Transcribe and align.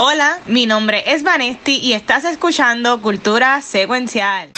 Hola, 0.00 0.40
mi 0.46 0.66
nombre 0.66 1.04
es 1.06 1.22
Vanesti 1.22 1.78
y 1.78 1.92
estás 1.92 2.24
escuchando 2.24 3.00
Cultura 3.00 3.62
Secuencial. 3.62 4.50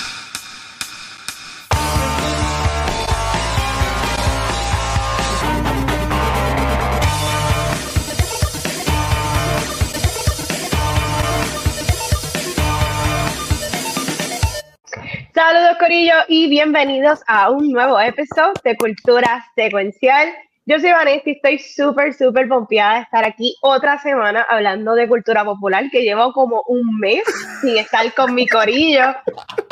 Saludos 15.34 15.76
Corillo 15.78 16.14
y 16.28 16.48
bienvenidos 16.48 17.20
a 17.26 17.50
un 17.50 17.72
nuevo 17.72 18.00
episodio 18.00 18.54
de 18.64 18.74
Cultura 18.78 19.44
Secuencial. 19.54 20.34
Yo 20.68 20.80
soy 20.80 20.90
Vanessa 20.90 21.22
y 21.26 21.30
estoy 21.30 21.60
súper, 21.60 22.12
súper 22.12 22.48
pompeada 22.48 22.96
de 22.96 23.02
estar 23.02 23.24
aquí 23.24 23.56
otra 23.62 23.98
semana 23.98 24.44
hablando 24.48 24.94
de 24.96 25.06
cultura 25.06 25.44
popular, 25.44 25.84
que 25.92 26.02
llevo 26.02 26.32
como 26.32 26.64
un 26.66 26.98
mes 26.98 27.22
sin 27.60 27.78
estar 27.78 28.12
con 28.14 28.34
mi 28.34 28.48
corillo. 28.48 29.14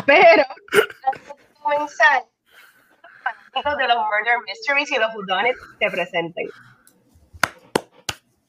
Pero, 0.06 0.44
antes 1.04 1.26
de 1.26 1.54
comenzar, 1.60 2.22
los 3.64 3.76
de 3.76 3.88
los 3.88 3.96
Murder 3.96 4.38
Mysteries 4.46 4.92
y 4.92 4.98
los 4.98 5.12
Whodunits 5.16 5.58
se 5.80 5.90
presenten. 5.90 6.46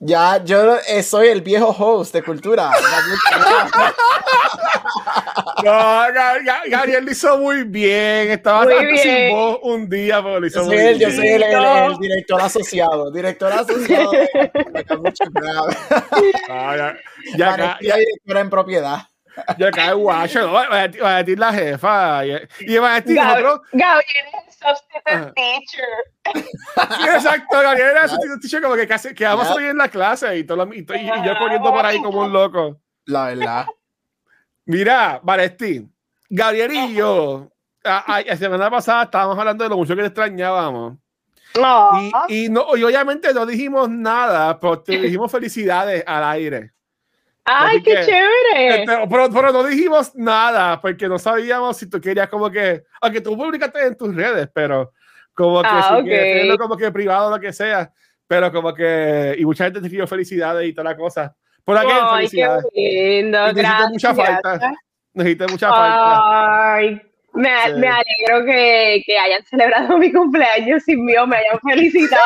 Ya, 0.06 0.44
yo 0.44 0.78
eh, 0.88 1.02
soy 1.02 1.30
el 1.30 1.42
viejo 1.42 1.70
host 1.70 2.14
de 2.14 2.22
cultura. 2.22 2.70
no, 5.64 6.04
Gabriel 6.70 7.06
lo 7.06 7.12
hizo 7.12 7.40
muy 7.40 7.64
bien. 7.64 8.30
Estaba 8.30 8.66
muy 8.66 9.00
sin 9.00 9.32
voz 9.32 9.58
un 9.64 9.90
día, 9.90 10.22
pero 10.22 10.40
lo 10.40 10.46
hizo 10.46 10.62
yo 10.62 10.68
muy 10.68 10.78
bien. 10.78 11.00
Yo 11.00 11.10
soy 11.10 11.28
el, 11.28 11.42
el, 11.42 11.98
director 11.98 12.40
asociado. 12.40 13.10
Director 13.12 13.52
asociado. 13.52 14.12
mucho 15.00 15.24
ah, 16.50 16.76
ya, 16.78 16.96
ya, 17.36 17.58
ya, 17.58 17.80
ya, 17.82 17.96
directora 17.96 18.42
en 18.42 18.52
propiedad. 18.52 19.08
Ya 19.58 19.72
cae 19.72 19.94
guacho, 19.94 20.52
va 20.52 20.84
a 20.84 20.88
decir 21.24 21.40
la 21.40 21.54
jefa. 21.54 22.26
Y 22.26 22.78
va 22.78 22.96
a 22.96 23.02
decir 23.02 23.16
Gabriel, 23.16 23.60
Gabriel 23.74 24.26
es 24.48 24.56
substitute 24.56 25.34
teacher. 25.36 25.86
Sí, 26.98 27.04
exacto, 27.04 27.62
Gabriel 27.62 27.90
era 27.90 28.08
substitute 28.08 28.40
teacher, 28.42 28.62
como 28.62 28.76
que, 28.76 28.88
casi, 28.88 29.14
que 29.14 29.26
vamos 29.26 29.48
a 29.48 29.54
salir 29.54 29.70
en 29.70 29.78
la 29.78 29.90
clase 29.90 30.38
y, 30.38 30.44
todo, 30.44 30.68
y, 30.74 30.80
y, 30.80 30.96
y 30.96 31.26
yo 31.26 31.38
corriendo 31.38 31.72
por 31.72 31.86
ahí 31.86 32.02
como 32.02 32.22
un 32.22 32.34
loco. 32.34 32.80
La 33.06 33.28
verdad. 33.28 33.66
Mira, 34.66 35.20
Valesti, 35.22 35.88
Gabriel 36.30 36.72
y 36.74 36.96
yo, 36.96 37.52
la 37.84 38.38
semana 38.38 38.70
pasada 38.70 39.04
estábamos 39.04 39.38
hablando 39.38 39.64
de 39.64 39.70
lo 39.70 39.78
mucho 39.78 39.96
que 39.96 40.02
te 40.02 40.08
extrañábamos. 40.08 40.98
No. 41.60 41.92
Y, 42.28 42.46
y, 42.46 42.50
no, 42.50 42.76
y 42.76 42.84
obviamente 42.84 43.34
no 43.34 43.46
dijimos 43.46 43.90
nada, 43.90 44.60
pero 44.60 44.80
te 44.80 44.98
dijimos 44.98 45.32
felicidades 45.32 46.04
al 46.06 46.24
aire. 46.24 46.75
¡Ay, 47.46 47.82
qué 47.84 47.94
chévere! 47.94 48.82
Este, 48.82 49.08
pero, 49.08 49.30
pero, 49.30 49.52
no 49.52 49.64
dijimos 49.64 50.16
nada 50.16 50.82
porque 50.82 51.08
no 51.08 51.20
sabíamos 51.20 51.78
si 51.78 51.88
tú 51.88 52.02
querías 52.02 52.28
como 52.28 52.50
que, 52.50 52.84
aunque 53.02 53.22
tú 53.22 53.38
publicaste 53.38 53.86
en 53.86 53.96
tus 53.96 54.16
redes, 54.16 54.50
pero 54.52 54.92
como 55.34 55.62
que, 55.62 55.68
ah, 55.72 55.96
si 55.96 56.02
okay. 56.02 56.58
como 56.58 56.76
que 56.76 56.92
privado 56.92 57.30
lo 57.30 57.40
que 57.40 57.54
sea, 57.54 57.92
pero 58.28 58.52
como 58.52 58.74
que, 58.74 59.36
y 59.38 59.46
mucha 59.46 59.66
gente 59.66 59.80
te 59.80 59.86
escribió 59.86 60.08
felicidades 60.08 60.68
y 60.68 60.74
toda 60.74 60.90
la 60.90 60.98
cosa. 60.98 61.36
Por 61.64 61.78
aquí, 61.78 61.92
Ay, 61.92 62.16
felicidades. 62.18 62.66
qué 62.74 63.22
lindo, 63.22 63.40
gracias. 63.54 63.90
mucha 63.92 64.16
falta. 64.16 64.74
Necesito 65.14 65.48
mucha 65.48 65.70
falta. 65.70 66.74
Ay, 66.76 67.02
me, 67.36 67.50
Sí. 67.66 67.74
me 67.74 67.88
alegro 67.88 68.46
que, 68.46 69.04
que 69.06 69.18
hayan 69.18 69.44
celebrado 69.46 69.98
mi 69.98 70.12
cumpleaños 70.12 70.84
sin 70.84 71.04
mí 71.06 71.16
o 71.18 71.28
me 71.28 71.38
hayan 71.38 71.60
felicitado. 71.60 72.22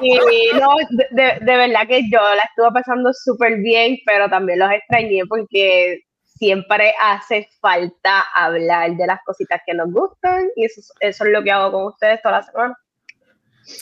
y 0.00 0.18
no, 0.58 0.68
de, 1.10 1.38
verdad 1.44 1.86
que 1.86 2.02
yo 2.10 2.20
la 2.34 2.42
estuve 2.44 2.72
pasando 2.72 3.12
súper 3.12 3.58
bien, 3.58 3.98
pero 4.06 4.28
también 4.28 4.58
los 4.58 4.70
extrañé 4.70 5.22
porque 5.28 6.00
siempre 6.24 6.94
hace 7.00 7.48
falta 7.60 8.24
hablar 8.34 8.96
de 8.96 9.06
las 9.06 9.20
cositas 9.24 9.60
que 9.64 9.74
nos 9.74 9.92
gustan 9.92 10.48
y 10.56 10.64
eso, 10.64 10.80
eso 11.00 11.24
es 11.24 11.30
lo 11.30 11.42
que 11.42 11.52
hago 11.52 11.72
con 11.72 11.86
ustedes 11.86 12.20
toda 12.22 12.38
la 12.38 12.42
semana. 12.42 12.78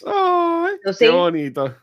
Ay, 0.07 0.93
sí. 0.93 1.07
Qué 1.07 1.11
bonito. 1.11 1.75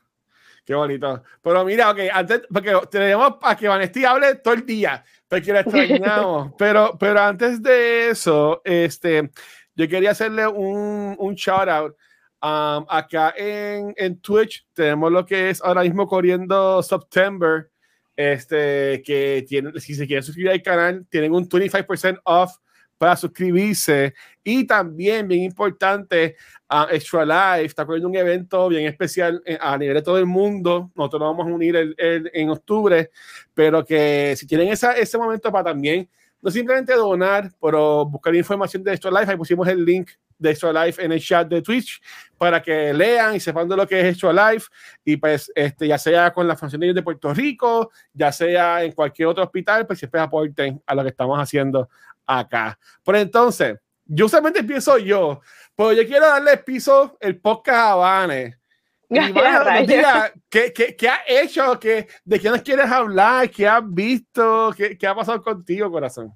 Qué 0.68 0.76
bonito. 0.76 1.24
Pero 1.42 1.64
mira, 1.64 1.90
ok, 1.90 2.00
antes, 2.12 2.42
porque 2.52 2.78
tenemos 2.92 3.36
a 3.42 3.56
que 3.56 3.70
Vanesti 3.70 4.04
hable 4.04 4.36
todo 4.36 4.54
el 4.54 4.66
día, 4.66 5.02
porque 5.30 5.54
la 5.54 5.60
extrañamos. 5.62 6.52
pero, 6.58 6.98
pero 7.00 7.22
antes 7.22 7.64
de 7.64 8.10
eso, 8.10 8.62
este, 8.66 9.32
yo 9.76 9.88
quería 9.88 10.12
hacerle 10.12 10.46
un, 10.46 11.16
un 11.18 11.36
shout 11.36 11.70
out. 11.70 11.96
Um, 12.42 12.86
acá 12.90 13.34
en, 13.38 13.94
en 13.96 14.20
Twitch 14.20 14.68
tenemos 14.74 15.10
lo 15.10 15.26
que 15.26 15.52
es 15.52 15.62
ahora 15.64 15.84
mismo 15.84 16.06
corriendo 16.06 16.84
September. 16.84 17.72
Este, 18.18 19.02
que 19.06 19.46
tienen, 19.48 19.80
si 19.80 19.96
se 19.96 20.06
quieren 20.06 20.24
suscribir 20.24 20.52
al 20.52 20.62
canal, 20.62 21.08
tienen 21.10 21.34
un 21.34 21.48
25% 21.48 22.20
off 22.26 22.58
para 22.98 23.16
suscribirse. 23.16 24.14
Y 24.44 24.66
también, 24.66 25.28
bien 25.28 25.44
importante, 25.44 26.36
uh, 26.70 26.94
Extra 26.94 27.26
Life 27.26 27.66
está 27.66 27.86
corriendo 27.86 28.10
un 28.10 28.16
evento 28.16 28.70
bien 28.70 28.86
especial 28.86 29.42
eh, 29.46 29.58
a 29.60 29.78
nivel 29.78 29.96
de 29.96 30.02
todo 30.02 30.18
el 30.18 30.26
mundo. 30.26 30.92
Nosotros 30.96 31.20
nos 31.22 31.30
vamos 31.30 31.48
a 31.52 31.54
unir 31.54 31.96
en 31.98 32.50
octubre, 32.50 33.12
pero 33.54 33.84
que 33.84 34.36
si 34.38 34.48
tienen 34.48 34.70
esa, 34.70 34.94
ese 34.94 35.18
momento 35.18 35.52
para 35.52 35.66
también, 35.66 36.10
no 36.42 36.52
simplemente 36.52 36.94
donar, 36.94 37.52
pero 37.62 38.06
buscar 38.06 38.36
información 38.36 38.84
de 38.84 38.94
Extra 38.94 39.12
Life, 39.12 39.32
ahí 39.32 39.38
pusimos 39.38 39.68
el 39.68 39.84
link 39.84 40.12
de 40.38 40.52
Extra 40.52 40.72
Life 40.86 41.04
en 41.04 41.12
el 41.12 41.20
chat 41.20 41.48
de 41.48 41.62
Twitch 41.62 42.02
para 42.38 42.62
que 42.62 42.94
lean 42.94 43.36
y 43.36 43.40
sepan 43.40 43.68
de 43.68 43.76
lo 43.76 43.88
que 43.88 44.00
es 44.00 44.06
Extra 44.06 44.32
Life 44.32 44.68
y 45.04 45.18
pues 45.18 45.52
este 45.56 45.88
ya 45.88 45.98
sea 45.98 46.32
con 46.32 46.48
la 46.48 46.56
funcionarios 46.56 46.96
de 46.96 47.02
Puerto 47.02 47.34
Rico, 47.34 47.92
ya 48.14 48.32
sea 48.32 48.84
en 48.84 48.92
cualquier 48.92 49.30
otro 49.30 49.44
hospital, 49.44 49.88
pues 49.88 50.00
siempre 50.00 50.22
aporten 50.22 50.82
a 50.86 50.96
lo 50.96 51.04
que 51.04 51.10
estamos 51.10 51.40
haciendo 51.40 51.90
acá. 52.28 52.78
Por 53.04 53.16
entonces, 53.16 53.78
yo 54.06 54.30
solamente 54.30 54.60
empiezo 54.60 54.98
yo, 54.98 55.42
pero 55.76 55.94
yo 55.94 56.06
quiero 56.06 56.28
darle 56.28 56.58
piso 56.58 57.18
el 57.20 57.40
podcast 57.40 57.92
a 57.92 57.96
Vane. 57.96 58.56
Y 59.10 59.32
bueno, 59.32 59.64
diga, 59.86 60.34
¿qué, 60.50 60.74
qué, 60.74 60.94
qué 60.94 61.08
has 61.08 61.22
hecho? 61.26 61.80
¿Qué, 61.80 62.08
¿De 62.26 62.42
qué 62.42 62.50
nos 62.50 62.62
quieres 62.62 62.92
hablar? 62.92 63.50
¿Qué 63.50 63.66
has 63.66 63.82
visto? 63.86 64.74
¿Qué, 64.76 64.98
qué 64.98 65.08
ha 65.08 65.16
pasado 65.16 65.42
contigo, 65.42 65.90
corazón? 65.90 66.34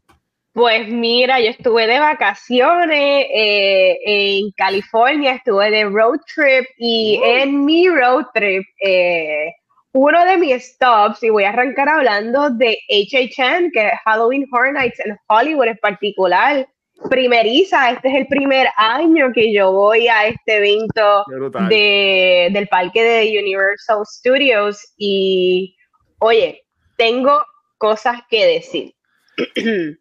Pues 0.54 0.90
mira, 0.90 1.40
yo 1.40 1.48
estuve 1.48 1.88
de 1.88 2.00
vacaciones 2.00 3.26
eh, 3.34 3.98
en 4.06 4.52
California, 4.52 5.34
estuve 5.34 5.72
de 5.72 5.86
road 5.86 6.20
trip 6.34 6.66
y 6.78 7.22
en 7.24 7.64
mi 7.64 7.88
road 7.88 8.26
trip, 8.34 8.64
eh, 8.84 9.54
uno 9.94 10.26
de 10.26 10.38
mis 10.38 10.64
stops, 10.64 11.22
y 11.24 11.30
voy 11.30 11.44
a 11.44 11.50
arrancar 11.50 11.90
hablando 11.90 12.50
de 12.50 12.78
HHN, 12.90 13.72
que 13.72 13.88
es 13.88 13.94
Halloween 14.06 14.48
Horror 14.52 14.74
Nights 14.74 15.00
en 15.02 15.18
Hollywood 15.28 15.68
en 15.68 15.78
particular. 15.78 16.68
Primeriza, 17.10 17.92
este 17.92 18.10
es 18.10 18.16
el 18.16 18.28
primer 18.28 18.68
año 18.78 19.32
que 19.34 19.52
yo 19.52 19.72
voy 19.72 20.08
a 20.08 20.28
este 20.28 20.58
evento 20.58 21.26
de, 21.68 22.50
del 22.52 22.68
parque 22.68 23.04
de 23.04 23.40
Universal 23.40 24.06
Studios 24.06 24.94
y, 24.98 25.76
oye, 26.20 26.64
tengo 26.98 27.44
cosas 27.78 28.22
que 28.30 28.46
decir. 28.46 28.94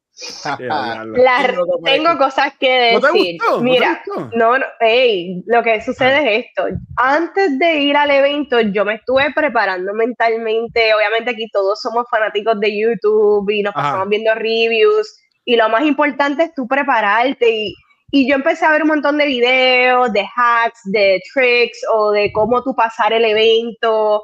Las- 0.58 1.54
Tengo 1.84 2.18
cosas 2.18 2.52
que 2.58 2.92
¿No 2.94 3.00
te 3.00 3.06
decir. 3.06 3.36
gustó? 3.38 3.52
¿No 3.52 3.58
te 3.58 3.64
Mira, 3.64 4.02
gustó? 4.06 4.30
no, 4.36 4.58
no, 4.58 4.66
ey, 4.80 5.42
lo 5.46 5.62
que 5.62 5.80
sucede 5.80 6.18
es 6.38 6.46
esto. 6.46 6.66
Antes 6.96 7.58
de 7.58 7.74
ir 7.78 7.96
al 7.96 8.10
evento, 8.10 8.60
yo 8.60 8.84
me 8.84 8.94
estuve 8.94 9.32
preparando 9.34 9.92
mentalmente. 9.94 10.92
Obviamente 10.94 11.30
aquí 11.30 11.48
todos 11.52 11.80
somos 11.80 12.06
fanáticos 12.10 12.58
de 12.60 12.78
YouTube 12.78 13.48
y 13.50 13.62
nos 13.62 13.74
Ajá. 13.74 13.82
pasamos 13.84 14.08
viendo 14.08 14.34
reviews. 14.34 15.16
Y 15.44 15.56
lo 15.56 15.68
más 15.68 15.82
importante 15.84 16.44
es 16.44 16.54
tú 16.54 16.66
prepararte. 16.68 17.48
Y, 17.50 17.74
y 18.10 18.28
yo 18.28 18.34
empecé 18.34 18.66
a 18.66 18.72
ver 18.72 18.82
un 18.82 18.88
montón 18.88 19.16
de 19.16 19.26
videos, 19.26 20.12
de 20.12 20.26
hacks, 20.36 20.80
de 20.84 21.20
tricks 21.32 21.78
o 21.94 22.10
de 22.10 22.30
cómo 22.32 22.62
tú 22.62 22.74
pasar 22.74 23.12
el 23.12 23.24
evento. 23.24 24.22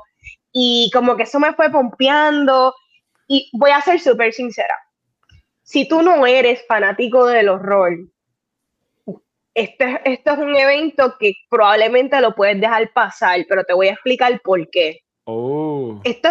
Y 0.53 0.91
como 0.93 1.17
que 1.17 1.23
eso 1.23 1.39
me 1.41 1.55
fue 1.55 1.71
pompeando. 1.71 2.75
Y 3.29 3.49
voy 3.55 3.71
a 3.71 3.81
ser 3.81 3.99
súper 3.99 4.33
sincera. 4.33 4.75
Si 5.67 5.89
tú 5.89 6.01
no 6.01 6.25
eres 6.29 6.65
fanático 6.69 7.27
del 7.27 7.49
horror, 7.49 7.99
este, 9.53 10.01
esto 10.05 10.33
es 10.35 10.39
un 10.39 10.55
evento 10.55 11.17
que 11.19 11.33
probablemente 11.51 12.21
lo 12.21 12.37
puedes 12.37 12.61
dejar 12.61 12.93
pasar, 12.93 13.45
pero 13.49 13.65
te 13.65 13.75
voy 13.75 13.89
a 13.89 13.95
explicar 13.95 14.41
por 14.43 14.71
qué. 14.71 15.01
Oh. 15.25 16.01
Esto, 16.05 16.29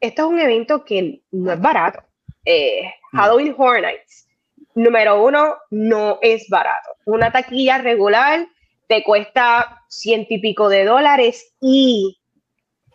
esto 0.00 0.22
es 0.22 0.28
un 0.28 0.40
evento 0.40 0.84
que 0.84 1.20
no 1.30 1.52
es 1.52 1.60
barato. 1.60 2.02
Eh. 2.44 2.92
Halloween 3.12 3.54
Horror 3.56 3.82
Nights, 3.82 4.26
número 4.74 5.22
uno, 5.22 5.58
no 5.70 6.18
es 6.22 6.48
barato. 6.48 6.90
Una 7.04 7.30
taquilla 7.30 7.78
regular 7.78 8.48
te 8.88 9.04
cuesta 9.04 9.80
ciento 9.88 10.34
y 10.34 10.40
pico 10.40 10.68
de 10.68 10.86
dólares 10.86 11.54
y 11.60 12.18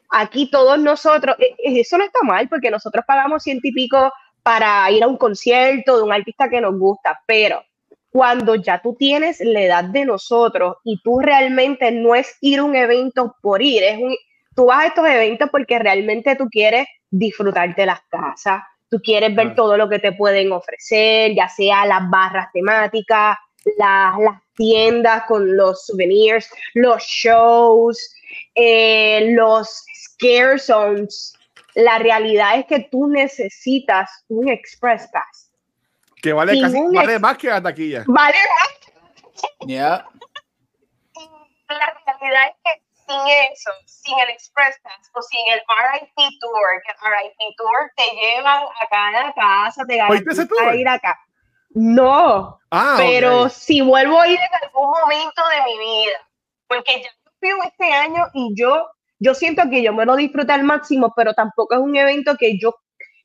aquí 0.09 0.51
todos 0.51 0.77
nosotros, 0.79 1.37
eh, 1.39 1.55
eh, 1.59 1.79
eso 1.79 1.97
no 1.97 2.03
está 2.03 2.19
mal 2.23 2.49
porque 2.49 2.69
nosotros 2.69 3.05
pagamos 3.07 3.43
ciento 3.43 3.69
y 3.69 3.71
pico 3.71 4.11
para 4.47 4.89
ir 4.91 5.03
a 5.03 5.07
un 5.07 5.17
concierto 5.17 5.97
de 5.97 6.03
un 6.03 6.13
artista 6.13 6.47
que 6.47 6.61
nos 6.61 6.79
gusta, 6.79 7.19
pero 7.27 7.61
cuando 8.09 8.55
ya 8.55 8.81
tú 8.81 8.95
tienes 8.97 9.41
la 9.41 9.61
edad 9.61 9.83
de 9.83 10.05
nosotros 10.05 10.77
y 10.85 11.01
tú 11.03 11.19
realmente 11.19 11.91
no 11.91 12.15
es 12.15 12.37
ir 12.39 12.59
a 12.59 12.63
un 12.63 12.73
evento 12.73 13.35
por 13.41 13.61
ir, 13.61 13.83
es 13.83 13.97
un, 13.97 14.15
tú 14.55 14.67
vas 14.67 14.85
a 14.85 14.87
estos 14.87 15.05
eventos 15.05 15.49
porque 15.51 15.77
realmente 15.79 16.37
tú 16.37 16.47
quieres 16.49 16.87
disfrutarte 17.09 17.85
las 17.85 17.99
casas, 18.09 18.61
tú 18.89 19.01
quieres 19.03 19.35
ver 19.35 19.53
todo 19.53 19.75
lo 19.75 19.89
que 19.89 19.99
te 19.99 20.13
pueden 20.13 20.53
ofrecer, 20.53 21.35
ya 21.35 21.49
sea 21.49 21.85
las 21.85 22.09
barras 22.09 22.47
temáticas, 22.53 23.35
las, 23.77 24.15
tiendas 24.55 25.25
con 25.27 25.57
los 25.57 25.87
souvenirs, 25.87 26.49
los 26.73 27.03
shows, 27.03 28.15
eh, 28.55 29.33
los 29.35 29.83
scare 29.93 30.57
zones. 30.57 31.36
La 31.77 31.99
realidad 31.99 32.57
es 32.57 32.65
que 32.65 32.79
tú 32.89 33.07
necesitas 33.07 34.25
un 34.29 34.49
Express 34.49 35.07
Pass. 35.13 35.51
Que 36.23 36.33
vale, 36.33 36.59
casi, 36.59 36.75
vale 36.91 37.19
más 37.19 37.37
que 37.37 37.49
la 37.49 37.61
taquilla. 37.61 38.03
Vale 38.07 38.35
más. 38.35 39.67
Yeah. 39.67 40.03
La 41.69 42.15
realidad 42.19 42.47
es 42.47 42.55
que 42.63 42.81
sin 43.05 43.27
eso, 43.51 43.69
sin 43.85 44.19
el 44.21 44.29
Express 44.29 44.79
Pass 44.81 45.11
o 45.13 45.21
sin 45.21 45.39
el 45.53 45.59
RIP 45.59 46.39
Tour, 46.39 46.81
que 46.83 46.91
el 46.93 47.11
RIP 47.11 47.55
Tour 47.57 47.91
te 47.95 48.05
llevan 48.15 48.63
a 48.63 48.87
cada 48.89 49.33
casa, 49.35 49.85
te 49.85 50.01
a 50.01 50.75
ir 50.75 50.87
acá. 50.87 51.19
No, 51.75 52.59
ah, 52.71 52.95
pero 52.97 53.49
si 53.49 53.81
vuelvo 53.81 54.19
a 54.19 54.27
ir 54.27 54.39
en 54.39 54.63
algún 54.63 54.89
momento 54.89 55.43
de 55.47 55.63
mi 55.65 55.77
vida, 55.77 56.27
porque 56.67 57.03
ya 57.03 57.09
fui 57.39 57.49
este 57.67 57.93
año 57.93 58.25
y 58.33 58.55
yo, 58.55 58.89
yo 59.19 59.33
siento 59.33 59.63
que 59.69 59.81
yo 59.81 59.93
me 59.93 60.05
lo 60.05 60.15
disfruto 60.15 60.53
al 60.53 60.63
máximo, 60.63 61.13
pero 61.15 61.33
tampoco 61.33 61.75
es 61.75 61.81
un 61.81 61.95
evento 61.95 62.35
que 62.37 62.57
yo 62.57 62.75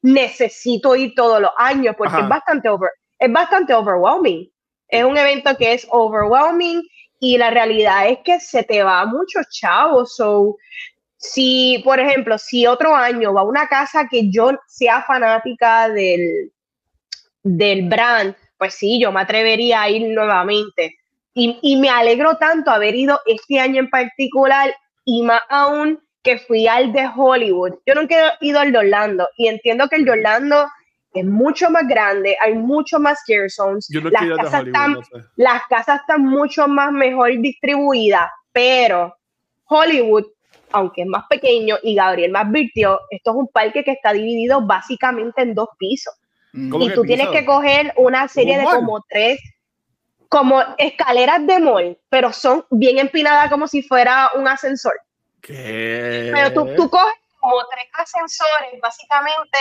necesito 0.03 0.97
ir 0.97 1.15
todos 1.15 1.41
los 1.41 1.53
años, 1.59 1.95
porque 1.97 2.21
es 2.21 2.29
bastante, 2.29 2.69
over, 2.69 2.91
es 3.19 3.33
bastante 3.33 3.75
overwhelming. 3.75 4.51
Es 4.89 5.05
un 5.05 5.17
evento 5.17 5.57
que 5.57 5.73
es 5.73 5.87
overwhelming 5.91 6.83
y 7.21 7.39
la 7.39 7.51
realidad 7.51 8.09
es 8.09 8.19
que 8.25 8.41
se 8.41 8.65
te 8.65 8.83
va 8.83 9.07
muchos 9.07 9.49
chavos. 9.51 10.17
So, 10.17 10.57
si, 11.17 11.81
por 11.85 12.01
ejemplo, 12.01 12.37
si 12.37 12.67
otro 12.67 12.95
año 12.95 13.33
va 13.33 13.43
a 13.43 13.45
una 13.45 13.69
casa 13.69 14.09
que 14.11 14.31
yo 14.31 14.51
sea 14.67 15.03
fanática 15.03 15.89
del, 15.89 16.53
del 17.43 17.89
brand, 17.89 18.35
pues 18.59 18.75
sí, 18.75 19.01
yo 19.01 19.13
me 19.13 19.21
atrevería 19.21 19.83
a 19.83 19.89
ir 19.89 20.09
nuevamente. 20.09 20.97
Y, 21.35 21.59
y, 21.63 21.77
me 21.77 21.89
alegro 21.89 22.37
tanto 22.37 22.71
haber 22.71 22.95
ido 22.95 23.19
este 23.25 23.59
año 23.59 23.81
en 23.81 23.89
particular 23.89 24.75
y 25.05 25.23
más 25.23 25.43
aún 25.49 26.01
que 26.23 26.39
fui 26.39 26.67
al 26.67 26.93
de 26.93 27.09
Hollywood. 27.15 27.75
Yo 27.87 27.95
nunca 27.95 28.15
he 28.41 28.47
ido 28.47 28.61
al 28.61 28.73
de 28.73 28.79
Orlando 28.79 29.29
y 29.37 29.49
entiendo 29.49 29.89
que 29.89 29.97
el 29.97 30.05
de 30.05 30.13
Orlando 30.13 30.67
es 31.15 31.25
mucho 31.25 31.71
más 31.71 31.87
grande, 31.87 32.37
hay 32.41 32.55
mucho 32.55 32.99
más 32.99 33.19
scare 33.21 33.51
zones, 33.51 33.87
las, 33.91 34.37
casas 34.39 34.67
están, 34.67 34.97
las 35.37 35.63
casas 35.69 36.01
están 36.01 36.23
mucho 36.23 36.67
más 36.69 36.91
mejor 36.91 37.39
distribuidas, 37.39 38.31
pero 38.53 39.15
Hollywood, 39.65 40.25
aunque 40.71 41.03
es 41.03 41.09
más 41.09 41.25
pequeño 41.29 41.77
y 41.83 41.95
Gabriel 41.95 42.31
más 42.31 42.47
advirtió, 42.47 42.99
esto 43.11 43.31
es 43.31 43.37
un 43.37 43.49
parque 43.49 43.85
que 43.85 43.93
está 43.93 44.13
dividido 44.13 44.67
básicamente 44.67 45.43
en 45.43 45.55
dos 45.55 45.69
pisos. 45.79 46.15
Mm. 46.55 46.81
Y 46.81 46.91
tú 46.95 47.03
tienes 47.03 47.29
que 47.29 47.45
coger 47.45 47.93
una 47.97 48.29
serie 48.29 48.59
de 48.59 48.65
como 48.65 49.03
tres, 49.09 49.39
como 50.33 50.63
escaleras 50.79 51.47
de 51.47 51.59
mall, 51.59 51.99
pero 52.09 52.33
son 52.33 52.65
bien 52.71 52.99
empinadas 52.99 53.51
como 53.51 53.69
si 53.69 53.83
fuera 53.83 54.31
un 54.35 54.49
ascensor. 54.49 54.99
¿Qué? 55.43 56.31
Pero 56.33 56.55
tú, 56.55 56.75
tú 56.75 56.89
coges 56.89 57.13
como 57.39 57.57
tres 57.67 57.87
ascensores, 57.93 58.81
básicamente, 58.81 59.59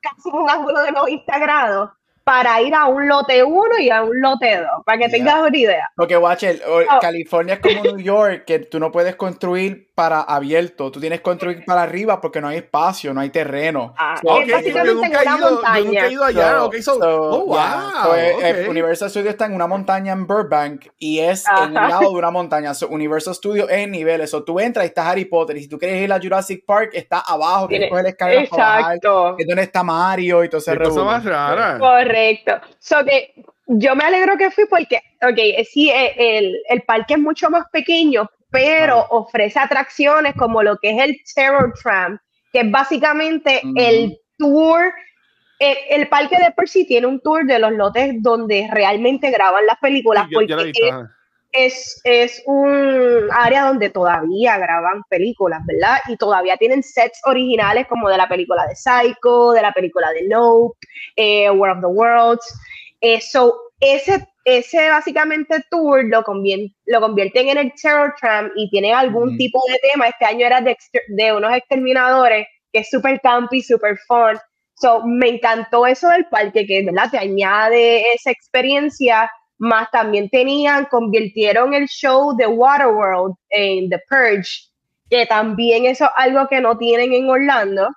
casi 0.00 0.28
un 0.32 0.50
ángulo 0.50 0.82
de 0.82 0.90
90 0.90 1.38
grados 1.38 1.90
para 2.24 2.60
ir 2.62 2.74
a 2.74 2.86
un 2.86 3.06
lote 3.06 3.44
1 3.44 3.78
y 3.80 3.90
a 3.90 4.02
un 4.02 4.20
lote 4.20 4.56
2, 4.56 4.66
para 4.84 4.98
que 4.98 5.08
tengas 5.10 5.40
una 5.40 5.56
idea. 5.56 5.90
Porque, 5.94 6.16
Watcher, 6.16 6.60
California 7.00 7.54
es 7.54 7.60
como 7.60 7.82
New 7.82 7.98
York, 7.98 8.44
que 8.46 8.60
tú 8.60 8.80
no 8.80 8.90
puedes 8.90 9.14
construir 9.14 9.90
para 9.94 10.22
abierto, 10.22 10.90
tú 10.90 10.98
tienes 10.98 11.20
que 11.20 11.22
construir 11.22 11.64
para 11.64 11.82
arriba 11.82 12.20
porque 12.20 12.40
no 12.40 12.48
hay 12.48 12.56
espacio, 12.56 13.14
no 13.14 13.20
hay 13.20 13.30
terreno. 13.30 13.94
Ah, 13.96 14.16
es 14.40 14.52
básicamente 14.52 15.20
una 15.22 15.36
montaña. 15.36 15.38
Yo 15.38 15.84
nunca 15.84 16.06
he 16.06 16.12
ido 16.12 16.24
allá, 16.24 16.64
oh, 16.64 17.46
wow. 17.46 18.14
Eh, 18.16 18.66
Universal 18.68 19.08
Studios 19.08 19.30
está 19.30 19.46
en 19.46 19.54
una 19.54 19.68
montaña 19.68 20.12
en 20.12 20.26
Burbank 20.26 20.86
y 20.98 21.20
es 21.20 21.44
en 21.46 21.68
el 21.68 21.74
lado 21.74 22.10
de 22.10 22.18
una 22.18 22.32
montaña. 22.32 22.72
Universal 22.88 23.34
Studios 23.34 23.68
es 23.70 23.78
en 23.78 23.92
niveles, 23.92 24.34
o 24.34 24.42
tú 24.42 24.58
entras 24.58 24.84
y 24.84 24.88
está 24.88 25.08
Harry 25.08 25.26
Potter, 25.26 25.56
y 25.58 25.62
si 25.62 25.68
tú 25.68 25.78
quieres 25.78 26.02
ir 26.02 26.12
a 26.12 26.18
Jurassic 26.20 26.64
Park, 26.64 26.90
está 26.94 27.20
abajo, 27.20 27.68
que 27.68 27.88
coger 27.88 28.06
escaleras 28.06 28.48
para 28.48 28.64
bajar, 28.64 28.98
que 29.38 29.44
donde 29.44 29.62
está 29.62 29.84
Mario 29.84 30.42
y 30.42 30.48
todo 30.48 30.58
ese 30.58 30.74
más 30.74 31.24
rara. 31.24 31.78
Correcto. 31.78 32.13
So 32.78 33.04
que 33.04 33.34
yo 33.66 33.96
me 33.96 34.04
alegro 34.04 34.36
que 34.36 34.50
fui 34.50 34.66
porque, 34.66 35.00
ok, 35.22 35.66
sí, 35.70 35.90
eh, 35.90 36.14
el, 36.38 36.56
el 36.68 36.82
parque 36.82 37.14
es 37.14 37.20
mucho 37.20 37.50
más 37.50 37.64
pequeño, 37.70 38.28
pero 38.50 39.04
ofrece 39.10 39.58
atracciones 39.58 40.34
como 40.36 40.62
lo 40.62 40.76
que 40.78 40.90
es 40.90 41.02
el 41.02 41.16
Terror 41.34 41.74
Tram, 41.82 42.18
que 42.52 42.60
es 42.60 42.70
básicamente 42.70 43.62
el 43.76 44.16
tour. 44.38 44.92
El, 45.58 46.08
parque 46.08 46.36
de 46.38 46.52
por 46.52 46.68
sí 46.68 46.86
tiene 46.86 47.06
un 47.06 47.20
tour 47.20 47.46
de 47.46 47.58
los 47.58 47.72
lotes 47.72 48.14
donde 48.22 48.68
realmente 48.70 49.30
graban 49.30 49.66
las 49.66 49.78
películas, 49.78 50.28
porque 50.32 50.54
es, 51.54 52.00
es, 52.04 52.42
un 52.46 53.28
área 53.32 53.66
donde 53.66 53.88
todavía 53.90 54.58
graban 54.58 55.02
películas, 55.08 55.60
¿verdad? 55.66 55.98
Y 56.08 56.16
todavía 56.16 56.56
tienen 56.56 56.82
sets 56.82 57.20
originales 57.24 57.86
como 57.86 58.08
de 58.08 58.18
la 58.18 58.28
película 58.28 58.66
de 58.66 58.76
Psycho, 58.76 59.52
de 59.52 59.62
la 59.62 59.72
película 59.72 60.10
de 60.12 60.28
Nope, 60.28 60.76
eh, 61.16 61.50
War 61.50 61.76
of 61.76 61.80
the 61.80 61.86
Worlds. 61.86 62.60
Eh, 63.00 63.20
ese 63.80 64.26
ese 64.44 64.90
básicamente 64.90 65.64
tour 65.70 66.04
lo, 66.04 66.22
lo 66.86 67.00
convierten 67.00 67.48
en 67.48 67.58
el 67.58 67.72
Terror 67.80 68.14
Tram 68.20 68.50
y 68.54 68.68
tiene 68.70 68.92
algún 68.92 69.36
tipo 69.38 69.60
de 69.68 69.78
tema. 69.90 70.08
Este 70.08 70.26
año 70.26 70.46
era 70.46 70.60
de, 70.60 70.76
de 71.08 71.32
unos 71.32 71.54
exterminadores, 71.54 72.46
que 72.72 72.80
es 72.80 72.90
súper 72.90 73.20
campy, 73.20 73.62
súper 73.62 73.96
fun. 74.06 74.38
So, 74.76 75.02
me 75.06 75.28
encantó 75.28 75.86
eso 75.86 76.08
del 76.08 76.26
parque, 76.26 76.66
que 76.66 76.84
¿verdad? 76.84 77.10
te 77.10 77.18
añade 77.18 78.12
esa 78.12 78.30
experiencia. 78.30 79.30
Más 79.58 79.90
también 79.90 80.28
tenían, 80.28 80.86
convirtieron 80.86 81.74
el 81.74 81.86
show 81.86 82.36
de 82.36 82.46
Waterworld 82.46 83.34
en 83.50 83.88
The 83.88 84.00
Purge, 84.08 84.68
que 85.08 85.26
también 85.26 85.86
eso 85.86 86.04
es 86.04 86.10
algo 86.16 86.48
que 86.48 86.60
no 86.60 86.76
tienen 86.76 87.12
en 87.12 87.28
Orlando. 87.28 87.88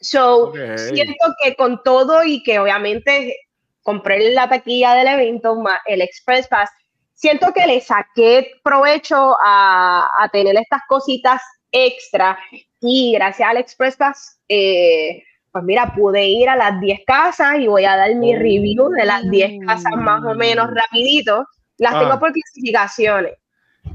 So, 0.00 0.52
siento 0.76 1.24
que 1.42 1.56
con 1.56 1.82
todo 1.82 2.22
y 2.22 2.42
que 2.42 2.58
obviamente 2.58 3.34
compré 3.82 4.30
la 4.32 4.48
taquilla 4.48 4.94
del 4.94 5.08
evento, 5.08 5.56
más 5.56 5.80
el 5.86 6.02
Express 6.02 6.46
Pass, 6.48 6.70
siento 7.14 7.52
que 7.52 7.66
le 7.66 7.80
saqué 7.80 8.52
provecho 8.62 9.36
a, 9.44 10.08
a 10.18 10.28
tener 10.28 10.56
estas 10.56 10.82
cositas 10.88 11.42
extra 11.72 12.38
y 12.80 13.12
gracias 13.12 13.48
al 13.48 13.56
Express 13.56 13.96
Pass, 13.96 14.40
eh, 14.48 15.22
pues 15.56 15.64
mira, 15.64 15.94
pude 15.94 16.22
ir 16.26 16.50
a 16.50 16.54
las 16.54 16.78
10 16.82 17.00
casas 17.06 17.58
y 17.58 17.66
voy 17.66 17.86
a 17.86 17.96
dar 17.96 18.14
mi 18.14 18.36
review 18.36 18.90
de 18.90 19.06
las 19.06 19.22
10 19.30 19.66
casas 19.66 19.94
más 19.96 20.22
o 20.22 20.34
menos 20.34 20.68
rapidito. 20.70 21.46
Las 21.78 21.98
tengo 21.98 22.12
ah. 22.12 22.20
por 22.20 22.30
clasificaciones. 22.30 23.38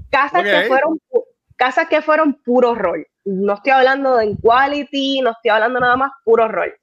Casas 0.09 0.41
que 0.41 0.63
fueron 0.67 0.99
casas 1.55 1.87
que 1.87 2.01
fueron 2.01 2.33
puro 2.43 2.73
rol. 2.73 3.05
No 3.25 3.53
estoy 3.53 3.73
hablando 3.73 4.17
de 4.17 4.35
quality, 4.41 5.21
no 5.21 5.33
estoy 5.33 5.51
hablando 5.51 5.79
nada 5.79 5.95
más 5.97 6.11
puro 6.25 6.47
rol. 6.47 6.73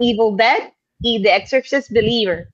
Evil 0.00 0.36
Dead 0.36 0.70
y 1.00 1.22
The 1.22 1.36
Exorcist 1.36 1.90
Believer 1.90 2.48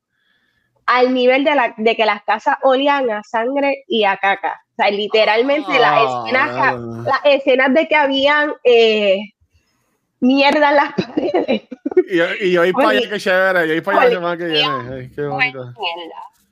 al 0.87 1.12
nivel 1.12 1.42
de, 1.42 1.56
la, 1.56 1.75
de 1.76 1.97
que 1.97 2.06
las 2.06 2.23
casas 2.23 2.59
olían 2.62 3.11
a 3.11 3.25
sangre 3.25 3.83
y 3.88 4.04
a 4.04 4.16
caca. 4.18 4.62
O 4.71 4.75
sea, 4.76 4.88
literalmente 4.88 5.80
las, 5.80 5.99
ah, 6.00 6.25
escenas, 6.26 6.80
las 7.06 7.21
escenas 7.25 7.75
de 7.75 7.88
que 7.88 7.97
habían 7.97 8.52
eh, 8.62 9.18
mierda 10.23 10.71
en 10.71 10.76
las 10.76 10.92
paredes. 11.06 11.62
Y, 12.09 12.47
y 12.49 12.59
hoy 12.59 12.73
para 12.73 12.90
allá 12.90 13.09
que 13.09 13.18
chévere, 13.18 13.66
y 13.66 13.71
hoy 13.71 13.80
para 13.80 14.02
allá 14.02 14.37
que 14.37 14.44
viene. 14.44 15.11
qué 15.14 15.23
bonito. 15.23 15.73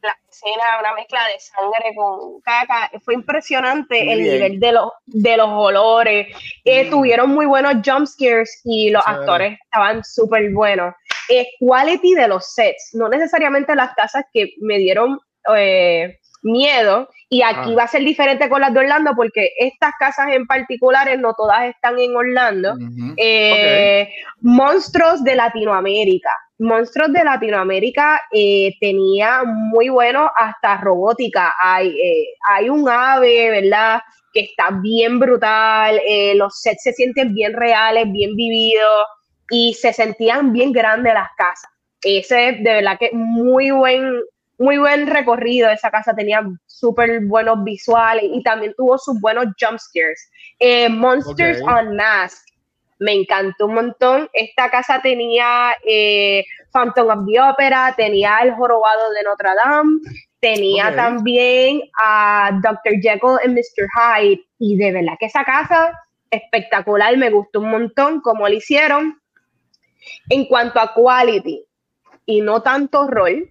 La 0.02 0.16
escena, 0.30 0.64
una 0.80 0.94
mezcla 0.94 1.20
de 1.26 1.38
sangre 1.38 1.94
con 1.94 2.40
caca, 2.40 2.90
fue 3.04 3.12
impresionante 3.12 4.10
el 4.10 4.22
nivel 4.22 4.58
de 4.58 4.72
los, 4.72 4.90
de 5.04 5.36
los 5.36 5.48
olores. 5.50 6.28
Eh, 6.64 6.84
mm. 6.84 6.90
Tuvieron 6.90 7.30
muy 7.30 7.44
buenos 7.44 7.74
jump 7.84 8.06
scares 8.06 8.62
y 8.64 8.90
los 8.90 9.02
actores 9.06 9.58
estaban 9.60 10.02
súper 10.02 10.50
buenos 10.52 10.94
es 11.30 11.46
quality 11.58 12.14
de 12.14 12.28
los 12.28 12.52
sets, 12.52 12.90
no 12.94 13.08
necesariamente 13.08 13.74
las 13.74 13.94
casas 13.94 14.24
que 14.32 14.54
me 14.60 14.78
dieron 14.78 15.18
eh, 15.56 16.18
miedo. 16.42 17.08
Y 17.28 17.42
aquí 17.42 17.72
ah. 17.72 17.74
va 17.78 17.82
a 17.84 17.88
ser 17.88 18.02
diferente 18.02 18.48
con 18.48 18.60
las 18.60 18.72
de 18.74 18.80
Orlando 18.80 19.12
porque 19.14 19.50
estas 19.58 19.92
casas 19.98 20.32
en 20.32 20.46
particulares 20.46 21.18
no 21.18 21.34
todas 21.34 21.64
están 21.68 21.98
en 21.98 22.14
Orlando. 22.14 22.74
Eh, 23.16 24.08
monstruos 24.40 25.22
de 25.22 25.36
Latinoamérica. 25.36 26.30
Monstruos 26.58 27.12
de 27.12 27.24
Latinoamérica 27.24 28.20
eh, 28.32 28.74
tenía 28.80 29.42
muy 29.44 29.88
bueno 29.88 30.30
hasta 30.36 30.78
robótica. 30.78 31.54
Hay, 31.62 31.96
hay 32.48 32.68
un 32.68 32.88
ave, 32.88 33.62
¿verdad? 33.62 34.00
Que 34.32 34.40
está 34.40 34.70
bien 34.82 35.18
brutal. 35.18 36.00
los 36.34 36.60
sets 36.60 36.82
se 36.82 36.92
sienten 36.92 37.32
bien 37.32 37.54
reales, 37.54 38.10
bien 38.10 38.34
vividos 38.34 39.06
y 39.50 39.74
se 39.74 39.92
sentían 39.92 40.52
bien 40.52 40.72
grandes 40.72 41.12
las 41.12 41.28
casas. 41.36 41.70
Ese 42.02 42.48
es 42.48 42.64
de 42.64 42.74
verdad 42.74 42.96
que 42.98 43.10
muy 43.12 43.70
buen, 43.72 44.22
muy 44.60 44.76
buen 44.76 45.06
recorrido. 45.06 45.70
Esa 45.70 45.90
casa 45.90 46.14
tenía 46.14 46.46
súper 46.66 47.24
buenos 47.24 47.64
visuales 47.64 48.24
y 48.30 48.42
también 48.42 48.74
tuvo 48.76 48.98
sus 48.98 49.18
buenos 49.20 49.46
jump 49.58 49.78
scares. 49.78 50.30
Eh, 50.58 50.88
Monsters 50.88 51.62
on 51.62 51.96
Mask. 51.96 52.46
Me 52.98 53.14
encantó 53.14 53.66
un 53.66 53.74
montón. 53.74 54.28
Esta 54.34 54.70
casa 54.70 55.00
tenía 55.00 55.74
eh, 55.86 56.44
Phantom 56.72 57.08
of 57.08 57.26
the 57.26 57.40
Opera, 57.40 57.94
tenía 57.96 58.38
El 58.42 58.52
Jorobado 58.52 59.10
de 59.12 59.22
Notre 59.22 59.48
Dame, 59.64 60.00
tenía 60.38 60.94
también 60.94 61.80
a 62.02 62.50
Dr. 62.62 63.00
Jekyll 63.00 63.38
y 63.42 63.48
Mr. 63.48 63.88
Hyde. 63.96 64.42
Y 64.58 64.76
de 64.76 64.92
verdad 64.92 65.14
que 65.18 65.26
esa 65.26 65.42
casa 65.42 65.98
espectacular, 66.30 67.16
me 67.16 67.30
gustó 67.30 67.60
un 67.60 67.70
montón 67.70 68.20
como 68.20 68.46
lo 68.46 68.54
hicieron. 68.54 69.18
En 70.28 70.44
cuanto 70.46 70.80
a 70.80 70.92
quality 70.92 71.64
y 72.26 72.42
no 72.42 72.62
tanto 72.62 73.06
rol, 73.06 73.50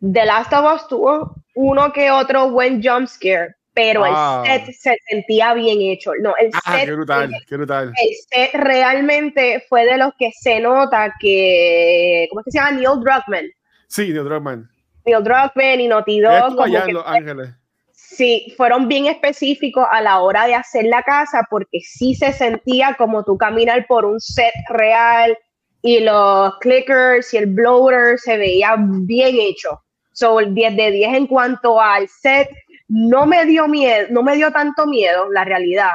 The 0.00 0.24
Last 0.24 0.52
of 0.52 0.74
Us 0.74 0.88
tuvo 0.88 1.34
uno 1.54 1.92
que 1.92 2.10
otro 2.10 2.50
buen 2.50 2.82
jump 2.82 3.08
scare, 3.08 3.54
pero 3.72 4.04
el 4.04 4.14
set 4.46 4.74
se 4.74 4.96
sentía 5.08 5.54
bien 5.54 5.80
hecho. 5.80 6.12
No, 6.20 6.34
el 6.38 6.50
ah, 6.54 6.76
set, 6.78 6.94
brutal, 6.94 7.32
qué 7.48 7.56
brutal. 7.56 7.92
El 8.02 8.14
set 8.28 8.50
realmente 8.54 9.64
fue 9.68 9.84
de 9.84 9.98
los 9.98 10.12
que 10.18 10.30
se 10.32 10.60
nota 10.60 11.12
que, 11.20 12.26
¿cómo 12.30 12.42
se 12.46 12.58
llama? 12.58 12.72
Neil 12.72 13.00
Druckmann. 13.00 13.46
Sí, 13.88 14.12
Neil 14.12 14.24
Druckmann. 14.24 14.68
Neil 15.04 15.22
Druckmann 15.22 15.80
y 15.80 15.88
Naughty 15.88 16.20
Dog. 16.20 16.60
Ángeles. 17.06 17.50
Sí, 17.92 18.54
fueron 18.56 18.88
bien 18.88 19.06
específicos 19.06 19.86
a 19.90 20.00
la 20.00 20.20
hora 20.20 20.46
de 20.46 20.54
hacer 20.54 20.84
la 20.84 21.02
casa 21.02 21.46
porque 21.50 21.80
sí 21.80 22.14
se 22.14 22.32
sentía 22.32 22.94
como 22.96 23.24
tú 23.24 23.36
caminar 23.36 23.86
por 23.86 24.04
un 24.04 24.20
set 24.20 24.54
real 24.70 25.36
y 25.82 26.00
los 26.00 26.56
clickers 26.60 27.32
y 27.34 27.38
el 27.38 27.46
blower 27.46 28.18
se 28.18 28.38
veía 28.38 28.76
bien 28.78 29.36
hecho. 29.38 29.82
So, 30.16 30.40
el 30.40 30.54
10 30.54 30.76
de 30.76 30.90
10 30.92 31.14
en 31.14 31.26
cuanto 31.26 31.78
al 31.78 32.08
set, 32.08 32.48
no 32.88 33.26
me 33.26 33.44
dio 33.44 33.68
miedo, 33.68 34.06
no 34.08 34.22
me 34.22 34.34
dio 34.34 34.50
tanto 34.50 34.86
miedo, 34.86 35.30
la 35.30 35.44
realidad. 35.44 35.92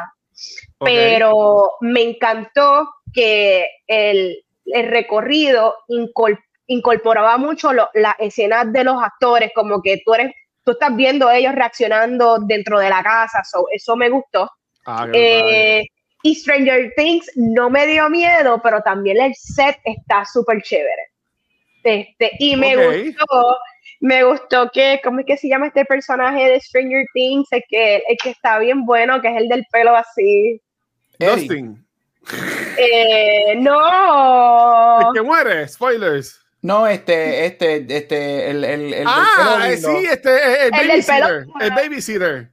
Pero 0.77 1.71
me 1.81 2.03
encantó 2.03 2.87
que 3.11 3.67
el, 3.87 4.37
recorrido 4.65 5.75
incorporaba 6.67 7.37
mucho 7.37 7.73
las 7.73 8.15
escenas 8.19 8.71
de 8.71 8.83
los 8.83 9.01
actores, 9.01 9.51
como 9.55 9.81
que 9.81 10.03
tú 10.05 10.13
eres, 10.13 10.31
tú 10.63 10.73
estás 10.73 10.95
viendo 10.95 11.31
ellos 11.31 11.55
reaccionando 11.55 12.37
dentro 12.41 12.77
de 12.77 12.89
la 12.89 13.01
casa, 13.01 13.41
eso 13.73 13.95
me 13.95 14.09
gustó. 14.09 14.51
Ah, 14.85 15.07
eh, 15.11 15.87
y 16.21 16.35
Stranger 16.35 16.93
Things 16.95 17.31
no 17.37 17.71
me 17.71 17.87
dio 17.87 18.07
miedo, 18.07 18.61
pero 18.61 18.81
también 18.81 19.19
el 19.19 19.33
set 19.33 19.77
está 19.83 20.25
súper 20.25 20.61
chévere. 20.61 21.07
Este, 21.83 22.31
y 22.37 22.55
me 22.55 22.75
gustó 22.75 23.57
me 24.01 24.23
gustó 24.23 24.69
que, 24.71 24.99
¿cómo 25.03 25.19
es 25.19 25.27
que 25.27 25.37
se 25.37 25.47
llama 25.47 25.67
este 25.67 25.85
personaje 25.85 26.49
de 26.49 26.59
Stranger 26.59 27.05
Things? 27.13 27.47
El 27.51 27.63
que, 27.69 27.97
el 28.07 28.17
que 28.21 28.31
está 28.31 28.57
bien 28.57 28.83
bueno, 28.83 29.21
que 29.21 29.29
es 29.29 29.37
el 29.37 29.47
del 29.47 29.65
pelo 29.71 29.95
así. 29.95 30.59
Dustin. 31.19 31.85
Eh, 32.77 33.55
no. 33.57 35.01
El 35.01 35.13
que 35.13 35.21
muere, 35.21 35.67
spoilers. 35.67 36.41
No, 36.63 36.87
este, 36.87 37.45
este, 37.45 37.85
este, 37.95 38.49
el, 38.49 38.63
el, 38.63 38.93
el 38.93 39.07
ah, 39.07 39.67
sí, 39.75 40.05
este, 40.09 40.65
el, 40.65 40.71
babysitter, 40.71 41.47
el 41.59 41.71
babysitter. 41.71 42.51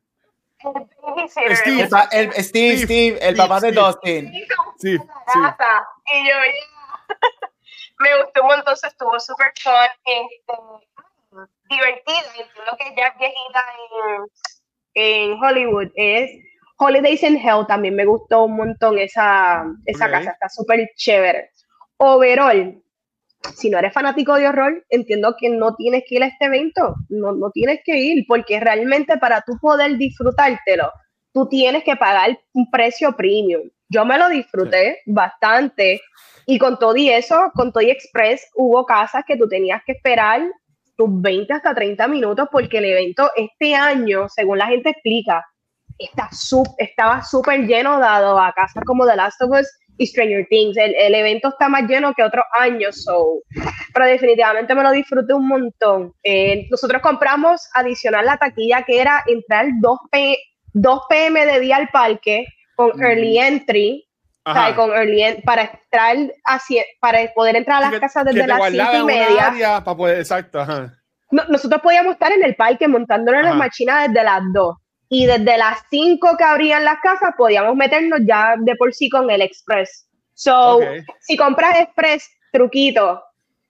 Steve, 1.29 1.89
el, 2.13 2.33
Steve, 2.43 2.79
Steve, 2.79 3.19
el 3.21 3.37
papá 3.37 3.61
de 3.61 3.73
Dustin. 3.73 4.33
Sí, 4.79 4.97
sí. 4.97 4.99
Y 6.11 6.27
yo, 6.27 6.35
me 7.99 8.23
gustó 8.23 8.43
un 8.43 8.49
montón, 8.49 8.75
estuvo 8.83 9.21
súper 9.21 9.53
fun. 9.63 9.73
Este, 10.07 10.53
divertida, 11.69 12.19
entiendo 12.39 12.77
que 12.79 12.95
ya 12.97 13.09
es 13.09 13.19
viejita 13.19 13.65
en, 14.95 15.31
en, 15.33 15.43
Hollywood, 15.43 15.89
es 15.95 16.31
Holidays 16.79 17.23
in 17.23 17.37
Hell, 17.37 17.67
también 17.67 17.95
me 17.97 18.05
gustó 18.05 18.45
un 18.45 18.57
montón 18.57 18.99
esa, 18.99 19.65
esa 19.85 20.11
casa, 20.11 20.31
está 20.31 20.49
súper 20.49 20.91
chévere. 20.97 21.51
Overall, 21.99 22.83
si 23.55 23.71
no 23.71 23.79
eres 23.79 23.93
fanático 23.93 24.35
de 24.35 24.49
horror, 24.49 24.85
entiendo 24.89 25.37
que 25.39 25.49
no 25.49 25.75
tienes 25.75 26.05
que 26.07 26.17
ir 26.17 26.23
a 26.23 26.27
este 26.27 26.47
evento, 26.47 26.95
no, 27.09 27.33
no 27.33 27.51
tienes 27.51 27.81
que 27.85 27.97
ir, 27.99 28.25
porque 28.27 28.61
realmente 28.61 29.17
para 29.19 29.43
tú 29.43 29.59
poder 29.61 29.97
disfrutártelo, 29.97 30.91
tú 31.33 31.49
tienes 31.49 31.85
que 31.85 31.97
pagar 31.97 32.39
un 32.53 32.71
precio 32.71 33.17
premium. 33.17 33.71
Yo 33.89 34.05
me 34.05 34.19
lo 34.19 34.29
disfruté 34.29 35.01
bastante 35.07 36.01
y 36.47 36.59
con 36.59 36.79
todo 36.79 36.97
y 36.97 37.11
eso, 37.11 37.51
con 37.55 37.73
todo 37.73 37.83
y 37.83 37.91
Express, 37.91 38.49
hubo 38.57 38.85
casas 38.85 39.25
que 39.27 39.37
tú 39.37 39.49
tenías 39.49 39.83
que 39.85 39.93
esperar 39.93 40.43
tus 40.99 41.09
20 41.23 41.53
hasta 41.53 41.75
30 41.75 42.09
minutos 42.09 42.49
porque 42.51 42.79
el 42.79 42.87
evento 42.87 43.31
este 43.37 43.75
año, 43.75 44.29
según 44.29 44.59
la 44.59 44.67
gente 44.67 44.91
explica, 44.91 45.47
está 45.97 46.29
estaba 46.77 47.23
súper 47.23 47.67
lleno 47.67 47.99
dado 48.01 48.39
a 48.39 48.53
casas 48.53 48.83
como 48.85 49.07
The 49.07 49.17
Last 49.17 49.41
of 49.43 49.51
Us 49.53 49.69
y 49.97 50.07
Stranger 50.07 50.47
Things. 50.51 50.77
El, 50.77 50.95
el, 50.97 51.15
evento 51.15 51.49
está 51.49 51.69
más 51.69 51.89
lleno 51.89 52.13
que 52.15 52.25
otros 52.25 52.45
años, 52.59 53.05
so. 53.05 53.41
pero 53.95 54.07
definitivamente 54.07 54.75
me 54.75 54.83
lo 54.83 54.91
disfruté 54.91 55.35
un 55.35 55.47
montón. 55.47 56.13
Eh, 56.25 56.67
nosotros 56.69 57.01
compramos 57.01 57.69
adicional 57.75 58.27
la 58.27 58.37
taquilla 58.37 58.83
que 58.83 59.01
era 59.01 59.23
entrar 59.27 59.67
2, 59.81 59.99
p 60.11 60.37
2 60.73 61.01
pm 61.09 61.47
de 61.47 61.61
día 61.61 61.77
al 61.77 61.89
parque 61.89 62.45
con 62.75 63.01
early 63.01 63.39
entry 63.39 64.08
con 64.75 64.91
early 64.91 65.43
para 65.43 65.63
entrar 65.63 66.17
así, 66.45 66.83
para 67.01 67.21
poder 67.35 67.57
entrar 67.57 67.83
a 67.83 67.91
las 67.91 68.01
casas 68.01 68.25
desde 68.25 68.47
las 68.47 68.61
cinco 68.71 68.97
y 68.97 69.05
media. 69.05 69.83
Para 69.85 69.97
poder, 69.97 70.19
exacto, 70.19 70.65
nosotros 71.31 71.83
podíamos 71.83 72.15
estar 72.15 72.33
en 72.33 72.43
el 72.43 72.57
parque 72.57 72.89
montándonos 72.89 73.45
las 73.45 73.55
machinas 73.55 74.09
desde 74.09 74.25
las 74.25 74.41
2 74.53 74.77
y 75.11 75.27
desde 75.27 75.59
las 75.59 75.79
5 75.91 76.37
que 76.37 76.45
abrían 76.45 76.85
las 76.85 77.01
casas 77.01 77.31
podíamos 77.37 77.75
meternos 77.77 78.21
ya 78.25 78.55
de 78.59 78.75
por 78.77 78.95
sí 78.95 79.09
con 79.09 79.31
el 79.31 79.43
Express. 79.43 80.09
So, 80.35 80.81
si 81.21 81.37
compras 81.37 81.81
Express, 81.81 82.31
truquito, 82.53 83.23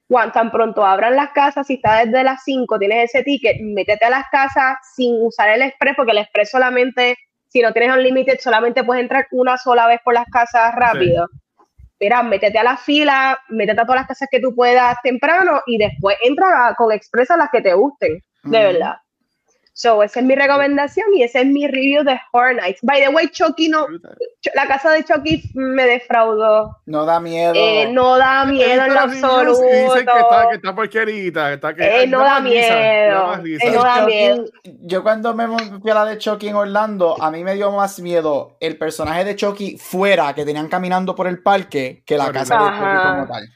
cuando 0.08 0.32
tan 0.32 0.50
pronto 0.50 0.85
abran 0.85 1.16
las 1.16 1.30
casas, 1.30 1.66
si 1.66 1.75
está 1.75 2.04
desde 2.04 2.25
las 2.25 2.42
5, 2.44 2.78
tienes 2.78 3.11
ese 3.12 3.23
ticket, 3.23 3.61
métete 3.61 4.04
a 4.04 4.11
las 4.11 4.25
casas 4.30 4.76
sin 4.94 5.16
usar 5.23 5.50
el 5.50 5.62
Express, 5.62 5.97
porque 5.97 6.12
el 6.12 6.18
Express 6.18 6.50
solamente 6.50 7.16
si 7.49 7.61
no 7.61 7.73
tienes 7.73 7.97
Unlimited, 7.97 8.38
solamente 8.40 8.85
puedes 8.85 9.02
entrar 9.02 9.26
una 9.33 9.57
sola 9.57 9.87
vez 9.87 10.00
por 10.05 10.14
las 10.14 10.26
casas 10.26 10.75
rápido. 10.75 11.26
Mira, 12.00 12.23
métete 12.23 12.59
a 12.59 12.62
la 12.62 12.76
fila, 12.76 13.38
métete 13.49 13.81
a 13.81 13.85
todas 13.85 14.02
las 14.02 14.09
casas 14.09 14.28
que 14.31 14.40
tú 14.40 14.55
puedas 14.55 14.97
temprano 15.02 15.62
y 15.67 15.78
después 15.78 16.17
entra 16.23 16.75
con 16.76 16.93
Express 16.93 17.31
a 17.33 17.37
las 17.37 17.50
que 17.50 17.61
te 17.61 17.75
gusten, 17.75 18.23
de 18.45 18.59
verdad. 18.59 18.97
So, 19.78 20.02
esa 20.02 20.18
es 20.18 20.26
mi 20.26 20.35
recomendación 20.35 21.06
y 21.14 21.23
ese 21.23 21.42
es 21.42 21.47
mi 21.47 21.68
review 21.68 22.02
de 22.02 22.20
Horror 22.32 22.56
Nights. 22.56 22.80
By 22.82 23.00
the 23.00 23.11
way, 23.11 23.28
Chucky 23.28 23.68
no, 23.68 23.87
la 24.52 24.66
casa 24.66 24.90
de 24.90 25.04
Chucky 25.04 25.52
me 25.54 25.85
defraudó. 25.85 26.78
No 26.87 27.06
da 27.06 27.20
miedo. 27.20 27.54
Eh, 27.54 27.88
no 27.92 28.18
da 28.18 28.44
miedo 28.44 28.87
en 28.87 28.94
lo 28.94 28.99
absoluto. 28.99 29.62
Dicen 29.62 30.04
que 30.04 30.18
está, 30.18 30.49
que 30.49 30.56
está 30.56 30.75
porquerita, 30.75 31.52
está 31.52 31.75
que 31.76 32.02
eh, 32.02 32.06
no, 32.08 32.25
da 32.25 32.40
miedo. 32.40 32.76
Eh, 32.76 33.70
no 33.73 33.85
da 33.85 34.04
miedo. 34.04 34.47
Yo 34.64 35.04
cuando 35.04 35.32
me 35.32 35.47
fui 35.47 35.90
a 35.92 35.94
la 35.94 36.06
de 36.06 36.18
Chucky 36.18 36.49
en 36.49 36.56
Orlando, 36.56 37.14
a 37.23 37.30
mí 37.30 37.44
me 37.44 37.54
dio 37.54 37.70
más 37.70 38.00
miedo 38.00 38.56
el 38.58 38.76
personaje 38.78 39.23
de 39.23 39.37
Chucky 39.37 39.78
fuera, 39.78 40.35
que 40.35 40.44
tenían 40.44 40.66
caminando 40.66 41.14
por 41.14 41.28
el 41.28 41.40
parque, 41.40 42.02
que 42.04 42.18
la 42.18 42.32
casa 42.32 42.56
de 42.56 42.64
Chucky 42.64 43.08
como 43.11 43.26
tal. 43.28 43.49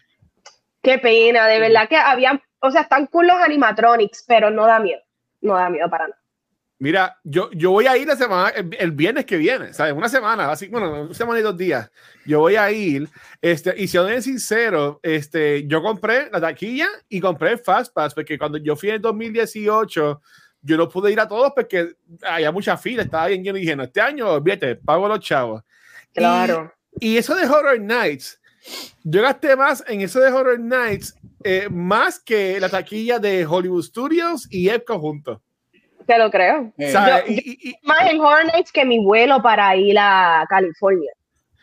Qué 0.80 0.98
pena, 0.98 1.48
de 1.48 1.58
verdad 1.58 1.88
que 1.88 1.96
habían, 1.96 2.40
o 2.60 2.70
sea, 2.70 2.82
están 2.82 3.06
cool 3.06 3.26
los 3.26 3.38
animatronics, 3.38 4.24
pero 4.28 4.52
no 4.52 4.66
da 4.66 4.78
miedo 4.78 5.00
no 5.42 5.54
da 5.54 5.68
miedo 5.68 5.88
para 5.90 6.08
nada. 6.08 6.22
Mira, 6.82 7.16
yo, 7.22 7.48
yo 7.52 7.70
voy 7.70 7.86
a 7.86 7.96
ir 7.96 8.08
la 8.08 8.16
semana, 8.16 8.48
el, 8.50 8.90
viernes 8.90 9.24
que 9.24 9.36
viene, 9.36 9.72
¿sabes? 9.72 9.92
Una 9.92 10.08
semana, 10.08 10.50
así, 10.50 10.66
bueno, 10.66 11.02
una 11.02 11.14
semana 11.14 11.38
y 11.38 11.42
dos 11.42 11.56
días. 11.56 11.88
Yo 12.26 12.40
voy 12.40 12.56
a 12.56 12.72
ir, 12.72 13.08
este, 13.40 13.72
y 13.76 13.86
si 13.86 13.96
soy 13.98 14.20
sincero, 14.20 14.98
este, 15.00 15.64
yo 15.68 15.80
compré 15.80 16.28
la 16.32 16.40
taquilla 16.40 16.88
y 17.08 17.20
compré 17.20 17.56
Fast 17.56 17.94
Pass, 17.94 18.14
porque 18.14 18.36
cuando 18.36 18.58
yo 18.58 18.74
fui 18.74 18.90
en 18.90 19.00
2018, 19.00 20.20
yo 20.62 20.76
no 20.76 20.88
pude 20.88 21.12
ir 21.12 21.20
a 21.20 21.28
todos 21.28 21.52
porque 21.54 21.94
había 22.22 22.50
mucha 22.50 22.76
fila, 22.76 23.04
estaba 23.04 23.28
bien 23.28 23.44
lleno 23.44 23.58
y 23.58 23.60
dije, 23.60 23.76
no, 23.76 23.84
este 23.84 24.00
año, 24.00 24.40
vete, 24.40 24.74
pago 24.74 25.06
los 25.06 25.20
chavos. 25.20 25.62
Claro. 26.12 26.74
Y, 26.98 27.16
eso 27.16 27.36
de 27.36 27.46
Horror 27.46 27.80
Nights, 27.80 28.40
yo 29.04 29.22
gasté 29.22 29.56
más 29.56 29.84
en 29.88 30.00
eso 30.00 30.20
de 30.20 30.30
Horror 30.30 30.60
Nights, 30.60 31.16
eh, 31.44 31.68
más 31.70 32.20
que 32.20 32.60
la 32.60 32.68
taquilla 32.68 33.18
de 33.18 33.46
Hollywood 33.46 33.82
Studios 33.82 34.46
y 34.50 34.68
Epcot 34.68 35.00
juntos. 35.00 35.38
Te 36.06 36.18
lo 36.18 36.30
creo. 36.30 36.72
Eh. 36.78 36.92
más 37.82 38.10
en 38.10 38.20
Horror 38.20 38.46
Nights 38.46 38.72
que 38.72 38.84
mi 38.84 39.04
vuelo 39.04 39.42
para 39.42 39.74
ir 39.76 39.96
a 39.98 40.44
California. 40.48 41.12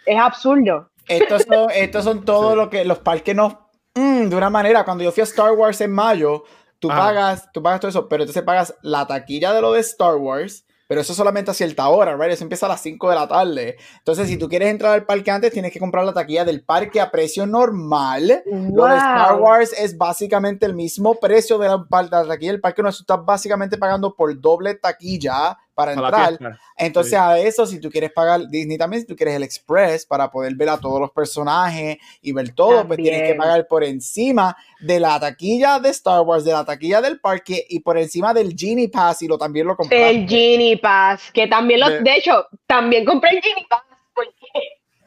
Es 0.05 0.17
absurdo. 0.17 0.89
Estos 1.07 1.43
son, 1.43 1.69
estos 1.75 2.03
son 2.03 2.23
todos 2.23 2.55
lo 2.55 2.69
que 2.69 2.85
los 2.85 2.99
parques 2.99 3.35
no. 3.35 3.69
Mm, 3.95 4.29
de 4.29 4.35
una 4.35 4.49
manera, 4.49 4.85
cuando 4.85 5.03
yo 5.03 5.11
fui 5.11 5.21
a 5.21 5.25
Star 5.25 5.51
Wars 5.51 5.81
en 5.81 5.91
mayo, 5.91 6.43
tú 6.79 6.87
pagas, 6.87 7.51
tú 7.51 7.61
pagas 7.61 7.79
todo 7.79 7.89
eso, 7.89 8.07
pero 8.07 8.23
entonces 8.23 8.43
pagas 8.43 8.75
la 8.81 9.05
taquilla 9.05 9.53
de 9.53 9.61
lo 9.61 9.73
de 9.73 9.81
Star 9.81 10.15
Wars, 10.15 10.65
pero 10.89 11.01
eso 11.01 11.13
solamente 11.13 11.51
a 11.51 11.53
cierta 11.53 11.87
hora, 11.87 12.17
right? 12.17 12.31
Eso 12.31 12.43
empieza 12.43 12.65
a 12.65 12.69
las 12.69 12.81
5 12.81 13.09
de 13.11 13.15
la 13.15 13.27
tarde. 13.27 13.77
Entonces, 13.99 14.27
si 14.27 14.37
tú 14.37 14.49
quieres 14.49 14.71
entrar 14.71 14.93
al 14.93 15.05
parque 15.05 15.29
antes, 15.29 15.53
tienes 15.53 15.71
que 15.71 15.79
comprar 15.79 16.03
la 16.03 16.13
taquilla 16.13 16.43
del 16.43 16.63
parque 16.63 16.99
a 16.99 17.11
precio 17.11 17.45
normal. 17.45 18.41
Lo 18.47 18.87
de 18.87 18.95
Star 18.95 19.39
Wars 19.39 19.71
es 19.77 19.95
básicamente 19.95 20.65
el 20.65 20.73
mismo 20.73 21.13
precio 21.19 21.59
de 21.59 21.67
la, 21.67 21.85
taquilla 22.27 22.53
del 22.53 22.59
parque, 22.59 22.81
no 22.81 22.89
estás 22.89 23.23
básicamente 23.23 23.77
pagando 23.77 24.15
por 24.15 24.41
doble 24.41 24.73
taquilla 24.73 25.59
para 25.79 25.93
entrar. 25.93 26.37
Entonces, 26.75 27.13
a 27.13 27.39
eso, 27.39 27.65
si 27.65 27.79
tú 27.79 27.89
quieres 27.89 28.11
pagar 28.11 28.45
Disney 28.49 28.77
también, 28.77 29.01
si 29.01 29.07
tú 29.07 29.15
quieres 29.15 29.35
el 29.35 29.43
Express 29.43 30.05
para 30.05 30.29
poder 30.29 30.53
ver 30.55 30.67
a 30.67 30.77
todos 30.77 30.99
los 30.99 31.09
personajes 31.11 31.97
y 32.21 32.33
ver 32.33 32.53
todo, 32.53 32.85
pues 32.85 32.97
tienes 32.97 33.23
que 33.23 33.35
pagar 33.35 33.65
por 33.65 33.85
encima 33.85 34.57
de 34.81 34.99
la 34.99 35.17
taquilla 35.17 35.79
de 35.79 35.87
Star 35.91 36.19
Wars, 36.21 36.43
de 36.43 36.51
la 36.51 36.65
taquilla 36.65 36.99
del 36.99 37.21
parque 37.21 37.65
y 37.69 37.79
por 37.79 37.97
encima 37.97 38.33
del 38.33 38.53
Genie 38.57 38.89
Pass 38.89 39.21
y 39.21 39.29
lo 39.29 39.37
también 39.37 39.67
lo 39.67 39.77
compré. 39.77 40.09
El 40.09 40.27
Genie 40.27 40.77
Pass, 40.77 41.31
que 41.31 41.47
también 41.47 41.79
lo, 41.79 41.89
de, 41.89 42.13
hecho, 42.13 42.45
también 42.67 43.05
compré 43.05 43.37
el 43.37 43.41
Genie 43.41 43.65
Pass 43.69 43.83
porque 44.13 44.35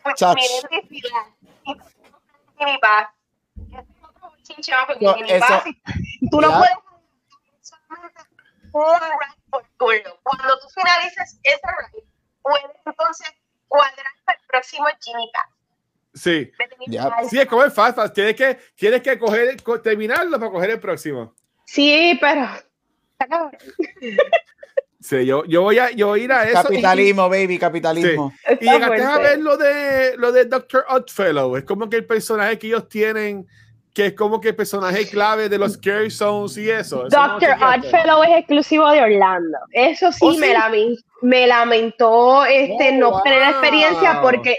Genie 2.59 2.79
Pass. 5.39 5.65
tú 6.31 6.41
no 6.41 6.49
puedes 6.49 6.73
un 8.73 8.83
por 9.51 9.65
turno. 9.85 10.19
Cuando 10.23 10.59
tú 10.59 10.69
finalizas 10.75 11.39
ese 11.43 11.61
ride, 11.63 12.05
puedes 12.43 12.65
entonces 12.85 13.33
cuadrar 13.69 14.07
para 14.25 14.39
el 14.39 14.47
próximo 14.47 14.87
Genie 15.01 15.31
Sí. 16.15 16.53
Sí, 17.31 17.39
es 17.39 17.47
como 17.47 17.65
el 17.65 17.71
fast. 17.71 17.99
Tienes 18.15 18.37
que, 18.37 18.59
tienes 18.75 19.03
que 19.03 19.19
coger, 19.19 19.57
terminarlo 19.83 20.39
para 20.39 20.51
coger 20.51 20.71
el 20.71 20.81
próximo. 20.81 21.35
Sí, 21.65 22.19
pero. 22.21 22.49
Sí, 25.01 25.27
yo, 25.27 25.45
yo, 25.47 25.63
voy 25.63 25.79
a, 25.79 25.91
yo 25.91 26.09
voy 26.09 26.21
a 26.21 26.25
ir 26.25 26.33
a 26.33 26.45
eso. 26.45 26.63
Capitalismo, 26.63 27.29
baby, 27.29 27.59
capitalismo. 27.59 28.33
Y 28.61 28.71
llegaste 28.71 29.03
a 29.03 29.19
ver 29.19 29.39
lo 29.41 29.57
de, 29.57 30.17
lo 30.17 30.31
de 30.31 30.45
Doctor 30.45 30.85
Oddfellow. 30.89 31.57
Es 31.57 31.65
como 31.65 31.91
que 31.91 31.97
el 31.97 32.07
personaje 32.07 32.59
que 32.59 32.69
ellos 32.69 32.89
tienen 32.89 33.49
que 33.95 34.07
es 34.07 34.15
como 34.15 34.41
que 34.41 34.49
el 34.49 34.57
personaje 34.57 35.09
clave 35.09 35.49
de 35.49 35.59
los 35.59 35.75
Scary 35.75 36.11
Zones 36.11 36.57
y 36.57 36.71
eso. 36.71 37.09
Doctor 37.09 37.51
Oddfellow 37.61 38.23
es 38.23 38.39
exclusivo 38.39 38.91
de 38.91 39.03
Orlando. 39.03 39.59
Eso 39.71 40.11
sí, 40.13 40.19
¿Oh, 40.23 40.33
me, 40.39 40.55
me, 41.21 41.47
lamentó 41.47 42.45
este, 42.47 42.91
oh, 42.91 42.99
no 42.99 43.23
tener 43.23 43.43
experiencia 43.43 44.23
porque 44.23 44.57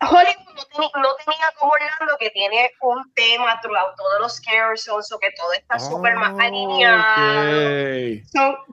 Hollywood 0.00 0.52
no, 0.78 1.08
tenía 1.24 1.46
como 1.58 1.72
Orlando 1.72 2.16
que 2.20 2.30
tiene 2.30 2.70
un 2.82 3.12
tema 3.14 3.60
throughout 3.60 3.96
todos 3.96 4.20
los 4.20 4.36
Scary 4.36 4.78
Zones 4.78 5.10
o 5.12 5.18
que 5.18 5.30
todo 5.36 5.52
está 5.52 5.78
súper 5.80 6.14
más 6.14 6.38
alineado. 6.38 8.22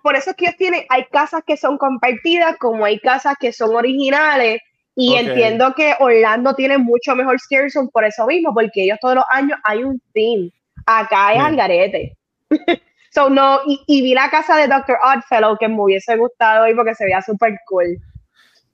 por 0.04 0.16
eso 0.16 0.30
es 0.32 0.36
que 0.36 0.46
ellos 0.46 0.58
tienen, 0.58 0.86
hay 0.89 1.06
casas 1.06 1.42
que 1.46 1.58
son 1.58 1.80
compartidas 1.80 2.58
como 2.58 2.86
hay 2.86 3.00
casas 3.00 3.36
que 3.39 3.51
son 3.54 3.75
originales 3.75 4.62
y 5.00 5.15
entiendo 5.15 5.74
que 5.74 5.96
Orlando 6.00 6.53
tiene 6.56 6.77
mucho 6.77 7.15
mejor 7.15 7.39
Scary 7.39 7.70
por 7.94 8.03
eso 8.03 8.27
mismo, 8.27 8.53
porque 8.53 8.84
ellos 8.84 8.98
todos 9.00 9.15
los 9.15 9.24
años 9.32 9.58
hay 9.63 9.84
un 9.84 10.01
team. 10.13 10.51
Acá 10.86 11.34
es 11.34 11.39
Algarete. 11.39 12.18
so, 13.13 13.29
no, 13.29 13.62
y, 13.65 14.01
vi 14.01 14.13
la 14.13 14.29
casa 14.29 14.58
de 14.58 14.68
Dr. 14.68 14.98
Oddfellow 15.01 15.58
que 15.58 15.70
me 15.70 15.82
hubiese 15.82 16.18
gustado 16.18 16.65
hoy 16.65 16.75
porque 16.75 16.96
se 16.96 17.06
veía 17.06 17.22
súper 17.22 17.58
cool. 17.65 17.98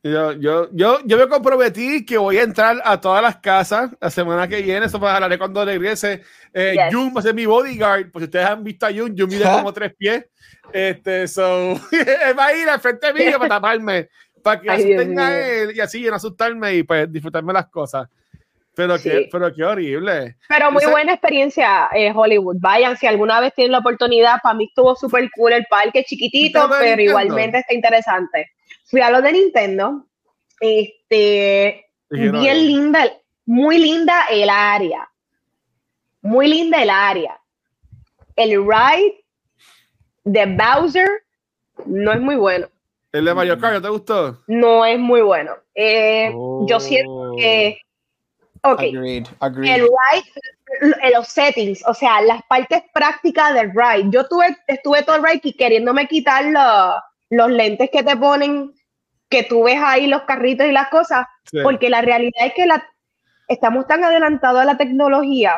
Yo, 0.01 0.33
yo, 0.33 0.69
yo, 0.71 0.99
yo 1.05 1.17
me 1.17 1.27
comprometí 1.27 2.03
que 2.05 2.17
voy 2.17 2.37
a 2.37 2.43
entrar 2.43 2.81
a 2.83 2.99
todas 2.99 3.21
las 3.21 3.37
casas 3.37 3.91
la 3.99 4.09
semana 4.09 4.47
que 4.47 4.63
viene. 4.63 4.87
Eso 4.87 4.99
para 4.99 5.15
hablaré 5.15 5.37
cuando 5.37 5.63
regrese. 5.63 6.23
Eh, 6.53 6.75
Jun 6.91 7.13
va 7.15 7.19
a 7.19 7.23
ser 7.23 7.35
mi 7.35 7.45
bodyguard. 7.45 8.11
Pues 8.11 8.23
si 8.23 8.25
ustedes 8.25 8.45
han 8.45 8.63
visto 8.63 8.87
a 8.87 8.89
Jun, 8.89 9.15
Jun 9.17 9.29
mide 9.29 9.43
como 9.43 9.73
tres 9.73 9.93
pies. 9.95 10.25
Este, 10.71 11.27
so, 11.27 11.75
va 12.39 12.45
a 12.45 12.53
ir 12.53 12.67
al 12.67 12.79
frente 12.79 13.13
mío 13.13 13.37
para 13.39 13.55
taparme 13.55 14.09
para 14.45 14.61
que 14.61 14.69
asusten 14.69 15.19
a 15.19 15.35
él 15.35 15.75
y 15.75 15.79
así 15.79 16.03
no 16.03 16.13
asustarme 16.13 16.75
y 16.75 16.83
pues 16.83 17.11
disfrutarme 17.11 17.51
las 17.51 17.65
cosas. 17.65 18.07
Pero, 18.75 18.99
qué, 19.01 19.27
pero 19.31 19.51
qué 19.51 19.63
horrible. 19.63 20.35
Pero 20.47 20.71
muy 20.71 20.85
buena 20.85 21.13
experiencia 21.13 21.89
eh, 21.95 22.11
Hollywood. 22.13 22.57
Vayan, 22.59 22.95
si 22.95 23.07
alguna 23.07 23.39
vez 23.39 23.55
tienen 23.55 23.71
la 23.71 23.79
oportunidad, 23.79 24.35
para 24.43 24.53
mí 24.53 24.65
estuvo 24.65 24.95
súper 24.95 25.31
cool 25.35 25.53
el 25.53 25.65
parque, 25.67 26.03
chiquitito, 26.03 26.69
pero 26.79 27.01
igualmente 27.01 27.57
está 27.57 27.73
interesante. 27.73 28.51
Fui 28.85 29.01
a 29.01 29.09
lo 29.09 29.21
de 29.23 29.31
Nintendo. 29.31 30.05
Este, 30.59 31.87
bien 32.11 32.67
linda, 32.67 33.09
muy 33.45 33.79
linda 33.79 34.25
el 34.29 34.49
área. 34.49 35.09
Muy 36.21 36.47
linda 36.47 36.83
el 36.83 36.91
área. 36.91 37.39
El 38.35 38.63
ride 38.63 39.25
de 40.23 40.45
Bowser 40.45 41.09
no 41.87 42.11
es 42.11 42.19
muy 42.19 42.35
bueno. 42.35 42.67
¿El 43.15 43.23
de 43.23 43.33
Mario 43.33 43.57
Kart 43.57 43.81
te 43.81 43.87
gustó? 43.87 44.43
No 44.47 44.83
es 44.83 44.99
muy 44.99 45.21
bueno. 45.21 45.53
Eh, 45.73 46.33
yo 46.67 46.81
siento 46.81 47.31
que. 47.37 47.77
Ok. 48.61 48.81
Agreed, 48.81 49.27
agreed. 49.39 49.73
El 49.73 49.81
ride, 49.83 51.13
los 51.13 51.29
settings, 51.29 51.81
o 51.87 51.93
sea, 51.93 52.19
las 52.21 52.41
partes 52.49 52.83
prácticas 52.93 53.53
del 53.53 53.71
ride. 53.71 54.09
Yo 54.09 54.27
tuve, 54.27 54.57
estuve 54.67 55.03
todo 55.03 55.15
el 55.15 55.23
ride 55.23 55.53
queriéndome 55.57 56.09
quitar 56.09 56.43
los 57.29 57.49
lentes 57.51 57.89
que 57.89 58.03
te 58.03 58.17
ponen, 58.17 58.73
que 59.29 59.43
tú 59.43 59.63
ves 59.63 59.79
ahí 59.81 60.07
los 60.07 60.23
carritos 60.23 60.67
y 60.67 60.73
las 60.73 60.89
cosas, 60.89 61.25
porque 61.63 61.89
la 61.89 62.01
realidad 62.01 62.47
es 62.47 62.53
que 62.53 62.65
la, 62.65 62.85
estamos 63.47 63.87
tan 63.87 64.03
adelantados 64.03 64.59
a 64.59 64.65
la 64.65 64.75
tecnología 64.75 65.55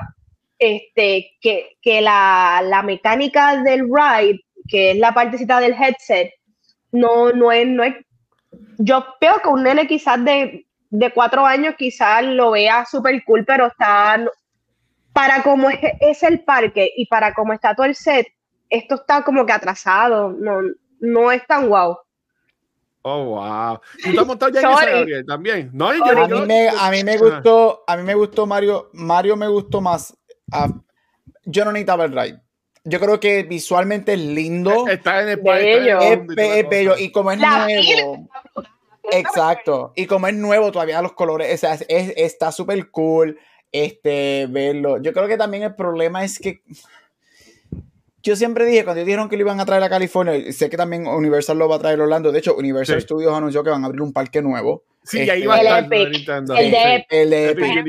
este, 0.60 1.32
que, 1.42 1.76
que 1.82 2.02
la, 2.02 2.62
la 2.64 2.84
mecánica 2.84 3.64
del 3.64 3.90
ride, 3.92 4.42
que 4.68 4.92
es 4.92 4.98
la 5.00 5.16
partecita 5.16 5.60
del 5.60 5.74
headset, 5.74 6.37
no, 6.92 7.32
no 7.32 7.52
es, 7.52 7.68
no 7.68 7.84
es. 7.84 7.96
Yo 8.78 9.06
veo 9.20 9.36
que 9.42 9.50
un 9.50 9.64
nene 9.64 9.88
quizás 9.88 10.24
de, 10.24 10.66
de 10.90 11.14
cuatro 11.14 11.46
años 11.46 11.76
quizás 11.78 12.24
lo 12.24 12.52
vea 12.52 12.86
súper 12.86 13.24
cool, 13.26 13.46
pero 13.46 13.68
está 13.68 14.24
para 15.14 15.42
como 15.42 15.70
es, 15.70 16.24
el 16.24 16.42
parque 16.42 16.92
y 16.96 17.08
para 17.08 17.34
cómo 17.34 17.54
está 17.54 17.74
todo 17.74 17.88
el 17.88 17.96
set, 17.96 18.28
esto 18.70 18.96
está 18.96 19.24
como 19.24 19.46
que 19.46 19.52
atrasado, 19.52 20.30
no, 20.32 20.60
no 21.00 21.32
es 21.32 21.46
tan 21.48 21.68
guau. 21.68 21.98
Oh, 23.02 23.24
wow. 23.24 23.80
¿Tú 24.04 24.12
te 24.12 24.20
has 24.20 24.28
montado 24.28 24.52
ya 24.52 24.62
en 24.62 25.10
ese 25.10 25.24
también? 25.24 25.70
No, 25.74 25.94
yo, 25.94 26.06
a, 26.06 26.28
mí 26.28 26.42
me, 26.46 26.70
a 26.70 26.92
mí 26.92 27.04
me 27.04 27.14
ah. 27.14 27.18
gustó, 27.18 27.84
a 27.88 27.98
mí 27.98 28.04
me 28.04 28.14
gustó 28.14 28.46
Mario, 28.46 28.90
Mario 28.94 29.36
me 29.36 29.48
gustó 29.48 29.82
más. 29.82 30.16
yo 31.46 31.66
no 31.66 31.72
necesitaba 31.72 32.06
el 32.06 32.12
ride 32.12 32.47
yo 32.88 33.00
creo 33.00 33.20
que 33.20 33.44
visualmente 33.44 34.14
es 34.14 34.20
lindo. 34.20 34.88
Está 34.88 35.22
en 35.22 35.30
el 35.30 35.38
bello. 35.38 36.00
Es, 36.00 36.70
bello. 36.70 36.98
Y 36.98 37.12
como 37.12 37.32
es 37.32 37.40
nuevo. 37.40 38.28
Exacto. 39.12 39.94
Y 39.96 40.06
como 40.06 40.28
es 40.28 40.34
nuevo, 40.34 40.72
todavía 40.72 41.02
los 41.02 41.14
colores, 41.14 41.54
o 41.54 41.58
sea, 41.58 41.74
es, 41.74 42.14
está 42.16 42.52
súper 42.52 42.90
cool 42.90 43.38
este, 43.72 44.48
verlo. 44.50 45.02
Yo 45.02 45.14
creo 45.14 45.28
que 45.28 45.38
también 45.38 45.64
el 45.64 45.76
problema 45.76 46.24
es 46.24 46.40
que 46.40 46.62
yo 48.24 48.36
siempre 48.36 48.66
dije, 48.66 48.84
cuando 48.84 49.04
dijeron 49.04 49.30
que 49.30 49.38
lo 49.38 49.44
iban 49.44 49.60
a 49.60 49.66
traer 49.66 49.84
a 49.84 49.90
California, 49.90 50.52
sé 50.52 50.70
que 50.70 50.78
también 50.78 51.08
Universal 51.08 51.58
lo 51.58 51.70
va 51.70 51.78
a 51.78 51.80
traer 51.80 52.00
a 52.00 52.04
Orlando. 52.04 52.32
De 52.32 52.40
hecho, 52.40 52.56
Universal 52.56 53.02
Studios 53.02 53.34
anunció 53.34 53.64
que 53.64 53.70
van 53.70 53.84
a 53.84 53.88
abrir 53.88 54.02
un 54.02 54.14
parque 54.14 54.42
nuevo. 54.42 54.84
Sí, 55.04 55.30
ahí 55.30 55.44
este, 55.44 55.48
va 55.48 55.56
a 55.56 55.80
estar 55.80 55.94
el, 55.94 56.16
el 56.16 56.72
de 56.72 57.06
El 57.10 57.30
de 57.30 57.50
Epic. 57.52 57.86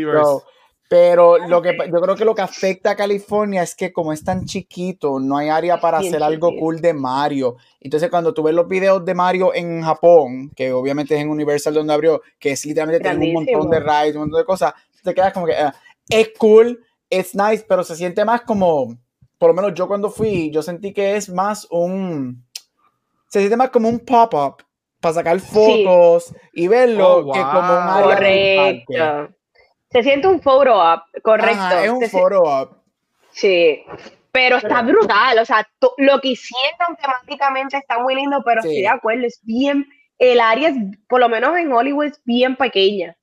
Pero 0.89 1.37
lo 1.37 1.61
que 1.61 1.77
yo 1.93 2.01
creo 2.01 2.17
que 2.17 2.25
lo 2.25 2.35
que 2.35 2.41
afecta 2.41 2.93
a 2.93 2.97
California 2.97 3.63
es 3.63 3.75
que 3.75 3.93
como 3.93 4.11
es 4.11 4.25
tan 4.25 4.47
chiquito, 4.47 5.21
no 5.21 5.37
hay 5.37 5.51
área 5.51 5.79
para 5.79 5.99
hacer 5.99 6.23
algo 6.23 6.51
cool 6.59 6.81
de 6.81 6.95
Mario. 6.95 7.57
Entonces 7.79 8.09
cuando 8.09 8.33
tú 8.33 8.43
ves 8.43 8.55
los 8.55 8.67
videos 8.67 9.05
de 9.05 9.15
Mario 9.15 9.55
en 9.55 9.83
Japón, 9.83 10.51
que 10.57 10.73
obviamente 10.73 11.15
es 11.15 11.21
en 11.21 11.29
Universal 11.29 11.75
donde 11.75 11.93
abrió, 11.93 12.23
que 12.39 12.53
es 12.53 12.65
literalmente 12.65 13.07
tiene 13.07 13.29
un 13.29 13.35
montón 13.35 13.71
de 13.71 13.81
rides, 13.81 14.15
un 14.15 14.23
montón 14.23 14.41
de 14.41 14.47
cosas, 14.47 14.73
te 15.03 15.15
quedas 15.15 15.35
como 15.35 15.45
que 15.45 15.55
ah, 15.55 15.75
es 16.09 16.31
cool, 16.39 16.83
es 17.11 17.35
nice, 17.35 17.67
pero 17.69 17.85
se 17.85 17.95
siente 17.95 18.25
más 18.25 18.41
como, 18.43 18.97
por 19.37 19.51
lo 19.51 19.55
menos 19.55 19.75
yo 19.75 19.89
cuando 19.89 20.09
fui, 20.09 20.51
yo 20.51 20.63
sentí 20.63 20.95
que 20.95 21.17
es 21.17 21.29
más 21.29 21.67
un, 21.71 22.47
se 23.29 23.41
siente 23.41 23.59
más 23.59 23.69
como 23.69 23.91
un 23.91 24.01
pop-up 24.01 24.65
para 25.01 25.15
sacar 25.15 25.39
fotos 25.39 26.35
y 26.55 26.67
verlo 26.67 27.19
oh, 27.19 27.33
que 27.33 27.41
como 27.41 27.59
un 27.59 27.89
área 27.89 28.15
Correcto. 28.17 29.38
Se 29.91 30.03
siente 30.03 30.29
un 30.29 30.41
photo 30.41 30.79
up, 30.79 31.03
correcto. 31.23 31.79
es 31.83 31.91
un 31.91 32.09
photo 32.09 32.43
up. 32.43 32.83
Sí, 33.31 33.85
pero 34.33 34.57
está 34.57 34.83
brutal, 34.83 35.39
o 35.39 35.45
sea, 35.45 35.69
lo 35.99 36.21
que 36.21 36.29
hicieron 36.29 36.97
temáticamente 37.01 37.77
está 37.77 37.99
muy 37.99 38.15
lindo, 38.15 38.43
pero 38.45 38.63
sí. 38.63 38.81
de 38.81 38.89
acuerdo, 38.89 39.27
es 39.27 39.41
bien, 39.43 39.89
el 40.19 40.41
área 40.41 40.69
es, 40.69 40.77
por 41.09 41.21
lo 41.21 41.29
menos 41.29 41.57
en 41.57 41.73
Hollywood, 41.73 42.07
es 42.07 42.21
bien 42.25 42.57
pequeña. 42.57 43.17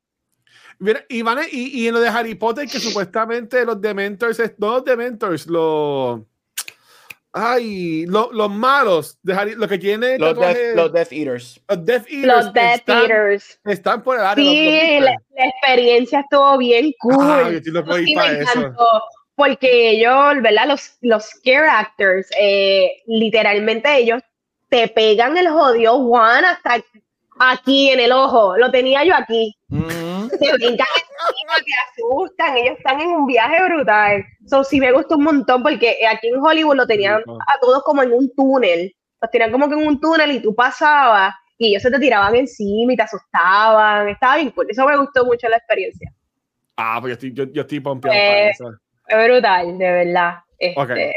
Mira, 0.80 1.06
y, 1.08 1.22
y, 1.22 1.82
y, 1.82 1.88
en 1.88 1.94
lo 1.94 2.02
de 2.02 2.10
Harry 2.10 2.36
Potter, 2.36 2.68
que 2.68 2.80
supuestamente 2.80 3.66
los 3.66 3.80
Dementors, 3.80 4.40
no 4.58 4.74
los 4.74 4.86
Dementors, 4.86 5.48
los 5.48 6.22
Ay, 7.38 8.06
los 8.06 8.50
malos, 8.50 9.20
de 9.22 9.58
lo 9.58 9.68
que 9.68 9.78
tiene 9.78 10.18
los, 10.18 10.38
los 10.74 10.94
Death 10.94 11.12
Eaters. 11.12 11.62
Los 11.68 11.86
Death 11.86 12.06
Eaters. 12.08 12.26
Los 12.26 12.54
Death 12.54 12.76
están, 12.76 13.02
Eaters. 13.02 13.60
Están 13.66 14.04
por 14.04 14.18
el 14.18 14.26
área. 14.26 14.46
Sí, 14.46 15.00
la, 15.02 15.18
experiencia 15.36 16.22
estuvo 16.22 16.58
bien 16.58 16.94
cool. 17.02 17.18
Ah, 17.20 17.52
yo 17.52 17.72
lo 17.74 17.98
sí, 17.98 18.16
para 18.16 18.40
eso. 18.40 18.74
Porque 19.36 19.90
ellos, 19.90 20.42
¿verdad? 20.42 20.66
Los, 20.66 20.98
los 21.02 21.26
scare 21.26 21.68
actors, 21.68 22.30
eh, 22.40 23.04
literalmente 23.06 23.98
ellos 23.98 24.22
te 24.70 24.88
pegan 24.88 25.36
el 25.36 25.50
jodido 25.50 26.06
Juan 26.06 26.46
hasta 26.46 26.82
aquí 27.40 27.90
en 27.90 28.00
el 28.00 28.12
ojo. 28.12 28.58
Lo 28.58 28.72
tenía 28.72 29.04
yo 29.04 29.16
aquí. 29.16 29.56
Se 29.70 30.54
brincan 30.54 30.88
te 31.66 32.02
asustan. 32.02 32.58
Ellos 32.58 32.78
están 32.78 33.00
en 33.02 33.10
un 33.10 33.26
viaje 33.26 33.64
brutal. 33.64 34.24
So, 34.48 34.64
sí 34.64 34.80
me 34.80 34.92
gustó 34.92 35.18
un 35.18 35.24
montón 35.24 35.64
porque 35.64 35.98
aquí 36.08 36.28
en 36.28 36.40
Hollywood 36.40 36.76
lo 36.76 36.88
tenían 36.88 37.22
a 37.22 37.60
todos 37.60 37.84
como 37.84 38.04
en 38.04 38.12
un 38.14 38.34
túnel. 38.36 38.94
Los 39.22 39.32
tenían 39.32 39.52
como 39.52 39.68
que 39.68 39.76
en 39.76 39.88
un 39.88 40.00
túnel 40.00 40.32
y 40.32 40.42
tú 40.42 40.54
pasabas 40.54 41.34
y 41.58 41.70
ellos 41.70 41.84
se 41.84 41.92
te 41.92 42.00
tiraban 42.00 42.36
encima 42.36 42.94
y 42.94 42.96
te 42.96 43.04
asustaban. 43.04 44.10
Estaba 44.10 44.36
bien 44.36 44.52
cool. 44.52 44.68
Eso 44.70 44.86
me 44.86 44.98
gustó 44.98 45.26
mucho 45.26 45.48
la 45.48 45.58
experiencia. 45.58 46.12
Ah, 46.78 46.98
pues 47.00 47.18
yo 47.18 47.28
estoy, 47.28 47.52
yo, 47.54 47.62
estoy 47.62 47.80
pompeado 47.80 48.18
para 48.18 48.50
eso. 48.50 48.72
Es 49.08 49.28
brutal, 49.28 49.78
de 49.78 49.92
verdad. 49.92 50.36
Este, 50.58 51.14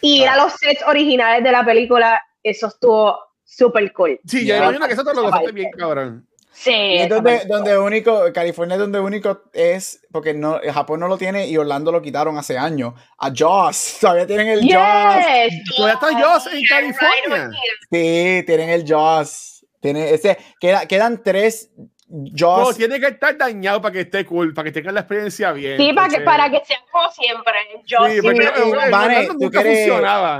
y 0.00 0.22
ir 0.22 0.28
a 0.28 0.36
los 0.36 0.52
sets 0.54 0.82
originales 0.86 1.42
de 1.42 1.52
la 1.52 1.64
película, 1.64 2.20
eso 2.42 2.68
estuvo 2.68 3.18
súper 3.46 3.92
cool. 3.94 4.20
Sí, 4.26 4.44
yo 4.44 4.56
imagino 4.56 4.86
que 4.86 4.92
eso 4.92 5.04
te 5.04 5.14
lo 5.14 5.22
gozaste 5.22 5.52
bien, 5.52 5.70
cabrón. 5.70 6.26
Sí. 6.52 6.72
es 6.72 7.08
donde, 7.10 7.44
donde 7.46 7.76
único, 7.76 8.32
California 8.32 8.76
es 8.76 8.80
donde 8.80 8.98
único 8.98 9.42
es, 9.52 10.00
porque 10.10 10.32
no, 10.32 10.58
Japón 10.72 11.00
no 11.00 11.08
lo 11.08 11.18
tiene 11.18 11.46
y 11.46 11.56
Orlando 11.58 11.92
lo 11.92 12.00
quitaron 12.00 12.38
hace 12.38 12.56
años. 12.56 12.94
A 13.18 13.30
Joss, 13.36 13.98
todavía 14.00 14.26
tienen 14.26 14.48
el 14.48 14.60
Joss. 14.60 15.76
Todavía 15.76 15.94
está 15.94 16.18
Joss 16.18 16.46
en 16.52 16.64
California. 16.64 17.50
Sí, 17.90 18.42
tienen 18.46 18.70
el 18.70 18.90
Joss. 18.90 19.66
Tiene 19.80 20.10
ese, 20.10 20.38
queda, 20.58 20.86
quedan 20.86 21.22
tres 21.22 21.70
Joss. 22.08 22.68
No, 22.68 22.74
tiene 22.74 23.00
que 23.00 23.08
estar 23.08 23.36
dañado 23.36 23.82
para 23.82 23.92
que 23.92 24.00
esté 24.02 24.24
cool, 24.24 24.54
para 24.54 24.66
que 24.66 24.72
tenga 24.72 24.92
la 24.92 25.00
experiencia 25.00 25.52
bien. 25.52 25.76
Sí, 25.76 25.92
para 25.92 26.08
que, 26.08 26.20
para 26.20 26.50
que 26.50 26.62
sea 26.64 26.78
como 26.90 27.10
siempre. 27.10 27.52
Joss 27.88 28.12
sí, 28.12 28.22
porque, 28.22 28.46
sí, 28.54 28.90
Vane, 28.90 29.26
tú 29.26 29.50
que 29.50 29.58
eres, 29.58 29.90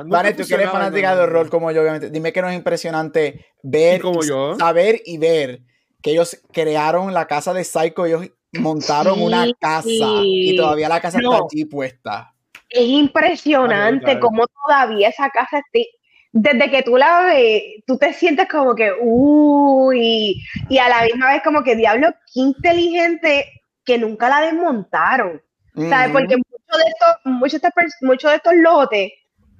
Vane, 0.07 0.33
tú 0.35 0.47
que 0.47 0.55
eres 0.55 0.71
fanática 0.71 1.17
de 1.17 1.23
horror 1.23 1.51
como 1.51 1.73
yo, 1.73 1.83
obviamente. 1.83 2.11
Dime 2.11 2.33
que 2.33 2.41
no 2.41 2.49
es 2.49 2.57
impresionante 2.57 3.47
ver, 3.63 4.01
como 4.01 4.23
yo. 4.23 4.55
saber 4.57 5.03
y 5.05 5.19
ver 5.19 5.63
que 6.03 6.13
ellos 6.13 6.41
crearon 6.53 7.13
la 7.13 7.27
casa 7.27 7.53
de 7.53 7.65
Psycho, 7.65 8.07
ellos 8.07 8.29
montaron 8.53 9.21
una 9.21 9.47
casa 9.59 10.21
y 10.23 10.57
todavía 10.57 10.89
la 10.89 11.01
casa 11.01 11.19
está 11.19 11.37
allí 11.37 11.65
puesta. 11.65 12.33
Es 12.69 12.87
impresionante 12.87 14.19
cómo 14.21 14.45
todavía 14.47 15.09
esa 15.09 15.31
casa 15.31 15.59
está. 15.59 15.96
Desde 16.38 16.70
que 16.70 16.83
tú 16.83 16.96
la 16.99 17.22
ves, 17.22 17.62
tú 17.87 17.96
te 17.96 18.12
sientes 18.12 18.46
como 18.49 18.75
que, 18.75 18.92
uy, 19.01 20.42
y 20.68 20.79
a 20.79 20.88
la 20.88 21.05
misma 21.05 21.33
vez 21.33 21.42
como 21.42 21.62
que, 21.62 21.77
diablo, 21.77 22.09
qué 22.33 22.40
inteligente 22.40 23.62
que 23.85 23.96
nunca 23.96 24.29
la 24.29 24.42
desmontaron. 24.42 25.40
¿Sabes? 25.75 26.11
Porque 26.11 26.37
muchos 26.37 26.79
de 26.79 26.85
estos, 26.88 27.33
muchos 27.33 27.61
de 27.61 27.68
estos, 27.68 27.94
muchos 28.03 28.31
de 28.31 28.37
estos 28.37 28.55
lotes, 28.55 29.12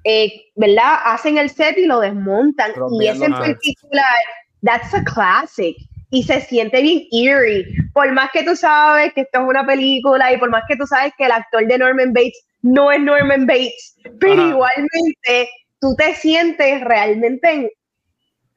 eh, 0.03 0.41
¿verdad? 0.55 0.99
Hacen 1.05 1.37
el 1.37 1.49
set 1.49 1.77
y 1.77 1.85
lo 1.85 1.99
desmontan. 1.99 2.73
y 2.99 3.07
ese 3.07 3.25
en 3.25 3.33
particular, 3.33 4.17
that's 4.63 4.93
a 4.93 5.03
classic 5.03 5.75
y 6.09 6.23
se 6.23 6.41
siente 6.41 6.81
bien 6.81 7.07
eerie. 7.11 7.65
Por 7.93 8.11
más 8.13 8.29
que 8.31 8.43
tú 8.43 8.55
sabes 8.55 9.13
que 9.13 9.21
esto 9.21 9.41
es 9.41 9.47
una 9.47 9.65
película 9.65 10.31
y 10.31 10.37
por 10.37 10.49
más 10.49 10.63
que 10.67 10.77
tú 10.77 10.85
sabes 10.85 11.13
que 11.17 11.25
el 11.25 11.31
actor 11.31 11.65
de 11.65 11.77
Norman 11.77 12.13
Bates 12.13 12.45
no 12.61 12.91
es 12.91 12.99
Norman 12.99 13.45
Bates, 13.45 13.95
pero 14.19 14.49
igualmente 14.49 15.49
tú 15.79 15.95
te 15.95 16.13
sientes 16.15 16.81
realmente 16.81 17.51
en, 17.51 17.69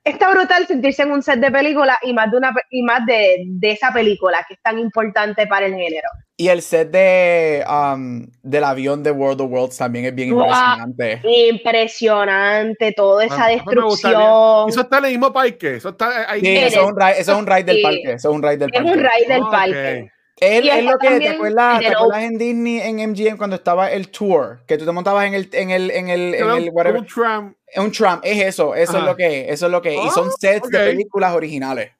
está 0.04 0.30
brutal 0.30 0.66
sentirse 0.66 1.02
en 1.02 1.12
un 1.12 1.22
set 1.22 1.40
de 1.40 1.50
película 1.50 1.98
y 2.02 2.12
más 2.12 2.30
de 2.30 2.37
una 2.37 2.54
y 2.70 2.83
más 2.83 3.04
de, 3.06 3.44
de, 3.46 3.70
esa 3.70 3.92
película 3.92 4.44
que 4.48 4.54
es 4.54 4.62
tan 4.62 4.78
importante 4.78 5.46
para 5.46 5.66
el 5.66 5.74
género. 5.74 6.09
Y 6.37 6.48
el 6.48 6.62
set 6.62 6.90
de 6.90 7.64
um, 7.68 8.26
del 8.42 8.64
avión 8.64 9.02
de 9.02 9.11
World 9.11 9.42
of 9.42 9.50
Worlds 9.50 9.76
también 9.76 10.06
es 10.06 10.14
bien 10.14 10.30
impresionante. 10.30 11.20
Impresionante, 11.24 12.92
toda 12.92 13.26
esa 13.26 13.46
destrucción. 13.48 14.68
Eso 14.68 14.80
está 14.80 14.98
en 14.98 15.04
el 15.04 15.11
mismo 15.11 15.33
parque. 15.33 15.76
Eso 15.76 15.90
está 15.90 16.30
ahí. 16.30 16.40
Sí, 16.40 16.56
eso, 16.56 16.80
es 16.80 16.87
un 16.87 16.96
ride, 16.96 17.20
eso 17.20 17.33
es 17.33 17.38
un 17.38 17.46
ride 17.46 17.64
del 17.64 17.83
parque. 17.83 18.12
Eso 18.12 18.30
es 18.30 18.35
un 18.35 18.42
ride 18.42 18.56
del 18.56 18.70
parque. 18.70 18.88
Es 18.88 18.96
un 18.96 19.02
ride 19.02 19.35
del 19.35 19.42
parque. 19.50 20.12
Es, 20.40 20.64
es 20.64 20.85
lo 20.85 20.98
que 20.98 21.18
te 21.18 21.29
acuerdas, 21.29 21.81
¿te 21.81 21.88
acuerdas 21.88 22.22
en 22.22 22.38
Disney 22.38 22.81
en 22.81 23.11
MGM 23.11 23.37
cuando 23.37 23.57
estaba 23.57 23.90
el 23.90 24.09
tour 24.09 24.61
que 24.66 24.79
tú 24.79 24.87
te 24.87 24.92
montabas 24.92 25.26
en 25.26 25.35
el 25.35 25.50
en 25.53 25.70
el 25.70 25.90
en 25.90 26.09
el, 26.09 26.35
en 26.35 26.50
el 26.50 26.70
whatever. 26.70 27.00
Un 27.00 27.07
tram. 27.07 27.55
Un 27.76 27.92
tram, 27.92 28.20
es 28.22 28.42
eso, 28.42 28.74
eso 28.74 28.98
es 28.98 29.05
lo 29.05 29.14
que 29.16 29.42
es, 29.42 29.50
eso 29.50 29.66
es 29.66 29.72
lo 29.72 29.83
que 29.83 29.94
es. 29.94 30.07
y 30.07 30.11
son 30.11 30.29
ah, 30.29 30.35
sets 30.38 30.68
de 30.70 30.79
películas 30.79 31.35
originales. 31.35 31.92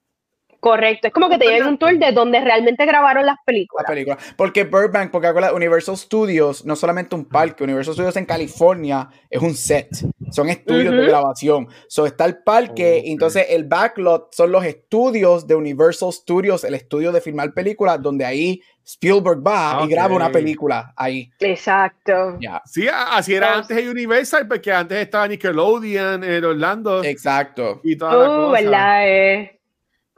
Correcto, 0.61 1.09
es 1.09 1.15
como 1.15 1.31
que 1.31 1.39
te 1.39 1.47
llevan 1.47 1.71
un 1.71 1.79
tour 1.79 1.99
de 1.99 2.13
donde 2.13 2.41
realmente 2.41 2.85
grabaron 2.85 3.25
las 3.25 3.39
películas. 3.45 3.85
Las 3.85 3.91
películas. 3.91 4.35
Porque 4.37 4.65
Burbank, 4.65 5.11
porque 5.11 5.27
acuérdate, 5.27 5.55
Universal 5.55 5.97
Studios, 5.97 6.65
no 6.67 6.77
solamente 6.77 7.15
un 7.15 7.25
parque, 7.25 7.65
Universal 7.65 7.95
Studios 7.95 8.17
en 8.17 8.27
California 8.27 9.09
es 9.31 9.41
un 9.41 9.55
set, 9.55 9.89
son 10.31 10.51
estudios 10.51 10.95
de 10.95 11.07
grabación. 11.07 11.69
So 11.89 12.05
está 12.05 12.27
el 12.27 12.43
parque, 12.43 13.03
y 13.05 13.13
entonces 13.13 13.47
el 13.49 13.65
backlot 13.65 14.35
son 14.35 14.53
los 14.53 14.65
estudios 14.65 15.47
de 15.47 15.55
Universal 15.55 16.13
Studios, 16.13 16.63
el 16.65 16.75
estudio 16.75 17.11
de 17.11 17.21
filmar 17.21 17.55
películas, 17.55 18.01
donde 18.03 18.25
ahí 18.25 18.61
Spielberg 18.85 19.47
va 19.47 19.83
y 19.85 19.89
graba 19.89 20.15
una 20.15 20.31
película 20.31 20.93
ahí. 20.97 21.31
Exacto. 21.39 22.39
Sí, 22.67 22.87
así 22.91 23.35
era 23.35 23.59
antes 23.59 23.77
de 23.77 23.89
Universal, 23.89 24.49
porque 24.49 24.73
antes 24.73 24.99
estaba 24.99 25.29
Nickelodeon 25.29 26.25
en 26.25 26.45
Orlando. 26.45 27.05
Exacto. 27.05 27.81
Y 27.85 27.97
toda 27.97 28.15
la 28.15 28.19
uh, 28.19 28.49
cosa. 28.49 28.61
¿verdad? 28.61 29.09
Eh. 29.09 29.60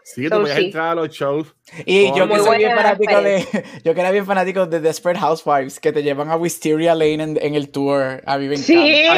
Sí, 0.04 0.28
tú 0.28 0.40
puedes 0.40 0.58
entrar 0.58 0.90
a 0.90 0.94
los 0.94 1.08
shows. 1.10 1.54
Y 1.86 2.12
yo 2.14 2.28
que 2.28 2.38
soy 2.38 2.58
bien 2.58 2.76
fanático 2.76 3.22
de. 3.22 3.46
Yo 3.84 3.94
que 3.94 4.00
era 4.00 4.10
bien 4.10 4.26
fanático 4.26 4.66
de 4.66 4.80
Desperate 4.80 5.20
Housewives, 5.20 5.78
que 5.78 5.92
te 5.92 6.02
llevan 6.02 6.30
a 6.30 6.36
Wisteria 6.36 6.94
Lane 6.94 7.22
en, 7.22 7.38
en 7.40 7.54
el 7.54 7.70
tour. 7.70 8.20
A 8.26 8.38
mí 8.38 8.48
me 8.48 8.56
Sí. 8.56 8.74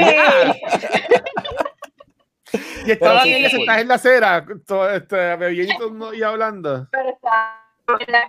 y 2.86 2.90
estaba 2.90 3.22
sí. 3.22 3.28
bien 3.28 3.50
sentada 3.50 3.80
en 3.80 3.88
la 3.88 3.94
acera, 3.94 4.46
todo, 4.66 4.90
este, 4.90 5.36
bebiendo 5.36 6.12
y 6.14 6.22
hablando. 6.22 6.86
Pero 6.90 7.10
está, 7.10 7.60
¿verdad? 7.86 8.24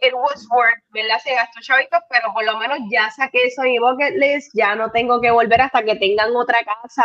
el 0.00 0.14
Woodsworth, 0.14 0.82
¿verdad? 0.90 1.18
Se 1.22 1.34
gastó 1.34 1.60
chavitos, 1.60 2.00
pero 2.08 2.32
por 2.32 2.44
lo 2.44 2.58
menos 2.58 2.78
ya 2.90 3.10
saqué 3.10 3.44
eso 3.44 3.62
en 3.62 3.70
mi 3.70 3.78
bucket 3.78 4.16
list. 4.16 4.50
Ya 4.54 4.74
no 4.74 4.90
tengo 4.90 5.20
que 5.20 5.30
volver 5.30 5.60
hasta 5.60 5.84
que 5.84 5.96
tengan 5.96 6.34
otra 6.34 6.58
casa 6.64 7.04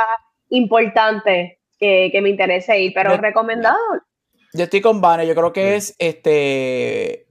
importante 0.49 1.59
que, 1.79 2.09
que 2.11 2.21
me 2.21 2.29
interese 2.29 2.79
ir. 2.79 2.93
Pero 2.93 3.17
recomendado. 3.17 3.77
Yo 4.56 4.63
estoy 4.63 4.80
con 4.80 5.02
Vane, 5.02 5.28
yo 5.28 5.36
creo 5.36 5.52
que 5.52 5.76
es 5.76 5.96
este. 6.00 7.28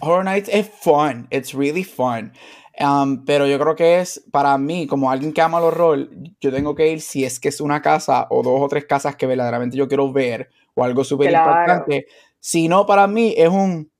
Horror 0.00 0.24
Nights 0.24 0.50
es 0.52 0.68
fun, 0.68 1.26
it's 1.30 1.54
really 1.54 1.82
fun. 1.82 2.32
Um, 2.78 3.24
pero 3.24 3.46
yo 3.46 3.58
creo 3.58 3.74
que 3.74 4.00
es 4.00 4.22
para 4.30 4.56
mí, 4.58 4.86
como 4.86 5.10
alguien 5.10 5.32
que 5.32 5.40
ama 5.40 5.58
el 5.58 5.64
horror, 5.64 6.08
yo 6.40 6.52
tengo 6.52 6.74
que 6.74 6.88
ir 6.88 7.00
si 7.00 7.24
es 7.24 7.40
que 7.40 7.48
es 7.48 7.60
una 7.60 7.82
casa 7.82 8.26
o 8.30 8.42
dos 8.42 8.60
o 8.60 8.68
tres 8.68 8.84
casas 8.84 9.16
que 9.16 9.26
verdaderamente 9.26 9.76
yo 9.76 9.88
quiero 9.88 10.12
ver 10.12 10.50
o 10.74 10.84
algo 10.84 11.02
súper 11.02 11.32
importante. 11.32 12.06
Si 12.38 12.68
no, 12.68 12.86
para 12.86 13.06
mí 13.06 13.34
es 13.36 13.48
un 13.48 13.90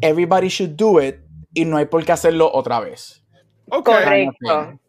everybody 0.00 0.48
should 0.48 0.76
do 0.76 1.02
it 1.02 1.16
y 1.54 1.64
no 1.64 1.78
hay 1.78 1.86
por 1.86 2.04
qué 2.04 2.12
hacerlo 2.12 2.50
otra 2.52 2.78
vez. 2.78 3.24
Okay. 3.70 4.04
Correcto. 4.04 4.80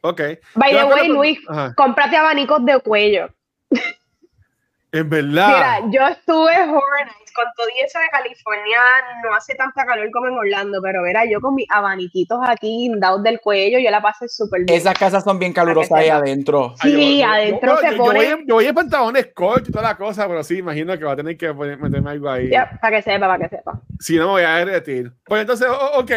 Ok. 0.00 0.20
By 0.54 0.72
the 0.72 0.84
way, 0.84 1.08
Luis, 1.08 1.38
cómprate 1.76 2.16
abanicos 2.16 2.64
de 2.64 2.80
cuello. 2.80 3.28
Es 4.92 5.08
verdad. 5.08 5.80
Mira, 5.80 5.90
yo 5.90 6.06
estuve 6.06 6.52
Horror 6.52 7.06
Nights 7.06 7.32
con 7.34 7.46
todo 7.56 7.66
eso 7.82 7.98
de 7.98 8.08
California, 8.10 8.78
no 9.24 9.34
hace 9.34 9.54
tanta 9.54 9.86
calor 9.86 10.10
como 10.10 10.26
en 10.26 10.34
Orlando, 10.34 10.82
pero 10.82 11.02
verá, 11.02 11.24
yo 11.24 11.40
con 11.40 11.54
mis 11.54 11.66
abaniquitos 11.70 12.38
aquí 12.46 12.92
dados 12.98 13.22
del 13.22 13.40
cuello, 13.40 13.78
yo 13.78 13.90
la 13.90 14.02
pasé 14.02 14.28
súper 14.28 14.64
bien. 14.64 14.78
Esas 14.78 14.92
casas 14.98 15.24
son 15.24 15.38
bien 15.38 15.54
calurosas 15.54 15.92
ahí 15.92 16.10
adentro. 16.10 16.74
Sí, 16.82 17.22
adentro 17.22 17.78
se 17.78 17.92
pone. 17.92 18.28
Yo, 18.28 18.36
yo 18.46 18.54
voy, 18.56 18.66
en 18.66 18.74
pantalones 18.74 19.28
cortos 19.28 19.70
y 19.70 19.72
toda 19.72 19.84
la 19.84 19.96
cosa, 19.96 20.28
pero 20.28 20.44
sí, 20.44 20.58
imagino 20.58 20.98
que 20.98 21.04
va 21.04 21.12
a 21.12 21.16
tener 21.16 21.38
que 21.38 21.50
meterme 21.54 22.10
algo 22.10 22.28
ahí. 22.28 22.50
Ya, 22.50 22.78
para 22.78 22.98
que 22.98 23.02
sepa, 23.02 23.26
para 23.26 23.48
que 23.48 23.56
sepa. 23.56 23.80
Sí, 23.98 24.16
no 24.16 24.26
me 24.26 24.30
voy 24.32 24.42
a 24.42 24.56
derretir. 24.56 25.10
Pues 25.24 25.40
entonces, 25.40 25.68
ok, 25.94 26.10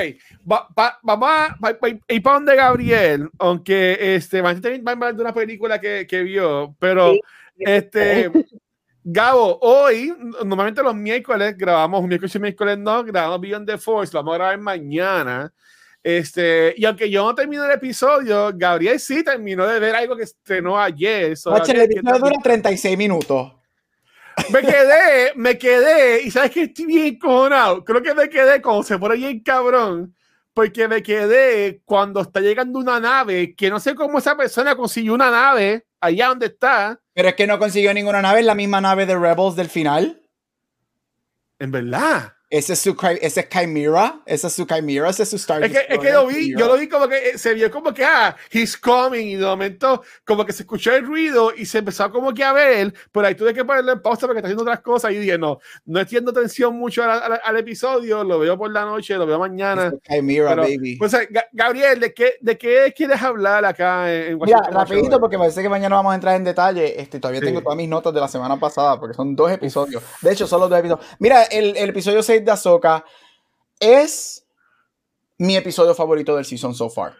vamos 0.43 1.29
a 1.29 1.71
ir 2.09 2.21
para 2.21 2.35
donde 2.35 2.55
Gabriel, 2.57 3.29
aunque 3.39 4.15
este, 4.15 4.41
va 4.41 4.49
a 4.49 4.91
hablar 4.91 5.15
de 5.15 5.21
una 5.21 5.33
película 5.33 5.79
que, 5.79 6.05
que 6.05 6.23
vio, 6.23 6.75
pero. 6.77 7.13
Este, 7.57 8.29
Gabo, 9.08 9.60
hoy, 9.62 10.12
normalmente 10.44 10.82
los 10.82 10.96
miércoles 10.96 11.56
grabamos, 11.56 12.02
miércoles 12.08 12.34
y 12.34 12.39
miércoles 12.39 12.76
no, 12.80 13.04
grabamos 13.04 13.39
Beyond 13.39 13.68
the 13.68 13.78
Force, 13.78 14.12
lo 14.12 14.22
vamos 14.22 14.34
a 14.34 14.38
grabar 14.38 14.58
mañana. 14.58 15.54
Este, 16.02 16.74
y 16.76 16.86
aunque 16.86 17.08
yo 17.12 17.24
no 17.24 17.36
termino 17.36 17.63
el 17.65 17.72
episodio, 17.72 18.52
Gabriel 18.56 19.00
sí 19.00 19.24
terminó 19.24 19.68
de 19.68 19.80
ver 19.80 19.96
algo 19.96 20.18
que 20.18 20.24
estrenó 20.24 20.82
ayer. 20.82 21.36
Oye, 21.46 21.72
el 21.72 21.82
episodio 21.82 22.20
dura 22.20 22.36
36 22.41 22.98
minutos. 22.98 23.54
Me 24.50 24.62
quedé, 24.62 25.34
me 25.36 25.56
quedé, 25.56 26.24
y 26.24 26.32
sabes 26.32 26.50
que 26.50 26.63
estoy 26.63 26.86
bien 26.88 27.20
cojonado. 27.20 27.86
Creo 27.86 28.02
que 28.02 28.15
me 28.15 28.28
quedé 28.28 28.60
como 28.60 28.82
se 28.82 28.98
pone 28.98 29.18
bien 29.18 29.39
cabrón, 29.41 30.15
porque 30.52 30.88
me 30.88 31.04
quedé 31.04 31.80
cuando 31.86 32.22
está 32.22 32.39
llegando 32.39 32.80
una 32.80 33.00
nave, 33.00 33.54
que 33.56 33.70
no 33.70 33.80
sé 33.80 33.94
cómo 33.94 34.18
esa 34.18 34.36
persona 34.36 34.76
consiguió 34.76 35.13
una 35.13 35.30
nave 35.30 35.86
allá 36.02 36.30
donde 36.30 36.48
está 36.48 37.00
pero 37.15 37.30
es 37.30 37.36
que 37.36 37.47
no 37.47 37.58
consiguió 37.58 37.93
ninguna 37.93 38.21
nave, 38.21 38.41
es 38.41 38.45
la 38.45 38.56
misma 38.56 38.82
nave 38.82 39.06
de 39.06 39.17
Rebels 39.17 39.56
del 39.56 39.69
final. 39.69 40.21
En 41.58 41.71
verdad. 41.71 42.35
Ese 42.49 42.73
es 42.73 42.79
su 42.79 42.95
ese 43.21 43.39
es 43.39 43.49
Chimera, 43.49 44.21
ese 44.25 44.47
es 44.47 44.53
su 44.53 44.65
Chimera, 44.65 45.10
ese 45.10 45.23
es 45.23 45.29
su 45.29 45.36
Star 45.38 45.63
Es 45.63 45.71
que, 45.71 45.86
es 45.89 45.99
que 45.99 46.12
lo 46.12 46.27
vi, 46.27 46.55
yo 46.55 46.67
lo 46.67 46.77
vi 46.77 46.88
como 46.88 47.08
que 47.08 47.31
eh, 47.31 47.38
se 47.38 47.55
vio 47.55 47.71
como 47.71 47.91
que, 47.91 48.05
ah, 48.05 48.36
he's 48.51 48.77
coming, 48.77 49.25
y 49.25 49.36
de 49.36 49.45
momento 49.45 50.03
como 50.23 50.45
que 50.45 50.53
se 50.53 50.62
escuchó 50.62 50.93
el 50.95 51.05
ruido 51.05 51.51
y 51.55 51.65
se 51.65 51.79
empezó 51.79 52.12
como 52.12 52.34
que 52.34 52.43
a 52.43 52.53
ver, 52.53 52.93
pero 53.12 53.25
ahí 53.25 53.36
tuve 53.36 53.51
que 53.53 53.65
ponerle 53.65 53.93
en 53.93 54.01
pausa 54.01 54.27
porque 54.27 54.39
está 54.39 54.47
haciendo 54.47 54.62
otras 54.62 54.81
cosas 54.81 55.12
y 55.12 55.15
dije, 55.15 55.39
no, 55.39 55.60
no 55.86 55.99
estoy 55.99 56.19
atención 56.19 56.75
mucho 56.75 57.03
al, 57.03 57.39
al, 57.43 57.58
episodio, 57.58 58.23
lo 58.23 58.39
veo 58.39 58.58
por 58.58 58.71
la 58.71 58.86
noche, 58.86 59.15
lo 59.15 59.25
veo 59.25 59.39
mañana. 59.39 59.91
Chimera, 60.03 60.55
baby. 60.55 60.97
Pues, 60.97 61.15
Gabriel, 61.51 61.99
¿de 61.99 62.13
qué, 62.13 62.36
¿de 62.41 62.58
qué 62.58 62.93
quieres 62.95 63.21
hablar 63.21 63.65
acá 63.65 64.13
en 64.13 64.36
Washington? 64.39 64.65
Mira, 64.67 64.79
rapidito, 64.84 65.19
porque 65.19 65.38
parece 65.38 65.62
que 65.63 65.69
mañana 65.69 65.95
vamos 65.95 66.12
a 66.12 66.15
entrar 66.15 66.36
en 66.36 66.43
detalle, 66.43 66.99
este, 67.01 67.19
todavía 67.19 67.41
tengo 67.41 67.62
todas 67.62 67.77
mis 67.77 67.89
notas 67.89 68.13
de 68.13 68.19
la 68.19 68.27
semana 68.27 68.60
pasada, 68.60 68.99
porque 68.99 69.15
son 69.15 69.36
dos 69.36 69.51
episodios. 69.51 70.03
De 70.21 70.31
hecho, 70.31 70.45
son 70.45 70.62
los 70.62 70.69
dos 70.69 70.79
episodios. 70.79 71.05
Mira, 71.19 71.43
el, 71.43 71.75
el 71.75 71.89
episodio 71.89 72.21
6 72.36 72.45
de 72.45 72.52
Ahsoka 72.52 73.06
es 73.80 74.45
mi 75.38 75.56
episodio 75.56 75.93
favorito 75.93 76.36
del 76.36 76.45
season 76.45 76.74
so 76.74 76.89
far. 76.89 77.13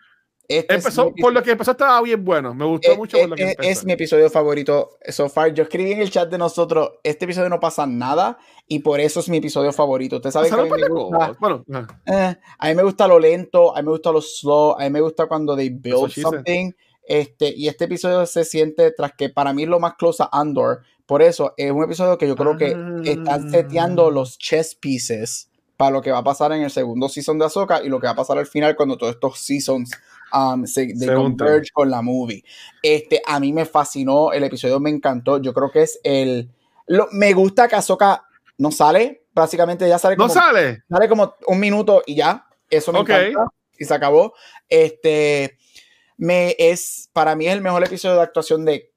Este 0.48 0.76
empezó, 0.76 1.12
por 1.16 1.34
lo 1.34 1.42
que 1.42 1.52
empezó 1.52 1.72
estaba 1.72 2.00
bien 2.04 2.24
bueno, 2.24 2.54
me 2.54 2.66
gustó 2.66 2.92
eh, 2.92 2.98
mucho 2.98 3.18
por 3.18 3.30
lo 3.30 3.36
que 3.36 3.52
eh, 3.52 3.56
Es 3.62 3.84
mi 3.84 3.94
episodio 3.94 4.30
favorito 4.30 4.98
so 5.10 5.28
far. 5.28 5.54
Yo 5.54 5.64
escribí 5.64 5.94
en 5.94 6.02
el 6.02 6.12
chat 6.12 6.30
de 6.30 6.38
nosotros, 6.38 6.92
este 7.04 7.26
episodio 7.26 7.50
no 7.50 7.60
pasa 7.60 7.88
nada 7.88 8.38
y 8.68 8.80
por 8.80 9.00
eso 9.00 9.22
es 9.22 9.30
mi 9.30 9.38
episodio 9.38 9.72
favorito. 9.74 10.18
Usted 10.18 10.30
sabe 10.32 10.50
que 10.50 10.56
a 10.56 10.64
mí 10.64 10.70
me 10.70 10.88
gusta, 10.88 11.36
bueno, 11.40 11.66
eh, 12.06 12.36
a 12.60 12.68
mí 12.68 12.76
me 12.76 12.84
gusta 12.84 13.08
lo 13.08 13.18
lento, 13.18 13.76
a 13.76 13.82
mí 13.82 13.86
me 13.86 13.92
gusta 13.92 14.12
lo 14.12 14.22
slow, 14.22 14.76
a 14.78 14.84
mí 14.84 14.90
me 14.92 15.02
gusta 15.02 15.26
cuando 15.26 15.56
they 15.56 15.70
build 15.70 16.12
something. 16.12 16.72
Este, 17.08 17.54
y 17.56 17.68
este 17.68 17.86
episodio 17.86 18.26
se 18.26 18.46
siente 18.46 18.92
tras 18.92 19.14
que 19.14 19.30
para 19.30 19.54
mí 19.54 19.64
es 19.64 19.70
lo 19.70 19.80
más 19.80 19.96
close 19.96 20.24
a 20.24 20.30
Andor. 20.32 20.82
Por 21.06 21.22
eso 21.22 21.54
es 21.58 21.72
un 21.72 21.84
episodio 21.84 22.18
que 22.18 22.28
yo 22.28 22.36
creo 22.36 22.58
que 22.58 22.76
están 23.06 23.52
seteando 23.52 24.10
los 24.10 24.38
chess 24.40 24.76
pieces 24.76 25.50
para 25.78 25.92
lo 25.92 26.02
que 26.02 26.12
va 26.12 26.20
a 26.20 26.24
pasar 26.24 26.52
en 26.54 26.64
el 26.64 26.72
segundo 26.72 27.10
season 27.10 27.38
de 27.38 27.46
Ahsoka 27.46 27.84
y 27.84 27.90
lo 27.90 28.00
que 28.00 28.08
va 28.08 28.14
a 28.14 28.16
pasar 28.16 28.38
al 28.38 28.48
final 28.48 28.76
cuando 28.76 28.98
todos 28.98 29.14
estos 29.14 29.40
seasons 29.40 29.92
um, 30.34 30.66
se, 30.66 30.94
converge 31.14 31.70
con 31.74 31.92
la 31.92 32.02
movie. 32.02 32.44
Este, 32.82 33.22
a 33.26 33.40
mí 33.40 33.54
me 33.54 33.66
fascinó, 33.66 34.32
el 34.32 34.44
episodio 34.44 34.80
me 34.80 34.90
encantó, 34.90 35.42
yo 35.42 35.54
creo 35.54 35.72
que 35.72 35.84
es 35.84 36.00
el... 36.04 36.50
Lo, 36.88 37.08
me 37.12 37.34
gusta 37.34 37.68
que 37.68 37.76
Ahsoka 37.76 38.26
no 38.58 38.72
sale, 38.72 39.26
básicamente 39.34 39.88
ya 39.88 40.00
sale 40.00 40.16
como... 40.16 40.28
¿No 40.28 40.34
sale? 40.34 40.84
Sale 40.90 41.10
como 41.10 41.36
un 41.48 41.60
minuto 41.60 42.02
y 42.06 42.16
ya, 42.16 42.48
eso 42.70 42.92
me 42.92 43.00
encanta 43.00 43.48
y 43.78 43.86
se 43.86 43.94
acabó. 43.94 44.34
Este, 44.70 45.58
me 46.18 46.56
es, 46.58 47.10
para 47.14 47.36
mí 47.36 47.46
es 47.48 47.54
el 47.54 47.62
mejor 47.62 47.84
episodio 47.84 48.16
de 48.16 48.22
actuación 48.22 48.66
de 48.66 48.92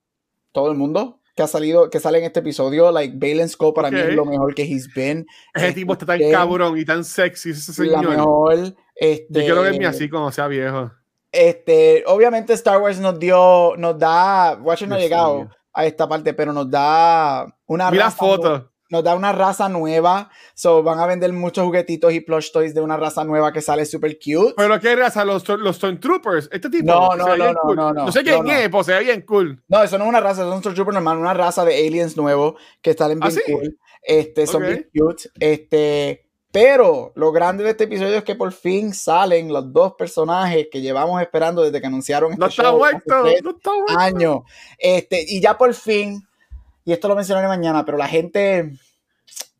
todo 0.52 0.70
el 0.70 0.78
mundo 0.78 1.17
que 1.38 1.44
ha 1.44 1.46
salido, 1.46 1.88
que 1.88 2.00
sale 2.00 2.18
en 2.18 2.24
este 2.24 2.40
episodio, 2.40 2.90
like 2.90 3.14
Balen 3.16 3.48
Skull 3.48 3.72
para 3.72 3.92
mí 3.92 4.00
es 4.00 4.12
lo 4.12 4.24
mejor 4.24 4.56
que 4.56 4.64
he's 4.64 4.92
been. 4.92 5.24
Ese 5.54 5.72
tipo 5.72 5.92
está 5.92 6.04
tan 6.04 6.20
este, 6.20 6.32
cabrón 6.32 6.76
y 6.76 6.84
tan 6.84 7.04
sexy, 7.04 7.50
ese 7.50 7.72
señor. 7.72 8.04
La 8.04 8.10
mejor, 8.10 8.74
este, 8.96 9.26
Yo 9.30 9.40
quiero 9.42 9.62
verme 9.62 9.86
así 9.86 10.10
como 10.10 10.32
sea 10.32 10.48
viejo. 10.48 10.90
Este, 11.30 12.02
obviamente 12.08 12.54
Star 12.54 12.82
Wars 12.82 12.98
nos 12.98 13.20
dio, 13.20 13.76
nos 13.76 13.96
da, 13.96 14.58
Watcher 14.60 14.88
no 14.88 14.96
ha 14.96 14.98
llegado 14.98 15.48
a 15.72 15.86
esta 15.86 16.08
parte, 16.08 16.34
pero 16.34 16.52
nos 16.52 16.68
da 16.68 17.46
una 17.66 17.88
Mira 17.92 18.10
foto 18.10 18.72
nos 18.90 19.04
da 19.04 19.14
una 19.14 19.32
raza 19.32 19.68
nueva. 19.68 20.30
So 20.54 20.82
van 20.82 20.98
a 20.98 21.06
vender 21.06 21.32
muchos 21.32 21.64
juguetitos 21.64 22.12
y 22.12 22.20
plush 22.20 22.50
toys 22.50 22.74
de 22.74 22.80
una 22.80 22.96
raza 22.96 23.24
nueva 23.24 23.52
que 23.52 23.60
sale 23.60 23.84
super 23.86 24.18
cute. 24.18 24.54
¿Pero 24.56 24.80
qué 24.80 24.96
raza? 24.96 25.24
¿Los, 25.24 25.46
los 25.48 25.76
Stormtroopers? 25.76 26.48
¿Este 26.52 26.70
tipo? 26.70 26.86
No, 26.86 27.16
no, 27.16 27.36
no, 27.36 27.52
no, 27.52 27.74
no, 27.74 27.92
no, 27.92 28.12
sé 28.12 28.22
quién 28.22 28.46
es, 28.48 28.68
pues 28.68 28.86
se 28.86 28.94
ve 28.94 29.04
bien 29.04 29.22
cool. 29.22 29.62
No, 29.68 29.82
eso 29.82 29.98
no 29.98 30.04
es 30.04 30.10
una 30.10 30.20
raza, 30.20 30.42
son 30.42 30.60
Stormtroopers 30.60 30.94
normal, 30.94 31.18
una 31.18 31.34
raza 31.34 31.64
de 31.64 31.86
aliens 31.86 32.16
nuevo 32.16 32.56
que 32.80 32.90
están 32.90 33.08
bien 33.08 33.20
¿Ah, 33.22 33.30
cool. 33.46 33.78
Este, 34.02 34.46
son 34.46 34.62
bien 34.62 34.88
cute. 34.94 35.30
Este. 35.38 36.24
Pero 36.50 37.12
lo 37.14 37.30
grande 37.30 37.62
de 37.62 37.70
este 37.70 37.84
episodio 37.84 38.16
es 38.16 38.24
que 38.24 38.34
por 38.34 38.52
fin 38.52 38.94
salen 38.94 39.52
los 39.52 39.70
dos 39.70 39.92
personajes 39.98 40.68
que 40.72 40.80
llevamos 40.80 41.20
esperando 41.20 41.62
desde 41.62 41.78
que 41.78 41.86
anunciaron 41.86 42.32
este 42.32 42.40
no 42.40 42.46
está 42.46 42.62
show 42.62 42.78
muerto, 42.78 43.22
no 43.42 43.50
está 43.50 43.70
años. 43.98 44.40
Este, 44.78 45.26
y 45.28 45.42
ya 45.42 45.58
por 45.58 45.74
fin 45.74 46.26
y 46.88 46.92
esto 46.94 47.06
lo 47.06 47.14
mencionaré 47.14 47.46
mañana, 47.48 47.84
pero 47.84 47.98
la 47.98 48.08
gente, 48.08 48.72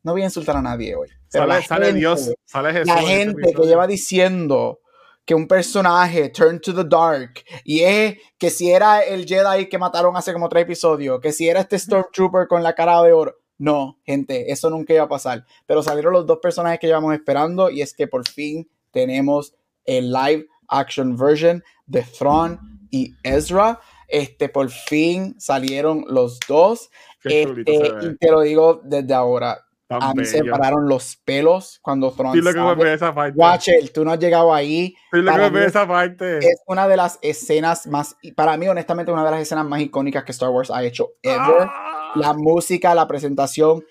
no 0.02 0.12
voy 0.12 0.22
a 0.22 0.24
insultar 0.24 0.56
a 0.56 0.62
nadie 0.62 0.96
hoy. 0.96 1.08
sale, 1.28 1.62
sale 1.62 1.92
Dios, 1.92 2.32
sale 2.46 2.72
Jesús. 2.72 2.86
La 2.86 3.02
gente 3.02 3.52
que 3.52 3.66
lleva 3.66 3.86
diciendo 3.86 4.80
que 5.26 5.34
un 5.34 5.46
personaje 5.46 6.30
turn 6.30 6.58
to 6.58 6.74
the 6.74 6.84
dark 6.88 7.44
y 7.64 7.80
es 7.80 8.16
que 8.38 8.48
si 8.48 8.70
era 8.70 9.02
el 9.02 9.26
Jedi 9.26 9.68
que 9.68 9.76
mataron 9.76 10.16
hace 10.16 10.32
como 10.32 10.48
tres 10.48 10.62
episodios, 10.62 11.20
que 11.20 11.32
si 11.32 11.46
era 11.46 11.60
este 11.60 11.78
Stormtrooper 11.78 12.48
con 12.48 12.62
la 12.62 12.74
cara 12.74 13.02
de 13.02 13.12
oro. 13.12 13.36
No, 13.58 13.98
gente, 14.06 14.50
eso 14.50 14.70
nunca 14.70 14.94
iba 14.94 15.02
a 15.02 15.08
pasar. 15.08 15.44
Pero 15.66 15.82
salieron 15.82 16.14
los 16.14 16.24
dos 16.24 16.38
personajes 16.38 16.80
que 16.80 16.86
llevamos 16.86 17.12
esperando 17.12 17.68
y 17.68 17.82
es 17.82 17.92
que 17.92 18.06
por 18.06 18.26
fin 18.26 18.70
tenemos 18.90 19.54
el 19.84 20.10
live 20.10 20.46
action 20.68 21.14
version 21.14 21.62
de 21.84 22.00
Thrawn 22.04 22.88
y 22.90 23.14
Ezra. 23.22 23.80
Este, 24.08 24.48
por 24.48 24.70
fin 24.70 25.38
salieron 25.38 26.04
los 26.08 26.40
dos. 26.48 26.90
Este, 27.22 27.60
y 28.02 28.16
te 28.16 28.30
lo 28.30 28.40
digo 28.40 28.80
desde 28.82 29.12
ahora. 29.14 29.64
a 29.90 30.14
mí 30.14 30.24
se 30.24 30.44
pararon 30.44 30.88
los 30.88 31.16
pelos 31.16 31.78
cuando 31.82 32.10
Thrawn 32.12 32.34
sí, 32.34 32.40
lo 32.40 32.76
que 32.76 32.92
esa 32.92 33.14
parte. 33.14 33.38
Watch 33.38 33.68
it, 33.68 33.92
tú 33.92 34.04
no 34.04 34.12
has 34.12 34.18
llegado 34.18 34.52
ahí. 34.52 34.94
Sí, 35.12 35.20
esa 35.64 35.86
parte. 35.86 36.38
Es 36.38 36.62
una 36.66 36.88
de 36.88 36.96
las 36.96 37.18
escenas 37.22 37.86
más, 37.86 38.16
para 38.34 38.56
mí 38.56 38.66
honestamente, 38.66 39.12
una 39.12 39.24
de 39.24 39.30
las 39.30 39.40
escenas 39.40 39.66
más 39.66 39.80
icónicas 39.80 40.24
que 40.24 40.32
Star 40.32 40.50
Wars 40.50 40.70
ha 40.70 40.82
hecho 40.82 41.10
ever. 41.22 41.68
Ah. 41.68 42.12
La 42.14 42.32
música, 42.32 42.94
la 42.94 43.06
presentación. 43.06 43.84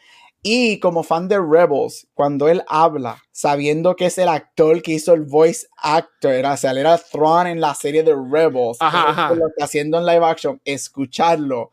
Y 0.44 0.80
como 0.80 1.04
fan 1.04 1.28
de 1.28 1.40
Rebels, 1.40 2.08
cuando 2.14 2.48
él 2.48 2.64
habla, 2.68 3.22
sabiendo 3.32 3.96
que 3.96 4.06
es 4.06 4.18
el 4.18 4.30
actor 4.30 4.82
que 4.82 4.94
hizo 4.94 5.14
el 5.14 5.24
voice 5.24 5.68
actor, 5.78 6.32
era, 6.32 6.54
o 6.54 6.58
sea, 6.58 6.72
él 6.72 6.78
era 6.78 6.98
Thrawn 6.98 7.48
en 7.48 7.60
la 7.60 7.76
serie 7.76 8.04
de 8.04 8.14
Rebels, 8.14 8.78
lo 8.80 9.48
está 9.48 9.66
haciendo 9.66 9.98
en 9.98 10.06
live 10.06 10.26
action, 10.26 10.62
escucharlo 10.64 11.72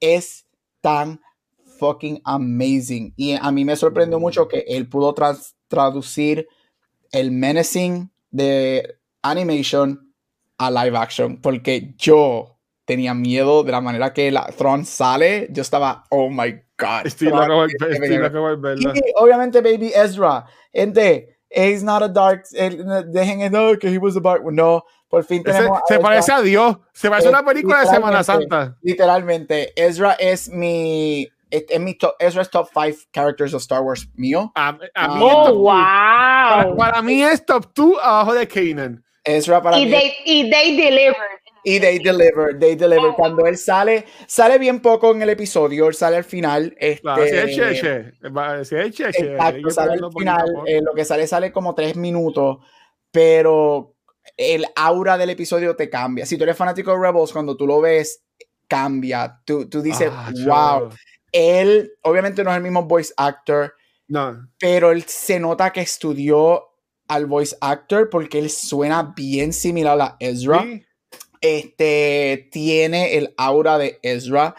es 0.00 0.46
tan 0.80 1.20
fucking 1.78 2.20
amazing. 2.24 3.12
Y 3.16 3.34
a 3.34 3.50
mí 3.50 3.64
me 3.64 3.76
sorprendió 3.76 4.20
mucho 4.20 4.48
que 4.48 4.64
él 4.68 4.88
pudo 4.88 5.14
traducir 5.68 6.46
el 7.10 7.30
menacing 7.30 8.10
de 8.30 8.98
animation 9.22 10.14
a 10.58 10.70
live 10.70 10.96
action, 10.96 11.40
porque 11.40 11.94
yo 11.96 12.58
tenía 12.84 13.14
miedo 13.14 13.64
de 13.64 13.72
la 13.72 13.80
manera 13.80 14.12
que 14.12 14.30
la 14.30 14.46
Thrawn 14.46 14.84
sale, 14.84 15.48
yo 15.50 15.62
estaba, 15.62 16.04
oh 16.10 16.28
my 16.28 16.62
god. 16.78 17.06
Estoy 17.06 17.28
loco, 17.28 17.66
estoy 17.66 17.96
Y 18.94 19.12
obviamente 19.16 19.60
Baby 19.60 19.92
Ezra, 19.94 20.46
gente, 20.72 21.38
he's 21.50 21.82
not 21.82 22.02
a 22.02 22.08
dark, 22.08 22.44
dejen 22.50 23.42
eso 23.42 23.78
que 23.78 23.88
he 23.88 23.98
was 23.98 24.16
a 24.16 24.20
dark, 24.20 24.42
no, 24.44 24.84
por 25.14 25.24
fin 25.24 25.44
tenemos. 25.44 25.80
se 25.86 25.98
parece 26.00 26.32
a 26.32 26.42
Dios. 26.42 26.76
Se 26.92 27.08
parece 27.08 27.28
a 27.28 27.30
una 27.30 27.44
película 27.44 27.80
de 27.80 27.86
Semana 27.86 28.24
Santa. 28.24 28.76
Literalmente. 28.82 29.72
Ezra 29.76 30.14
es 30.14 30.48
mi. 30.48 31.28
Es 31.50 31.78
mi 31.78 31.94
top, 31.94 32.16
Ezra 32.18 32.42
es 32.42 32.50
top 32.50 32.68
5 32.74 33.10
characters 33.12 33.54
of 33.54 33.62
Star 33.62 33.80
Wars 33.80 34.08
mío. 34.16 34.50
A, 34.56 34.72
mí 34.72 34.80
oh, 35.20 35.54
wow. 35.54 36.76
Para, 36.76 37.00
mí 37.00 37.22
es 37.22 37.46
top 37.46 37.72
2 37.72 37.96
abajo 38.02 38.34
de 38.34 38.48
Kanan. 38.48 39.04
Ezra 39.22 39.62
para 39.62 39.78
y 39.78 39.84
mí. 39.84 39.92
They, 39.92 40.14
y 40.24 40.50
they 40.50 40.76
delivered. 40.76 41.43
Y 41.64 41.80
they 41.80 41.98
deliver, 41.98 42.58
they 42.58 42.76
deliver. 42.76 43.10
Oh. 43.10 43.16
Cuando 43.16 43.46
él 43.46 43.56
sale, 43.56 44.04
sale 44.26 44.58
bien 44.58 44.80
poco 44.80 45.12
en 45.12 45.22
el 45.22 45.30
episodio, 45.30 45.88
él 45.88 45.94
sale 45.94 46.16
al 46.18 46.24
final. 46.24 46.76
Este, 46.78 47.00
claro, 47.00 47.24
si 47.24 47.34
es 47.34 47.56
cheche, 47.56 48.12
si 48.64 48.76
es 48.76 48.94
cheche. 48.94 49.32
Exacto, 49.32 49.70
sale 49.70 49.92
al 49.94 50.12
final. 50.12 50.46
Eh, 50.66 50.82
lo 50.82 50.92
que 50.92 51.04
sale, 51.04 51.26
sale 51.26 51.50
como 51.50 51.74
tres 51.74 51.96
minutos, 51.96 52.58
pero 53.10 53.96
el 54.36 54.66
aura 54.76 55.16
del 55.16 55.30
episodio 55.30 55.74
te 55.74 55.88
cambia. 55.88 56.26
Si 56.26 56.36
tú 56.36 56.44
eres 56.44 56.56
fanático 56.56 56.90
de 56.90 56.98
Rebels, 56.98 57.32
cuando 57.32 57.56
tú 57.56 57.66
lo 57.66 57.80
ves, 57.80 58.24
cambia. 58.68 59.40
Tú, 59.44 59.68
tú 59.68 59.80
dices, 59.80 60.10
ah, 60.12 60.30
wow. 60.44 60.90
Él, 61.32 61.92
obviamente 62.02 62.44
no 62.44 62.50
es 62.50 62.56
el 62.56 62.62
mismo 62.62 62.84
voice 62.84 63.12
actor, 63.16 63.74
no. 64.06 64.48
pero 64.58 64.92
él 64.92 65.02
se 65.04 65.40
nota 65.40 65.72
que 65.72 65.80
estudió 65.80 66.62
al 67.08 67.26
voice 67.26 67.56
actor 67.60 68.08
porque 68.08 68.38
él 68.38 68.50
suena 68.50 69.14
bien 69.16 69.52
similar 69.52 70.00
a 70.00 70.16
Ezra. 70.20 70.64
Este 71.44 72.48
tiene 72.50 73.18
el 73.18 73.34
aura 73.36 73.76
de 73.76 73.98
Ezra. 74.02 74.54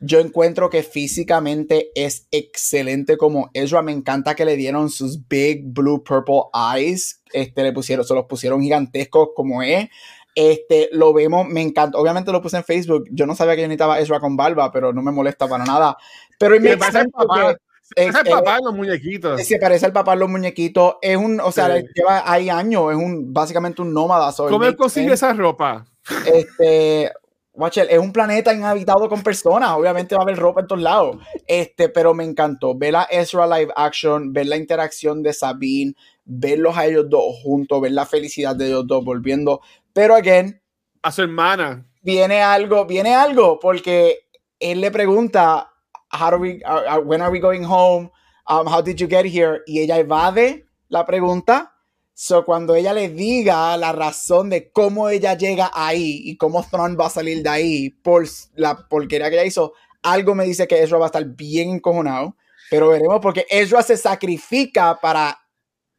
Yo 0.00 0.20
encuentro 0.20 0.70
que 0.70 0.82
físicamente 0.82 1.90
es 1.94 2.28
excelente 2.30 3.18
como 3.18 3.50
Ezra. 3.52 3.82
Me 3.82 3.92
encanta 3.92 4.34
que 4.34 4.46
le 4.46 4.56
dieron 4.56 4.88
sus 4.88 5.28
big 5.28 5.62
blue 5.62 6.02
purple 6.02 6.44
eyes. 6.54 7.22
Este, 7.34 7.62
le 7.62 7.74
pusieron, 7.74 8.06
se 8.06 8.14
los 8.14 8.24
pusieron 8.24 8.62
gigantescos 8.62 9.28
como 9.36 9.62
es. 9.62 9.90
Este, 10.34 10.88
lo 10.92 11.12
vemos, 11.12 11.46
me 11.46 11.60
encanta. 11.60 11.98
Obviamente 11.98 12.32
lo 12.32 12.40
puse 12.40 12.56
en 12.56 12.64
Facebook. 12.64 13.04
Yo 13.10 13.26
no 13.26 13.36
sabía 13.36 13.54
que 13.54 13.60
yo 13.60 13.68
necesitaba 13.68 14.00
Ezra 14.00 14.18
con 14.18 14.34
barba, 14.34 14.72
pero 14.72 14.94
no 14.94 15.02
me 15.02 15.12
molesta 15.12 15.46
para 15.46 15.66
nada. 15.66 15.98
Pero 16.38 16.58
me 16.58 16.78
parece 16.78 17.00
el 17.00 17.10
papá. 17.10 17.54
Se 17.82 18.06
parece 18.06 18.18
al 18.18 18.38
papá 18.38 18.56
en 18.56 18.64
los 18.64 18.74
muñequitos. 18.74 19.42
Se 19.46 19.58
parece 19.58 19.84
al 19.84 19.92
papá 19.92 20.14
en 20.14 20.20
los 20.20 20.30
muñequitos. 20.30 20.94
Es 21.02 21.18
un, 21.18 21.38
o 21.38 21.52
sea, 21.52 21.76
lleva 21.76 22.22
ahí 22.24 22.48
años. 22.48 22.92
Es 22.92 22.96
un, 22.96 23.34
básicamente 23.34 23.82
un 23.82 23.92
nómada. 23.92 24.32
¿Cómo 24.34 24.64
él 24.64 24.76
consigue 24.76 25.12
esa 25.12 25.34
ropa? 25.34 25.84
Este, 26.26 27.12
Watcher, 27.52 27.88
es 27.90 27.98
un 27.98 28.12
planeta 28.12 28.54
inhabitado 28.54 29.08
con 29.08 29.22
personas, 29.22 29.70
obviamente 29.72 30.14
va 30.14 30.22
a 30.22 30.24
haber 30.24 30.36
ropa 30.36 30.60
en 30.60 30.66
todos 30.66 30.82
lados, 30.82 31.16
este, 31.46 31.88
pero 31.88 32.14
me 32.14 32.24
encantó 32.24 32.74
ver 32.74 32.92
la 32.92 33.02
Ezra 33.04 33.46
live 33.46 33.72
action, 33.76 34.32
ver 34.32 34.46
la 34.46 34.56
interacción 34.56 35.22
de 35.22 35.32
Sabine, 35.32 35.94
verlos 36.24 36.76
a 36.76 36.86
ellos 36.86 37.06
dos 37.08 37.40
juntos, 37.42 37.80
ver 37.80 37.92
la 37.92 38.06
felicidad 38.06 38.56
de 38.56 38.68
ellos 38.68 38.86
dos 38.86 39.04
volviendo, 39.04 39.60
pero 39.92 40.14
again, 40.14 40.60
a 41.02 41.12
su 41.12 41.22
hermana. 41.22 41.86
Viene 42.02 42.40
algo, 42.40 42.86
viene 42.86 43.14
algo, 43.14 43.58
porque 43.58 44.26
él 44.58 44.80
le 44.80 44.90
pregunta, 44.90 45.70
how 46.12 46.30
do 46.30 46.38
we, 46.38 46.62
uh, 46.64 46.96
uh, 46.96 47.00
when 47.00 47.20
are 47.20 47.30
we 47.30 47.40
going 47.40 47.64
home? 47.64 48.10
Um, 48.48 48.66
how 48.66 48.82
did 48.82 48.98
you 48.98 49.06
get 49.08 49.24
here? 49.26 49.62
Y 49.66 49.80
ella 49.80 49.98
evade 49.98 50.66
la 50.88 51.04
pregunta. 51.04 51.74
So, 52.22 52.44
cuando 52.44 52.74
ella 52.74 52.92
le 52.92 53.08
diga 53.08 53.74
la 53.78 53.92
razón 53.92 54.50
de 54.50 54.70
cómo 54.70 55.08
ella 55.08 55.38
llega 55.38 55.70
ahí 55.72 56.20
y 56.22 56.36
cómo 56.36 56.62
Thrawn 56.62 56.94
va 57.00 57.06
a 57.06 57.08
salir 57.08 57.42
de 57.42 57.48
ahí 57.48 57.88
por 57.88 58.26
la 58.56 58.86
porquería 58.90 59.30
que 59.30 59.36
ella 59.36 59.46
hizo, 59.46 59.72
algo 60.02 60.34
me 60.34 60.44
dice 60.44 60.68
que 60.68 60.82
Ezra 60.82 60.98
va 60.98 61.06
a 61.06 61.12
estar 61.12 61.24
bien 61.24 61.70
encojonado. 61.70 62.36
Pero 62.68 62.90
veremos 62.90 63.20
porque 63.22 63.46
Ezra 63.48 63.82
se 63.82 63.96
sacrifica 63.96 65.00
para 65.00 65.40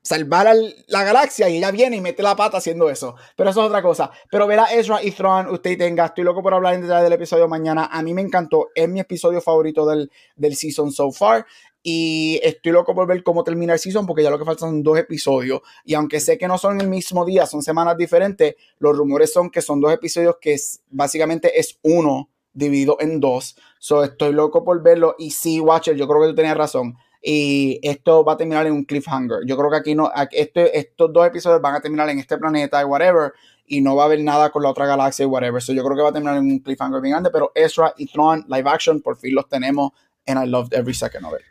salvar 0.03 0.47
a 0.47 0.53
la 0.53 1.03
galaxia 1.03 1.49
y 1.49 1.57
ella 1.57 1.71
viene 1.71 1.95
y 1.95 2.01
mete 2.01 2.21
la 2.21 2.35
pata 2.35 2.57
haciendo 2.57 2.87
eso. 2.91 3.15
Pero 3.35 3.49
eso 3.49 3.61
es 3.61 3.67
otra 3.67 3.81
cosa. 3.81 4.11
Pero 4.29 4.45
ver 4.45 4.59
a 4.59 4.65
Ezra 4.65 5.03
y 5.03 5.09
Thrawn, 5.09 5.47
usted 5.47 5.75
tenga, 5.75 6.05
estoy 6.05 6.23
loco 6.23 6.43
por 6.43 6.53
hablar 6.53 6.75
en 6.75 6.83
detalle 6.83 7.05
del 7.05 7.13
episodio 7.13 7.47
mañana. 7.47 7.89
A 7.91 8.03
mí 8.03 8.13
me 8.13 8.21
encantó, 8.21 8.69
es 8.75 8.87
mi 8.87 8.99
episodio 8.99 9.41
favorito 9.41 9.87
del, 9.87 10.11
del 10.35 10.55
season 10.55 10.91
so 10.91 11.11
far. 11.11 11.47
Y 11.83 12.39
estoy 12.43 12.71
loco 12.71 12.93
por 12.93 13.07
ver 13.07 13.23
cómo 13.23 13.43
termina 13.43 13.73
el 13.73 13.79
season 13.79 14.05
porque 14.05 14.23
ya 14.23 14.29
lo 14.29 14.37
que 14.37 14.45
faltan 14.45 14.69
son 14.69 14.83
dos 14.83 14.97
episodios. 14.97 15.61
Y 15.83 15.95
aunque 15.95 16.19
sé 16.19 16.37
que 16.37 16.47
no 16.47 16.57
son 16.57 16.79
el 16.79 16.87
mismo 16.87 17.25
día, 17.25 17.45
son 17.45 17.63
semanas 17.63 17.97
diferentes, 17.97 18.55
los 18.79 18.95
rumores 18.95 19.33
son 19.33 19.49
que 19.49 19.61
son 19.61 19.81
dos 19.81 19.91
episodios 19.91 20.37
que 20.39 20.57
básicamente 20.89 21.59
es 21.59 21.79
uno 21.81 22.29
dividido 22.53 22.97
en 22.99 23.19
dos. 23.19 23.55
So 23.79 24.03
estoy 24.03 24.33
loco 24.33 24.63
por 24.63 24.81
verlo. 24.83 25.15
Y 25.17 25.31
sí, 25.31 25.59
Watcher, 25.59 25.95
yo 25.95 26.07
creo 26.07 26.21
que 26.21 26.27
tú 26.27 26.35
tenías 26.35 26.57
razón 26.57 26.95
y 27.21 27.79
esto 27.83 28.23
va 28.25 28.33
a 28.33 28.37
terminar 28.37 28.65
en 28.65 28.73
un 28.73 28.83
cliffhanger. 28.83 29.45
Yo 29.45 29.55
creo 29.55 29.69
que 29.69 29.77
aquí 29.77 29.95
no, 29.95 30.11
este, 30.31 30.77
estos 30.77 31.13
dos 31.13 31.27
episodios 31.27 31.61
van 31.61 31.75
a 31.75 31.81
terminar 31.81 32.09
en 32.09 32.19
este 32.19 32.37
planeta 32.37 32.81
y 32.81 32.85
whatever, 32.85 33.33
y 33.65 33.81
no 33.81 33.95
va 33.95 34.03
a 34.03 34.05
haber 34.07 34.21
nada 34.21 34.49
con 34.49 34.63
la 34.63 34.69
otra 34.69 34.85
galaxia 34.85 35.23
y 35.23 35.27
whatever. 35.27 35.61
So 35.61 35.71
yo 35.73 35.83
creo 35.83 35.95
que 35.95 36.03
va 36.03 36.09
a 36.09 36.13
terminar 36.13 36.37
en 36.37 36.45
un 36.45 36.59
cliffhanger 36.59 37.01
bien 37.01 37.11
grande, 37.13 37.29
pero 37.31 37.51
Ezra 37.53 37.93
y 37.97 38.07
Tron 38.07 38.45
live 38.47 38.69
action 38.69 39.01
por 39.01 39.17
fin 39.17 39.35
los 39.35 39.47
tenemos, 39.47 39.91
and 40.27 40.43
I 40.43 40.49
loved 40.49 40.73
every 40.73 40.93
second 40.93 41.25
of 41.25 41.33
it. 41.33 41.50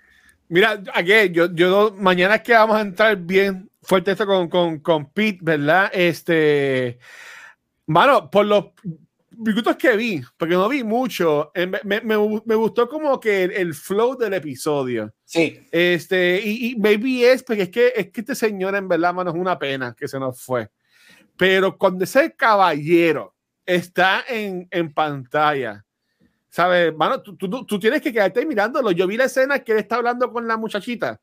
Mira, 0.50 0.82
aquí, 0.94 1.12
yo, 1.30 1.54
yo 1.54 1.94
mañana 1.96 2.34
es 2.34 2.42
que 2.42 2.52
vamos 2.52 2.76
a 2.76 2.80
entrar 2.80 3.16
bien 3.16 3.70
fuerte 3.82 4.10
esto 4.10 4.26
con, 4.26 4.48
con, 4.48 4.80
con 4.80 5.12
Pete, 5.12 5.38
¿verdad? 5.42 5.92
Este, 5.94 6.98
mano, 7.86 8.28
por 8.28 8.46
los 8.46 8.64
minutos 9.30 9.76
que 9.76 9.96
vi, 9.96 10.20
porque 10.36 10.54
no 10.54 10.68
vi 10.68 10.82
mucho, 10.82 11.52
eh, 11.54 11.68
me, 11.68 12.00
me, 12.00 12.42
me 12.44 12.54
gustó 12.56 12.88
como 12.88 13.20
que 13.20 13.44
el, 13.44 13.74
flow 13.74 14.18
del 14.18 14.34
episodio. 14.34 15.14
Sí. 15.24 15.68
Este, 15.70 16.42
y, 16.44 16.72
y, 16.72 16.76
maybe 16.76 17.30
es 17.30 17.44
porque 17.44 17.62
es 17.62 17.70
que, 17.70 17.92
es 17.94 18.10
que 18.10 18.20
este 18.20 18.34
señor 18.34 18.74
en 18.74 18.88
verdad, 18.88 19.14
mano, 19.14 19.30
es 19.30 19.36
una 19.36 19.56
pena 19.56 19.94
que 19.96 20.08
se 20.08 20.18
nos 20.18 20.42
fue. 20.42 20.68
Pero 21.36 21.78
cuando 21.78 22.02
ese 22.02 22.34
caballero 22.34 23.36
está 23.64 24.24
en, 24.28 24.66
en 24.72 24.92
pantalla, 24.92 25.86
¿sabes? 26.50 26.94
Mano, 26.94 27.22
tú, 27.22 27.36
tú, 27.36 27.64
tú, 27.64 27.78
tienes 27.78 28.02
que 28.02 28.12
quedarte 28.12 28.44
mirándolo. 28.44 28.90
Yo 28.90 29.06
vi 29.06 29.16
la 29.16 29.24
escena 29.24 29.60
que 29.60 29.72
él 29.72 29.78
está 29.78 29.96
hablando 29.96 30.30
con 30.30 30.46
la 30.46 30.56
muchachita. 30.56 31.20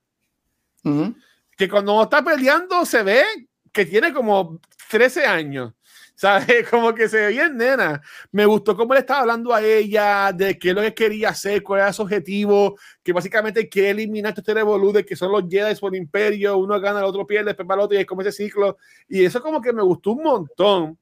Que 1.57 1.69
cuando 1.69 2.01
está 2.01 2.23
peleando 2.23 2.85
se 2.85 3.03
ve 3.03 3.23
que 3.71 3.85
tiene 3.85 4.13
como 4.13 4.59
13 4.89 5.25
años. 5.25 5.73
¿sabes? 6.17 6.67
Como 6.69 6.93
que 6.93 7.07
se 7.07 7.17
ve 7.17 7.27
bien, 7.29 7.55
nena. 7.55 8.01
Me 8.31 8.45
gustó 8.45 8.75
cómo 8.75 8.93
le 8.93 8.99
estaba 9.01 9.21
hablando 9.21 9.53
a 9.53 9.63
ella 9.63 10.33
de 10.33 10.57
qué 10.57 10.69
es 10.69 10.75
lo 10.75 10.81
que 10.81 10.93
quería 10.93 11.29
hacer, 11.29 11.63
cuál 11.63 11.81
era 11.81 11.93
su 11.93 12.01
objetivo, 12.01 12.77
que 13.03 13.13
básicamente 13.13 13.69
quiere 13.69 13.91
eliminar 13.91 14.33
este 14.35 14.53
de 14.53 15.05
que 15.05 15.15
son 15.15 15.31
los 15.31 15.43
Jedi 15.47 15.75
por 15.79 15.95
el 15.95 16.01
imperio, 16.01 16.57
uno 16.57 16.79
gana, 16.81 16.99
el 16.99 17.05
otro 17.05 17.25
pierde, 17.25 17.45
después 17.49 17.67
va 17.69 17.75
el 17.75 17.81
otro 17.81 17.97
y 17.97 18.01
es 18.01 18.07
como 18.07 18.21
ese 18.21 18.31
ciclo. 18.31 18.77
Y 19.07 19.23
eso 19.23 19.41
como 19.41 19.61
que 19.61 19.71
me 19.71 19.83
gustó 19.83 20.11
un 20.11 20.23
montón. 20.23 20.97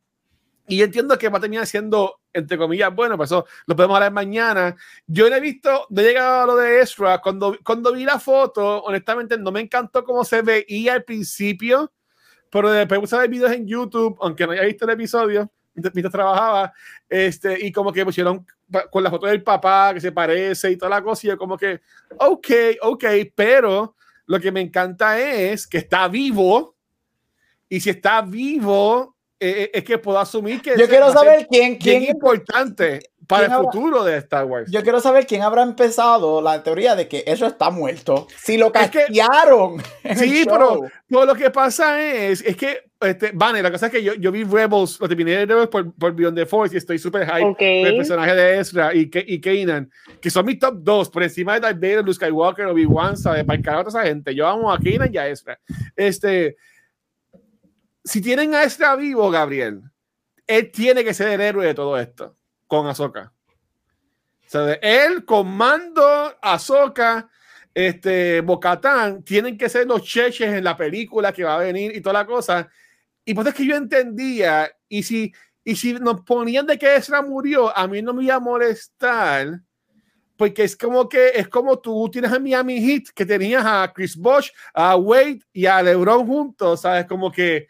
Y 0.68 0.82
entiendo 0.82 1.18
que 1.18 1.30
va 1.30 1.38
a 1.38 1.42
terminar 1.42 1.66
siendo, 1.66 2.20
entre 2.36 2.58
comillas, 2.58 2.94
bueno, 2.94 3.18
pues 3.18 3.30
eso 3.30 3.46
lo 3.66 3.76
podemos 3.76 3.96
hablar 3.96 4.12
mañana. 4.12 4.76
Yo 5.08 5.30
no 5.30 5.36
he 5.36 5.40
visto, 5.40 5.88
no 5.90 6.02
he 6.02 6.04
llegado 6.04 6.44
a 6.44 6.46
lo 6.46 6.56
de 6.56 6.82
Ezra. 6.82 7.20
Cuando, 7.22 7.58
cuando 7.64 7.94
vi 7.94 8.06
la 8.06 8.20
foto, 8.20 8.84
honestamente 8.84 9.38
no 9.38 9.52
me 9.52 9.62
encantó 9.62 10.04
cómo 10.04 10.24
se 10.24 10.42
veía 10.42 10.94
al 10.94 11.04
principio 11.04 11.92
pero 12.56 12.72
después 12.72 13.02
puse 13.02 13.16
a 13.18 13.20
ver 13.20 13.30
videos 13.30 13.52
en 13.52 13.68
YouTube, 13.68 14.18
aunque 14.22 14.46
no 14.46 14.54
haya 14.54 14.64
visto 14.64 14.86
el 14.86 14.92
episodio, 14.92 15.52
mientras, 15.74 16.10
trabajaba, 16.10 16.72
este, 17.10 17.66
y 17.66 17.70
como 17.70 17.92
que 17.92 18.06
pusieron 18.06 18.46
con 18.90 19.04
la 19.04 19.10
foto 19.10 19.28
del 19.28 19.44
papá 19.44 19.94
que 19.94 20.00
se 20.00 20.14
parece 20.14 20.72
y 20.72 20.78
toda 20.78 20.90
la 20.90 21.04
cosa, 21.04 21.28
y 21.28 21.30
yo 21.32 21.38
como 21.38 21.58
que, 21.58 21.82
ok, 22.18 22.48
ok, 22.82 23.04
pero 23.36 23.98
lo 24.28 24.40
que 24.40 24.54
me 24.54 24.62
encanta 24.62 25.20
es 25.20 25.68
que 25.68 25.80
está 25.80 26.08
vivo, 26.08 26.78
y 27.68 27.82
si 27.82 27.90
está 27.90 28.22
vivo, 28.22 29.15
eh, 29.40 29.64
eh, 29.64 29.72
es 29.74 29.84
que 29.84 29.98
puedo 29.98 30.18
asumir 30.20 30.62
que... 30.62 30.76
Yo 30.78 30.88
quiero 30.88 31.12
saber 31.12 31.48
quién, 31.50 31.78
quién 31.78 32.04
es 32.04 32.10
importante 32.10 33.02
para 33.28 33.46
el 33.46 33.52
futuro 33.64 34.04
de 34.04 34.18
Star 34.18 34.46
Wars. 34.46 34.72
Yo 34.72 34.82
quiero 34.84 35.00
saber 35.00 35.26
quién 35.26 35.42
habrá 35.42 35.64
empezado 35.64 36.42
la 36.42 36.64
teoría 36.64 36.96
de 36.96 37.08
que 37.08 37.24
eso 37.26 37.46
está 37.46 37.70
muerto. 37.70 38.28
Si 38.38 38.58
lo 38.58 38.72
castigaron. 38.72 39.82
sí, 40.16 40.46
pero, 40.46 41.26
lo 41.26 41.36
que 41.36 41.50
pasa 41.50 42.02
es, 42.02 42.42
es 42.42 42.56
que, 42.56 42.84
este, 43.02 43.32
Vane, 43.34 43.62
la 43.62 43.72
cosa 43.72 43.88
es 43.88 43.92
que 43.92 44.04
yo, 44.04 44.14
yo 44.14 44.32
vi 44.32 44.44
Rebels, 44.44 45.00
lo 45.00 45.08
terminé 45.08 45.32
de 45.32 45.46
Rebels 45.46 45.68
por, 45.68 45.94
por 45.96 46.14
Beyond 46.14 46.38
the 46.38 46.46
Force 46.46 46.76
y 46.76 46.78
estoy 46.78 46.98
súper 46.98 47.26
hype 47.26 47.44
okay. 47.44 47.84
el 47.84 47.98
personaje 47.98 48.36
de 48.36 48.60
Ezra 48.60 48.96
y, 48.96 49.10
y 49.14 49.42
Kanan, 49.42 49.90
que 50.22 50.30
son 50.30 50.46
mis 50.46 50.60
top 50.60 50.76
dos, 50.80 51.10
por 51.10 51.24
encima 51.24 51.56
de 51.56 51.60
Darth 51.62 51.76
Vader, 51.76 52.00
Luke 52.00 52.14
Skywalker, 52.14 52.68
Obi-Wan, 52.68 53.18
¿sabes? 53.18 53.44
Para 53.44 53.60
encargar 53.60 53.82
a 53.82 53.86
toda 53.86 54.02
esa 54.02 54.10
gente. 54.10 54.34
Yo 54.34 54.48
amo 54.48 54.72
a 54.72 54.80
Kanan 54.80 55.14
y 55.14 55.18
a 55.18 55.28
Ezra. 55.28 55.60
Este, 55.96 56.58
si 58.06 58.22
tienen 58.22 58.54
a 58.54 58.64
Ezra 58.64 58.96
vivo, 58.96 59.30
Gabriel, 59.32 59.82
él 60.46 60.72
tiene 60.72 61.04
que 61.04 61.14
ser 61.14 61.30
el 61.30 61.42
héroe 61.42 61.66
de 61.66 61.74
todo 61.74 61.98
esto 61.98 62.38
con 62.68 62.88
Ahsoka. 62.88 63.34
O 64.46 64.50
sea, 64.50 64.74
él 64.74 65.26
comando 65.26 66.36
Ahsoka, 66.40 67.28
este, 67.74 68.42
Bocatán, 68.42 69.24
tienen 69.24 69.58
que 69.58 69.70
ser 69.70 69.88
los 69.88 70.04
cheches 70.04 70.54
en 70.54 70.64
la 70.64 70.78
película 70.78 71.34
que 71.34 71.44
va 71.44 71.56
a 71.56 71.60
venir 71.60 71.96
y 71.96 72.02
toda 72.02 72.14
la 72.14 72.28
cosa. 72.28 72.70
Y 73.26 73.34
pues 73.34 73.48
es 73.48 73.56
que 73.56 73.66
yo 73.66 73.76
entendía, 73.76 74.72
y 74.88 75.02
si, 75.02 75.34
y 75.64 75.76
si 75.76 75.94
nos 75.94 76.22
ponían 76.22 76.68
de 76.68 76.78
que 76.78 76.96
Ezra 76.96 77.24
murió, 77.24 77.76
a 77.76 77.88
mí 77.88 78.04
no 78.04 78.14
me 78.14 78.24
iba 78.24 78.36
a 78.36 78.40
molestar, 78.40 79.62
porque 80.38 80.64
es 80.64 80.78
como 80.78 81.10
que 81.10 81.30
es 81.30 81.48
como 81.48 81.80
tú 81.80 82.08
tienes 82.12 82.32
a 82.32 82.40
Miami 82.40 82.80
Heat, 82.80 83.06
que 83.16 83.26
tenías 83.26 83.66
a 83.66 83.92
Chris 83.92 84.16
Bosch, 84.16 84.52
a 84.76 84.96
Wade 84.96 85.40
y 85.52 85.66
a 85.66 85.82
LeBron 85.82 86.28
juntos, 86.28 86.82
¿sabes? 86.82 87.06
Como 87.08 87.32
que 87.32 87.68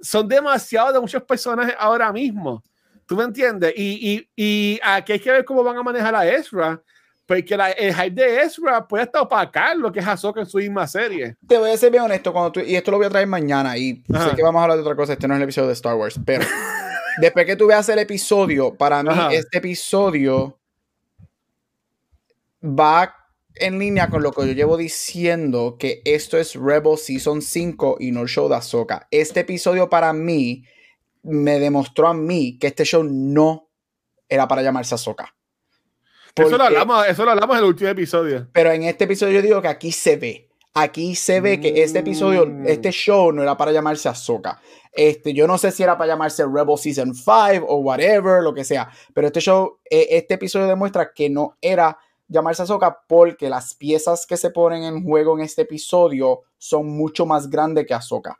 son 0.00 0.26
demasiados 0.28 0.94
de 0.94 1.00
muchos 1.00 1.22
personajes 1.22 1.74
ahora 1.78 2.12
mismo. 2.12 2.62
¿Tú 3.06 3.16
me 3.16 3.24
entiendes? 3.24 3.72
Y, 3.76 4.28
y, 4.36 4.42
y 4.42 4.80
aquí 4.82 5.12
hay 5.12 5.20
que 5.20 5.30
ver 5.30 5.44
cómo 5.44 5.62
van 5.62 5.76
a 5.76 5.82
manejar 5.82 6.14
a 6.14 6.26
Ezra. 6.26 6.80
Porque 7.26 7.56
la, 7.56 7.70
el 7.70 7.94
hype 7.94 8.10
de 8.10 8.42
Ezra 8.42 8.86
puede 8.86 9.04
estar 9.04 9.22
opacar 9.22 9.76
lo 9.76 9.92
que 9.92 10.00
es 10.00 10.06
Ahsoka 10.06 10.40
en 10.40 10.46
su 10.46 10.58
misma 10.58 10.86
serie. 10.86 11.36
Te 11.46 11.56
voy 11.56 11.70
a 11.70 11.76
ser 11.76 11.90
bien 11.90 12.02
honesto, 12.02 12.32
cuando 12.32 12.52
tú, 12.52 12.60
y 12.60 12.74
esto 12.74 12.90
lo 12.90 12.96
voy 12.96 13.06
a 13.06 13.10
traer 13.10 13.26
mañana, 13.26 13.76
y 13.76 14.02
sé 14.06 14.36
que 14.36 14.42
vamos 14.42 14.60
a 14.60 14.64
hablar 14.64 14.76
de 14.76 14.82
otra 14.82 14.96
cosa, 14.96 15.12
este 15.12 15.28
no 15.28 15.34
es 15.34 15.38
el 15.38 15.44
episodio 15.44 15.68
de 15.68 15.74
Star 15.74 15.94
Wars, 15.94 16.20
pero 16.26 16.44
después 17.20 17.46
que 17.46 17.56
tú 17.56 17.68
veas 17.68 17.88
el 17.88 18.00
episodio, 18.00 18.74
para 18.74 19.02
mí 19.02 19.10
este 19.30 19.58
episodio 19.58 20.58
va 22.62 23.21
en 23.56 23.78
línea 23.78 24.08
con 24.08 24.22
lo 24.22 24.32
que 24.32 24.46
yo 24.46 24.52
llevo 24.52 24.76
diciendo, 24.76 25.76
que 25.78 26.02
esto 26.04 26.38
es 26.38 26.54
Rebel 26.54 26.98
Season 26.98 27.42
5 27.42 27.96
y 28.00 28.10
no 28.10 28.22
el 28.22 28.28
show 28.28 28.48
de 28.48 28.56
Ahsoka. 28.56 29.08
Este 29.10 29.40
episodio 29.40 29.88
para 29.88 30.12
mí 30.12 30.64
me 31.22 31.58
demostró 31.58 32.08
a 32.08 32.14
mí 32.14 32.58
que 32.58 32.68
este 32.68 32.84
show 32.84 33.04
no 33.04 33.68
era 34.28 34.48
para 34.48 34.62
llamarse 34.62 34.94
Ahsoka. 34.94 35.34
eso, 36.34 36.56
lo 36.56 36.64
hablamos, 36.64 37.06
eso 37.06 37.24
lo 37.24 37.30
hablamos 37.30 37.56
en 37.56 37.62
el 37.62 37.68
último 37.68 37.90
episodio. 37.90 38.48
Pero 38.52 38.70
en 38.72 38.84
este 38.84 39.04
episodio 39.04 39.34
yo 39.34 39.42
digo 39.42 39.62
que 39.62 39.68
aquí 39.68 39.92
se 39.92 40.16
ve. 40.16 40.48
Aquí 40.74 41.14
se 41.14 41.42
ve 41.42 41.60
que 41.60 41.82
este 41.82 41.98
episodio, 41.98 42.46
mm. 42.46 42.66
este 42.66 42.92
show 42.92 43.30
no 43.30 43.42
era 43.42 43.58
para 43.58 43.72
llamarse 43.72 44.08
Ahsoka. 44.08 44.58
Este, 44.90 45.34
yo 45.34 45.46
no 45.46 45.58
sé 45.58 45.70
si 45.70 45.82
era 45.82 45.98
para 45.98 46.14
llamarse 46.14 46.44
Rebel 46.44 46.78
Season 46.78 47.14
5 47.14 47.66
o 47.66 47.76
whatever, 47.80 48.42
lo 48.42 48.54
que 48.54 48.64
sea. 48.64 48.90
Pero 49.12 49.26
este 49.26 49.40
show, 49.40 49.80
e, 49.90 50.08
este 50.10 50.34
episodio 50.34 50.66
demuestra 50.66 51.12
que 51.12 51.28
no 51.28 51.58
era 51.60 51.98
llamarse 52.28 52.62
Ahsoka 52.62 53.04
porque 53.06 53.48
las 53.48 53.74
piezas 53.74 54.26
que 54.26 54.36
se 54.36 54.50
ponen 54.50 54.84
en 54.84 55.04
juego 55.04 55.36
en 55.36 55.44
este 55.44 55.62
episodio 55.62 56.42
son 56.58 56.88
mucho 56.88 57.26
más 57.26 57.48
grandes 57.48 57.86
que 57.86 57.94
Ahsoka 57.94 58.38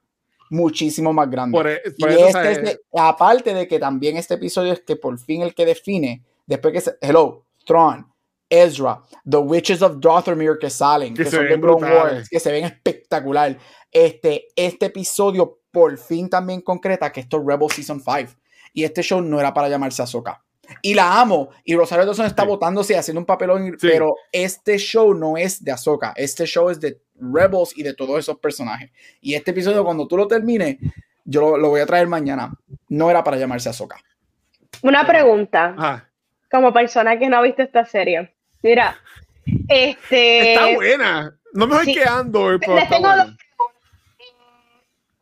muchísimo 0.53 1.12
más 1.14 1.31
grande. 1.31 1.59
E, 1.59 1.95
y 1.97 2.05
este 2.05 2.79
aparte 2.92 3.55
de 3.55 3.66
que 3.66 3.79
también 3.79 4.18
este 4.18 4.35
episodio 4.35 4.75
es 4.75 4.81
que 4.81 4.97
por 4.97 5.18
fin 5.18 5.40
el 5.40 5.55
que 5.55 5.64
define, 5.64 6.23
después 6.47 6.75
que 6.75 6.81
se, 6.83 6.99
Hello, 7.01 7.47
Thrawn, 7.66 8.07
Ezra, 8.49 9.01
The 9.29 9.39
Witches 9.39 9.80
of 9.80 9.99
Dothrmere 9.99 10.59
que 10.61 10.68
salen, 10.68 11.14
que, 11.14 11.24
son 11.24 11.49
de 11.49 11.57
Wars, 11.57 12.28
que 12.28 12.39
se 12.39 12.53
ven 12.53 12.64
espectacular. 12.64 13.57
Este, 13.91 14.49
este 14.55 14.87
episodio 14.87 15.61
por 15.70 15.97
fin 15.97 16.28
también 16.28 16.61
concreta 16.61 17.11
que 17.11 17.20
esto 17.20 17.39
es 17.39 17.47
Rebel 17.47 17.70
Season 17.70 17.99
5. 18.01 18.39
Y 18.74 18.85
este 18.85 19.03
show 19.03 19.22
no 19.22 19.41
era 19.41 19.55
para 19.55 19.70
llamarse 19.70 20.03
Ahsoka. 20.03 20.45
Y 20.81 20.95
la 20.95 21.20
amo. 21.20 21.51
Y 21.64 21.75
Rosario 21.75 22.07
Dawson 22.07 22.27
está 22.27 22.45
votándose 22.45 22.95
y 22.95 22.97
haciendo 22.97 23.20
un 23.20 23.27
papelón, 23.27 23.77
pero 23.81 24.14
este 24.31 24.79
show 24.79 25.14
no 25.14 25.37
es 25.37 25.62
de 25.62 25.73
Ahsoka, 25.73 26.12
este 26.16 26.47
show 26.47 26.70
es 26.70 26.81
de 26.81 27.01
Rebels 27.20 27.77
y 27.77 27.83
de 27.83 27.95
todos 27.95 28.18
esos 28.18 28.39
personajes. 28.39 28.91
Y 29.20 29.35
este 29.35 29.51
episodio, 29.51 29.85
cuando 29.85 30.07
tú 30.07 30.16
lo 30.16 30.27
termines, 30.27 30.77
yo 31.25 31.57
lo, 31.57 31.68
voy 31.68 31.81
a 31.81 31.87
traer 31.87 32.07
mañana. 32.07 32.53
No 32.89 33.11
era 33.11 33.23
para 33.23 33.37
llamarse 33.37 33.68
Ahsoka. 33.68 33.97
Una 34.83 35.07
pregunta. 35.07 36.09
Como 36.51 36.73
persona 36.73 37.18
que 37.18 37.29
no 37.29 37.39
ha 37.39 37.43
visto 37.43 37.62
esta 37.62 37.85
serie. 37.85 38.35
Mira, 38.62 38.97
este. 39.68 40.53
Está 40.53 40.75
buena. 40.75 41.37
No 41.53 41.66
me 41.66 41.77
voy 41.77 41.95
quedando. 41.95 42.53
Les 42.53 42.89
tengo 42.89 43.09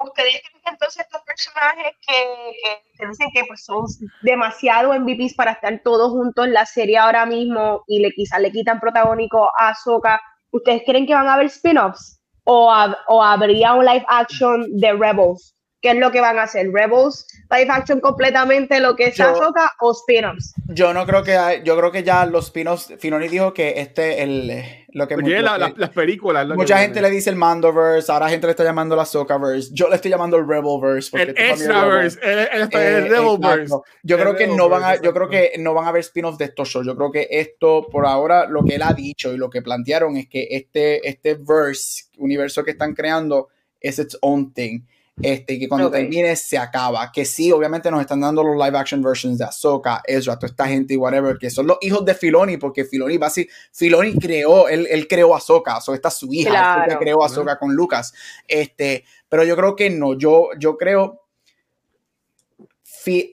ustedes 0.05 0.33
creen 0.33 0.41
que 0.43 0.50
entonces 0.65 1.05
estos 1.05 1.23
personajes 1.23 1.95
que, 2.07 2.75
se 2.97 3.07
dicen 3.07 3.29
que 3.33 3.45
pues 3.47 3.65
son 3.65 3.85
demasiado 4.23 4.93
MVPs 4.99 5.35
para 5.35 5.53
estar 5.53 5.81
todos 5.83 6.11
juntos 6.11 6.47
en 6.47 6.53
la 6.53 6.67
serie 6.67 6.99
ahora 6.99 7.27
mismo 7.27 7.85
y 7.87 8.01
le 8.01 8.11
quizás 8.13 8.41
le 8.41 8.53
quitan 8.53 8.81
protagónico 8.81 9.51
a 9.59 9.69
Ahsoka, 9.71 10.21
¿ustedes 10.51 10.83
creen 10.85 11.07
que 11.07 11.15
van 11.15 11.29
a 11.29 11.35
haber 11.35 11.47
spin-offs? 11.47 12.21
¿O, 12.45 12.73
o 13.09 13.23
habría 13.23 13.75
un 13.75 13.85
live 13.85 14.05
action 14.09 14.67
de 14.79 14.93
Rebels? 14.93 15.55
¿Qué 15.81 15.93
es 15.93 15.97
lo 15.97 16.11
que 16.11 16.21
van 16.21 16.39
a 16.39 16.43
hacer? 16.43 16.71
¿Rebels 16.71 17.27
live 17.51 17.71
action 17.71 18.01
completamente 18.01 18.81
lo 18.81 18.97
que 18.97 19.07
es 19.07 19.19
Ahsoka 19.19 19.73
o 19.81 19.93
spin-offs? 19.93 20.53
Yo 20.67 20.93
no 20.93 21.07
creo 21.07 21.23
que 21.23 21.37
hay, 21.37 21.63
yo 21.65 21.75
creo 21.77 21.91
que 21.91 22.03
ya 22.03 22.27
los 22.27 22.47
spin-offs, 22.47 22.93
Finoni 22.99 23.29
dijo 23.29 23.55
que 23.55 23.81
este 23.81 24.23
el 24.23 24.63
lo 24.93 25.09
que 25.09 25.17
las 25.17 25.91
películas 25.91 26.47
mucha 26.49 26.79
gente 26.79 27.01
le 27.01 27.09
dice 27.09 27.31
el 27.31 27.37
Mandoverse, 27.37 28.13
ahora 28.13 28.29
gente 28.29 28.47
le 28.47 28.51
está 28.51 28.65
llamando 28.65 28.95
la 28.95 29.03
Ahsokaverse, 29.03 29.71
yo 29.73 29.89
le 29.89 29.97
estoy 29.97 30.11
llamando 30.11 30.37
el 30.37 30.47
Rebelverse 30.47 31.17
el 31.17 31.31
Extraverse, 31.31 32.19
el, 32.23 32.39
el, 32.39 32.69
el, 32.73 33.09
Rebelverse. 33.09 33.75
Yo 34.03 34.19
creo 34.19 34.37
que 34.37 34.49
no 34.49 34.69
van 34.69 34.85
a 34.85 35.01
yo 35.01 35.15
creo 35.15 35.31
que 35.31 35.53
no 35.59 35.73
van 35.73 35.87
a 35.87 35.89
haber 35.89 36.01
spin-offs 36.01 36.37
de 36.37 36.45
estos 36.45 36.69
shows. 36.69 36.87
Yo 36.87 36.95
creo 36.95 37.11
que 37.11 37.27
esto 37.31 37.87
por 37.91 38.05
ahora 38.05 38.47
lo 38.47 38.63
que 38.65 38.75
él 38.75 38.83
ha 38.83 38.93
dicho 38.93 39.33
y 39.33 39.39
lo 39.39 39.49
que 39.49 39.63
plantearon 39.63 40.19
es 40.19 40.29
que 40.29 40.47
este 40.51 41.09
este 41.09 41.37
verse, 41.37 42.05
universo 42.19 42.63
que 42.65 42.73
están 42.73 42.93
creando 42.93 43.49
es 43.81 43.99
its 43.99 44.19
own 44.21 44.53
thing 44.53 44.81
este, 45.23 45.59
que 45.59 45.69
cuando 45.69 45.91
termine 45.91 46.35
se 46.37 46.59
acaba. 46.59 47.11
Que 47.13 47.25
sí, 47.25 47.53
obviamente 47.53 47.91
nos 47.91 48.01
están 48.01 48.21
dando 48.21 48.43
los 48.43 48.57
live 48.57 48.79
action 48.79 49.03
versions 49.03 49.39
de 49.39 49.45
Ahsoka, 49.45 50.03
Ezra, 50.07 50.39
toda 50.39 50.51
esta 50.51 50.67
gente 50.67 50.95
y 50.95 50.97
whatever, 50.97 51.37
que 51.39 51.51
son 51.51 51.67
los 51.67 51.79
hijos 51.81 52.05
de 52.05 52.15
Filoni, 52.15 52.57
porque 52.57 52.85
Filoni, 52.85 53.19
basi, 53.19 53.49
Filoni 53.73 54.15
creó, 54.15 54.69
él, 54.69 54.87
él 54.91 55.07
creó 55.09 55.35
Ahsoka, 55.35 55.77
Ahsoka 55.77 55.97
está 55.97 56.11
su 56.11 56.33
hija, 56.33 56.51
claro. 56.51 56.99
creó 56.99 57.25
Ahsoka 57.25 57.59
con 57.59 57.75
Lucas. 57.75 58.13
Este, 58.47 59.05
pero 59.29 59.45
yo 59.45 59.57
creo 59.57 59.77
que 59.77 59.91
no, 59.91 60.19
yo, 60.19 60.49
yo 60.59 60.77
creo, 60.77 61.21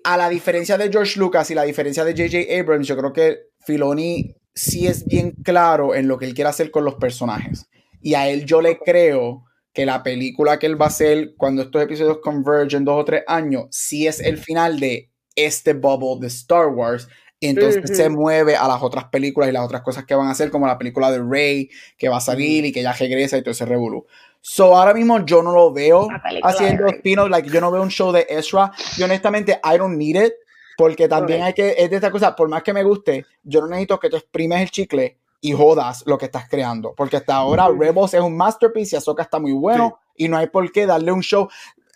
a 0.03 0.17
la 0.17 0.29
diferencia 0.29 0.77
de 0.77 0.89
George 0.89 1.19
Lucas 1.19 1.51
y 1.51 1.55
la 1.55 1.63
diferencia 1.63 2.03
de 2.03 2.11
J.J. 2.11 2.59
Abrams, 2.59 2.87
yo 2.87 2.97
creo 2.97 3.13
que 3.13 3.37
Filoni 3.65 4.35
sí 4.53 4.87
es 4.87 5.05
bien 5.05 5.31
claro 5.43 5.93
en 5.93 6.07
lo 6.07 6.17
que 6.17 6.25
él 6.25 6.33
quiere 6.33 6.49
hacer 6.49 6.71
con 6.71 6.85
los 6.85 6.95
personajes. 6.95 7.69
Y 8.01 8.13
a 8.13 8.27
él 8.29 8.45
yo 8.45 8.61
le 8.61 8.79
creo 8.79 9.46
que 9.77 9.85
la 9.85 10.01
película 10.01 10.57
que 10.57 10.65
él 10.65 10.81
va 10.81 10.85
a 10.85 10.87
hacer 10.87 11.35
cuando 11.37 11.61
estos 11.61 11.83
episodios 11.83 12.17
convergen 12.17 12.83
dos 12.83 12.99
o 12.99 13.05
tres 13.05 13.21
años, 13.27 13.65
sí 13.69 14.07
es 14.07 14.19
el 14.19 14.39
final 14.39 14.79
de 14.79 15.11
este 15.35 15.73
bubble 15.73 16.19
de 16.19 16.25
Star 16.25 16.69
Wars. 16.69 17.07
Y 17.39 17.49
entonces 17.49 17.95
se 17.95 18.09
mueve 18.09 18.55
a 18.55 18.67
las 18.67 18.81
otras 18.81 19.05
películas 19.09 19.51
y 19.51 19.51
las 19.51 19.63
otras 19.63 19.83
cosas 19.83 20.03
que 20.05 20.15
van 20.15 20.29
a 20.29 20.31
hacer, 20.31 20.49
como 20.49 20.65
la 20.65 20.79
película 20.79 21.11
de 21.11 21.21
Rey, 21.21 21.69
que 21.95 22.09
va 22.09 22.17
a 22.17 22.21
salir 22.21 22.65
y 22.65 22.71
que 22.71 22.81
ya 22.81 22.91
regresa 22.91 23.37
y 23.37 23.43
todo 23.43 23.51
ese 23.51 23.67
revolú. 23.67 24.07
So, 24.41 24.75
ahora 24.75 24.95
mismo 24.95 25.23
yo 25.23 25.43
no 25.43 25.51
lo 25.51 25.71
veo 25.71 26.07
haciendo 26.41 26.87
spin 26.87 27.29
like 27.29 27.47
yo 27.47 27.61
no 27.61 27.69
veo 27.69 27.83
un 27.83 27.91
show 27.91 28.11
de 28.11 28.25
Ezra. 28.27 28.71
Y 28.97 29.03
honestamente, 29.03 29.59
I 29.63 29.77
don't 29.77 29.95
need 29.95 30.15
it, 30.15 30.33
porque 30.75 31.07
también 31.07 31.43
hay 31.43 31.53
que, 31.53 31.75
es 31.77 31.87
de 31.87 31.97
esta 31.97 32.09
cosa, 32.09 32.35
por 32.35 32.49
más 32.49 32.63
que 32.63 32.73
me 32.73 32.81
guste, 32.81 33.27
yo 33.43 33.61
no 33.61 33.67
necesito 33.67 33.99
que 33.99 34.09
tú 34.09 34.15
exprimes 34.15 34.59
el 34.59 34.71
chicle 34.71 35.19
y 35.41 35.51
jodas 35.51 36.03
lo 36.05 36.17
que 36.17 36.25
estás 36.25 36.49
creando. 36.49 36.93
Porque 36.95 37.17
hasta 37.17 37.35
ahora 37.35 37.67
Rebels 37.67 38.13
es 38.13 38.21
un 38.21 38.35
masterpiece 38.35 38.95
y 38.95 38.97
Ahsoka 38.97 39.23
está 39.23 39.39
muy 39.39 39.53
bueno 39.53 39.99
y 40.15 40.27
no 40.27 40.37
hay 40.37 40.47
por 40.47 40.71
qué 40.71 40.85
darle 40.85 41.11
un 41.11 41.21
show. 41.21 41.47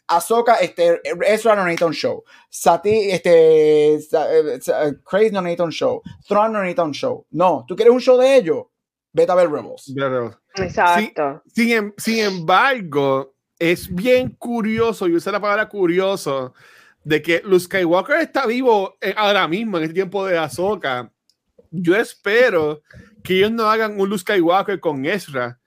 Ahsoka, 0.07 0.55
este, 0.55 0.99
Ezra 1.25 1.55
no 1.55 1.63
necesita 1.63 1.85
un 1.85 1.93
show. 1.93 2.23
Sati, 2.49 3.11
este, 3.11 3.97
Crazy 5.05 5.31
no 5.31 5.41
necesita 5.41 5.63
un 5.63 5.71
show. 5.71 6.01
Thrawn 6.27 6.51
no 6.51 6.59
necesita 6.59 6.83
un 6.83 6.91
show. 6.91 7.25
No, 7.31 7.63
tú 7.67 7.75
quieres 7.75 7.93
un 7.93 8.01
show 8.01 8.17
de 8.17 8.35
ellos, 8.35 8.65
vete 9.13 9.31
a 9.31 9.35
ver 9.35 9.49
Rebels. 9.49 9.93
Exacto. 10.55 11.41
Sin, 11.47 11.71
em, 11.71 11.93
sin, 11.97 12.19
embargo, 12.19 13.33
es 13.57 13.93
bien 13.93 14.35
curioso, 14.37 15.07
y 15.07 15.15
usé 15.15 15.31
la 15.31 15.39
palabra 15.39 15.69
curioso, 15.69 16.53
de 17.03 17.21
que 17.21 17.41
Luke 17.45 17.61
Skywalker 17.61 18.19
está 18.19 18.45
vivo 18.45 18.97
eh, 18.99 19.13
ahora 19.15 19.47
mismo, 19.47 19.77
en 19.77 19.83
este 19.83 19.93
tiempo 19.93 20.25
de 20.25 20.37
Ahsoka. 20.37 21.09
Yo 21.71 21.95
espero 21.95 22.81
que 23.23 23.37
ellos 23.37 23.51
no 23.51 23.69
hagan 23.69 23.99
un 23.99 24.09
Luke 24.09 24.21
Skywalker 24.21 24.79
con 24.79 25.05
Ezra, 25.05 25.59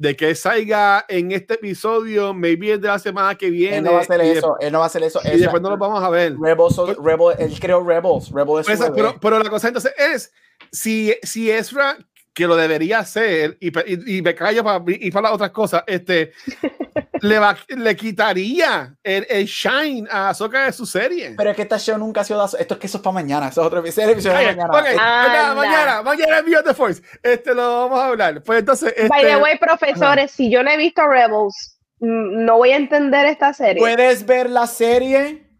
de 0.00 0.16
que 0.16 0.34
salga 0.34 1.04
en 1.08 1.30
este 1.30 1.54
episodio, 1.54 2.32
maybe 2.32 2.72
es 2.72 2.80
de 2.80 2.88
la 2.88 2.98
semana 2.98 3.34
que 3.34 3.50
viene. 3.50 3.76
Él 3.76 3.84
no 3.84 3.92
va 3.92 3.98
a 3.98 4.00
hacer 4.00 4.20
eso, 4.22 4.56
él 4.58 4.72
no 4.72 4.78
va 4.78 4.84
a 4.84 4.86
hacer 4.86 5.02
eso. 5.02 5.20
Y 5.24 5.38
después 5.38 5.60
no 5.60 5.68
lo 5.68 5.76
vamos 5.76 6.02
a 6.02 6.08
ver. 6.08 6.38
Rebels, 6.38 6.76
Rebel, 7.02 7.36
él 7.38 7.60
creó 7.60 7.86
Rebels, 7.86 8.30
Rebels 8.30 8.66
es 8.66 8.78
pues, 8.78 8.90
pero, 8.94 9.16
pero, 9.20 9.42
la 9.42 9.50
cosa 9.50 9.68
entonces 9.68 9.92
es, 9.98 10.32
si, 10.72 11.14
si 11.22 11.50
Ezra, 11.50 11.98
que 12.32 12.46
lo 12.46 12.56
debería 12.56 13.00
hacer, 13.00 13.58
y, 13.60 13.68
y, 13.68 14.16
y 14.16 14.22
me 14.22 14.34
callo 14.34 14.64
para 14.64 14.82
ir 14.86 15.12
para 15.12 15.28
las 15.28 15.34
otras 15.34 15.50
cosas, 15.50 15.84
este, 15.86 16.32
le, 17.22 17.38
va, 17.38 17.56
le 17.68 17.96
quitaría 17.96 18.94
el, 19.02 19.26
el, 19.28 19.46
shine 19.46 20.08
a 20.10 20.30
Ahsoka 20.30 20.66
de 20.66 20.72
su 20.72 20.86
serie. 20.86 21.34
Pero 21.36 21.50
es 21.50 21.56
que 21.56 21.62
esta 21.62 21.78
show 21.78 21.98
nunca 21.98 22.20
ha 22.22 22.24
sido. 22.24 22.44
Esto 22.44 22.74
es 22.74 22.80
que 22.80 22.86
eso 22.86 22.98
es 22.98 23.02
para 23.02 23.14
mañana. 23.14 23.48
Eso 23.48 23.60
es 23.60 23.66
otro 23.66 23.80
episodio, 23.80 24.08
de 24.08 24.32
mañana. 24.32 24.66
Okay. 24.68 24.96
mañana, 24.96 25.54
mañana, 25.54 26.02
mañana 26.02 26.38
en 26.38 26.44
Beyond 26.44 26.66
the 26.66 26.74
Force. 26.74 27.02
Este 27.22 27.54
lo 27.54 27.88
vamos 27.88 27.98
a 27.98 28.06
hablar. 28.06 28.42
Pues 28.42 28.60
entonces. 28.60 28.92
Este... 28.96 29.08
By 29.08 29.24
the 29.24 29.36
way, 29.36 29.58
profesores, 29.58 30.30
si 30.30 30.50
yo 30.50 30.62
no 30.62 30.70
he 30.70 30.76
visto 30.76 31.06
Rebels, 31.06 31.78
mm, 32.00 32.44
no 32.44 32.56
voy 32.56 32.70
a 32.70 32.76
entender 32.76 33.26
esta 33.26 33.52
serie. 33.52 33.80
Puedes 33.80 34.24
ver 34.26 34.50
la 34.50 34.66
serie 34.66 35.50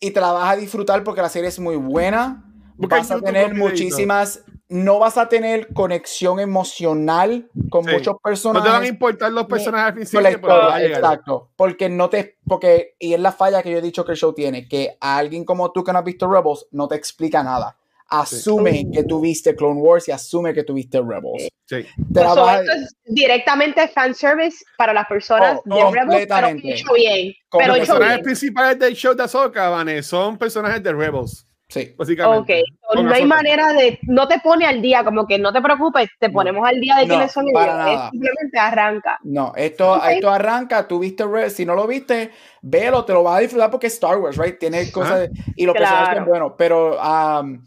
y 0.00 0.10
te 0.10 0.20
la 0.20 0.32
vas 0.32 0.52
a 0.52 0.56
disfrutar 0.56 1.02
porque 1.02 1.22
la 1.22 1.28
serie 1.28 1.48
es 1.48 1.58
muy 1.58 1.76
buena. 1.76 2.44
Vas 2.76 3.10
a 3.10 3.20
tener 3.20 3.54
muchísimas 3.54 4.44
no 4.68 4.98
vas 4.98 5.16
a 5.16 5.28
tener 5.28 5.72
conexión 5.72 6.40
emocional 6.40 7.48
con 7.70 7.86
muchos 7.86 8.16
personajes. 8.22 8.64
No 8.64 8.70
te 8.70 8.76
van 8.76 8.82
a 8.82 8.88
importar 8.88 9.32
los 9.32 9.46
personajes 9.46 9.86
al 9.86 9.94
principio, 9.94 10.40
pero 10.40 10.76
Exacto, 10.76 11.50
porque 11.56 11.88
no 11.88 12.10
te, 12.10 12.36
porque, 12.46 12.94
y 12.98 13.14
es 13.14 13.20
la 13.20 13.32
falla 13.32 13.62
que 13.62 13.70
yo 13.70 13.78
he 13.78 13.82
dicho 13.82 14.04
que 14.04 14.12
el 14.12 14.18
show 14.18 14.34
tiene, 14.34 14.68
que 14.68 14.96
a 15.00 15.16
alguien 15.16 15.44
como 15.44 15.72
tú 15.72 15.82
que 15.82 15.92
no 15.92 15.98
has 15.98 16.04
visto 16.04 16.30
Rebels 16.30 16.66
no 16.70 16.86
te 16.86 16.96
explica 16.96 17.42
nada. 17.42 17.76
Asume 18.10 18.90
que 18.90 19.04
tuviste 19.04 19.54
Clone 19.54 19.80
Wars 19.80 20.08
y 20.08 20.12
asume 20.12 20.54
que 20.54 20.64
tuviste 20.64 20.98
Rebels. 20.98 21.48
Sí. 21.66 21.86
Pues 22.10 22.26
esto 22.26 22.50
es 22.72 22.96
directamente 23.04 23.86
fanservice 23.88 24.64
para 24.78 24.94
las 24.94 25.06
personas 25.06 25.60
oh, 25.68 25.74
de 25.74 26.00
Rebels, 26.00 26.26
pero 26.26 26.46
hecho 26.48 26.92
bien. 26.94 27.34
Pero 27.50 27.66
los 27.68 27.78
personajes 27.78 28.20
principales 28.20 28.78
del 28.78 28.94
show 28.94 29.14
de 29.14 29.24
Ahsoka, 29.24 30.02
son 30.02 30.38
personajes 30.38 30.82
de 30.82 30.92
Rebels. 30.92 31.47
Sí, 31.70 31.94
básicamente. 31.98 32.64
Ok, 32.94 33.02
no 33.02 33.12
hay 33.12 33.26
manera 33.26 33.74
de, 33.74 33.98
no 34.04 34.26
te 34.26 34.38
pone 34.38 34.64
al 34.64 34.80
día, 34.80 35.04
como 35.04 35.26
que 35.26 35.38
no 35.38 35.52
te 35.52 35.60
preocupes, 35.60 36.08
te 36.18 36.30
ponemos 36.30 36.66
al 36.66 36.80
día 36.80 36.96
de 36.96 37.06
quiénes 37.06 37.30
son 37.30 37.46
ellos. 37.46 38.10
simplemente 38.10 38.58
arranca. 38.58 39.18
No, 39.22 39.52
esto, 39.54 40.02
esto 40.02 40.30
arranca, 40.30 40.88
tú 40.88 40.98
viste, 40.98 41.24
si 41.50 41.66
no 41.66 41.74
lo 41.74 41.86
viste, 41.86 42.30
velo, 42.62 43.04
te 43.04 43.12
lo 43.12 43.22
vas 43.22 43.36
a 43.36 43.40
disfrutar 43.40 43.70
porque 43.70 43.88
es 43.88 43.94
Star 43.94 44.16
Wars, 44.16 44.38
right? 44.38 44.58
Tiene 44.58 44.90
cosas, 44.90 45.28
y 45.56 45.66
los 45.66 45.76
personajes 45.76 46.16
son 46.16 46.26
buenos, 46.26 46.52
pero 46.56 46.98
um, 46.98 47.62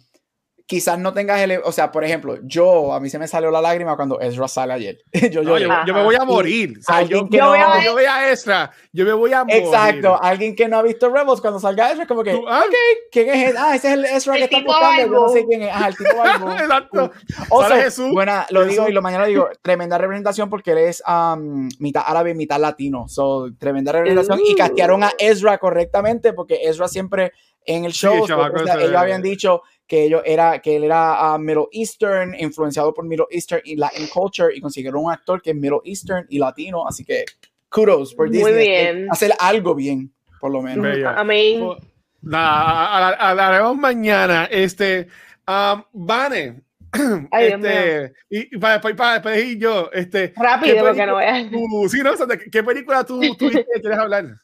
quizás 0.72 0.97
no 0.97 1.11
tengas 1.11 1.41
el, 1.41 1.59
o 1.65 1.74
sea, 1.74 1.91
por 1.91 2.05
ejemplo, 2.05 2.38
yo, 2.43 2.93
a 2.93 3.01
mí 3.01 3.09
se 3.09 3.19
me 3.19 3.28
salió 3.28 3.51
la 3.51 3.59
lágrima 3.59 3.97
cuando 3.97 4.22
Ezra 4.22 4.47
sale 4.47 4.72
ayer. 4.72 4.99
yo, 5.30 5.41
yo, 5.41 5.57
yo, 5.57 5.93
me 5.93 6.01
voy 6.01 6.15
a 6.15 6.24
morir. 6.24 6.78
O 6.80 6.82
sea, 6.82 7.01
yo, 7.01 7.28
yo, 7.30 7.39
no, 7.41 7.84
yo, 7.84 7.91
voy 7.91 8.05
a 8.05 8.32
Ezra, 8.32 8.72
yo 8.93 9.03
me 9.03 9.11
voy 9.11 9.34
a 9.34 9.43
morir. 9.43 9.63
Exacto, 9.63 10.17
alguien 10.24 10.55
que 10.55 10.69
no 10.69 10.78
ha 10.78 10.82
visto 10.82 11.09
Rebels, 11.09 11.41
cuando 11.41 11.59
salga 11.59 11.91
Ezra, 11.91 12.07
como 12.07 12.24
que, 12.24 12.32
ah, 12.47 12.63
ok, 12.65 12.74
¿quién 13.11 13.30
es? 13.32 13.53
Ah, 13.57 13.76
ese 13.76 13.89
es 13.89 13.93
el 13.95 14.05
Ezra 14.05 14.38
que 14.38 14.43
está 14.45 14.61
buscando, 14.61 15.01
yo 15.01 15.11
no 15.11 15.28
sé 15.28 15.45
quién 15.45 15.63
es. 15.63 15.72
Ah, 15.74 15.89
el 15.89 15.97
tipo 15.97 16.22
algo. 16.22 16.51
Exacto. 16.53 17.11
O 17.49 17.65
sea, 17.65 17.76
Jesús. 17.76 18.13
Buena, 18.13 18.47
lo 18.51 18.63
digo 18.63 18.88
y 18.88 18.93
lo 18.93 19.01
mañana 19.01 19.26
digo, 19.26 19.49
tremenda 19.61 19.97
representación 19.97 20.49
porque 20.49 20.72
él 20.72 20.78
es 20.78 21.03
um, 21.05 21.67
mitad 21.80 22.03
árabe, 22.07 22.34
mitad 22.34 22.61
latino. 22.61 23.09
So, 23.09 23.49
tremenda 23.59 23.91
representación. 23.91 24.39
Y 24.47 24.55
castearon 24.55 25.03
a 25.03 25.11
Ezra 25.19 25.57
correctamente 25.57 26.32
porque 26.32 26.61
Ezra 26.63 26.88
siempre 26.88 27.34
en 27.65 27.84
el 27.84 27.91
show, 27.91 28.26
ellos 28.26 28.95
habían 28.95 29.22
dicho 29.22 29.63
que, 29.91 30.05
ellos 30.05 30.21
era, 30.23 30.59
que 30.59 30.77
él 30.77 30.85
era 30.85 31.35
uh, 31.35 31.37
Middle 31.37 31.67
Eastern, 31.73 32.33
influenciado 32.39 32.93
por 32.93 33.03
Middle 33.03 33.25
Eastern 33.29 33.61
y 33.65 33.75
Latin 33.75 34.07
culture, 34.07 34.55
y 34.55 34.61
consiguieron 34.61 35.03
un 35.03 35.11
actor 35.11 35.41
que 35.41 35.49
es 35.49 35.55
Middle 35.57 35.81
Eastern 35.83 36.25
y 36.29 36.39
latino, 36.39 36.87
así 36.87 37.03
que 37.03 37.25
kudos 37.67 38.15
por 38.15 38.29
Disney. 38.29 38.53
Muy 38.53 38.61
bien. 38.61 39.07
Hacer 39.11 39.33
algo 39.37 39.75
bien, 39.75 40.09
por 40.39 40.49
lo 40.49 40.61
menos. 40.61 40.87
Amén. 41.17 41.75
Nada, 42.21 43.09
hablaremos 43.15 43.75
mañana. 43.75 44.47
Este, 44.49 45.09
um, 45.45 45.83
Vane, 45.91 46.61
Ay, 47.31 47.47
este, 47.47 48.13
y 48.29 48.57
para, 48.59 48.79
para, 48.79 49.21
para, 49.21 49.39
ir 49.39 49.59
yo, 49.59 49.89
este, 49.91 50.33
rápido 50.37 50.85
porque 50.85 51.05
no 51.05 51.17
veas. 51.17 51.47
sí, 51.89 51.99
no, 52.01 52.11
¿qué 52.49 52.63
película 52.63 53.03
tú, 53.03 53.19
tú 53.35 53.49
quieres 53.81 53.99
hablar? 53.99 54.37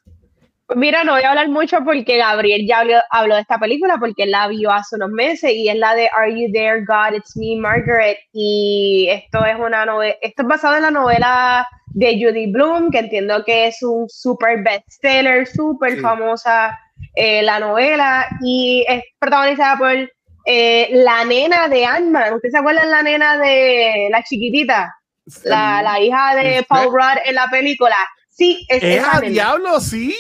Mira, 0.76 1.06
no 1.06 1.14
voy 1.14 1.24
a 1.24 1.30
hablar 1.30 1.48
mucho 1.48 1.78
porque 1.86 2.18
Gabriel 2.18 2.68
ya 2.68 2.84
habló, 3.10 3.36
de 3.36 3.42
esta 3.42 3.58
película 3.58 3.98
porque 4.00 4.24
él 4.24 4.32
la 4.32 4.50
vio 4.50 4.70
hace 4.70 4.98
unos 4.98 5.12
meses 5.12 5.52
y 5.54 5.70
es 5.70 5.76
la 5.76 5.96
de 5.96 6.10
Are 6.16 6.30
You 6.30 6.52
There, 6.52 6.84
God, 6.86 7.16
It's 7.16 7.38
Me, 7.38 7.56
Margaret. 7.56 8.18
Y 8.34 9.08
esto 9.10 9.46
es 9.46 9.56
una 9.58 9.86
novela, 9.86 10.16
esto 10.22 10.42
es 10.42 10.48
basado 10.48 10.76
en 10.76 10.82
la 10.82 10.92
novela 10.92 11.68
de 11.88 12.20
Judy 12.22 12.52
Bloom, 12.52 12.92
que 12.92 13.00
entiendo 13.00 13.46
que 13.46 13.68
es 13.68 13.82
un 13.82 14.10
super 14.10 14.62
bestseller, 14.62 15.48
súper 15.48 16.02
famosa 16.02 16.78
eh, 17.16 17.42
la 17.44 17.60
novela 17.60 18.28
y 18.42 18.86
es 18.90 19.04
protagonizada 19.20 19.78
por 19.78 20.12
eh, 20.46 20.90
la 20.92 21.24
nena 21.24 21.70
de 21.70 21.86
Ant-Man. 21.86 22.34
¿Ustedes 22.34 22.52
se 22.52 22.58
acuerdan 22.58 22.92
la 22.92 23.04
nena 23.04 23.38
de 23.38 24.10
la 24.12 24.22
chiquitita? 24.22 24.94
La, 25.44 25.82
la 25.82 26.00
hija 26.00 26.36
de 26.36 26.64
Paul 26.68 26.92
Rudd 26.92 27.20
en 27.26 27.36
la 27.36 27.48
película. 27.50 27.96
Sí, 28.38 28.66
es 28.70 28.84
esa. 28.84 29.20
diablo, 29.22 29.80
sí! 29.80 30.16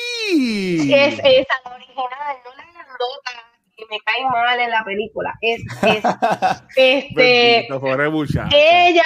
Es 0.92 1.20
esa, 1.20 1.54
la 1.66 1.76
original, 1.76 2.38
no 2.44 2.56
la 2.56 2.64
grandota 2.74 3.32
que 3.76 3.86
me 3.92 4.00
cae 4.00 4.26
mal 4.26 4.60
en 4.60 4.72
la 4.72 4.84
película. 4.84 5.34
Es, 5.42 5.62
es 5.84 6.04
este. 6.76 7.68
ella, 8.52 9.04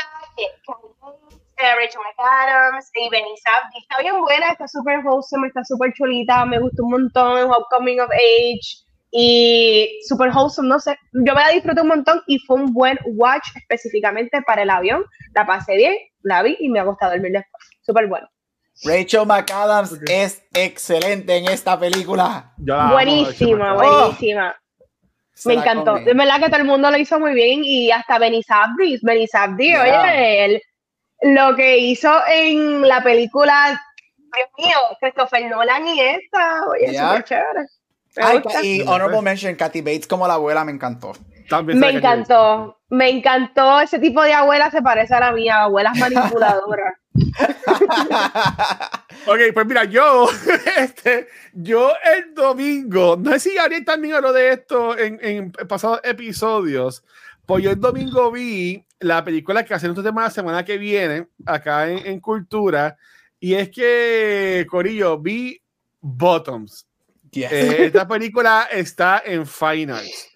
Rachel 1.57 2.01
McAdams 2.01 2.89
y 2.95 3.09
Benny 3.09 3.33
Está 3.35 4.01
bien 4.01 4.19
buena, 4.21 4.51
está 4.51 4.67
súper 4.67 5.05
wholesome, 5.05 5.47
está 5.47 5.63
súper 5.65 5.91
chulita, 5.93 6.45
me 6.45 6.59
gustó 6.59 6.85
un 6.85 6.91
montón, 6.91 7.51
Homecoming 7.51 7.99
of 7.99 8.09
Age 8.11 8.85
y 9.11 9.99
super 10.07 10.29
wholesome, 10.29 10.69
no 10.69 10.79
sé, 10.79 10.97
yo 11.11 11.35
me 11.35 11.41
la 11.41 11.49
disfruté 11.49 11.81
un 11.81 11.89
montón 11.89 12.21
y 12.27 12.39
fue 12.39 12.55
un 12.55 12.73
buen 12.73 12.97
watch 13.05 13.45
específicamente 13.55 14.41
para 14.43 14.61
el 14.61 14.69
avión, 14.69 15.03
la 15.35 15.45
pasé 15.45 15.75
bien, 15.75 15.95
la 16.23 16.41
vi 16.43 16.55
y 16.61 16.69
me 16.69 16.79
ha 16.79 16.83
gustado 16.83 17.11
dormir 17.11 17.33
después, 17.33 17.63
súper 17.81 18.07
bueno. 18.07 18.27
Rachel 18.83 19.25
McAdams 19.25 19.99
es 20.07 20.43
excelente 20.53 21.37
en 21.37 21.47
esta 21.47 21.79
película. 21.79 22.53
buenísima, 22.57 23.73
buenísima. 23.73 24.55
me 25.45 25.53
encantó. 25.53 25.97
Es 25.97 26.15
verdad 26.15 26.39
que 26.39 26.47
todo 26.47 26.57
el 26.57 26.65
mundo 26.65 26.89
lo 26.89 26.97
hizo 26.97 27.19
muy 27.19 27.33
bien 27.33 27.61
y 27.63 27.91
hasta 27.91 28.17
Benny 28.17 28.41
Sabdi. 28.41 28.99
Benny 29.03 29.27
Sabdi, 29.27 29.75
oye, 29.75 30.45
él, 30.45 30.61
lo 31.21 31.55
que 31.55 31.77
hizo 31.77 32.11
en 32.27 32.87
la 32.87 33.03
película, 33.03 33.79
Dios 34.17 34.49
mío, 34.57 34.77
Christopher 34.99 35.45
Nolan 35.49 35.87
y 35.87 35.99
esta, 35.99 36.65
oye, 36.67 36.97
súper 36.97 37.23
chévere. 37.23 38.63
y 38.63 38.81
honorable 38.81 39.21
mention, 39.21 39.55
Kathy 39.55 39.81
Bates 39.81 40.07
como 40.07 40.27
la 40.27 40.33
abuela 40.35 40.65
me 40.65 40.71
encantó. 40.71 41.13
me 41.63 41.89
encantó, 41.89 42.79
me 42.89 43.09
encantó 43.09 43.79
ese 43.81 43.99
tipo 43.99 44.23
de 44.23 44.33
abuela, 44.33 44.71
se 44.71 44.81
parece 44.81 45.13
a 45.13 45.19
la 45.19 45.31
mía, 45.31 45.63
abuelas 45.63 45.95
manipuladoras. 45.97 47.00
ok, 49.27 49.39
pues 49.53 49.65
mira, 49.65 49.83
yo, 49.85 50.29
este, 50.77 51.27
yo 51.53 51.91
el 52.15 52.33
domingo, 52.33 53.17
no 53.17 53.31
sé 53.33 53.39
si 53.39 53.57
Ariel 53.57 53.83
también 53.83 54.15
habló 54.15 54.31
de 54.31 54.53
esto 54.53 54.97
en, 54.97 55.19
en 55.21 55.51
pasados 55.51 55.99
episodios, 56.03 57.03
pues 57.45 57.63
yo 57.63 57.71
el 57.71 57.79
domingo 57.79 58.31
vi 58.31 58.85
la 59.01 59.23
película 59.23 59.65
que 59.65 59.73
hacen 59.73 59.91
otro 59.91 60.03
tema 60.03 60.23
la 60.23 60.29
semana 60.29 60.63
que 60.63 60.77
viene, 60.77 61.27
acá 61.45 61.89
en, 61.89 62.19
Cultura, 62.19 62.97
y 63.39 63.55
es 63.55 63.69
que, 63.69 64.65
Corillo, 64.69 65.19
vi 65.19 65.59
Bottoms. 65.99 66.87
Eh, 67.33 67.85
esta 67.85 68.07
película 68.07 68.67
está 68.71 69.23
en 69.25 69.47
Finals. 69.47 70.29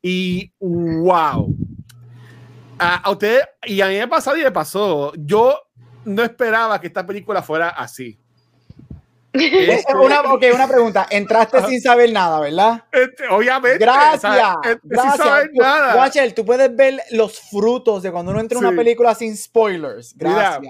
Y 0.00 0.50
wow. 0.58 1.54
A, 2.78 3.10
usted, 3.10 3.40
y 3.64 3.80
a 3.80 3.88
mí 3.88 3.96
me 3.96 4.08
pasado 4.08 4.36
y 4.36 4.42
me 4.42 4.52
pasó, 4.52 5.12
yo 5.16 5.58
no 6.06 6.22
esperaba 6.22 6.80
que 6.80 6.86
esta 6.86 7.04
película 7.04 7.42
fuera 7.42 7.68
así. 7.68 8.18
Este, 9.32 9.94
una, 9.94 10.22
una 10.22 10.68
pregunta. 10.68 11.06
Entraste 11.10 11.62
sin 11.66 11.80
saber 11.80 12.10
nada, 12.10 12.40
¿verdad? 12.40 12.84
Este, 12.90 13.28
obviamente. 13.28 13.78
Gracias. 13.78 14.22
gracias. 14.82 15.14
Sin 15.14 15.24
saber 15.24 15.50
nada. 15.52 15.96
Watcher, 15.96 16.32
tú 16.32 16.44
puedes 16.44 16.74
ver 16.74 17.00
los 17.10 17.38
frutos 17.38 18.02
de 18.02 18.10
cuando 18.10 18.30
uno 18.32 18.40
entra 18.40 18.58
en 18.58 18.64
una 18.64 18.76
película 18.76 19.14
sin 19.14 19.36
spoilers. 19.36 20.16
Gracias. 20.16 20.62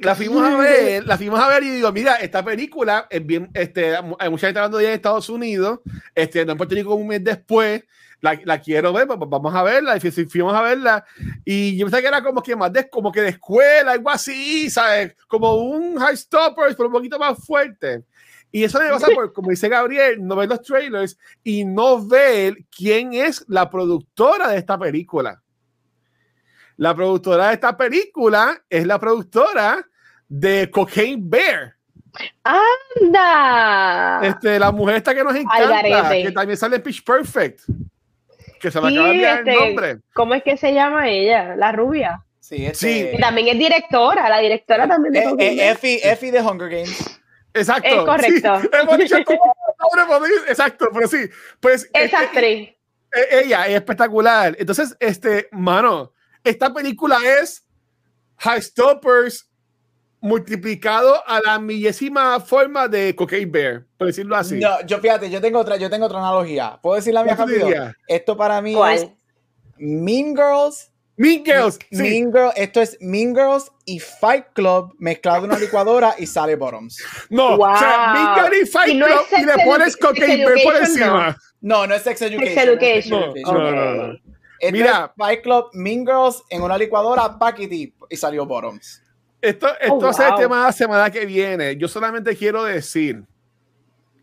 la 0.00 0.14
fuimos 0.14 0.42
a 0.42 0.56
ver, 0.56 1.06
la 1.06 1.16
fuimos 1.16 1.40
a 1.40 1.48
ver 1.48 1.62
y 1.62 1.70
digo, 1.70 1.90
mira, 1.92 2.16
esta 2.16 2.44
película 2.44 3.06
es 3.10 3.24
bien, 3.24 3.50
este, 3.54 3.96
hay 3.96 4.30
mucha 4.30 4.46
gente 4.46 4.60
hablando 4.60 4.78
de 4.78 4.84
ella 4.84 4.90
en 4.90 4.96
Estados 4.96 5.28
Unidos, 5.28 5.80
este, 6.14 6.44
no 6.44 6.52
en 6.52 6.58
Puerto 6.58 6.74
Rico 6.74 6.94
un 6.94 7.08
mes 7.08 7.24
después, 7.24 7.84
la, 8.20 8.38
la, 8.44 8.60
quiero 8.60 8.92
ver, 8.92 9.06
pues, 9.06 9.18
vamos 9.18 9.54
a 9.54 9.62
verla. 9.62 9.96
Y 9.96 10.00
fuimos 10.00 10.54
a 10.54 10.62
verla. 10.62 11.04
Y 11.44 11.76
yo 11.76 11.86
pensé 11.86 12.02
que 12.02 12.08
era 12.08 12.22
como 12.22 12.42
que 12.42 12.56
más 12.56 12.72
de, 12.72 12.88
como 12.88 13.12
que 13.12 13.20
de 13.20 13.28
escuela, 13.30 13.92
algo 13.92 14.10
así, 14.10 14.68
¿sabes? 14.70 15.14
Como 15.28 15.54
un 15.56 15.98
High 15.98 16.16
Stoppers, 16.16 16.74
pero 16.74 16.88
un 16.88 16.94
poquito 16.94 17.18
más 17.18 17.38
fuerte. 17.44 18.04
Y 18.50 18.64
eso 18.64 18.80
me 18.80 18.88
pasa 18.88 19.08
por, 19.14 19.32
como 19.32 19.50
dice 19.50 19.68
Gabriel, 19.68 20.26
no 20.26 20.36
ver 20.36 20.48
los 20.48 20.62
trailers 20.62 21.18
y 21.44 21.64
no 21.64 22.04
ver 22.06 22.56
quién 22.76 23.12
es 23.12 23.44
la 23.48 23.70
productora 23.70 24.48
de 24.48 24.58
esta 24.58 24.78
película. 24.78 25.40
La 26.76 26.94
productora 26.94 27.48
de 27.48 27.54
esta 27.54 27.76
película 27.76 28.62
es 28.68 28.86
la 28.86 28.98
productora 28.98 29.84
de 30.28 30.70
Cocaine 30.70 31.22
Bear. 31.28 31.74
¡Anda! 32.42 34.20
Este, 34.22 34.58
la 34.58 34.72
mujer 34.72 34.96
esta 34.96 35.14
que 35.14 35.22
nos 35.22 35.36
encanta, 35.36 36.10
que 36.10 36.32
también 36.32 36.56
sale 36.56 36.76
en 36.76 36.82
Pitch 36.82 37.04
Perfect 37.04 37.62
que 38.58 38.70
se 38.70 38.80
me 38.80 38.88
acaba 38.88 39.08
de 39.08 39.14
el 39.14 39.24
este, 39.24 39.54
nombre. 39.54 39.98
¿Cómo 40.14 40.34
es 40.34 40.42
que 40.42 40.56
se 40.56 40.72
llama 40.72 41.08
ella? 41.08 41.56
La 41.56 41.72
rubia. 41.72 42.24
Sí, 42.40 42.64
este... 42.64 43.12
Y 43.14 43.20
también 43.20 43.48
es 43.48 43.58
directora, 43.58 44.28
la 44.28 44.38
directora 44.38 44.88
también 44.88 45.12
de 45.12 45.20
eh, 45.20 45.34
eh, 45.38 45.70
Effie, 45.70 46.00
Effie 46.02 46.32
de 46.32 46.40
Hunger 46.40 46.70
Games. 46.70 47.20
Exacto. 47.54 47.88
Es 47.88 48.04
correcto. 48.04 48.60
exacto, 50.48 50.88
pero 50.92 51.08
sí. 51.08 51.28
Pues, 51.60 51.88
es 51.92 52.14
actriz. 52.14 52.70
Eh, 53.14 53.42
ella 53.44 53.66
es 53.66 53.74
espectacular. 53.74 54.56
Entonces, 54.58 54.96
este, 55.00 55.48
mano, 55.52 56.12
esta 56.44 56.72
película 56.72 57.18
es 57.40 57.64
High 58.38 58.62
Stoppers 58.62 59.47
multiplicado 60.20 61.22
a 61.26 61.40
la 61.40 61.58
millésima 61.58 62.40
forma 62.40 62.88
de 62.88 63.14
Cocaine 63.14 63.50
Bear, 63.50 63.84
por 63.96 64.08
decirlo 64.08 64.36
así. 64.36 64.56
No, 64.56 64.84
yo 64.86 64.98
fíjate, 64.98 65.30
yo 65.30 65.40
tengo 65.40 65.58
otra, 65.58 65.76
yo 65.76 65.88
tengo 65.88 66.06
otra 66.06 66.18
analogía. 66.18 66.78
¿Puedo 66.82 66.96
decir 66.96 67.14
la 67.14 67.22
mía 67.22 67.36
rápido? 67.36 67.68
Esto 68.06 68.36
para 68.36 68.60
mí 68.60 68.76
es 68.92 69.08
Mean 69.78 70.34
Girls. 70.34 70.92
Mean 71.16 71.44
Girls, 71.44 71.80
Mean 71.90 72.32
Girls, 72.32 72.52
esto 72.54 72.80
es 72.80 72.96
Mean 73.00 73.34
Girls 73.34 73.72
y 73.84 73.98
Fight 73.98 74.52
Club 74.52 74.94
mezclado 75.00 75.38
en 75.38 75.44
una 75.46 75.58
licuadora 75.58 76.14
y 76.16 76.26
sale 76.26 76.54
Bottoms. 76.54 77.02
No, 77.28 77.56
o 77.56 77.76
sea, 77.76 78.12
Mean 78.12 78.34
Girls 78.36 78.62
y 78.62 78.70
Fight 78.70 78.92
Club 78.92 79.26
y 79.36 79.44
le 79.44 79.64
pones 79.64 79.96
Cocaine 79.96 80.46
Bear 80.46 80.58
por 80.62 80.76
encima. 80.76 81.36
No. 81.60 81.88
no, 81.88 81.94
es 81.94 82.02
Sex 82.02 82.22
Education. 82.22 82.54
Sex 82.54 82.66
Education. 82.68 83.34
No, 83.42 83.52
no, 83.52 83.94
no, 83.94 84.18
Mira, 84.70 85.12
Fight 85.16 85.42
Club, 85.42 85.70
Mean 85.72 86.06
Girls 86.06 86.40
en 86.50 86.62
una 86.62 86.78
licuadora, 86.78 87.36
paquete 87.36 87.92
y 88.08 88.16
salió 88.16 88.46
Bottoms. 88.46 89.02
Esto, 89.40 89.68
esto 89.80 89.94
oh, 89.94 90.10
es 90.10 90.18
el 90.18 90.34
tema 90.36 90.58
de 90.58 90.62
la 90.64 90.72
semana 90.72 91.10
que 91.10 91.24
viene. 91.24 91.76
Yo 91.76 91.86
solamente 91.86 92.36
quiero 92.36 92.64
decir 92.64 93.24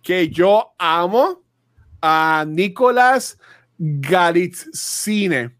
que 0.01 0.29
yo 0.29 0.73
amo 0.77 1.41
a 2.01 2.45
Nicolás 2.47 3.39
Galitzine. 3.77 5.51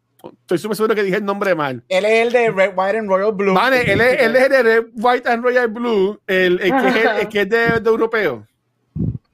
Estoy 0.42 0.58
súper 0.58 0.76
seguro 0.76 0.96
que 0.96 1.04
dije 1.04 1.18
el 1.18 1.26
nombre 1.26 1.56
mal. 1.56 1.84
Él 1.88 2.06
es 2.06 2.28
el 2.28 2.34
de 2.34 2.52
Red, 2.52 2.74
White 2.76 2.98
and 2.98 3.10
Royal 3.10 3.32
Blue. 3.32 3.54
Vale, 3.54 3.92
él, 3.92 4.02
es, 4.02 4.22
él 4.22 4.36
es 4.36 4.44
el 4.44 4.52
de 4.52 4.64
Red, 4.64 4.86
White 4.96 5.30
and 5.30 5.44
Royal 5.44 5.68
Blue, 5.68 6.20
el, 6.28 6.60
que 6.60 6.68
es, 6.68 7.22
el, 7.22 7.30
que 7.30 7.42
es 7.42 7.50
de, 7.50 7.66
europeo. 7.86 8.46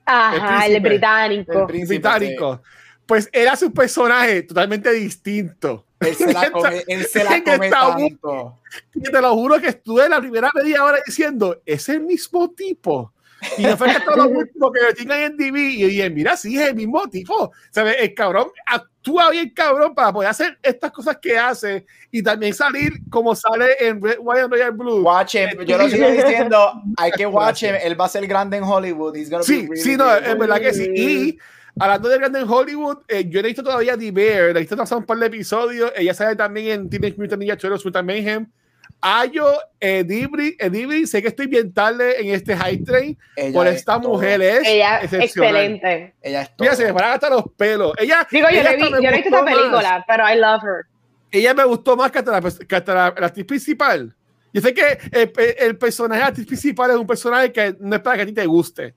Ajá, 0.05 0.65
el, 0.67 0.82
británico. 0.82 1.67
El 1.69 1.86
británico. 1.88 2.61
Pues 3.05 3.30
era 3.32 3.55
su 3.55 3.74
personaje 3.74 4.43
totalmente 4.43 4.91
distinto. 4.91 5.86
Él 6.02 6.16
se 6.16 6.34
la 6.34 6.52
come, 6.52 6.84
él 6.88 7.06
se 7.06 7.24
la 7.24 7.43
come 7.43 7.70
tanto. 7.70 8.60
Te 8.91 9.22
lo 9.22 9.34
juro 9.34 9.60
que 9.60 9.68
estuve 9.68 10.10
la 10.10 10.20
primera 10.20 10.49
media 10.54 10.84
hora 10.84 10.99
diciendo, 11.06 11.62
es 11.66 11.88
el 11.89 12.02
mismo 12.02 12.49
tipo. 12.52 13.14
Y 13.58 13.64
no 13.64 13.76
fue 13.76 13.88
que 13.88 13.99
todo 14.02 14.16
lo 14.18 14.30
último 14.30 14.72
que 14.72 14.93
tenga 14.93 15.24
en 15.24 15.36
DB 15.36 15.58
y 15.58 15.86
dije, 15.86 16.10
mira, 16.10 16.38
sí, 16.38 16.60
es 16.60 16.70
el 16.70 16.76
mismo 16.76 17.08
tipo. 17.08 17.52
¿Sabes? 17.72 17.95
El 17.99 18.14
cabrón 18.14 18.49
actúa 18.66 19.32
bien 19.32 19.49
cabrón 19.49 19.95
para 19.95 20.14
poder 20.14 20.30
hacer 20.30 20.60
estas 20.62 20.91
cosas 20.91 21.18
que 21.20 21.38
hace 21.38 21.86
y 22.12 22.22
también 22.22 22.54
salir 22.54 22.93
como 23.10 23.36
sale 23.36 23.76
en 23.80 24.02
Red, 24.02 24.18
White 24.20 24.41
and 24.41 24.54
Royal 24.54 24.72
Blue. 24.72 25.02
Watch 25.02 25.36
him. 25.36 25.49
Yo 25.66 25.78
lo 25.78 25.86
estoy 25.86 26.12
diciendo, 26.12 26.82
hay 26.97 27.12
que 27.12 27.26
watch 27.26 27.64
him. 27.64 27.76
Él 27.82 27.99
va 27.99 28.06
a 28.06 28.10
ser 28.10 28.28
grande 28.28 28.58
en 28.58 28.64
Hollywood. 28.64 29.16
He's 29.16 29.30
sí, 29.41 29.68
sí, 29.76 29.97
no, 29.97 30.14
es 30.16 30.38
verdad 30.38 30.60
que 30.60 30.74
sí. 30.74 30.91
Y 30.95 31.39
Hablando 31.80 32.09
de 32.09 32.17
grande 32.17 32.39
en 32.39 32.49
Hollywood, 32.49 32.99
eh, 33.07 33.26
yo 33.28 33.39
he 33.39 33.43
visto 33.43 33.63
todavía 33.63 33.97
The 33.97 34.11
Bear, 34.11 34.53
la 34.53 34.59
he 34.59 34.63
visto 34.63 34.97
un 34.97 35.05
par 35.05 35.17
de 35.17 35.28
episodios. 35.28 35.91
Ella 35.95 36.13
sale 36.13 36.36
también 36.36 36.67
en 36.67 36.89
Teenage 36.89 37.15
Mutant 37.17 37.39
Ninja 37.39 37.57
Turtles 37.57 37.86
Mutant 37.86 38.05
Mayhem. 38.05 38.47
Ayo, 39.03 39.47
Edibri, 39.80 40.55
Edibri, 40.59 41.07
sé 41.07 41.24
que 41.24 41.30
estoy 41.30 41.47
bien 41.47 41.74
tarde 41.74 42.22
en 42.22 42.36
este 42.36 42.55
high 42.55 42.84
train 42.84 43.17
por 43.51 43.65
esta 43.65 43.97
mujer 43.97 44.41
es 44.43 44.67
ella 44.67 45.01
excelente. 45.01 46.13
Ella 46.22 46.41
es 46.43 46.55
todo. 46.55 46.76
se 46.76 46.86
me 46.86 46.93
paran 46.93 47.13
hasta 47.13 47.30
los 47.32 47.45
pelos. 47.57 47.93
Ella, 47.97 48.28
Digo, 48.30 48.47
yo, 48.51 48.59
he 48.59 48.76
visto 48.76 48.97
esta 48.97 49.45
película, 49.45 50.05
pero 50.07 50.30
I 50.30 50.38
love 50.38 50.63
her. 50.63 50.86
Ella 51.32 51.53
me 51.55 51.63
gustó 51.63 51.95
más 51.95 52.11
que 52.11 52.19
hasta 52.19 52.39
la, 52.39 52.51
que 52.67 52.76
hasta 52.76 52.93
la, 52.93 53.05
actriz 53.07 53.45
principal. 53.45 54.15
Yo 54.53 54.61
sé 54.61 54.74
que 54.74 54.99
el, 55.11 55.32
el 55.57 55.78
personaje 55.78 56.22
actriz 56.22 56.45
principal 56.45 56.91
es 56.91 56.97
un 56.97 57.07
personaje 57.07 57.51
que 57.51 57.76
no 57.80 57.95
es 57.95 58.01
para 58.01 58.17
que 58.17 58.24
a 58.24 58.26
ti 58.28 58.34
te 58.34 58.45
guste 58.45 58.93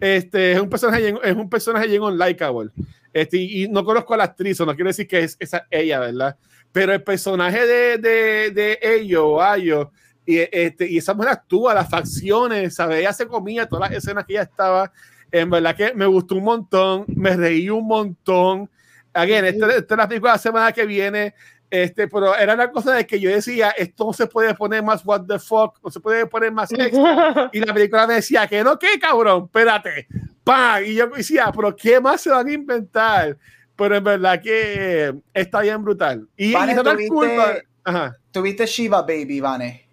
Este, 0.00 0.52
es 0.52 0.60
un 0.60 0.68
personaje, 0.68 1.14
es 1.22 1.36
un 1.36 1.48
personaje 1.48 1.86
bien 1.86 2.02
unlikable. 2.02 2.70
Este, 3.12 3.38
y, 3.38 3.68
no 3.68 3.84
conozco 3.84 4.14
a 4.14 4.18
la 4.18 4.24
actriz, 4.24 4.60
no 4.60 4.74
quiere 4.74 4.90
decir 4.90 5.06
que 5.06 5.20
es 5.20 5.36
esa 5.40 5.66
ella, 5.70 6.00
¿verdad? 6.00 6.36
Pero 6.72 6.92
el 6.92 7.02
personaje 7.02 7.66
de, 7.66 7.98
de, 7.98 8.50
de 8.50 8.78
ellos, 8.82 9.40
Ayo, 9.40 9.90
y, 10.26 10.38
este, 10.38 10.90
y 10.90 10.98
esa 10.98 11.14
mujer 11.14 11.32
actúa, 11.32 11.72
las 11.72 11.88
facciones, 11.88 12.74
¿sabes? 12.74 12.98
Ella 12.98 13.12
se 13.12 13.26
comía 13.26 13.66
todas 13.66 13.88
las 13.88 13.98
escenas 13.98 14.26
que 14.26 14.34
ella 14.34 14.42
estaba. 14.42 14.92
En 15.30 15.48
verdad 15.48 15.76
que 15.76 15.94
me 15.94 16.06
gustó 16.06 16.34
un 16.34 16.44
montón, 16.44 17.04
me 17.08 17.36
reí 17.36 17.70
un 17.70 17.86
montón. 17.86 18.68
Again, 19.14 19.46
esta, 19.46 19.74
esta 19.74 19.94
es 19.94 19.98
la 19.98 20.08
película 20.08 20.32
de 20.32 20.34
la 20.34 20.42
semana 20.42 20.72
que 20.72 20.84
viene. 20.84 21.34
Este, 21.70 22.06
pero 22.06 22.36
era 22.36 22.54
una 22.54 22.70
cosa 22.70 22.94
de 22.94 23.06
que 23.06 23.18
yo 23.18 23.30
decía, 23.30 23.70
esto 23.70 24.06
no 24.06 24.12
se 24.12 24.26
puede 24.26 24.54
poner 24.54 24.82
más 24.82 25.04
what 25.04 25.22
the 25.26 25.38
fuck, 25.38 25.78
no 25.82 25.90
se 25.90 26.00
puede 26.00 26.26
poner 26.26 26.52
más 26.52 26.72
extra. 26.72 27.50
y 27.52 27.60
la 27.60 27.74
película 27.74 28.06
me 28.06 28.14
decía 28.14 28.46
que 28.46 28.62
no, 28.62 28.78
¿qué 28.78 28.98
cabrón? 29.00 29.44
Espérate. 29.46 30.06
¡Pam! 30.44 30.84
Y 30.84 30.94
yo 30.94 31.08
decía, 31.08 31.50
pero 31.54 31.74
¿qué 31.74 32.00
más 32.00 32.20
se 32.20 32.30
van 32.30 32.46
a 32.46 32.52
inventar? 32.52 33.36
Pero 33.74 33.96
en 33.96 34.04
verdad 34.04 34.40
que 34.40 35.14
está 35.34 35.60
bien 35.60 35.82
brutal. 35.82 36.26
Y, 36.36 36.52
Vane, 36.52 36.72
y 36.72 36.76
¿tuviste, 37.08 37.66
Ajá. 37.84 38.16
¿Tuviste 38.30 38.66
Shiva 38.66 39.02
Baby, 39.02 39.40
Vane? 39.40 39.86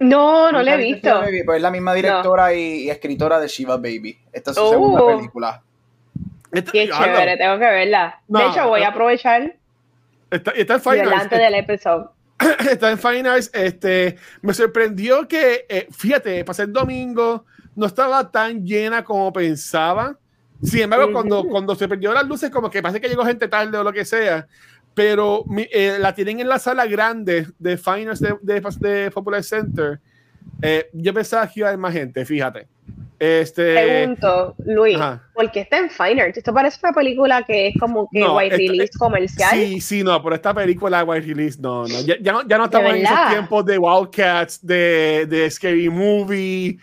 No, 0.00 0.52
no 0.52 0.62
la 0.62 0.74
he 0.74 0.76
visto. 0.76 1.08
Baby? 1.08 1.42
Pues 1.42 1.56
es 1.56 1.62
la 1.62 1.70
misma 1.70 1.94
directora 1.94 2.48
no. 2.48 2.52
y, 2.52 2.84
y, 2.84 2.90
escritora 2.90 3.40
de 3.40 3.48
Shiva 3.48 3.76
Baby. 3.76 4.18
Esta 4.32 4.50
es 4.50 4.56
su 4.56 4.62
oh. 4.62 4.70
segunda 4.70 5.16
película. 5.16 5.62
Qué 6.52 6.88
chévere, 6.88 7.36
tengo 7.36 7.58
que 7.58 7.64
verla. 7.64 8.20
No, 8.28 8.38
de 8.38 8.46
hecho, 8.46 8.68
voy 8.68 8.82
a 8.82 8.88
aprovechar 8.88 9.56
Está, 10.30 10.50
está 10.52 10.74
en 10.74 10.80
Fine 10.80 10.96
Delante 10.96 11.38
del 11.38 11.54
episodio. 11.54 12.12
Está 12.70 12.90
en 12.90 12.98
Fine 12.98 13.28
Arts. 13.28 13.50
Este, 13.52 14.16
me 14.42 14.54
sorprendió 14.54 15.26
que, 15.26 15.66
eh, 15.68 15.88
fíjate, 15.90 16.44
pasé 16.44 16.62
el 16.62 16.72
domingo, 16.72 17.44
no 17.74 17.86
estaba 17.86 18.30
tan 18.30 18.64
llena 18.64 19.02
como 19.02 19.32
pensaba. 19.32 20.16
Sin 20.62 20.82
embargo, 20.82 21.12
cuando, 21.12 21.44
cuando 21.44 21.74
se 21.74 21.88
perdió 21.88 22.12
las 22.12 22.26
luces, 22.26 22.50
como 22.50 22.70
que 22.70 22.82
parece 22.82 23.00
que 23.00 23.08
llegó 23.08 23.24
gente 23.24 23.48
tarde 23.48 23.76
o 23.78 23.84
lo 23.84 23.92
que 23.92 24.04
sea. 24.04 24.46
Pero 24.94 25.44
eh, 25.56 25.98
la 26.00 26.14
tienen 26.14 26.40
en 26.40 26.48
la 26.48 26.58
sala 26.58 26.86
grande 26.86 27.46
de 27.58 27.76
Fine 27.76 28.10
Arts 28.10 28.20
de, 28.20 28.36
de, 28.42 28.60
de 28.80 29.10
Popular 29.10 29.42
Center. 29.42 30.00
Eh, 30.60 30.90
yo 30.92 31.14
pensaba 31.14 31.46
que 31.46 31.60
iba 31.60 31.68
a 31.68 31.70
haber 31.70 31.80
más 31.80 31.92
gente, 31.92 32.24
fíjate. 32.24 32.68
Este... 33.18 33.72
Pregunto, 33.72 34.54
Luis, 34.64 34.96
Ajá. 34.96 35.22
¿por 35.34 35.50
qué 35.50 35.60
está 35.60 35.78
en 35.78 35.90
Fine 35.90 36.22
Arts? 36.22 36.38
Esto 36.38 36.54
parece 36.54 36.78
una 36.82 36.92
película 36.92 37.42
que 37.42 37.68
es 37.68 37.74
como 37.78 38.08
que 38.10 38.20
no, 38.20 38.36
white 38.36 38.54
esta, 38.54 38.72
release 38.72 38.98
comercial. 38.98 39.50
Sí, 39.50 39.80
sí, 39.80 40.04
no, 40.04 40.22
pero 40.22 40.36
esta 40.36 40.54
película 40.54 41.02
white 41.02 41.26
release, 41.26 41.60
no, 41.60 41.82
no. 41.82 42.00
Ya, 42.02 42.14
ya 42.20 42.32
no, 42.32 42.46
ya 42.46 42.58
no 42.58 42.66
estamos 42.66 42.94
en 42.94 43.04
esos 43.04 43.28
tiempos 43.30 43.64
de 43.64 43.78
Wildcats, 43.78 44.64
de, 44.64 45.26
de 45.28 45.50
Scary 45.50 45.88
Movie. 45.88 46.78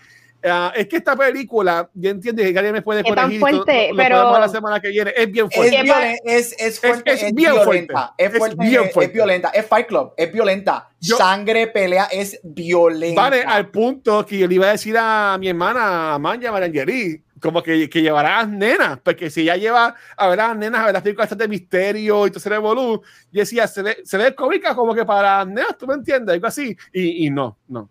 Uh, 0.45 0.69
es 0.75 0.87
que 0.87 0.97
esta 0.97 1.15
película, 1.15 1.89
ya 1.95 2.11
entiendes 2.11 2.51
que 2.51 2.59
alguien 2.59 2.73
me 2.73 2.83
puede 2.83 3.03
corregir. 3.03 3.33
Es 3.33 3.39
tan 3.39 3.39
fuerte, 3.39 3.87
lo, 3.87 3.95
lo 3.95 4.03
pero 4.03 4.39
la 4.39 4.47
semana 4.47 4.79
que 4.79 4.89
viene. 4.89 5.11
Es 5.17 5.31
bien 5.31 5.49
fuerte. 5.49 5.75
Es, 5.75 5.83
violen, 5.83 6.17
es, 6.23 6.55
es 6.59 6.79
fuerte, 6.79 7.11
es, 7.11 7.17
es, 7.17 7.27
es 7.29 7.33
bien 7.33 7.53
violenta. 7.53 8.13
Fuerte. 8.15 8.23
Es, 8.23 8.37
fuerte, 8.37 8.55
bien 8.63 8.83
fuerte. 8.91 9.05
es 9.05 9.13
violenta. 9.13 9.49
Es 9.49 9.65
Fight 9.65 9.87
Club, 9.87 10.13
es 10.15 10.31
violenta. 10.31 10.87
Yo, 10.99 11.17
Sangre, 11.17 11.65
pelea, 11.65 12.05
es 12.11 12.39
violenta. 12.43 13.23
Vale, 13.23 13.41
al 13.41 13.71
punto 13.71 14.23
que 14.23 14.37
yo 14.37 14.47
le 14.47 14.53
iba 14.53 14.67
a 14.67 14.71
decir 14.73 14.95
a 14.99 15.35
mi 15.39 15.49
hermana, 15.49 16.13
a 16.13 16.19
Manja 16.19 16.51
Marangeli, 16.51 17.23
como 17.39 17.63
que, 17.63 17.89
que 17.89 18.03
llevará 18.03 18.37
a 18.37 18.41
las 18.43 18.51
nenas, 18.51 18.99
porque 19.03 19.31
si 19.31 19.41
ella 19.41 19.55
lleva 19.55 19.95
a 20.15 20.27
ver 20.27 20.39
a 20.41 20.49
las 20.49 20.57
nenas, 20.57 20.81
a 20.81 20.85
ver 20.85 20.93
las 20.93 21.01
películas 21.01 21.35
de 21.35 21.47
misterio 21.47 22.27
y 22.27 22.29
todo 22.29 22.37
ese 22.37 22.49
revolú, 22.49 23.01
yo 23.31 23.39
decía, 23.39 23.67
se 23.67 23.81
ve, 23.81 23.97
se 24.03 24.17
ve 24.17 24.35
cómica 24.35 24.75
como 24.75 24.93
que 24.93 25.05
para 25.05 25.39
las 25.39 25.47
nenas, 25.47 25.77
¿tú 25.77 25.87
me 25.87 25.95
entiendes? 25.95 26.33
Algo 26.33 26.47
así. 26.47 26.77
Y, 26.93 27.25
y 27.25 27.29
no, 27.31 27.57
no. 27.67 27.89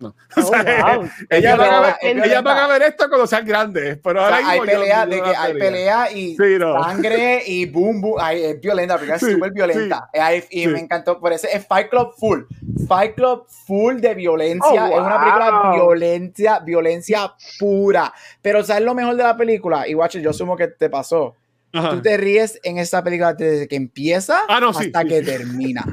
No. 0.00 0.14
Oh, 0.36 0.40
o 0.40 0.42
sea, 0.42 0.96
wow. 0.96 1.08
ellas, 1.28 1.58
van 1.58 1.74
a 1.74 1.80
ver, 1.80 1.94
ellas 2.02 2.42
van 2.42 2.56
a 2.56 2.66
ver 2.68 2.82
esto 2.82 3.06
cuando 3.08 3.26
sean 3.26 3.44
grandes. 3.44 3.98
Pero 4.02 4.22
ahora 4.22 4.36
o 4.36 4.40
sea, 4.40 4.50
hay 4.50 4.60
pelea, 4.60 5.06
de 5.06 5.22
que 5.22 5.36
hay 5.36 5.54
pelea 5.54 6.12
y 6.12 6.36
sí, 6.36 6.58
no. 6.58 6.82
sangre 6.82 7.42
y 7.46 7.66
boom, 7.66 8.00
boom. 8.00 8.16
Ay, 8.18 8.42
es 8.42 8.60
violenta, 8.60 8.96
porque 8.96 9.12
es 9.12 9.20
súper 9.20 9.52
violenta. 9.52 10.08
Sí, 10.12 10.20
Ay, 10.20 10.44
y 10.50 10.66
me 10.68 10.80
encantó. 10.80 11.20
Por 11.20 11.34
eso 11.34 11.46
es 11.52 11.66
Fight 11.66 11.90
Club 11.90 12.14
full. 12.16 12.44
Fight 12.88 13.14
Club 13.14 13.44
full 13.66 13.96
de 13.96 14.14
violencia. 14.14 14.86
Oh, 14.86 14.88
wow. 14.88 15.00
Es 15.00 15.06
una 15.06 15.20
película 15.20 15.72
violencia, 15.74 16.58
violencia 16.60 17.34
pura. 17.58 18.14
Pero 18.40 18.64
¿sabes 18.64 18.82
lo 18.82 18.94
mejor 18.94 19.16
de 19.16 19.22
la 19.22 19.36
película? 19.36 19.86
Y 19.86 19.94
watch, 19.94 20.16
yo 20.16 20.30
asumo 20.30 20.56
que 20.56 20.68
te 20.68 20.88
pasó. 20.88 21.36
Ajá. 21.74 21.90
Tú 21.90 22.00
te 22.00 22.16
ríes 22.16 22.58
en 22.62 22.78
esta 22.78 23.04
película 23.04 23.34
desde 23.34 23.68
que 23.68 23.76
empieza 23.76 24.40
ah, 24.48 24.60
no, 24.60 24.70
hasta 24.70 25.04
que 25.04 25.20
termina. 25.20 25.84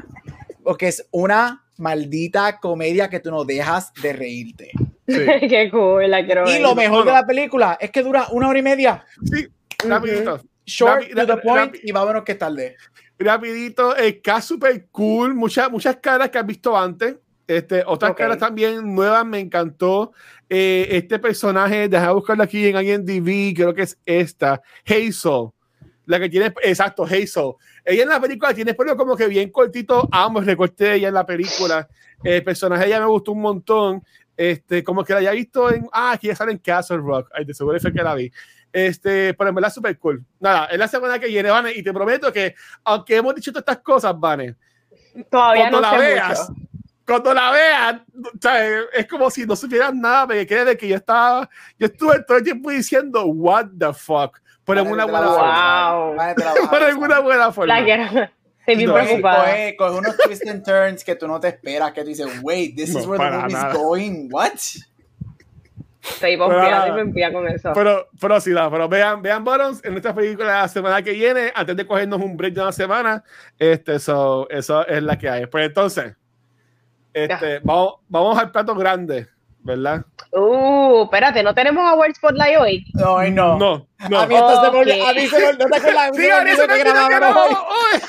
Porque 0.64 0.88
es 0.88 1.06
una 1.10 1.67
maldita 1.78 2.58
comedia 2.60 3.08
que 3.08 3.20
tú 3.20 3.30
no 3.30 3.44
dejas 3.44 3.92
de 4.02 4.12
reírte. 4.12 4.70
Sí. 5.06 5.18
Qué 5.48 5.68
cool, 5.70 6.10
la 6.10 6.24
quiero 6.24 6.48
Y 6.48 6.54
ver. 6.54 6.60
lo 6.60 6.74
mejor 6.74 7.04
de 7.04 7.12
la 7.12 7.26
película 7.26 7.78
es 7.80 7.90
que 7.90 8.02
dura 8.02 8.26
una 8.30 8.48
hora 8.48 8.58
y 8.58 8.62
media. 8.62 9.04
Sí, 9.24 9.48
rapidito. 9.86 10.34
Uh 10.34 10.38
-huh. 10.38 10.48
Short, 10.68 11.00
Rapi 11.00 11.14
to 11.14 11.26
the 11.26 11.36
point, 11.38 11.76
y 11.82 11.92
vámonos 11.92 12.24
que 12.24 12.34
tarde. 12.34 12.76
Rapidito, 13.18 13.96
el 13.96 14.20
cast 14.20 14.48
super 14.48 14.86
cool, 14.92 15.34
muchas, 15.34 15.70
muchas 15.70 15.96
caras 15.96 16.28
que 16.28 16.38
has 16.38 16.46
visto 16.46 16.76
antes. 16.76 17.16
Este, 17.46 17.82
otras 17.86 18.12
okay. 18.12 18.24
caras 18.24 18.38
también 18.38 18.94
nuevas, 18.94 19.24
me 19.24 19.40
encantó. 19.40 20.12
Eh, 20.50 20.86
este 20.90 21.18
personaje, 21.18 21.88
deja 21.88 22.12
buscarlo 22.12 22.42
aquí 22.42 22.66
en 22.66 22.76
IMDb, 22.76 23.56
creo 23.56 23.74
que 23.74 23.82
es 23.82 23.98
esta, 24.04 24.60
Hazel. 24.84 25.48
La 26.08 26.18
que 26.18 26.30
tiene, 26.30 26.54
exacto, 26.62 27.04
Hazel. 27.04 27.52
Ella 27.84 28.02
en 28.04 28.08
la 28.08 28.18
película 28.18 28.54
tiene 28.54 28.72
pelo 28.72 28.96
como 28.96 29.14
que 29.14 29.26
bien 29.26 29.50
cortito, 29.50 30.08
ambos 30.10 30.46
recorté 30.46 30.94
ella 30.94 31.08
en 31.08 31.14
la 31.14 31.26
película. 31.26 31.86
El 32.24 32.42
personaje 32.42 32.86
ella 32.86 33.00
me 33.00 33.06
gustó 33.06 33.32
un 33.32 33.42
montón. 33.42 34.02
Este, 34.34 34.82
como 34.82 35.04
que 35.04 35.12
la 35.12 35.18
haya 35.18 35.32
visto 35.32 35.70
en, 35.70 35.86
ah, 35.92 36.12
aquí 36.12 36.28
ya 36.28 36.34
sale 36.34 36.52
en 36.52 36.58
Castle 36.58 36.96
Rock. 36.96 37.28
Ay, 37.34 37.44
de 37.44 37.52
seguro 37.52 37.78
fue 37.78 37.92
que 37.92 38.02
la 38.02 38.14
vi. 38.14 38.32
Este, 38.72 39.34
pero 39.34 39.50
en 39.50 39.54
verdad 39.54 39.70
súper 39.70 39.98
cool. 39.98 40.24
Nada, 40.40 40.66
es 40.66 40.78
la 40.78 40.88
semana 40.88 41.18
que 41.18 41.26
viene, 41.26 41.50
Vane, 41.50 41.72
y 41.72 41.82
te 41.82 41.92
prometo 41.92 42.32
que, 42.32 42.54
aunque 42.84 43.16
hemos 43.16 43.34
dicho 43.34 43.52
todas 43.52 43.62
estas 43.62 43.78
cosas, 43.78 44.18
Vane, 44.18 44.56
todavía 45.30 45.68
cuando 45.68 45.80
no 45.82 45.92
la 45.92 45.98
veas, 45.98 46.48
mucho. 46.48 46.68
cuando 47.06 47.34
la 47.34 47.50
veas, 47.50 48.00
¿sabes? 48.40 48.84
es 48.94 49.06
como 49.06 49.30
si 49.30 49.44
no 49.44 49.54
supieras 49.54 49.94
nada, 49.94 50.26
me 50.26 50.46
quede 50.46 50.64
de 50.64 50.76
que 50.78 50.88
yo 50.88 50.96
estaba, 50.96 51.50
yo 51.78 51.86
estuve 51.86 52.22
todo 52.22 52.38
el 52.38 52.44
tiempo 52.44 52.70
diciendo, 52.70 53.26
what 53.26 53.66
the 53.78 53.92
fuck, 53.92 54.38
pero 54.68 54.82
en 54.82 54.92
una 54.92 55.06
buena 55.06 55.28
forma. 55.28 56.34
Pero 56.70 56.88
en 56.88 56.96
una 56.98 57.18
buena 57.20 57.52
forma. 57.52 57.78
Estoy 57.78 58.76
bien 58.76 58.90
no, 58.90 58.94
preocupada. 58.94 59.44
Coge, 59.44 59.76
coge, 59.76 59.98
unos 59.98 60.16
twists 60.18 60.46
and 60.46 60.62
turns 60.62 61.02
que 61.02 61.14
tú 61.14 61.26
no 61.26 61.40
te 61.40 61.48
esperas, 61.48 61.90
que 61.92 62.02
tú 62.02 62.08
dices, 62.08 62.26
wait, 62.42 62.76
this 62.76 62.92
no, 62.92 63.00
is 63.00 63.06
where 63.06 63.18
the 63.18 63.38
movie 63.38 63.54
is 63.54 63.72
going, 63.72 64.28
what? 64.30 64.52
Estoy 66.02 66.34
estoy 66.34 66.36
pompeada 66.36 67.32
con 67.32 67.48
eso. 67.48 67.72
Pero, 67.72 68.08
pero 68.20 68.40
sí, 68.40 68.50
no, 68.50 68.70
pero 68.70 68.86
vean, 68.86 69.22
vean 69.22 69.42
Bottoms 69.42 69.82
en 69.84 69.96
esta 69.96 70.14
película 70.14 70.60
la 70.60 70.68
semana 70.68 71.00
que 71.00 71.12
viene, 71.12 71.50
antes 71.54 71.76
de 71.76 71.86
cogernos 71.86 72.20
un 72.20 72.36
break 72.36 72.52
de 72.52 72.60
una 72.60 72.72
semana, 72.72 73.24
este, 73.58 73.98
so, 73.98 74.46
eso 74.50 74.86
es 74.86 75.02
la 75.02 75.18
que 75.18 75.30
hay. 75.30 75.46
Pues 75.46 75.66
entonces, 75.66 76.14
este, 77.14 77.60
vamos, 77.60 77.94
vamos 78.06 78.38
al 78.38 78.50
plato 78.50 78.74
grande, 78.74 79.28
¿verdad? 79.68 80.04
Uh, 80.32 81.04
espérate, 81.04 81.42
¿no 81.42 81.54
tenemos 81.54 81.86
Award 81.86 82.14
Spotlight 82.14 82.58
hoy? 82.58 82.84
No, 82.94 83.22
no. 83.24 83.58
No, 83.58 83.86
no. 84.08 84.20
A 84.20 84.26
mí 84.26 84.34
esto 84.34 84.64
se 84.64 84.70
volvió, 84.70 85.06
a 85.06 85.12
mí 85.12 85.26
se 85.26 85.38
me, 85.38 85.46
acuerdas, 85.48 86.16
sí, 86.16 86.30
a 86.30 86.40
mí 86.40 86.50
se 86.52 86.66
me 86.66 86.78
grabamos 86.78 87.58
hoy. 87.68 88.00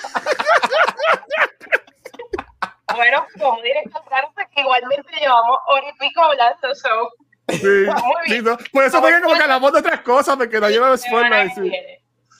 bueno, 2.96 3.26
como 3.38 3.62
director, 3.62 4.02
claro, 4.08 4.32
que 4.56 4.62
igualmente 4.62 5.12
llevamos 5.20 5.58
hora 5.68 5.86
y 5.90 6.00
pico 6.00 6.24
hablando, 6.24 6.76
so... 6.76 7.12
Sí, 7.50 7.86
sí 8.28 8.42
no. 8.42 8.58
Por 8.72 8.86
eso 8.86 9.02
fue 9.02 9.22
como 9.22 9.36
que 9.36 9.44
hablamos 9.44 9.74
de 9.74 9.80
otras 9.80 10.00
cosas, 10.02 10.38
porque 10.38 10.62
no 10.62 10.70
lleva 10.70 10.98
spoilers. 10.98 11.56
Sí. 11.56 11.72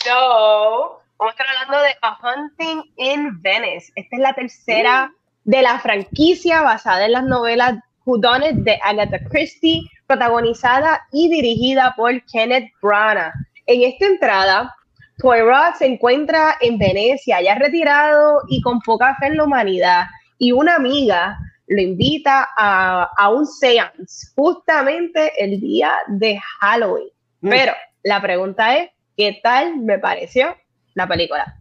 So, 0.06 1.02
vamos 1.18 1.28
a 1.28 1.30
estar 1.32 1.48
hablando 1.48 1.82
de 1.82 1.94
A 2.02 2.18
Hunting 2.24 2.84
in 2.96 3.42
Venice. 3.42 3.92
Esta 3.96 4.16
es 4.16 4.22
la 4.22 4.34
tercera 4.34 5.12
de 5.44 5.62
la 5.62 5.80
franquicia 5.80 6.62
basada 6.62 7.06
en 7.06 7.12
las 7.12 7.24
novelas 7.26 7.80
Whodunit 8.10 8.56
de 8.64 8.80
Agatha 8.84 9.20
Christie, 9.30 9.84
protagonizada 10.08 11.06
y 11.12 11.30
dirigida 11.30 11.94
por 11.96 12.12
Kenneth 12.26 12.72
Branagh. 12.82 13.34
En 13.68 13.84
esta 13.84 14.08
entrada, 14.08 14.76
Poirot 15.20 15.76
se 15.76 15.86
encuentra 15.86 16.58
en 16.60 16.80
Venecia, 16.80 17.40
ya 17.42 17.56
retirado 17.56 18.42
y 18.50 18.62
con 18.62 18.80
poca 18.80 19.16
fe 19.20 19.28
en 19.28 19.38
la 19.38 19.44
humanidad, 19.44 20.06
y 20.40 20.52
una 20.52 20.76
amiga 20.76 21.38
lo 21.68 21.82
invita 21.82 22.50
a, 22.58 23.10
a 23.16 23.30
un 23.30 23.46
seance 23.46 24.32
justamente 24.36 25.32
el 25.38 25.60
día 25.60 25.94
de 26.08 26.40
Halloween. 26.60 27.10
Mm. 27.42 27.50
Pero 27.50 27.74
la 28.04 28.22
pregunta 28.22 28.76
es, 28.76 28.90
¿qué 29.16 29.40
tal 29.44 29.78
me 29.78 30.00
pareció 30.00 30.58
la 30.96 31.08
película? 31.08 31.56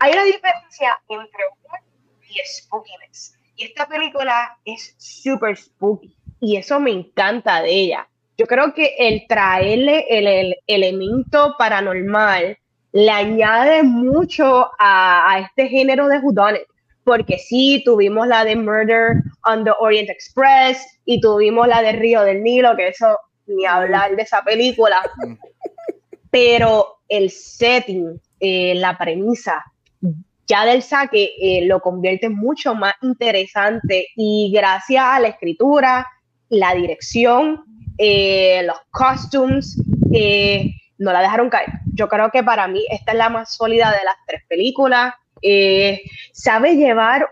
Hay 0.00 0.12
una 0.12 0.24
diferencia 0.24 1.00
entre 1.08 1.44
horror 1.44 1.80
y 2.28 2.40
spookiness. 2.44 3.38
Esta 3.64 3.86
película 3.86 4.58
es 4.64 4.94
súper 4.98 5.56
spooky. 5.56 6.16
Y 6.40 6.56
eso 6.56 6.80
me 6.80 6.90
encanta 6.90 7.62
de 7.62 7.70
ella. 7.70 8.08
Yo 8.36 8.46
creo 8.46 8.74
que 8.74 8.94
el 8.98 9.26
traerle 9.28 10.06
el, 10.08 10.26
el 10.26 10.56
elemento 10.66 11.54
paranormal 11.58 12.58
le 12.92 13.10
añade 13.10 13.82
mucho 13.82 14.70
a, 14.78 15.32
a 15.32 15.38
este 15.40 15.68
género 15.68 16.08
de 16.08 16.18
whodunit 16.18 16.66
porque 17.04 17.38
sí, 17.38 17.82
tuvimos 17.84 18.26
la 18.28 18.44
de 18.44 18.56
Murder 18.56 19.22
on 19.44 19.64
the 19.64 19.72
Orient 19.80 20.08
Express 20.08 21.00
y 21.04 21.20
tuvimos 21.20 21.66
la 21.66 21.82
de 21.82 21.92
Río 21.92 22.22
del 22.22 22.42
Nilo, 22.42 22.76
que 22.76 22.88
eso 22.88 23.18
ni 23.46 23.66
hablar 23.66 24.14
de 24.14 24.22
esa 24.22 24.42
película, 24.42 25.02
pero 26.30 27.00
el 27.08 27.30
setting, 27.30 28.20
eh, 28.38 28.74
la 28.76 28.96
premisa, 28.96 29.64
ya 30.46 30.64
del 30.64 30.82
saque 30.82 31.32
eh, 31.40 31.64
lo 31.66 31.80
convierte 31.80 32.28
mucho 32.28 32.74
más 32.74 32.94
interesante 33.02 34.08
y 34.16 34.52
gracias 34.54 35.04
a 35.04 35.20
la 35.20 35.28
escritura, 35.28 36.06
la 36.48 36.74
dirección, 36.74 37.64
eh, 37.98 38.62
los 38.64 38.76
costumes, 38.90 39.80
no 40.98 41.12
la 41.12 41.20
dejaron 41.20 41.48
caer. 41.48 41.70
Yo 41.94 42.08
creo 42.08 42.30
que 42.30 42.42
para 42.42 42.68
mí 42.68 42.84
esta 42.90 43.12
es 43.12 43.18
la 43.18 43.28
más 43.28 43.54
sólida 43.54 43.90
de 43.90 44.04
las 44.04 44.16
tres 44.26 44.42
películas. 44.48 45.14
sabe 46.32 46.76
llevar 46.76 47.28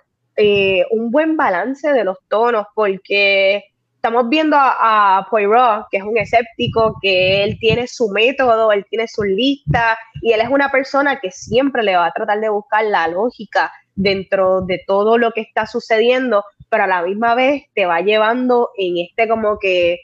un 0.91 1.11
buen 1.11 1.37
balance 1.37 1.93
de 1.93 2.05
los 2.05 2.17
tonos 2.29 2.67
porque 2.75 3.70
estamos 4.01 4.31
viendo 4.31 4.57
a, 4.59 5.27
Poirot, 5.31 5.87
que 5.91 5.99
es 5.99 6.03
un 6.03 6.17
escéptico, 6.17 6.97
que 7.03 7.45
él 7.45 7.59
tiene 7.61 7.87
su 7.87 8.09
método, 8.09 8.73
él 8.73 8.87
tiene 8.89 9.07
su 9.07 9.23
lista, 9.25 9.99
y 10.23 10.33
él 10.33 10.41
es 10.41 10.49
una 10.49 10.71
persona 10.71 11.21
que 11.21 11.31
siempre 11.31 11.83
le 11.83 11.97
va 11.97 12.07
a 12.07 12.13
tratar 12.13 12.41
de 12.41 12.49
buscar 12.49 12.83
la 12.87 13.09
lógica 13.09 13.71
dentro 13.95 14.63
de 14.63 14.83
todo 14.87 15.19
lo 15.19 15.33
que 15.33 15.43
está 15.43 15.67
sucediendo, 15.67 16.43
pero 16.71 16.85
a 16.85 16.87
la 16.87 17.03
misma 17.03 17.35
vez 17.35 17.65
te 17.75 17.85
va 17.85 18.01
llevando 18.01 18.71
en 18.79 18.97
este 18.97 19.29
como 19.29 19.59
que 19.59 20.01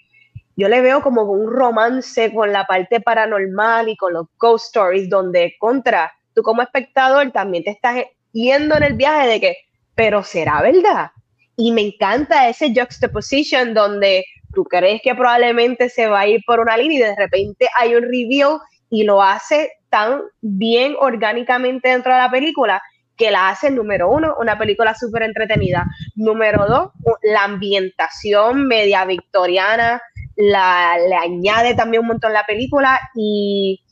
yo 0.56 0.68
le 0.68 0.82
veo 0.82 1.00
como 1.00 1.22
un 1.22 1.50
romance 1.50 2.34
con 2.34 2.52
la 2.52 2.66
parte 2.66 3.00
paranormal 3.00 3.88
y 3.88 3.96
con 3.96 4.12
los 4.12 4.26
ghost 4.38 4.66
stories, 4.66 5.08
donde 5.08 5.54
contra, 5.58 6.12
tú 6.34 6.42
como 6.42 6.60
espectador 6.60 7.30
también 7.30 7.64
te 7.64 7.70
estás 7.70 8.04
yendo 8.32 8.76
en 8.76 8.82
el 8.82 8.92
viaje 8.92 9.26
de 9.26 9.40
que, 9.40 9.56
pero 9.94 10.22
será 10.22 10.60
verdad, 10.60 11.12
y 11.56 11.72
me 11.72 11.82
encanta 11.82 12.48
ese 12.48 12.72
juxtaposition 12.74 13.74
donde 13.74 14.24
tú 14.54 14.64
crees 14.64 15.00
que 15.02 15.14
probablemente 15.14 15.88
se 15.88 16.06
va 16.06 16.20
a 16.20 16.26
ir 16.26 16.42
por 16.46 16.60
una 16.60 16.76
línea 16.76 16.98
y 16.98 17.02
de 17.02 17.16
repente 17.16 17.68
hay 17.78 17.94
un 17.94 18.02
review 18.02 18.60
y 18.90 19.04
lo 19.04 19.22
hace 19.22 19.72
tan 19.90 20.20
bien 20.40 20.94
orgánicamente 20.98 21.88
dentro 21.88 22.12
de 22.12 22.18
la 22.18 22.30
película 22.30 22.82
que 23.16 23.30
la 23.30 23.48
hace, 23.48 23.70
número 23.70 24.10
uno, 24.10 24.34
una 24.38 24.58
película 24.58 24.94
súper 24.94 25.22
entretenida. 25.22 25.86
Número 26.16 26.66
dos, 26.66 26.90
la 27.22 27.44
ambientación 27.44 28.66
media 28.66 29.06
victoriana 29.06 30.02
la, 30.36 30.98
le 30.98 31.16
añade 31.16 31.74
también 31.74 32.02
un 32.02 32.08
montón 32.08 32.32
la 32.32 32.44
película 32.44 33.00
y, 33.14 33.82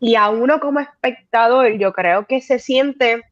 y 0.00 0.16
a 0.16 0.30
uno 0.30 0.60
como 0.60 0.80
espectador 0.80 1.78
yo 1.78 1.92
creo 1.92 2.26
que 2.26 2.40
se 2.40 2.58
siente 2.58 3.22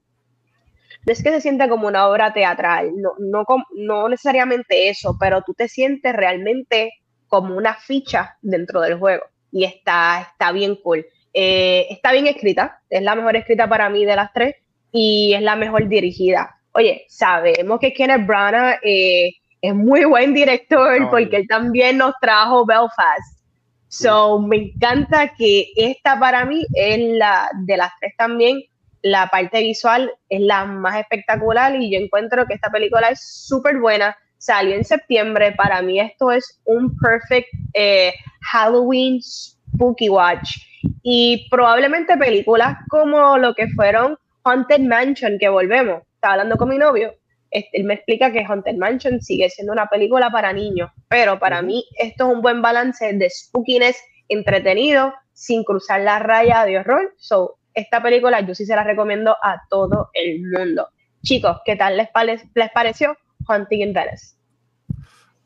no 1.07 1.12
es 1.12 1.22
que 1.22 1.30
se 1.30 1.40
siente 1.40 1.68
como 1.68 1.88
una 1.88 2.07
obra 2.09 2.32
teatral, 2.32 2.92
no, 2.96 3.12
no, 3.18 3.44
no 3.74 4.09
necesariamente 4.09 4.88
eso, 4.88 5.16
pero 5.18 5.42
tú 5.42 5.55
te 5.55 5.68
sientes 5.68 6.14
realmente 6.14 6.92
como 7.26 7.57
una 7.57 7.74
ficha 7.74 8.36
dentro 8.42 8.80
del 8.80 8.98
juego 8.98 9.24
y 9.53 9.64
está, 9.64 10.28
está 10.30 10.53
bien 10.53 10.76
cool. 10.76 11.07
Eh, 11.32 11.86
está 11.90 12.12
bien 12.12 12.26
escrita, 12.26 12.82
es 12.90 13.03
la 13.03 13.14
mejor 13.14 13.36
escrita 13.36 13.68
para 13.68 13.88
mí 13.88 14.05
de 14.05 14.16
las 14.16 14.32
tres 14.32 14.57
y 14.92 15.32
es 15.34 15.42
la 15.42 15.57
mejor 15.57 15.88
dirigida. 15.88 16.57
Oye, 16.72 17.05
sabemos 17.09 17.78
que 17.80 17.92
Kenneth 17.92 18.26
Branagh 18.26 18.78
eh, 18.82 19.32
es 19.61 19.74
muy 19.74 20.05
buen 20.05 20.34
director 20.34 21.09
porque 21.11 21.36
él 21.36 21.48
también 21.48 21.98
nos 21.98 22.14
trajo 22.20 22.66
Belfast. 22.66 23.40
So, 23.88 24.38
me 24.38 24.57
encanta 24.57 25.32
que 25.36 25.72
esta 25.74 26.18
para 26.18 26.44
mí 26.44 26.64
es 26.74 26.98
la 27.18 27.51
de 27.64 27.76
las 27.76 27.90
tres 28.01 28.14
también 28.16 28.62
la 29.03 29.28
parte 29.28 29.61
visual 29.61 30.12
es 30.28 30.40
la 30.40 30.64
más 30.64 31.01
espectacular 31.01 31.76
y 31.76 31.92
yo 31.92 31.98
encuentro 31.98 32.46
que 32.46 32.55
esta 32.55 32.70
película 32.70 33.09
es 33.09 33.20
súper 33.46 33.78
buena. 33.78 34.16
Salió 34.38 34.74
en 34.74 34.84
septiembre, 34.84 35.53
para 35.53 35.82
mí 35.82 36.01
esto 36.01 36.32
es 36.32 36.61
un 36.64 36.96
perfect 36.96 37.48
eh, 37.74 38.12
Halloween 38.53 39.20
Spooky 39.22 40.09
Watch. 40.09 40.57
Y 41.03 41.48
probablemente 41.51 42.16
películas 42.16 42.76
como 42.88 43.36
lo 43.36 43.55
que 43.55 43.68
fueron 43.68 44.16
Haunted 44.44 44.80
Mansion, 44.80 45.38
que 45.38 45.48
volvemos, 45.48 46.03
estaba 46.14 46.34
hablando 46.34 46.57
con 46.57 46.70
mi 46.70 46.78
novio, 46.78 47.14
este, 47.51 47.78
él 47.78 47.84
me 47.84 47.94
explica 47.94 48.32
que 48.32 48.44
Haunted 48.44 48.76
Mansion 48.76 49.20
sigue 49.20 49.51
siendo 49.51 49.72
una 49.72 49.86
película 49.86 50.30
para 50.30 50.53
niños, 50.53 50.90
pero 51.09 51.38
para 51.38 51.62
mí 51.62 51.84
esto 51.98 52.28
es 52.28 52.34
un 52.34 52.42
buen 52.42 52.62
balance 52.62 53.12
de 53.12 53.28
spookiness 53.28 53.96
entretenido, 54.28 55.12
sin 55.32 55.64
cruzar 55.64 56.03
la 56.03 56.18
raya 56.18 56.64
de 56.64 56.78
horror. 56.78 57.14
So, 57.18 57.57
esta 57.75 58.03
película 58.03 58.41
yo 58.41 58.55
sí 58.55 58.66
se 58.66 58.75
la 58.75 58.85
recomiendo 58.85 59.37
a 59.43 59.62
todo 59.68 60.11
el 60.14 60.43
mundo. 60.43 60.89
Chicos, 61.23 61.59
¿qué 61.64 61.77
tal 61.77 61.97
les, 61.97 62.09
les 62.55 62.71
pareció 62.73 63.16
Hunting 63.49 63.81
in 63.81 63.93
Venice? 63.93 64.35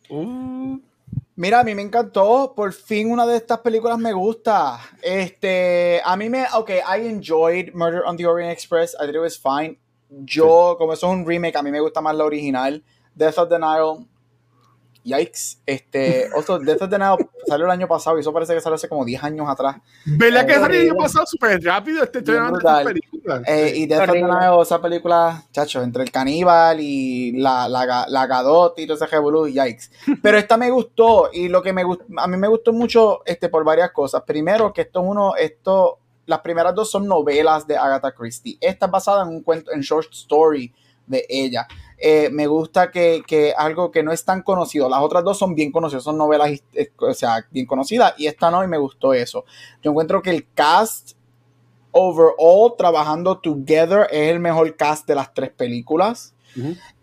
Uh. 0.09 0.79
Mira, 1.37 1.61
a 1.61 1.65
mí 1.65 1.75
me 1.75 1.83
encantó. 1.83 2.53
Por 2.55 2.73
fin 2.73 3.11
una 3.11 3.27
de 3.27 3.37
estas 3.37 3.59
películas 3.59 3.99
me 3.99 4.13
gusta. 4.13 4.79
Este, 5.03 6.01
a 6.05 6.17
mí 6.17 6.31
me, 6.31 6.45
ok, 6.55 6.71
I 6.71 7.09
enjoyed 7.09 7.75
Murder 7.75 8.03
on 8.07 8.17
the 8.17 8.27
Orient 8.27 8.53
Express. 8.53 8.95
I 9.01 9.07
think 9.07 9.17
it 9.17 9.21
was 9.21 9.37
fine. 9.37 9.79
Yo, 10.09 10.77
como 10.79 10.93
eso 10.93 11.09
es 11.09 11.13
un 11.13 11.27
remake, 11.27 11.57
a 11.57 11.63
mí 11.63 11.73
me 11.73 11.81
gusta 11.81 12.01
más 12.01 12.15
la 12.15 12.25
original. 12.25 12.85
Death 13.17 13.39
of 13.39 13.49
the 13.49 13.59
Nile, 13.59 14.07
Yikes. 15.05 15.59
Este, 15.67 16.31
otro, 16.35 16.59
Death 16.59 16.83
of 16.83 16.91
the 16.91 16.99
Nile 16.99 17.29
salió 17.47 17.67
el 17.67 17.71
año 17.71 17.87
pasado 17.87 18.17
y 18.17 18.21
eso 18.21 18.33
parece 18.33 18.55
que 18.55 18.61
salió 18.61 18.75
hace 18.75 18.89
como 18.89 19.05
10 19.05 19.23
años 19.23 19.49
atrás. 19.49 19.77
¿Verdad 20.07 20.47
que 20.47 20.55
salió 20.55 20.81
el 20.81 20.91
año 20.91 20.97
pasado 20.97 21.27
súper 21.27 21.63
rápido 21.63 22.03
este 22.03 22.23
película? 22.23 23.43
Eh, 23.47 23.73
y 23.77 23.87
Death 23.87 24.09
of 24.09 24.13
the 24.13 24.23
Nile, 24.23 24.63
esa 24.63 24.81
película, 24.81 25.45
chacho, 25.53 25.83
entre 25.83 26.03
el 26.03 26.11
caníbal 26.11 26.81
y 26.81 27.33
la, 27.33 27.69
la, 27.69 28.07
la 28.09 28.27
Gadot 28.27 28.79
y 28.79 28.87
todo 28.87 28.97
ese 28.97 29.07
revolú, 29.07 29.47
yikes. 29.47 29.91
Pero 30.23 30.39
esta 30.39 30.57
me 30.57 30.71
gustó 30.71 31.29
y 31.33 31.49
lo 31.49 31.63
que 31.63 31.73
me 31.73 31.85
gustó, 31.85 32.05
a 32.17 32.27
mí 32.27 32.37
me 32.39 32.49
gustó 32.49 32.73
mucho 32.73 33.21
este, 33.27 33.51
por 33.51 33.63
varias 33.63 33.93
cosas. 33.93 34.23
Primero, 34.23 34.73
que 34.73 34.83
esto 34.83 35.01
es 35.01 35.07
uno, 35.07 35.37
esto, 35.37 35.99
las 36.25 36.41
primeras 36.41 36.75
dos 36.75 36.91
son 36.91 37.07
novelas 37.07 37.67
de 37.67 37.77
Agatha 37.77 38.13
Christie. 38.13 38.57
Esta 38.59 38.87
es 38.87 38.93
basada 38.93 39.23
en 39.23 39.29
un 39.29 39.43
cuento, 39.43 39.71
en 39.71 39.81
short 39.81 40.11
story 40.13 40.73
de 41.07 41.27
ella. 41.29 41.67
Eh, 41.99 42.29
me 42.31 42.47
gusta 42.47 42.91
que, 42.91 43.23
que, 43.27 43.55
algo 43.57 43.91
que 43.91 44.03
no 44.03 44.13
es 44.13 44.25
tan 44.25 44.43
conocido. 44.43 44.89
Las 44.89 45.01
otras 45.01 45.25
dos 45.25 45.39
son 45.39 45.55
bien 45.55 45.71
conocidas, 45.71 46.05
son 46.05 46.19
novelas, 46.19 46.51
eh, 46.73 46.91
o 46.99 47.15
sea, 47.15 47.47
bien 47.51 47.67
conocidas, 47.67 48.15
y 48.19 48.27
esta 48.27 48.51
no, 48.51 48.65
y 48.65 48.69
me 48.69 48.79
gustó 48.79 49.15
eso. 49.15 49.45
Yo 49.83 49.91
encuentro 49.91 50.21
que 50.23 50.31
el 50.31 50.47
cast 50.53 51.13
overall, 51.93 52.75
trabajando 52.77 53.39
together, 53.39 54.09
es 54.11 54.31
el 54.31 54.41
mejor 54.41 54.77
cast 54.77 55.07
de 55.07 55.15
las 55.15 55.33
tres 55.33 55.51
películas. 55.51 56.35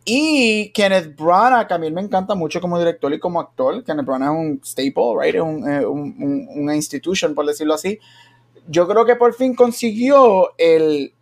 Y 0.06 0.72
Kenneth 0.72 1.16
Branagh, 1.16 1.68
que 1.68 1.74
a 1.74 1.78
mí 1.78 1.92
me 1.92 2.02
encanta 2.02 2.36
mucho 2.36 2.62
como 2.62 2.80
director 2.80 3.14
y 3.14 3.20
como 3.20 3.40
actor. 3.40 3.84
Kenneth 3.84 4.06
Branagh 4.06 4.34
es 4.34 4.40
un 4.40 4.62
staple, 4.64 5.14
right? 5.22 5.36
Es 5.36 5.42
un, 5.42 5.70
eh, 5.70 5.86
un, 5.86 6.48
una 6.56 6.76
institution, 6.76 7.36
por 7.36 7.46
decirlo 7.46 7.74
así. 7.74 8.00
Yo 8.68 8.88
creo 8.88 9.06
que 9.06 9.16
por 9.16 9.34
fin 9.34 9.56
consiguió 9.56 10.52
el, 10.58 11.14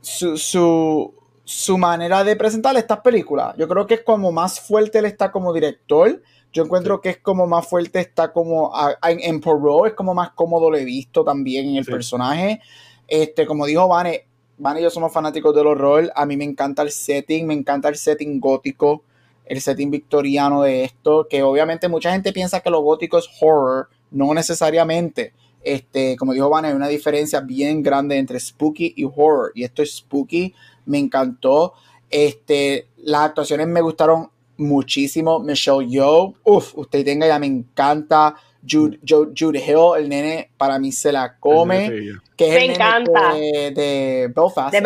su, 0.00 0.36
su 0.36 1.14
su 1.44 1.76
manera 1.76 2.24
de 2.24 2.36
presentar 2.36 2.76
estas 2.76 3.00
películas. 3.00 3.54
Yo 3.58 3.68
creo 3.68 3.86
que 3.86 3.94
es 3.94 4.02
como 4.02 4.32
más 4.32 4.60
fuerte 4.60 4.98
él 4.98 5.04
está 5.04 5.30
como 5.30 5.52
director. 5.52 6.22
Yo 6.52 6.64
encuentro 6.64 7.00
que 7.00 7.10
es 7.10 7.18
como 7.18 7.46
más 7.46 7.66
fuerte 7.66 8.00
está 8.00 8.32
como 8.32 8.72
en, 9.02 9.20
en 9.20 9.42
es 9.86 9.92
como 9.94 10.14
más 10.14 10.30
cómodo 10.30 10.70
lo 10.70 10.76
he 10.76 10.84
visto 10.84 11.24
también 11.24 11.68
en 11.68 11.76
el 11.76 11.84
personaje. 11.84 12.60
Este, 13.06 13.44
como 13.44 13.66
dijo 13.66 13.86
Vane, 13.88 14.26
Vane 14.56 14.80
y 14.80 14.82
yo 14.84 14.90
somos 14.90 15.12
fanáticos 15.12 15.54
del 15.54 15.66
horror. 15.66 16.10
A 16.14 16.24
mí 16.24 16.36
me 16.36 16.44
encanta 16.44 16.82
el 16.82 16.90
setting, 16.90 17.46
me 17.46 17.54
encanta 17.54 17.88
el 17.88 17.96
setting 17.96 18.40
gótico, 18.40 19.02
el 19.44 19.60
setting 19.60 19.90
victoriano 19.90 20.62
de 20.62 20.84
esto, 20.84 21.26
que 21.28 21.42
obviamente 21.42 21.88
mucha 21.88 22.12
gente 22.12 22.32
piensa 22.32 22.60
que 22.60 22.70
lo 22.70 22.80
gótico 22.80 23.18
es 23.18 23.28
horror, 23.40 23.88
no 24.10 24.32
necesariamente. 24.32 25.34
Este, 25.60 26.16
como 26.16 26.32
dijo 26.32 26.48
Vane, 26.48 26.68
hay 26.68 26.74
una 26.74 26.88
diferencia 26.88 27.40
bien 27.40 27.82
grande 27.82 28.16
entre 28.16 28.38
spooky 28.38 28.94
y 28.96 29.04
horror. 29.04 29.50
Y 29.54 29.64
esto 29.64 29.82
es 29.82 29.96
spooky 29.96 30.54
me 30.86 30.98
encantó. 30.98 31.74
Este, 32.10 32.88
las 32.98 33.22
actuaciones 33.22 33.66
me 33.66 33.80
gustaron 33.80 34.30
muchísimo. 34.56 35.40
Michelle 35.40 35.86
Yeoh, 35.88 36.34
uff, 36.44 36.76
usted 36.76 37.04
tenga 37.04 37.26
ya 37.26 37.38
me 37.38 37.46
encanta. 37.46 38.36
Jude, 38.68 38.98
Jude, 39.06 39.58
Hill, 39.58 39.98
el 39.98 40.08
nene, 40.08 40.50
para 40.56 40.78
mí 40.78 40.90
se 40.90 41.12
la 41.12 41.36
come. 41.38 41.90
Que 42.36 42.48
es 42.48 42.54
me 42.54 42.64
el 42.64 42.70
encanta. 42.70 43.34
de, 43.34 43.70
de, 43.72 44.32
Belfast. 44.34 44.72
De 44.72 44.80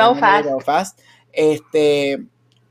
Belfast. 0.51 0.99
Este, 1.32 2.24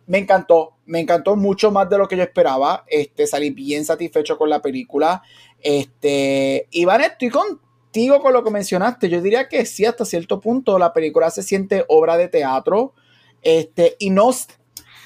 me 0.05 0.17
encantó, 0.17 0.73
me 0.85 0.99
encantó 0.99 1.35
mucho 1.35 1.71
más 1.71 1.89
de 1.89 1.97
lo 1.97 2.07
que 2.07 2.17
yo 2.17 2.23
esperaba. 2.23 2.83
Este, 2.87 3.27
salí 3.27 3.51
bien 3.51 3.85
satisfecho 3.85 4.37
con 4.37 4.49
la 4.49 4.61
película. 4.61 5.21
Este, 5.61 6.67
Iván, 6.71 7.01
estoy 7.01 7.29
contigo 7.29 8.21
con 8.21 8.33
lo 8.33 8.43
que 8.43 8.51
mencionaste. 8.51 9.09
Yo 9.09 9.21
diría 9.21 9.47
que 9.47 9.65
sí, 9.65 9.85
hasta 9.85 10.05
cierto 10.05 10.39
punto 10.39 10.77
la 10.77 10.93
película 10.93 11.29
se 11.29 11.43
siente 11.43 11.85
obra 11.87 12.17
de 12.17 12.27
teatro. 12.27 12.93
Este, 13.41 13.95
y 13.99 14.09
no 14.09 14.29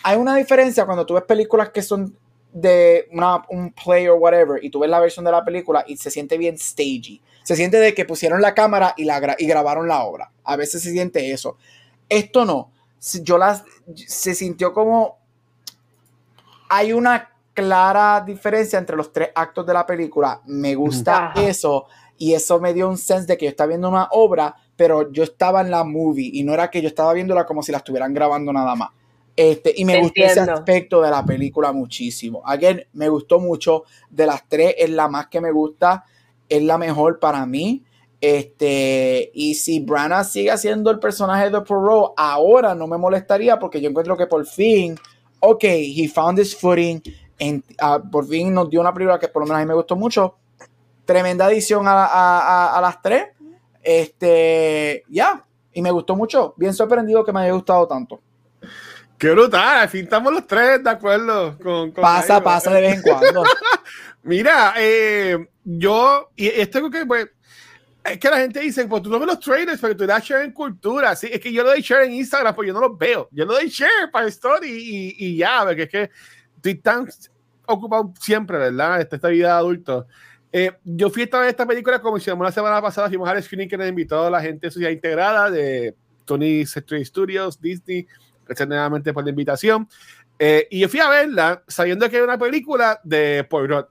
hay 0.03 0.17
una 0.17 0.35
diferencia 0.35 0.85
cuando 0.85 1.05
tú 1.05 1.13
ves 1.13 1.23
películas 1.23 1.69
que 1.69 1.81
son 1.81 2.15
de 2.53 3.07
una, 3.11 3.43
un 3.49 3.71
play 3.71 4.07
o 4.07 4.15
whatever 4.15 4.63
y 4.63 4.69
tú 4.69 4.79
ves 4.79 4.89
la 4.89 4.99
versión 4.99 5.23
de 5.23 5.31
la 5.31 5.43
película 5.43 5.83
y 5.87 5.97
se 5.97 6.11
siente 6.11 6.37
bien 6.37 6.57
stagey. 6.57 7.21
Se 7.43 7.55
siente 7.55 7.77
de 7.77 7.93
que 7.93 8.05
pusieron 8.05 8.41
la 8.41 8.53
cámara 8.53 8.93
y, 8.97 9.05
la, 9.05 9.35
y 9.37 9.45
grabaron 9.47 9.87
la 9.87 10.03
obra. 10.03 10.31
A 10.43 10.55
veces 10.55 10.83
se 10.83 10.91
siente 10.91 11.31
eso. 11.31 11.57
Esto 12.09 12.45
no. 12.45 12.71
Yo 13.21 13.37
las, 13.37 13.63
se 13.95 14.35
sintió 14.35 14.73
como 14.73 15.17
hay 16.69 16.93
una 16.93 17.31
clara 17.53 18.23
diferencia 18.25 18.79
entre 18.79 18.95
los 18.95 19.11
tres 19.11 19.29
actos 19.35 19.65
de 19.65 19.73
la 19.73 19.85
película. 19.85 20.41
Me 20.45 20.75
gusta 20.75 21.33
eso 21.35 21.87
y 22.17 22.33
eso 22.33 22.59
me 22.59 22.73
dio 22.73 22.87
un 22.87 22.97
sense 22.97 23.27
de 23.27 23.37
que 23.37 23.45
yo 23.45 23.49
estaba 23.49 23.69
viendo 23.69 23.89
una 23.89 24.07
obra, 24.11 24.55
pero 24.75 25.11
yo 25.11 25.23
estaba 25.23 25.61
en 25.61 25.71
la 25.71 25.83
movie 25.83 26.29
y 26.33 26.43
no 26.43 26.53
era 26.53 26.69
que 26.69 26.81
yo 26.81 26.87
estaba 26.87 27.13
viéndola 27.13 27.45
como 27.45 27.61
si 27.61 27.71
la 27.71 27.79
estuvieran 27.79 28.13
grabando 28.13 28.51
nada 28.51 28.75
más. 28.75 28.89
Este, 29.35 29.73
y 29.75 29.85
me 29.85 29.99
gustó 29.99 30.23
ese 30.23 30.41
aspecto 30.41 31.01
de 31.01 31.09
la 31.09 31.25
película 31.25 31.71
muchísimo. 31.71 32.41
Again, 32.45 32.83
me 32.93 33.09
gustó 33.09 33.39
mucho. 33.39 33.85
De 34.09 34.25
las 34.25 34.47
tres, 34.47 34.75
es 34.77 34.89
la 34.89 35.07
más 35.07 35.27
que 35.27 35.41
me 35.41 35.51
gusta. 35.51 36.03
Es 36.49 36.61
la 36.61 36.77
mejor 36.77 37.19
para 37.19 37.45
mí. 37.45 37.83
Este, 38.21 39.31
y 39.33 39.55
si 39.55 39.79
Branagh 39.79 40.25
sigue 40.25 40.51
haciendo 40.51 40.91
el 40.91 40.99
personaje 40.99 41.49
de 41.49 41.61
Poirot, 41.61 42.13
ahora 42.15 42.75
no 42.75 42.85
me 42.85 42.97
molestaría 42.97 43.57
porque 43.57 43.81
yo 43.81 43.89
encuentro 43.89 44.15
que 44.15 44.27
por 44.27 44.45
fin, 44.45 44.95
ok, 45.39 45.63
he 45.63 46.07
found 46.07 46.37
his 46.37 46.55
footing. 46.55 47.01
En, 47.39 47.63
ah, 47.79 47.99
por 47.99 48.27
fin 48.27 48.53
nos 48.53 48.69
dio 48.69 48.79
una 48.79 48.93
película 48.93 49.17
que 49.17 49.27
por 49.27 49.41
lo 49.41 49.47
menos 49.47 49.59
a 49.59 49.65
mí 49.65 49.67
me 49.67 49.73
gustó 49.73 49.95
mucho. 49.95 50.35
Tremenda 51.05 51.51
edición 51.51 51.85
a, 51.87 52.79
las 52.79 53.01
tres. 53.01 53.29
Este, 53.81 55.03
ya. 55.09 55.45
Y 55.73 55.81
me 55.81 55.91
gustó 55.91 56.15
mucho. 56.15 56.53
Bien 56.57 56.73
sorprendido 56.73 57.23
que 57.23 57.31
me 57.31 57.41
haya 57.41 57.53
gustado 57.53 57.87
tanto. 57.87 58.21
Qué 59.17 59.29
brutal, 59.29 59.81
al 59.81 59.89
fin 59.89 60.05
estamos 60.05 60.33
los 60.33 60.47
tres 60.47 60.83
de 60.83 60.89
acuerdo 60.89 61.55
con. 61.59 61.91
pasa, 61.93 62.41
pasa 62.41 62.71
de 62.71 62.81
vez 62.81 62.95
en 62.95 63.01
cuando. 63.03 63.43
Mira, 64.23 64.73
eh, 64.77 65.47
yo, 65.63 66.31
y 66.35 66.47
esto 66.47 66.79
es 66.79 66.91
que, 66.91 67.05
pues, 67.05 67.27
es 68.03 68.17
que 68.17 68.29
la 68.29 68.37
gente 68.37 68.59
dice, 68.61 68.85
pues 68.85 69.03
tú 69.03 69.11
no 69.11 69.19
ves 69.19 69.27
los 69.27 69.39
trailers, 69.39 69.79
pero 69.79 69.95
tú 69.95 70.07
das 70.07 70.23
share 70.23 70.43
en 70.43 70.51
cultura. 70.51 71.15
Sí, 71.15 71.29
es 71.31 71.39
que 71.39 71.53
yo 71.53 71.61
lo 71.61 71.69
doy 71.69 71.81
share 71.81 72.05
en 72.05 72.13
Instagram, 72.13 72.55
pues 72.55 72.67
yo 72.67 72.73
no 72.73 72.81
los 72.81 72.97
veo. 72.97 73.29
Yo 73.31 73.45
lo 73.45 73.53
doy 73.53 73.69
share 73.69 74.09
para 74.11 74.27
story 74.27 74.69
y, 74.69 75.15
y 75.27 75.37
ya, 75.37 75.63
porque 75.65 75.83
es 75.83 75.89
que 75.89 76.09
estoy 76.55 76.75
tan 76.75 77.07
ocupado 77.67 78.11
siempre, 78.19 78.57
¿verdad? 78.57 79.01
Esta, 79.01 79.17
esta 79.17 79.27
vida 79.27 79.47
de 79.49 79.53
adulto. 79.53 80.07
Eh, 80.53 80.71
yo 80.83 81.09
fui 81.09 81.23
esta, 81.23 81.47
esta 81.47 81.65
película, 81.65 82.01
como 82.01 82.17
hicimos 82.17 82.43
la 82.43 82.51
semana 82.51 82.81
pasada, 82.81 83.07
fuimos 83.07 83.29
al 83.29 83.41
screening 83.41 83.69
que 83.69 83.77
nos 83.77 83.87
invitó 83.87 84.25
a 84.25 84.29
la 84.29 84.41
gente 84.41 84.67
de 84.67 84.71
Sociedad 84.71 84.91
Integrada 84.91 85.49
de 85.49 85.95
Tony 86.25 86.61
Street 86.61 87.05
Studios, 87.05 87.59
Disney, 87.59 88.05
Gracias 88.45 88.67
nuevamente 88.67 89.13
por 89.13 89.23
la 89.23 89.29
invitación. 89.29 89.87
Eh, 90.37 90.67
y 90.71 90.79
yo 90.79 90.89
fui 90.89 90.99
a 90.99 91.09
verla 91.09 91.63
sabiendo 91.67 92.09
que 92.09 92.17
era 92.17 92.25
una 92.25 92.37
película 92.37 92.99
de 93.03 93.45
Poirot. 93.49 93.89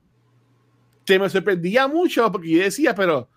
Que 1.06 1.18
me 1.18 1.30
sorprendía 1.30 1.88
mucho 1.88 2.30
porque 2.30 2.50
yo 2.50 2.62
decía, 2.62 2.94
pero 2.94 3.28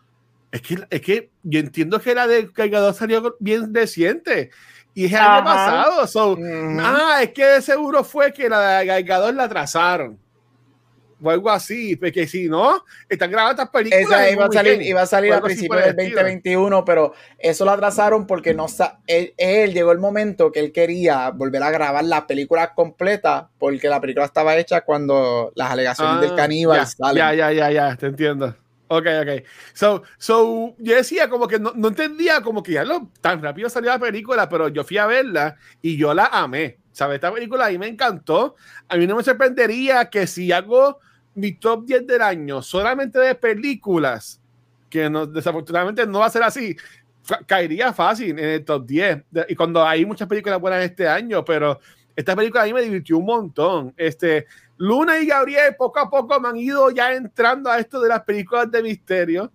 es 0.52 0.62
que, 0.62 0.86
es 0.90 1.02
que 1.02 1.32
yo 1.44 1.60
entiendo 1.60 2.00
que 2.02 2.14
la 2.14 2.28
de 2.28 2.52
Cargador 2.52 2.94
salió 2.94 3.38
bien 3.40 3.74
reciente. 3.74 4.50
Y 4.94 5.06
es 5.06 5.14
el 5.14 5.20
año 5.20 5.46
pasado. 5.46 6.08
So, 6.08 6.38
Ah, 6.80 7.20
es 7.22 7.30
que 7.30 7.46
de 7.46 7.62
seguro 7.62 8.04
fue 8.04 8.34
que 8.34 8.50
la 8.50 8.80
de 8.80 8.88
Cargador 8.88 9.34
la 9.34 9.46
atrasaron 9.46 10.20
o 11.24 11.30
algo 11.30 11.50
así, 11.50 11.96
porque 11.96 12.28
si 12.28 12.50
no, 12.50 12.84
están 13.08 13.32
grabando 13.32 13.62
estas 13.62 13.70
películas. 13.70 14.22
Esa 14.22 14.30
iba 14.30 14.46
a 14.46 14.52
salir, 14.52 14.82
iba 14.82 15.02
a 15.02 15.06
salir 15.06 15.34
a 15.34 15.42
principios 15.42 15.84
del 15.84 15.96
2021, 15.96 16.84
pero 16.84 17.14
eso 17.40 17.66
lo 17.66 17.72
atrasaron 17.72 18.28
porque 18.28 18.54
no 18.54 18.68
él, 19.08 19.34
él, 19.38 19.74
llegó 19.74 19.92
el 19.92 20.00
momento 20.00 20.52
que 20.52 20.60
él 20.60 20.72
quería 20.72 21.30
volver 21.30 21.64
a 21.64 21.72
grabar 21.72 22.04
la 22.04 22.28
película 22.28 22.74
completa, 22.74 23.50
porque 23.58 23.88
la 23.88 24.02
película 24.02 24.26
estaba 24.26 24.58
hecha 24.58 24.82
cuando 24.82 25.52
las 25.56 25.72
alegaciones 25.72 26.22
del 26.22 26.32
ah, 26.32 26.36
caníbal 26.36 26.80
ya, 26.80 26.86
salen. 26.86 27.18
Ya, 27.18 27.34
ya, 27.34 27.52
ya, 27.52 27.72
ya, 27.72 27.96
te 27.96 28.08
entiendo. 28.08 28.56
Ok, 28.88 29.08
ok. 29.22 29.44
So, 29.74 30.04
so, 30.18 30.76
yo 30.78 30.96
decía 30.96 31.30
como 31.30 31.48
que 31.48 31.58
no, 31.58 31.72
no 31.76 31.88
entendía 31.88 32.42
como 32.42 32.62
que 32.62 32.74
ya 32.74 32.84
lo, 32.84 33.10
tan 33.22 33.42
rápido 33.42 33.70
salió 33.70 33.90
la 33.90 34.00
película, 34.00 34.48
pero 34.50 34.68
yo 34.68 34.84
fui 34.84 34.98
a 34.98 35.08
verla 35.08 35.56
y 35.82 35.98
yo 35.98 36.14
la 36.14 36.26
amé. 36.26 36.78
¿Sabes? 36.92 37.16
Esta 37.16 37.34
película 37.34 37.66
a 37.66 37.70
mí 37.70 37.80
me 37.80 37.88
encantó. 37.88 38.56
A 38.88 38.98
mí 38.98 39.08
no 39.08 39.16
me 39.16 39.24
sorprendería 39.24 40.12
que 40.12 40.28
si 40.28 40.52
hago 40.52 41.00
mi 41.36 41.54
top 41.54 41.86
10 41.86 42.08
del 42.08 42.22
año 42.22 42.62
solamente 42.62 43.20
de 43.20 43.36
películas, 43.36 44.42
que 44.90 45.10
no, 45.10 45.26
desafortunadamente 45.26 46.06
no 46.06 46.20
va 46.20 46.28
a 46.28 46.30
ser 46.30 46.44
así, 46.44 46.76
caería 47.46 47.94
fácil 47.94 48.38
en 48.38 48.46
el 48.46 48.66
top 48.66 48.86
10. 48.86 49.24
Y 49.50 49.56
cuando 49.56 49.86
hay 49.86 50.06
muchas 50.06 50.28
películas 50.28 50.60
buenas 50.60 50.84
este 50.84 51.08
año, 51.08 51.44
pero 51.44 51.80
esta 52.16 52.36
película 52.36 52.64
a 52.64 52.66
mí 52.66 52.74
me 52.74 52.82
divirtió 52.82 53.18
un 53.18 53.26
montón. 53.26 53.94
Este, 53.98 54.46
Luna 54.78 55.20
y 55.20 55.26
Gabriel 55.26 55.76
poco 55.78 56.00
a 56.00 56.10
poco 56.10 56.40
me 56.40 56.50
han 56.50 56.58
ido 56.58 56.90
ya 56.92 57.14
entrando 57.14 57.70
a 57.70 57.80
esto 57.80 58.02
de 58.02 58.10
las 58.10 58.24
películas 58.24 58.70
de 58.70 58.84
misterio. 58.84 59.52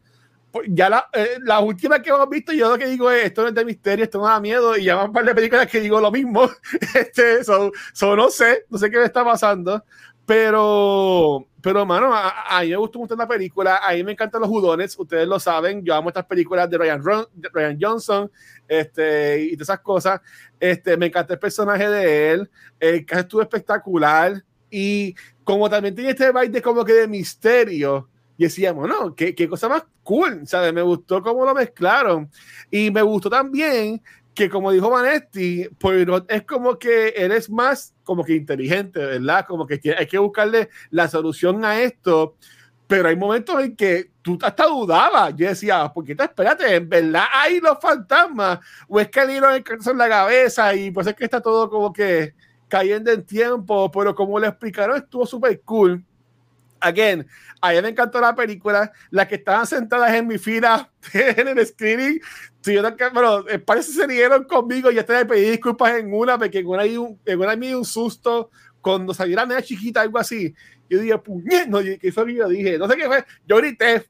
Pues 0.51 0.66
ya 0.70 0.89
la, 0.89 1.09
eh, 1.12 1.39
última 1.62 2.01
que 2.01 2.09
hemos 2.09 2.29
visto, 2.31 2.53
yo 2.53 2.70
lo 2.70 2.79
que 2.79 2.87
digo 2.87 3.11
es, 3.11 3.26
esto 3.26 3.43
no 3.43 3.49
es 3.49 3.55
de 3.55 3.64
misterio, 3.66 4.05
esto 4.05 4.18
no 4.18 4.24
da 4.24 4.41
miedo, 4.41 4.79
y 4.79 4.85
ya 4.85 4.95
van 4.95 5.09
un 5.09 5.12
par 5.12 5.24
de 5.26 5.35
películas 5.35 5.66
que 5.66 5.81
digo 5.81 6.01
lo 6.01 6.11
mismo. 6.11 6.49
este, 6.95 7.45
so, 7.45 7.70
no 8.16 8.31
sé, 8.31 8.64
no 8.70 8.79
sé 8.79 8.91
qué 8.91 8.99
me 8.99 9.05
está 9.05 9.22
pasando, 9.24 9.85
pero 10.29 11.49
pero, 11.61 11.85
mano, 11.85 12.12
a, 12.14 12.61
mí 12.62 12.68
me 12.70 12.76
gustó 12.76 13.01
mucho 13.01 13.16
la 13.16 13.26
película. 13.26 13.81
A 13.83 13.93
mí 13.93 14.05
me 14.05 14.12
encantan 14.12 14.41
los 14.41 14.49
judones. 14.49 14.97
Ustedes 14.97 15.26
lo 15.26 15.41
saben. 15.41 15.85
Yo 15.85 15.95
amo 15.95 16.09
estas 16.09 16.24
películas 16.24 16.70
de 16.70 16.79
Ryan, 16.79 17.03
Ryan 17.53 17.79
Johnson 17.81 18.31
este, 18.68 19.43
y 19.43 19.53
todas 19.57 19.70
esas 19.70 19.81
cosas. 19.81 20.20
Este, 20.61 20.97
me 20.97 21.07
encanta 21.07 21.35
el 21.35 21.41
personaje 21.41 21.89
de 21.89 22.33
él. 22.33 22.51
El 22.79 23.05
caso 23.05 23.20
estuvo 23.22 23.43
espectacular. 23.43 24.45
Y 24.70 25.14
como 25.43 25.68
también 25.68 25.95
tiene 25.95 26.11
este 26.11 26.31
baile 26.31 26.62
como 26.62 26.85
que 26.85 26.93
de 26.93 27.09
misterio. 27.09 28.09
Decíamos, 28.37 28.89
no, 28.89 29.16
qué, 29.16 29.35
qué 29.35 29.49
cosa 29.49 29.68
más 29.68 29.85
cool. 30.05 30.47
¿sabes? 30.47 30.72
Me 30.72 30.83
gustó 30.83 31.20
cómo 31.22 31.45
lo 31.45 31.55
mezclaron. 31.55 32.31
Y 32.70 32.93
me 32.93 33.03
gustó 33.03 33.29
también 33.29 34.01
que 34.39 34.49
como 34.49 34.70
dijo 34.70 34.89
Vanetti, 34.89 35.68
pues 35.80 36.07
es 36.28 36.45
como 36.45 36.78
que 36.78 37.12
eres 37.16 37.51
más 37.51 37.93
como 38.05 38.22
que 38.22 38.36
inteligente, 38.36 39.01
¿verdad? 39.01 39.45
Como 39.49 39.66
que 39.66 39.80
hay 39.99 40.07
que 40.07 40.16
buscarle 40.16 40.68
la 40.91 41.09
solución 41.09 41.64
a 41.64 41.80
esto, 41.80 42.36
pero 42.86 43.09
hay 43.09 43.16
momentos 43.16 43.61
en 43.61 43.74
que 43.74 44.12
tú 44.22 44.39
hasta 44.41 44.66
dudabas, 44.66 45.34
yo 45.34 45.49
decía, 45.49 45.93
¿por 45.93 46.05
qué 46.05 46.14
te 46.14 46.22
espérate? 46.22 46.76
¿En 46.76 46.89
verdad 46.89 47.24
hay 47.32 47.59
los 47.59 47.80
fantasmas? 47.80 48.61
¿O 48.86 49.01
es 49.01 49.09
que 49.09 49.18
el 49.18 49.30
hilo 49.30 49.53
en 49.53 49.99
la 49.99 50.09
cabeza 50.09 50.72
y 50.72 50.93
pues 50.93 51.09
es 51.09 51.16
que 51.16 51.24
está 51.24 51.41
todo 51.41 51.68
como 51.68 51.93
que 51.93 52.32
cayendo 52.68 53.11
en 53.11 53.26
tiempo? 53.26 53.91
Pero 53.91 54.14
como 54.14 54.39
le 54.39 54.47
explicaron, 54.47 54.99
estuvo 54.99 55.26
súper 55.26 55.61
cool 55.62 56.05
again, 56.81 57.26
a 57.61 57.72
mí 57.72 57.83
me 57.83 57.89
encantó 57.89 58.20
la 58.20 58.35
película. 58.35 58.93
Las 59.11 59.29
que 59.29 59.37
estaban 59.37 59.66
sentadas 59.66 60.14
en 60.14 60.26
mi 60.26 60.39
fila 60.39 60.91
en 61.12 61.49
el 61.49 61.66
screening, 61.66 62.20
bueno, 63.12 63.49
eh, 63.49 63.59
parece 63.59 63.93
que 63.93 63.99
se 63.99 64.07
rieron 64.07 64.45
conmigo 64.45 64.91
ya 64.91 65.05
te 65.05 65.24
pedí 65.24 65.51
disculpas 65.51 65.97
en 65.97 66.12
una, 66.12 66.39
porque 66.39 66.59
en 66.59 66.66
una, 66.66 66.83
hay 66.83 66.97
un, 66.97 67.18
en 67.24 67.39
una 67.39 67.55
un 67.55 67.85
susto 67.85 68.51
cuando 68.81 69.12
salió 69.14 69.37
la 69.37 69.62
chiquita, 69.62 70.01
algo 70.01 70.18
así. 70.18 70.55
Yo 70.89 70.99
dije, 70.99 71.18
puñet, 71.18 71.66
no, 71.68 71.81
que 71.81 71.99
eso 72.03 72.26
yo 72.26 72.49
dije, 72.49 72.79
no 72.79 72.89
sé 72.89 72.97
qué 72.97 73.07
fue. 73.07 73.24
Yo 73.47 73.57
grité, 73.57 74.07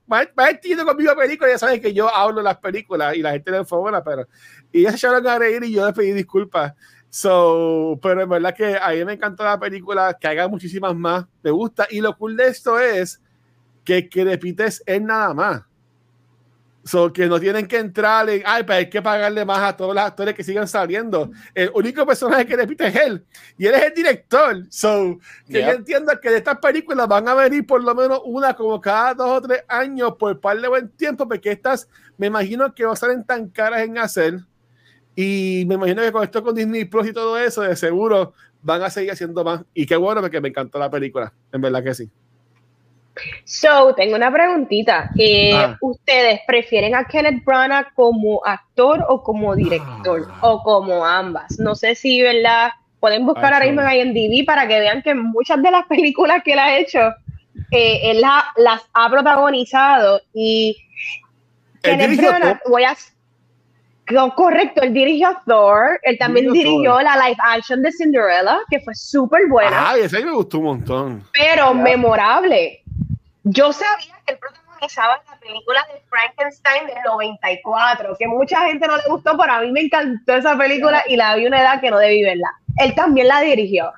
entiendo 0.49 0.85
conmigo 0.85 1.13
la 1.13 1.21
película, 1.21 1.51
ya 1.51 1.59
sabes 1.59 1.81
que 1.81 1.93
yo 1.93 2.09
hablo 2.09 2.41
las 2.43 2.59
películas 2.59 3.17
y 3.17 3.23
la 3.23 3.33
gente 3.33 3.51
le 3.51 3.59
enfogona, 3.59 4.03
pero. 4.05 4.29
Y 4.71 4.83
ya 4.83 4.91
se 4.91 4.97
echaron 4.97 5.27
a 5.27 5.39
reír 5.39 5.65
y 5.65 5.73
yo 5.73 5.87
le 5.87 5.93
pedí 5.93 6.13
disculpas. 6.13 6.75
So, 7.11 7.99
pero 8.03 8.23
en 8.23 8.29
verdad 8.29 8.55
que 8.55 8.77
a 8.77 8.91
mí 8.91 9.05
me 9.05 9.15
encantó 9.15 9.45
la 9.45 9.59
película, 9.59 10.17
que 10.19 10.29
haga 10.29 10.49
muchísimas 10.49 10.95
más, 10.95 11.25
me 11.43 11.51
gusta. 11.51 11.87
Y 11.91 12.01
lo 12.01 12.17
cool 12.17 12.37
de 12.37 12.49
esto 12.49 12.79
es 12.79 13.21
que 13.85 14.09
que 14.09 14.25
repites 14.25 14.83
es 14.85 15.01
nada 15.01 15.33
más. 15.33 15.63
So, 16.85 17.13
que 17.13 17.27
no 17.27 17.39
tienen 17.39 17.67
que 17.67 17.79
entrar 17.79 18.31
en, 18.31 18.43
ay, 18.47 18.63
pero 18.63 18.79
hay 18.79 18.89
que 18.89 19.03
pagarle 19.03 19.45
más 19.45 19.59
a 19.59 19.77
todos 19.77 19.95
los 19.95 20.03
actores 20.03 20.35
que 20.35 20.43
sigan 20.43 20.67
saliendo. 20.67 21.31
El 21.55 21.71
único 21.75 22.07
personaje 22.07 22.47
que 22.47 22.57
repite 22.57 22.87
es 22.87 22.97
él. 22.97 23.27
Y 23.59 23.67
él 23.67 23.75
es 23.75 23.83
el 23.83 23.95
director. 23.95 24.65
So, 24.71 25.19
que 25.47 25.61
yo 25.61 25.73
entiendo 25.73 26.19
que 26.19 26.31
de 26.31 26.39
estas 26.39 26.59
películas 26.59 27.07
van 27.07 27.29
a 27.29 27.35
venir 27.35 27.67
por 27.67 27.85
lo 27.85 27.95
menos 27.95 28.23
una 28.25 28.55
como 28.55 28.81
cada 28.81 29.13
dos 29.13 29.29
o 29.29 29.43
tres 29.43 29.65
años 29.69 30.15
por 30.19 30.41
par 30.41 30.59
de 30.59 30.69
buen 30.69 30.89
tiempo, 30.89 31.29
porque 31.29 31.53
estas 31.53 31.91
me 32.17 32.29
imagino 32.29 32.75
que 32.75 32.85
no 32.85 32.97
salen 32.97 33.23
tan 33.23 33.49
caras 33.49 33.83
en 33.83 33.99
hacer 33.99 34.41
y 35.21 35.65
me 35.67 35.75
imagino 35.75 36.01
que 36.01 36.13
con 36.13 36.23
esto 36.23 36.45
con 36.45 36.55
Disney 36.55 36.85
Plus 36.85 37.09
y 37.09 37.13
todo 37.13 37.37
eso, 37.37 37.63
de 37.63 37.75
seguro 37.75 38.35
van 38.63 38.83
a 38.83 38.89
seguir 38.89 39.11
haciendo 39.11 39.43
más. 39.43 39.63
Y 39.75 39.85
qué 39.85 39.97
bueno, 39.97 40.21
porque 40.21 40.41
me 40.41 40.51
encantó 40.51 40.79
la 40.79 40.89
película. 40.89 41.33
En 41.53 41.61
verdad 41.61 41.83
que 41.83 41.93
sí. 41.93 42.09
So, 43.43 43.97
tengo 43.97 44.15
una 44.15 44.33
preguntita. 44.33 45.11
Eh, 45.19 45.53
ah. 45.53 45.77
¿Ustedes 45.81 46.39
prefieren 46.47 46.95
a 46.95 47.03
Kenneth 47.03 47.45
Branagh 47.45 47.93
como 47.97 48.47
actor 48.47 49.05
o 49.09 49.21
como 49.25 49.57
director? 49.57 50.29
Ah. 50.31 50.39
O 50.43 50.63
como 50.63 51.05
ambas. 51.05 51.59
No 51.59 51.75
sé 51.75 51.97
si, 51.97 52.23
¿verdad? 52.23 52.71
Pueden 53.01 53.27
buscar 53.27 53.53
ahora 53.53 53.67
mismo 53.67 53.83
en 53.83 54.17
IMDb 54.17 54.47
para 54.47 54.69
que 54.69 54.79
vean 54.79 55.03
que 55.03 55.15
muchas 55.15 55.61
de 55.61 55.73
las 55.73 55.85
películas 55.89 56.45
que 56.45 56.53
él 56.53 56.61
ha 56.61 56.79
hecho, 56.79 57.01
eh, 57.73 58.13
él 58.13 58.21
las 58.21 58.83
ha 58.93 59.11
protagonizado. 59.11 60.21
Y 60.33 60.77
Kenneth 61.83 62.21
Branagh, 62.21 62.61
voy 62.69 62.85
a 62.85 62.95
correcto, 64.35 64.83
él 64.83 64.95
dirigió 64.95 65.37
Thor, 65.47 65.99
él 66.03 66.19
también 66.19 66.53
dirigió 66.53 67.01
la 67.01 67.17
live 67.17 67.37
action 67.45 67.83
de 67.83 67.93
Cinderella, 67.93 68.59
que 68.71 68.81
fue 68.81 68.95
súper 68.95 69.49
buena. 69.49 69.91
Ah, 69.91 69.97
esa 69.97 70.21
me 70.21 70.31
gustó 70.31 70.59
un 70.59 70.65
montón. 70.65 71.25
Pero 71.33 71.75
memorable. 71.75 72.83
Yo 73.45 73.73
sabía 73.73 74.15
que 74.27 74.33
él 74.33 74.39
protagonizaba 74.39 75.23
la 75.31 75.39
película 75.39 75.87
de 75.93 76.01
Frankenstein 76.09 76.87
del 76.87 77.03
94, 77.07 78.17
que 78.19 78.27
mucha 78.27 78.67
gente 78.67 78.87
no 78.87 78.97
le 78.97 79.03
gustó, 79.09 79.37
pero 79.39 79.53
a 79.53 79.61
mí 79.61 79.73
me 79.73 79.81
encantó 79.83 80.35
esa 80.35 80.57
película 80.57 81.03
y 81.09 81.17
la 81.17 81.37
vi 81.37 81.47
una 81.47 81.61
edad 81.61 81.81
que 81.81 81.91
no 81.91 81.99
debí 81.99 82.23
verla. 82.23 82.49
Él 82.77 82.95
también 82.95 83.29
la 83.29 83.41
dirigió. 83.41 83.93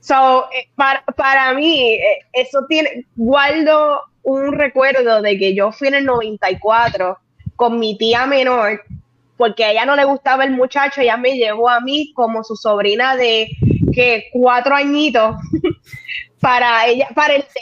So, 0.00 0.48
eh, 0.52 0.68
para, 0.74 1.04
para 1.16 1.52
mí, 1.54 1.94
eh, 1.94 2.18
eso 2.32 2.64
tiene, 2.68 3.06
guardo 3.14 4.02
un 4.24 4.52
recuerdo 4.52 5.22
de 5.22 5.38
que 5.38 5.54
yo 5.54 5.72
fui 5.72 5.88
en 5.88 5.94
el 5.94 6.04
94 6.04 7.18
con 7.56 7.78
mi 7.78 7.96
tía 7.96 8.26
menor, 8.26 8.82
porque 9.36 9.64
a 9.64 9.70
ella 9.70 9.84
no 9.84 9.96
le 9.96 10.04
gustaba 10.04 10.44
el 10.44 10.52
muchacho, 10.52 11.00
ella 11.00 11.16
me 11.16 11.36
llevó 11.36 11.68
a 11.68 11.80
mí 11.80 12.12
como 12.14 12.44
su 12.44 12.56
sobrina 12.56 13.16
de 13.16 13.48
que 13.92 14.28
cuatro 14.32 14.74
añitos 14.74 15.36
para 16.40 16.86
ella, 16.86 17.08
para 17.14 17.34
el 17.34 17.42
date 17.42 17.60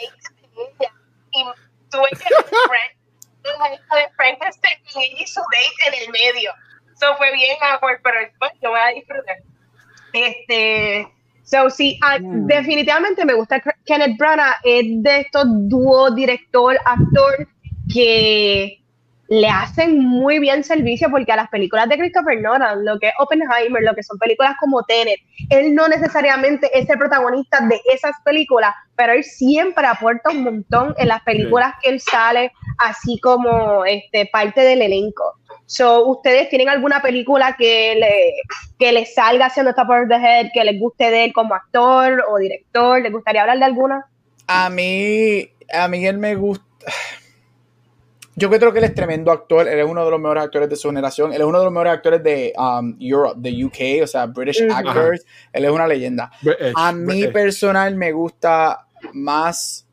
de 0.55 0.63
ella. 0.63 0.93
Y 1.31 1.43
tuve 1.89 2.09
que 2.11 2.17
ver 3.95 4.09
Frankenstein 4.15 4.77
y 5.17 5.27
su 5.27 5.39
date 5.39 5.97
en 5.97 6.03
el 6.03 6.11
medio. 6.11 6.51
Eso 6.93 7.15
fue 7.17 7.33
bien 7.33 7.57
amor, 7.61 7.99
pero 8.03 8.19
después 8.19 8.51
yo 8.61 8.69
voy 8.69 8.79
a 8.79 8.93
disfrutar. 8.93 9.37
Este, 10.13 11.07
so 11.43 11.69
sí, 11.69 11.97
ah, 12.03 12.19
mm. 12.19 12.47
definitivamente 12.47 13.25
me 13.25 13.33
gusta 13.33 13.61
Kenneth 13.85 14.17
Branagh, 14.17 14.55
es 14.63 14.83
de 15.01 15.19
estos 15.21 15.45
dúo 15.47 16.11
director, 16.11 16.77
actor 16.85 17.47
que 17.91 18.80
le 19.31 19.47
hacen 19.47 19.97
muy 19.97 20.39
bien 20.39 20.61
servicio 20.61 21.09
porque 21.09 21.31
a 21.31 21.37
las 21.37 21.47
películas 21.47 21.87
de 21.87 21.97
Christopher 21.97 22.41
Nolan, 22.41 22.83
lo 22.83 22.99
que 22.99 23.07
es 23.07 23.13
Oppenheimer, 23.17 23.81
lo 23.81 23.95
que 23.95 24.03
son 24.03 24.19
películas 24.19 24.55
como 24.59 24.83
Tenet, 24.83 25.21
él 25.49 25.73
no 25.73 25.87
necesariamente 25.87 26.69
es 26.77 26.89
el 26.89 26.97
protagonista 26.97 27.61
de 27.61 27.79
esas 27.93 28.11
películas, 28.25 28.75
pero 28.97 29.13
él 29.13 29.23
siempre 29.23 29.87
aporta 29.87 30.31
un 30.31 30.43
montón 30.43 30.93
en 30.97 31.07
las 31.07 31.21
películas 31.21 31.75
que 31.81 31.91
él 31.91 32.01
sale, 32.01 32.51
así 32.79 33.21
como 33.21 33.85
este, 33.85 34.25
parte 34.25 34.59
del 34.59 34.81
elenco. 34.81 35.23
So, 35.65 36.07
¿Ustedes 36.07 36.49
tienen 36.49 36.67
alguna 36.67 37.01
película 37.01 37.55
que 37.57 37.95
le, 37.95 38.33
que 38.77 38.91
les 38.91 39.13
salga 39.13 39.45
haciendo 39.45 39.73
Top 39.73 39.91
of 39.91 40.09
the 40.09 40.15
Head, 40.15 40.49
que 40.53 40.65
les 40.65 40.77
guste 40.77 41.09
de 41.09 41.23
él 41.23 41.31
como 41.31 41.55
actor 41.55 42.21
o 42.29 42.37
director? 42.37 43.01
¿Les 43.01 43.13
gustaría 43.13 43.43
hablar 43.43 43.59
de 43.59 43.65
alguna? 43.65 44.05
A 44.47 44.69
mí, 44.69 45.49
a 45.73 45.87
mí 45.87 46.05
él 46.05 46.17
me 46.17 46.35
gusta 46.35 46.65
yo 48.41 48.49
creo 48.49 48.73
que 48.73 48.79
él 48.79 48.85
es 48.85 48.95
tremendo 48.95 49.31
actor. 49.31 49.67
Él 49.67 49.79
es 49.79 49.85
uno 49.85 50.03
de 50.03 50.11
los 50.11 50.19
mejores 50.19 50.43
actores 50.43 50.69
de 50.69 50.75
su 50.75 50.87
generación. 50.89 51.31
Él 51.31 51.41
es 51.41 51.47
uno 51.47 51.59
de 51.59 51.65
los 51.65 51.73
mejores 51.73 51.93
actores 51.93 52.23
de 52.23 52.53
um, 52.57 52.97
Europe, 52.99 53.35
de 53.37 53.65
UK, 53.65 54.03
o 54.03 54.07
sea, 54.07 54.25
British 54.25 54.63
actors. 54.69 55.25
Él 55.53 55.65
es 55.65 55.71
una 55.71 55.87
leyenda. 55.87 56.31
a 56.75 56.91
mí 56.91 57.27
personal 57.27 57.95
me 57.95 58.11
gusta 58.11 58.87
más 59.13 59.87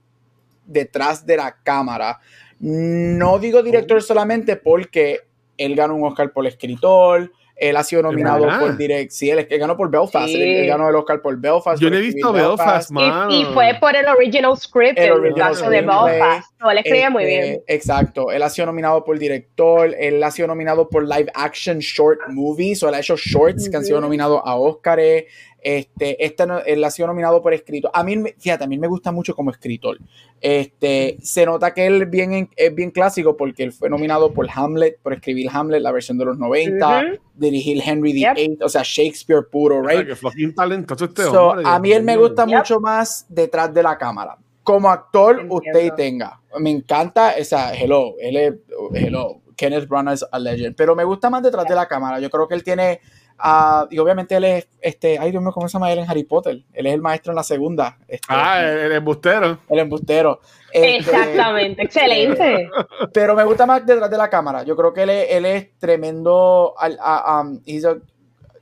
detrás 0.64 1.26
de 1.26 1.36
la 1.36 1.57
cámara. 1.62 2.18
No 2.61 3.38
digo 3.38 3.62
director 3.62 3.99
oh. 3.99 4.01
solamente 4.01 4.57
porque 4.57 5.20
él 5.57 5.74
ganó 5.74 5.94
un 5.94 6.05
Oscar 6.05 6.32
por 6.32 6.46
escritor, 6.46 7.30
él 7.59 7.76
ha 7.76 7.84
sido 7.84 8.02
nominado 8.02 8.46
por 8.59 8.76
Direct. 8.76 9.11
Sí, 9.11 9.30
él, 9.30 9.46
ganó 9.50 9.76
por 9.76 9.90
Belfast. 9.90 10.28
Él, 10.34 10.66
ganó 10.66 10.88
el 10.88 10.94
Oscar 10.94 11.20
por 11.20 11.36
Belfast. 11.36 11.80
Yo 11.80 11.90
no 11.90 11.96
he 11.96 12.00
visto 12.00 12.32
Belfast, 12.32 12.90
Belfast 12.90 13.32
Y, 13.32 13.44
fue 13.46 13.76
por 13.80 13.96
el 13.96 14.06
original 14.06 14.56
script, 14.56 14.98
el, 14.98 15.34
caso 15.34 15.68
de 15.68 15.80
Belfast. 15.80 16.52
No, 16.61 16.70
él 16.70 16.78
escribía 16.78 17.11
muy 17.11 17.24
bien. 17.24 17.44
Este, 17.44 17.74
exacto. 17.74 18.30
Él 18.32 18.42
ha 18.42 18.50
sido 18.50 18.66
nominado 18.66 19.04
por 19.04 19.18
director. 19.18 19.94
Él 19.98 20.22
ha 20.22 20.30
sido 20.30 20.48
nominado 20.48 20.88
por 20.88 21.02
live 21.02 21.30
action 21.34 21.78
short 21.78 22.20
movies. 22.28 22.82
O 22.82 22.88
él 22.88 22.94
ha 22.94 23.00
hecho 23.00 23.16
shorts 23.16 23.68
que 23.68 23.76
han 23.76 23.84
sido 23.84 24.00
nominados 24.00 24.40
a 24.44 24.56
Oscars. 24.56 25.24
Este, 25.61 26.24
este 26.24 26.44
él 26.66 26.84
ha 26.84 26.90
sido 26.90 27.09
nominado 27.09 27.42
por 27.42 27.52
escritor. 27.52 27.90
A 27.92 28.04
mí, 28.04 28.16
fíjate, 28.38 28.64
a 28.64 28.66
mí 28.66 28.78
me 28.78 28.86
gusta 28.86 29.11
mucho 29.11 29.34
como 29.34 29.50
escritor. 29.50 29.98
Este, 30.40 31.18
se 31.20 31.44
nota 31.44 31.74
que 31.74 31.86
él 31.86 32.06
bien, 32.06 32.48
es 32.54 32.74
bien 32.74 32.90
clásico 32.90 33.36
porque 33.36 33.64
él 33.64 33.72
fue 33.72 33.90
nominado 33.90 34.32
por 34.32 34.48
Hamlet, 34.54 35.00
por 35.02 35.12
escribir 35.12 35.48
Hamlet, 35.52 35.82
la 35.82 35.90
versión 35.90 36.16
de 36.16 36.26
los 36.26 36.38
90, 36.38 37.18
dirigir 37.34 37.82
Henry 37.84 38.12
VIII, 38.12 38.59
o 38.62 38.68
sea, 38.68 38.82
Shakespeare 38.84 39.42
puro, 39.50 39.82
right? 39.82 40.09
Este 40.09 41.64
a 41.64 41.78
mí 41.80 41.92
él 41.92 42.04
me 42.04 42.16
gusta 42.16 42.46
mucho 42.46 42.80
más 42.80 43.26
detrás 43.28 43.72
de 43.74 43.82
la 43.82 43.98
cámara. 43.98 44.36
Como 44.62 44.90
actor, 44.90 45.46
usted 45.48 45.92
tenga. 45.94 46.40
Me 46.61 46.70
encanta 46.70 47.32
esa, 47.32 47.74
hello, 47.74 48.14
él 48.20 48.36
es, 48.36 48.54
hello, 48.94 49.40
Kenneth 49.56 49.88
Branagh 49.88 50.14
es 50.14 50.24
a 50.30 50.38
legend, 50.38 50.76
pero 50.76 50.94
me 50.94 51.04
gusta 51.04 51.28
más 51.28 51.42
detrás 51.42 51.66
de 51.66 51.74
la 51.74 51.86
cámara. 51.86 52.20
Yo 52.20 52.30
creo 52.30 52.46
que 52.46 52.54
él 52.54 52.62
tiene 52.62 53.00
Ah, 53.39 53.86
y 53.89 53.99
obviamente 53.99 54.34
él 54.34 54.45
es, 54.45 54.68
este, 54.80 55.16
ay 55.18 55.30
Dios 55.30 55.41
mío, 55.43 55.53
¿cómo 55.53 55.68
se 55.68 55.74
llama 55.74 55.93
él 55.93 56.01
en 56.01 56.11
Harry 56.11 56.24
Potter? 56.24 56.61
Él 56.72 56.86
es 56.86 56.95
el 56.95 57.01
maestro 57.01 57.30
en 57.32 57.36
la 57.36 57.45
segunda. 57.45 57.97
Este, 58.09 58.26
ah, 58.28 58.62
el, 58.64 58.93
embustero. 58.93 59.59
El 59.68 59.78
embustero. 59.78 60.41
Este, 60.72 60.97
Exactamente, 60.97 61.82
excelente. 61.82 62.68
Pero 63.12 63.36
me 63.36 63.45
gusta 63.45 63.64
más 63.64 63.86
detrás 63.86 64.11
de 64.11 64.18
la 64.18 64.28
cámara. 64.28 64.64
Yo 64.64 64.74
creo 64.74 64.93
que 64.93 65.03
él 65.05 65.11
es, 65.11 65.26
él 65.30 65.47
es 65.47 65.78
tremendo, 65.78 66.74
um, 66.74 67.61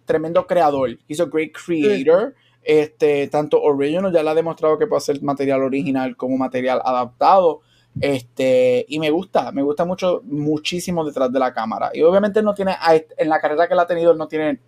tremendo 0.05 0.47
creador. 0.47 0.91
He's 1.09 1.21
a 1.21 1.25
great 1.25 1.53
creator. 1.53 2.35
Este, 2.63 3.29
tanto 3.29 3.63
original, 3.63 4.13
ya 4.13 4.23
le 4.23 4.31
ha 4.31 4.35
demostrado 4.35 4.77
que 4.77 4.87
puede 4.87 4.99
hacer 4.99 5.23
material 5.23 5.63
original 5.63 6.17
como 6.17 6.37
material 6.37 6.83
adaptado. 6.85 7.63
Este, 8.01 8.85
y 8.89 8.99
me 8.99 9.11
gusta, 9.11 9.53
me 9.53 9.63
gusta 9.63 9.85
mucho, 9.85 10.21
muchísimo 10.25 11.05
detrás 11.05 11.33
de 11.33 11.39
la 11.39 11.53
cámara. 11.53 11.91
Y 11.95 12.03
obviamente 12.03 12.43
no 12.43 12.55
tiene, 12.55 12.77
en 13.17 13.29
la 13.29 13.41
carrera 13.41 13.67
que 13.67 13.75
él 13.75 13.81
ha 13.81 13.87
tenido, 13.87 14.13
él 14.13 14.19
no 14.19 14.29
tiene 14.29 14.59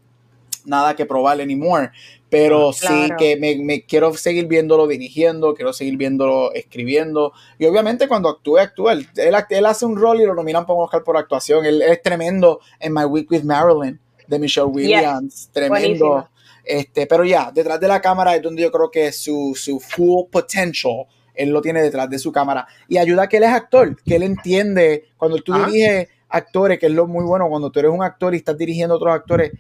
nada 0.65 0.95
que 0.95 1.07
probar 1.07 1.41
anymore. 1.41 1.91
Pero 2.31 2.73
sí 2.73 3.09
que 3.19 3.37
me, 3.37 3.85
quiero 3.85 4.13
seguir 4.15 4.47
viéndolo 4.47 4.87
dirigiendo, 4.87 5.55
quiero 5.55 5.73
seguir 5.73 5.97
viéndolo 5.97 6.53
escribiendo. 6.53 7.33
Y 7.59 7.67
obviamente 7.67 8.07
cuando 8.07 8.29
actúe, 8.29 8.59
actúa. 8.59 8.93
Él, 8.93 9.09
él, 9.17 9.67
hace 9.67 9.87
un 9.87 9.97
rol 9.97 10.21
y 10.21 10.27
lo 10.27 10.35
nominan 10.35 10.67
para 10.67 10.79
Oscar 10.79 11.05
por 11.05 11.17
actuación. 11.17 11.65
Él, 11.65 11.81
es 11.81 12.03
tremendo 12.03 12.61
en 12.79 12.93
My 12.93 13.05
Week 13.05 13.31
with 13.31 13.45
Marilyn 13.45 13.99
de 14.27 14.39
Michelle 14.39 14.67
Williams. 14.67 15.49
Tremendo. 15.53 16.29
Este, 16.65 17.07
pero 17.07 17.25
ya, 17.25 17.51
detrás 17.51 17.81
de 17.81 17.89
la 17.89 18.03
cámara 18.03 18.37
es 18.37 18.43
donde 18.43 18.63
yo 18.63 18.71
creo 18.71 18.91
que 18.91 19.11
su, 19.11 19.55
su 19.57 19.81
full 19.81 20.27
potential 20.31 21.07
él 21.39 21.51
lo 21.51 21.63
tiene 21.63 21.81
detrás 21.81 22.11
de 22.11 22.19
su 22.19 22.33
cámara. 22.33 22.67
Y 22.89 22.99
ayuda 22.99 23.25
a 23.25 23.29
que 23.29 23.39
él 23.39 23.45
es 23.45 23.51
actor, 23.51 23.97
que 24.03 24.17
él 24.17 24.23
entiende, 24.23 25.07
cuando 25.17 25.39
tú 25.39 25.55
diriges 25.55 26.09
actores, 26.29 26.79
que 26.79 26.87
es 26.87 26.93
lo 26.93 27.07
muy 27.07 27.25
bueno, 27.25 27.49
cuando 27.49 27.71
tú 27.71 27.79
eres 27.81 27.91
un 27.91 28.03
actor 28.03 28.35
y 28.35 28.39
estás 28.39 28.59
dirigiendo 28.59 28.95
a 28.95 28.97
otros 28.99 29.15
actores, 29.15 29.53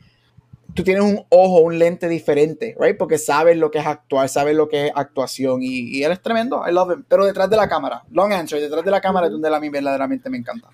tú 0.74 0.84
tienes 0.84 1.02
un 1.02 1.24
ojo, 1.30 1.60
un 1.60 1.78
lente 1.78 2.08
diferente, 2.08 2.76
right? 2.78 2.96
Porque 2.96 3.18
sabes 3.18 3.56
lo 3.56 3.70
que 3.70 3.78
es 3.78 3.86
actuar, 3.86 4.28
sabes 4.28 4.54
lo 4.54 4.68
que 4.68 4.86
es 4.86 4.92
actuación 4.94 5.60
y, 5.62 6.02
él 6.02 6.12
es 6.12 6.20
tremendo, 6.20 6.62
I 6.68 6.72
love 6.72 6.92
him. 6.92 7.04
Pero 7.08 7.24
detrás 7.24 7.48
de 7.50 7.56
la 7.56 7.68
cámara, 7.68 8.04
long 8.10 8.32
answer, 8.32 8.60
detrás 8.60 8.84
de 8.84 8.90
la 8.90 9.00
cámara 9.00 9.26
es 9.26 9.32
donde 9.32 9.54
a 9.54 9.60
mí 9.60 9.68
verdaderamente 9.68 10.28
me 10.30 10.38
encanta. 10.38 10.68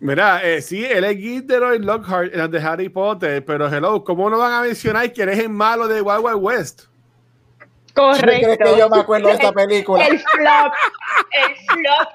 Mira, 0.00 0.42
eh, 0.42 0.62
sí, 0.62 0.84
él 0.84 1.04
es 1.04 1.16
Gilderoy 1.18 1.78
Lockhart 1.78 2.32
de 2.32 2.58
Harry 2.58 2.88
Potter, 2.88 3.44
pero 3.44 3.68
hello, 3.68 4.02
¿cómo 4.02 4.30
no 4.30 4.38
van 4.38 4.52
a 4.52 4.62
mencionar 4.62 5.12
que 5.12 5.22
eres 5.22 5.38
el 5.38 5.50
malo 5.50 5.86
de 5.86 6.00
Wild 6.00 6.24
Wild 6.24 6.38
West? 6.40 6.89
Correcto. 7.94 8.64
que 8.64 8.78
yo 8.78 8.88
me 8.88 9.00
acuerdo 9.00 9.28
de 9.28 9.34
esta 9.34 9.52
película? 9.52 10.06
El 10.06 10.18
flop. 10.18 10.72
El 11.32 11.56
flop 11.66 12.08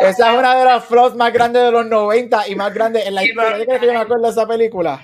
que 0.00 0.08
Esa 0.08 0.32
es 0.32 0.38
una 0.38 0.54
de 0.56 0.64
las 0.64 0.84
flops 0.84 1.16
más 1.16 1.32
grandes 1.32 1.62
de 1.62 1.70
los 1.70 1.86
90 1.86 2.48
y 2.48 2.54
más 2.54 2.72
grandes 2.72 3.06
en 3.06 3.14
la 3.14 3.24
historia. 3.24 3.58
¿Qué 3.58 3.64
crees 3.66 3.80
que 3.80 3.86
yo 3.86 3.92
me 3.92 4.00
acuerdo 4.00 4.24
de 4.24 4.30
esa 4.30 4.46
película? 4.46 5.00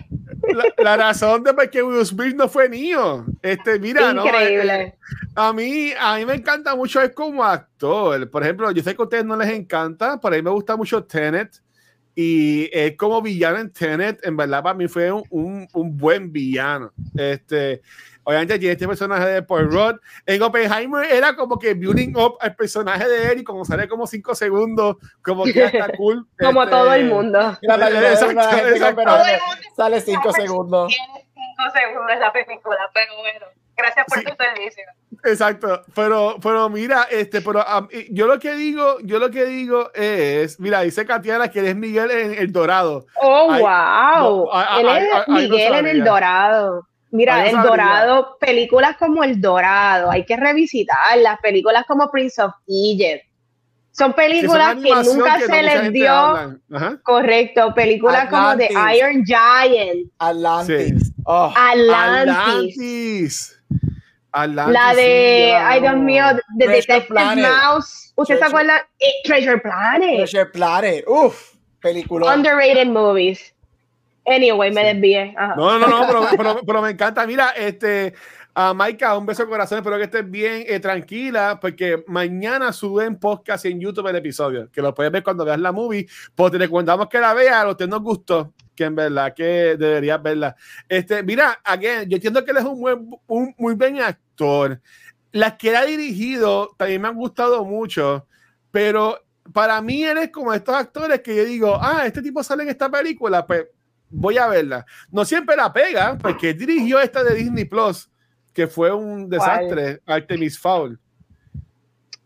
La, 0.78 0.96
razón 0.96 1.44
de 1.44 1.55
por 1.55 1.70
qué 1.70 1.82
Will 1.82 2.05
Smith 2.05 2.34
no 2.34 2.48
fue 2.48 2.68
niño. 2.68 3.24
Este, 3.42 3.78
mira, 3.78 4.11
Increíble. 4.11 4.82
Eh, 4.82 4.94
a 5.34 5.53
mí, 5.53 5.92
a 5.98 6.16
mí 6.16 6.26
me 6.26 6.34
encanta 6.34 6.74
mucho 6.74 7.00
es 7.00 7.11
como 7.11 7.44
actor. 7.44 8.28
Por 8.28 8.42
ejemplo, 8.42 8.70
yo 8.72 8.82
sé 8.82 8.94
que 8.94 9.03
a 9.03 9.05
ustedes 9.05 9.24
no 9.24 9.36
les 9.36 9.50
encanta, 9.50 10.20
pero 10.20 10.34
a 10.34 10.38
mí 10.38 10.42
me 10.42 10.50
gusta 10.50 10.76
mucho 10.76 11.05
Tenet. 11.05 11.62
Y 12.14 12.68
es 12.72 12.96
como 12.96 13.22
villano 13.22 13.59
en 13.59 13.72
Tenet, 13.72 14.20
en 14.26 14.36
verdad, 14.36 14.62
para 14.62 14.74
mí 14.74 14.86
fue 14.86 15.11
un, 15.11 15.22
un, 15.30 15.68
un 15.72 15.96
buen 15.96 16.30
villano. 16.30 16.92
Este, 17.16 17.80
Obviamente 18.25 18.59
tiene 18.59 18.73
este 18.73 18.87
personaje 18.87 19.27
de 19.27 19.43
Paul 19.43 19.70
Rudd. 19.70 19.97
En 20.27 20.43
Oppenheimer 20.43 21.05
era 21.11 21.35
como 21.35 21.59
que 21.59 21.75
building 21.75 22.16
up 22.16 22.37
al 22.41 22.55
personaje 22.55 23.09
de 23.09 23.33
él 23.33 23.41
y 23.41 23.45
como 23.45 23.64
sale 23.64 23.89
como 23.89 24.07
cinco 24.07 24.35
segundos, 24.35 24.97
como 25.23 25.45
que 25.45 25.64
está 25.64 25.89
cool. 25.97 26.27
como 26.39 26.68
todo 26.68 26.93
el 26.95 27.07
mundo. 27.07 27.59
Sale 29.77 30.01
cinco 30.01 30.33
segundos. 30.33 30.89
Tiene 30.89 31.27
cinco 31.35 31.70
segundos 31.75 32.18
la 32.18 32.33
película, 32.33 32.91
pero 32.95 33.16
bueno. 33.18 33.47
Gracias 33.75 34.07
por 34.07 34.23
tu 34.23 34.43
servicio. 34.43 34.85
Exacto, 35.25 35.83
pero, 35.95 36.37
pero 36.43 36.68
mira, 36.68 37.07
este, 37.11 37.41
pero 37.41 37.64
yo 38.11 38.27
lo 38.27 38.39
que 38.39 38.55
digo, 38.55 38.99
yo 39.03 39.18
lo 39.18 39.31
que 39.31 39.45
digo 39.45 39.91
es, 39.95 40.61
mira, 40.61 40.83
dice 40.83 41.07
Katiana 41.07 41.49
que 41.49 41.61
eres 41.61 41.77
Miguel 41.77 42.11
en 42.11 42.35
El 42.35 42.53
Dorado. 42.53 43.07
Oh, 43.16 43.47
wow. 43.47 44.51
Él 44.79 44.89
es 44.89 45.29
Miguel 45.29 45.75
en 45.75 45.87
El 45.87 46.05
Dorado. 46.05 46.87
Mira, 47.13 47.47
El 47.47 47.63
Dorado, 47.63 48.39
películas 48.41 48.97
como 48.99 49.23
El 49.23 49.39
Dorado, 49.39 50.11
hay 50.11 50.25
que 50.25 50.35
revisitar 50.35 51.19
las 51.19 51.39
películas 51.41 51.85
como 51.87 52.11
Prince 52.11 52.41
of 52.41 52.55
Egypt. 52.67 53.25
Son 53.91 54.15
películas 54.15 54.77
que, 54.77 55.15
nunca 55.15 55.39
se 55.41 55.63
les 55.63 55.93
dio. 55.93 56.59
Correcto, 57.03 57.75
películas 57.75 58.31
como 58.31 58.57
The 58.57 58.71
Iron 58.97 59.23
Giant. 59.27 60.11
Atlantis. 60.19 61.13
Oh. 61.25 61.53
Atlantis. 61.55 63.61
Atlantis. 64.33 64.75
La 64.75 64.95
de, 64.95 65.55
ay 65.55 65.81
Dios 65.83 65.97
mío, 65.97 66.25
de 66.55 66.67
Detective 66.67 67.37
Mouse. 67.37 68.15
¿Usted 68.17 68.39
se 68.39 68.45
acuerda? 68.45 68.89
Eh, 68.99 69.07
Treasure 69.25 69.59
Planet. 69.59 70.17
Treasure 70.17 70.47
Planet. 70.47 71.05
Uf, 71.07 71.57
película. 71.83 72.35
Underrated 72.35 72.87
movies. 72.87 73.51
Anyway, 74.25 74.73
me 74.73 74.85
desvié. 74.85 75.35
No, 75.57 75.79
no, 75.79 75.87
no, 75.87 76.07
pero, 76.37 76.61
pero, 76.64 76.83
me 76.83 76.91
encanta. 76.91 77.27
Mira, 77.27 77.51
este, 77.51 78.14
A 78.55 78.73
Maika, 78.73 79.16
un 79.16 79.27
beso 79.27 79.43
de 79.43 79.49
corazón, 79.49 79.79
espero 79.79 79.97
que 79.97 80.05
estés 80.05 80.31
bien, 80.31 80.64
eh, 80.66 80.79
tranquila, 80.79 81.59
porque 81.61 82.05
mañana 82.07 82.73
suben 82.73 83.18
podcast 83.18 83.64
en 83.64 83.81
YouTube 83.81 84.09
el 84.09 84.16
episodio, 84.16 84.70
que 84.70 84.83
lo 84.83 84.95
puedes 84.95 85.11
ver 85.11 85.23
cuando 85.23 85.45
veas 85.45 85.59
la 85.59 85.73
movie, 85.73 86.07
porque 86.35 86.59
te 86.59 86.64
recomendamos 86.64 87.09
que 87.09 87.18
la 87.18 87.35
veas, 87.35 87.64
a 87.64 87.77
que 87.77 87.87
nos 87.87 88.03
gustó, 88.03 88.53
que 88.75 88.85
en 88.85 88.95
verdad 88.95 89.35
que 89.35 89.77
deberías 89.77 90.23
verla. 90.23 90.55
Este, 90.89 91.23
mira, 91.23 91.61
again, 91.64 92.09
yo 92.09 92.16
entiendo 92.16 92.45
que 92.45 92.51
él 92.53 92.59
es 92.59 92.64
un, 92.64 92.81
buen, 92.81 93.11
un 93.27 93.55
muy 93.59 93.75
buen 93.75 94.01
actor. 94.01 94.81
Las 95.33 95.55
que 95.55 95.70
él 95.70 95.77
ha 95.77 95.85
dirigido 95.85 96.75
también 96.77 97.01
me 97.01 97.09
han 97.09 97.16
gustado 97.16 97.64
mucho, 97.64 98.27
pero 98.70 99.18
para 99.53 99.81
mí 99.81 100.05
él 100.05 100.18
es 100.18 100.31
como 100.31 100.53
estos 100.53 100.75
actores 100.75 101.20
que 101.23 101.35
yo 101.35 101.45
digo, 101.45 101.79
ah, 101.81 102.03
este 102.07 102.23
tipo 102.23 102.43
sale 102.45 102.62
en 102.64 102.68
esta 102.68 102.91
película, 102.91 103.47
pues 103.47 103.66
voy 104.13 104.39
a 104.39 104.47
verla. 104.47 104.87
No 105.11 105.25
siempre 105.25 105.57
la 105.57 105.73
pega, 105.73 106.17
porque 106.21 106.55
dirigió 106.55 107.01
esta 107.01 107.25
de 107.25 107.35
Disney 107.35 107.65
Plus, 107.65 108.11
que 108.53 108.67
fue 108.67 108.93
un 108.93 109.29
desastre, 109.29 110.01
Artemis 110.07 110.59
Fowl. 110.59 110.99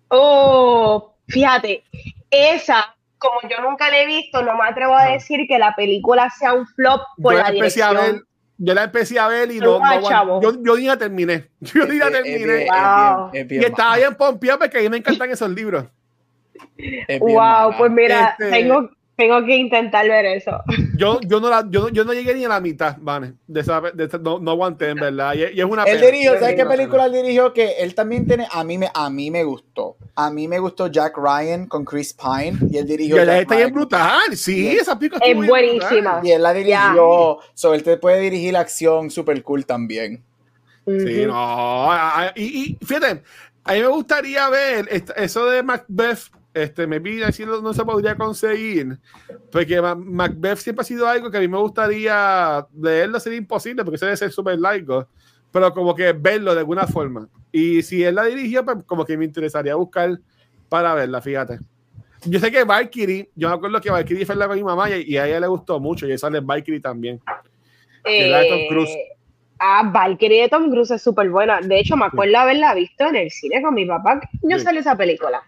Oh, 0.08 1.14
fíjate, 1.28 1.84
esa, 2.30 2.94
como 3.18 3.40
yo 3.48 3.60
nunca 3.62 3.88
la 3.90 4.02
he 4.02 4.06
visto, 4.06 4.42
no 4.42 4.56
me 4.56 4.68
atrevo 4.68 4.94
a 4.94 5.06
decir 5.06 5.40
que 5.48 5.58
la 5.58 5.74
película 5.74 6.30
sea 6.30 6.52
un 6.52 6.66
flop 6.66 7.02
por 7.20 7.34
la, 7.34 7.50
dirección. 7.50 8.24
yo 8.58 8.74
la 8.74 8.84
empecé 8.84 9.18
a 9.18 9.28
ver 9.28 9.50
y 9.50 9.58
no, 9.58 9.80
yo, 10.40 10.62
yo, 10.62 10.76
ni 10.76 10.86
la 10.86 10.96
terminé. 10.96 11.48
Yo 11.60 11.86
ni 11.86 11.98
la 11.98 12.10
terminé. 12.10 12.66
y 13.50 13.64
estaba 13.64 13.96
bien 13.96 14.14
pompeado 14.14 14.58
porque 14.60 14.78
a 14.78 14.82
mí 14.82 14.88
me 14.88 14.98
encantan 14.98 15.30
esos 15.30 15.50
libros. 15.50 15.86
wow, 17.20 17.76
pues 17.76 17.90
mira, 17.90 18.36
este, 18.38 18.50
tengo, 18.50 18.90
tengo 19.16 19.44
que 19.46 19.56
intentar 19.56 20.06
ver 20.06 20.26
eso. 20.26 20.62
Yo, 20.96 21.20
yo, 21.22 21.40
no, 21.40 21.48
la, 21.48 21.66
yo, 21.68 21.88
yo 21.88 22.04
no 22.04 22.12
llegué 22.12 22.34
ni 22.34 22.44
a 22.44 22.48
la 22.48 22.60
mitad, 22.60 22.96
Vane. 23.00 23.34
De 23.46 23.60
esa, 23.60 23.80
de 23.80 24.08
no, 24.20 24.38
no 24.38 24.50
aguanté, 24.50 24.90
en 24.90 24.96
verdad. 24.98 25.34
Y, 25.34 25.58
es 25.58 25.64
una 25.64 25.84
Él 25.84 26.00
dirigió, 26.00 26.38
¿sabes 26.38 26.54
qué 26.54 26.66
película 26.66 27.06
él 27.06 27.12
dirigió? 27.12 27.52
Que 27.52 27.76
él 27.78 27.94
también 27.94 28.26
tiene. 28.26 28.46
A 28.50 28.62
mí, 28.62 28.78
me, 28.78 28.88
a 28.92 29.08
mí 29.10 29.30
me 29.30 29.44
gustó. 29.44 29.96
A 30.14 30.30
mí 30.30 30.48
me 30.48 30.58
gustó 30.58 30.88
Jack 30.88 31.16
Ryan 31.16 31.66
con 31.66 31.84
Chris 31.84 32.14
Pine. 32.14 32.58
Y 32.70 32.78
él 32.78 32.86
dirigió. 32.86 33.16
Y 33.16 33.28
está 33.28 33.56
bien 33.56 33.72
brutal. 33.72 34.36
Sí, 34.36 34.68
esa 34.68 34.98
película 34.98 35.24
es 35.24 35.36
buenísima. 35.46 36.20
Y 36.22 36.32
él 36.32 36.42
la 36.42 36.52
dirigió. 36.52 37.38
So, 37.54 37.74
él 37.74 37.82
te 37.82 37.96
puede 37.96 38.20
dirigir 38.20 38.52
la 38.52 38.60
acción 38.60 39.10
super 39.10 39.42
cool 39.42 39.64
también. 39.64 40.22
Sí, 40.86 41.26
no. 41.26 41.88
Y, 42.36 42.42
y 42.42 42.78
fíjate, 42.84 43.22
a 43.64 43.72
mí 43.72 43.80
me 43.80 43.88
gustaría 43.88 44.48
ver 44.48 44.88
eso 45.16 45.46
de 45.46 45.62
Macbeth 45.62 46.30
este, 46.56 46.86
me 46.86 47.02
pide 47.02 47.30
si 47.32 47.44
no, 47.44 47.74
se 47.74 47.84
podría 47.84 48.16
conseguir, 48.16 48.98
porque 49.52 49.78
Macbeth 49.78 50.56
siempre 50.56 50.80
ha 50.80 50.84
sido 50.84 51.06
algo 51.06 51.30
que 51.30 51.36
a 51.36 51.40
mí 51.40 51.48
me 51.48 51.58
gustaría 51.58 52.66
leerlo, 52.80 53.20
sería 53.20 53.36
imposible, 53.36 53.84
porque 53.84 53.98
se 53.98 54.06
debe 54.06 54.16
ser 54.16 54.32
súper 54.32 54.58
largo, 54.58 55.06
pero 55.52 55.70
como 55.74 55.94
que 55.94 56.14
verlo 56.14 56.54
de 56.54 56.60
alguna 56.60 56.86
forma. 56.86 57.28
Y 57.52 57.82
si 57.82 58.02
él 58.02 58.14
la 58.14 58.24
dirigió, 58.24 58.64
pues 58.64 58.84
como 58.86 59.04
que 59.04 59.18
me 59.18 59.26
interesaría 59.26 59.74
buscar 59.74 60.18
para 60.70 60.94
verla, 60.94 61.20
fíjate. 61.20 61.58
Yo 62.24 62.40
sé 62.40 62.50
que 62.50 62.64
Valkyrie, 62.64 63.30
yo 63.34 63.50
me 63.50 63.54
acuerdo 63.54 63.78
que 63.78 63.90
Valkyrie 63.90 64.24
fue 64.24 64.34
la 64.34 64.48
con 64.48 64.56
mi 64.56 64.64
mamá 64.64 64.88
y, 64.88 65.14
a 65.18 65.26
ella 65.26 65.40
le 65.40 65.48
gustó 65.48 65.78
mucho, 65.78 66.08
y 66.08 66.16
sale 66.16 66.40
Valkyrie 66.40 66.80
también. 66.80 67.20
Eh, 68.02 68.32
de 68.32 68.48
Tom 68.48 68.60
Cruise. 68.70 68.96
Ah, 69.58 69.90
Valkyrie 69.92 70.42
de 70.42 70.48
Tom 70.48 70.70
Cruise 70.70 70.90
es 70.90 71.02
súper 71.02 71.30
buena. 71.30 71.60
De 71.60 71.78
hecho, 71.78 71.96
me 71.96 72.06
acuerdo 72.06 72.38
haberla 72.38 72.74
visto 72.74 73.06
en 73.06 73.16
el 73.16 73.30
cine 73.30 73.62
con 73.62 73.74
mi 73.74 73.86
papá. 73.86 74.20
Yo 74.42 74.58
sí. 74.58 74.66
esa 74.76 74.96
película. 74.96 75.42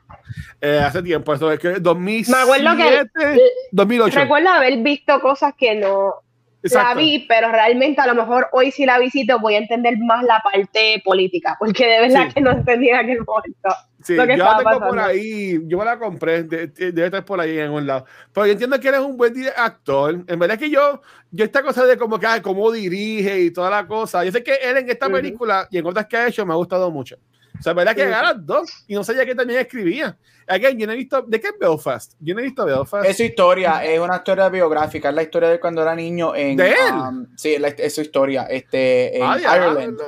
Eh, 0.60 0.80
hace 0.84 1.02
tiempo, 1.02 1.34
eso 1.34 1.52
es 1.52 1.58
que 1.58 1.74
2007, 1.80 2.36
me 2.36 2.42
acuerdo 2.42 2.76
que 2.76 3.40
2008. 3.72 4.18
Recuerdo 4.18 4.48
haber 4.48 4.78
visto 4.78 5.20
cosas 5.20 5.54
que 5.56 5.74
no 5.74 6.14
la 6.62 6.94
vi, 6.94 7.26
pero 7.28 7.50
realmente 7.52 8.00
a 8.00 8.06
lo 8.06 8.14
mejor 8.14 8.48
hoy 8.52 8.70
si 8.70 8.84
la 8.84 8.98
visito 8.98 9.38
voy 9.38 9.54
a 9.54 9.58
entender 9.58 9.96
más 9.98 10.24
la 10.24 10.40
parte 10.40 11.00
política, 11.04 11.56
porque 11.58 11.86
de 11.86 12.00
verdad 12.00 12.32
que 12.32 12.40
no 12.40 12.50
entendía 12.50 12.94
en 12.94 13.06
aquel 13.06 13.24
momento. 13.24 13.68
Sí, 14.02 14.14
yo 14.16 14.26
la 14.26 14.58
tengo 14.58 14.78
por 14.80 14.98
ahí, 14.98 15.60
yo 15.66 15.78
me 15.78 15.84
la 15.84 15.98
compré, 15.98 16.44
debe 16.44 17.06
estar 17.06 17.24
por 17.24 17.40
ahí 17.40 17.58
en 17.58 17.70
un 17.70 17.86
lado. 17.86 18.04
Pero 18.32 18.46
yo 18.46 18.52
entiendo 18.52 18.78
que 18.78 18.88
eres 18.88 19.00
un 19.00 19.16
buen 19.16 19.34
actor. 19.56 20.24
En 20.26 20.38
verdad 20.38 20.58
que 20.58 20.70
yo, 20.70 21.00
yo 21.32 21.44
esta 21.44 21.62
cosa 21.62 21.84
de 21.84 21.98
como 21.98 22.18
que, 22.18 22.26
ay, 22.26 22.40
cómo 22.40 22.70
dirige 22.70 23.40
y 23.40 23.50
toda 23.50 23.70
la 23.70 23.86
cosa. 23.86 24.24
Yo 24.24 24.30
sé 24.30 24.42
que 24.42 24.54
él 24.54 24.76
en 24.76 24.88
esta 24.88 25.08
película 25.08 25.66
y 25.70 25.78
en 25.78 25.86
otras 25.86 26.06
que 26.06 26.16
ha 26.16 26.28
hecho 26.28 26.46
me 26.46 26.52
ha 26.52 26.56
gustado 26.56 26.90
mucho. 26.90 27.16
O 27.58 27.62
sea, 27.62 27.72
verdad 27.72 27.96
que 27.96 28.06
ganan 28.06 28.46
dos 28.46 28.84
y 28.86 28.94
no 28.94 29.02
sabía 29.02 29.26
que 29.26 29.34
también 29.34 29.58
escribía. 29.58 30.16
Again, 30.46 30.78
yo 30.78 30.86
no 30.86 30.92
he 30.92 30.96
visto, 30.96 31.22
¿de 31.22 31.40
qué 31.40 31.48
es 31.48 31.54
Belfast? 31.58 32.14
Yo 32.20 32.34
no 32.34 32.40
he 32.40 32.44
visto 32.44 32.64
Belfast. 32.64 33.04
Es 33.04 33.16
su 33.16 33.24
historia, 33.24 33.84
es 33.84 33.98
una 33.98 34.16
historia 34.16 34.48
biográfica, 34.48 35.08
es 35.08 35.14
la 35.14 35.22
historia 35.22 35.48
de 35.48 35.58
cuando 35.58 35.82
era 35.82 35.94
niño 35.94 36.34
en... 36.36 36.56
¿De 36.56 36.70
él? 36.70 36.94
Um, 36.94 37.26
sí, 37.36 37.56
es, 37.56 37.94
su 37.94 38.02
historia, 38.02 38.44
este, 38.44 39.18
en 39.18 39.24
Ireland. 39.24 40.00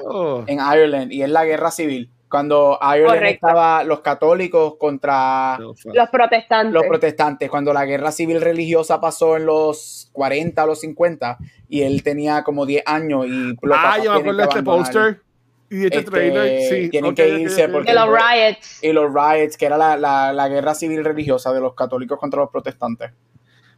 En 0.47 0.59
Ireland, 0.61 1.13
y 1.13 1.23
es 1.23 1.29
la 1.29 1.45
guerra 1.45 1.71
civil. 1.71 2.09
Cuando 2.31 2.79
Ireland 2.81 3.25
estaba 3.25 3.83
los 3.83 4.01
católicos 4.01 4.77
contra 4.79 5.59
los 5.59 6.09
protestantes. 6.11 6.73
Los 6.73 6.87
protestantes, 6.87 7.51
cuando 7.51 7.73
la 7.73 7.85
guerra 7.85 8.13
civil 8.13 8.41
religiosa 8.41 9.01
pasó 9.01 9.37
en 9.37 9.47
los 9.47 10.09
40 10.13 10.63
o 10.63 10.67
los 10.69 10.81
50 10.81 11.39
y 11.69 11.83
él 11.83 12.03
tenía 12.03 12.45
como 12.45 12.67
10 12.67 12.85
años 12.87 13.27
y... 13.27 13.57
Ah, 13.73 13.99
yo 14.03 14.13
me 14.13 14.21
acuerdo 14.21 14.39
de 14.39 14.45
este 14.45 14.63
póster 14.63 15.23
y 15.71 15.85
este, 15.85 15.99
este, 15.99 16.11
trailer, 16.11 16.63
sí. 16.63 16.91
Tienen 16.91 17.15
que 17.15 17.29
irse 17.29 17.69
porque. 17.69 17.93
Y 17.93 17.95
los 17.95 18.09
riots. 18.09 18.83
Y 18.83 18.93
los 18.93 19.15
riots, 19.15 19.57
que 19.57 19.67
era 19.67 19.79
la, 19.79 19.97
la, 19.97 20.33
la, 20.33 20.49
guerra 20.49 20.75
civil 20.75 21.05
religiosa 21.05 21.53
de 21.53 21.61
los 21.61 21.75
católicos 21.75 22.19
contra 22.19 22.41
los 22.41 22.51
protestantes. 22.51 23.13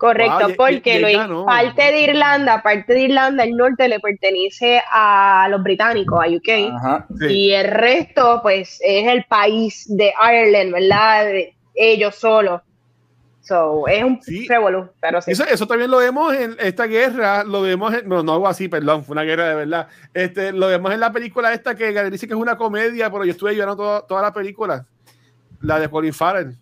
Correcto, 0.02 0.48
porque 0.56 0.98
lo, 0.98 1.46
parte 1.46 1.80
de 1.80 2.00
Irlanda, 2.00 2.60
parte 2.60 2.92
de 2.92 3.02
Irlanda, 3.02 3.44
el 3.44 3.56
norte 3.56 3.86
le 3.86 4.00
pertenece 4.00 4.82
a 4.90 5.46
los 5.48 5.62
británicos, 5.62 6.18
a 6.20 6.28
UK. 6.28 6.74
Ajá, 6.74 7.06
Y 7.30 7.52
el 7.52 7.68
resto, 7.68 8.40
pues, 8.42 8.80
es 8.82 9.06
el 9.06 9.22
país 9.26 9.84
de 9.88 10.12
Ireland, 10.20 10.72
¿verdad? 10.72 11.26
De 11.26 11.54
ellos 11.76 12.16
solos. 12.16 12.62
So, 13.42 13.86
es 13.86 14.02
un 14.02 14.20
sí. 14.20 14.48
pero 15.00 15.22
sí. 15.22 15.30
Eso, 15.30 15.44
eso, 15.44 15.68
también 15.68 15.88
lo 15.88 15.98
vemos 15.98 16.34
en 16.34 16.56
esta 16.58 16.86
guerra, 16.86 17.44
lo 17.44 17.62
vemos 17.62 17.94
en, 17.94 18.08
no, 18.08 18.24
no 18.24 18.32
algo 18.32 18.48
así, 18.48 18.66
perdón, 18.66 19.04
fue 19.04 19.12
una 19.12 19.22
guerra 19.22 19.50
de 19.50 19.54
verdad. 19.54 19.86
Este, 20.12 20.52
lo 20.52 20.66
vemos 20.66 20.92
en 20.92 20.98
la 20.98 21.12
película 21.12 21.52
esta 21.52 21.76
que 21.76 21.92
dice 22.10 22.26
que 22.26 22.34
es 22.34 22.40
una 22.40 22.56
comedia, 22.56 23.08
pero 23.08 23.24
yo 23.24 23.30
estuve 23.30 23.54
llorando 23.54 23.76
toda, 23.76 24.00
toda 24.04 24.22
la 24.22 24.32
película, 24.32 24.84
la 25.60 25.78
de 25.78 25.88
Colin 25.88 26.12
Farrell. 26.12 26.56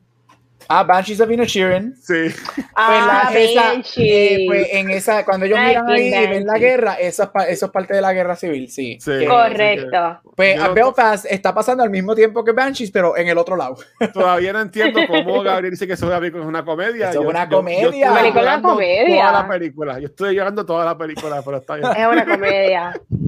Ah, 0.72 0.84
Banshees 0.84 1.20
of 1.20 1.28
Inisherin. 1.28 1.96
Sí. 2.00 2.32
Ah, 2.76 3.28
pues 3.32 3.54
la, 3.54 3.72
esa, 3.74 3.82
eh, 3.96 4.44
pues 4.46 4.68
en 4.70 4.90
esa, 4.90 5.24
cuando 5.24 5.46
ellos 5.46 5.58
miran 5.58 5.90
ahí 5.90 6.14
y 6.14 6.26
ven 6.28 6.46
la 6.46 6.58
guerra, 6.58 6.94
eso 6.94 7.24
es, 7.24 7.48
eso 7.48 7.66
es 7.66 7.72
parte 7.72 7.94
de 7.94 8.00
la 8.00 8.12
guerra 8.12 8.36
civil, 8.36 8.70
sí. 8.70 8.96
sí 9.00 9.26
Correcto. 9.26 10.20
pues 10.36 10.56
no, 10.56 10.72
Belfast 10.72 11.26
está 11.28 11.52
pasando 11.52 11.82
al 11.82 11.90
mismo 11.90 12.14
tiempo 12.14 12.44
que 12.44 12.52
Banshees, 12.52 12.92
pero 12.92 13.16
en 13.16 13.26
el 13.26 13.36
otro 13.36 13.56
lado. 13.56 13.78
Todavía 14.14 14.52
no 14.52 14.60
entiendo 14.60 15.00
cómo 15.08 15.42
Gabriel 15.42 15.72
dice 15.72 15.88
que 15.88 15.94
eso 15.94 16.06
es 16.14 16.34
una 16.34 16.64
comedia. 16.64 17.10
Eso 17.10 17.22
es 17.22 17.26
una 17.26 17.48
comedia. 17.48 17.90
Yo, 17.90 17.92
yo 17.92 18.40
una 18.40 18.62
comedia. 18.62 19.22
Toda 19.22 19.42
la 19.42 19.48
película. 19.48 19.98
Yo 19.98 20.06
estoy 20.06 20.36
llorando 20.36 20.64
toda 20.64 20.84
la 20.84 20.96
película, 20.96 21.42
pero 21.44 21.56
está 21.56 21.74
bien. 21.74 21.90
Es 21.96 22.06
una 22.06 22.24
comedia. 22.24 22.92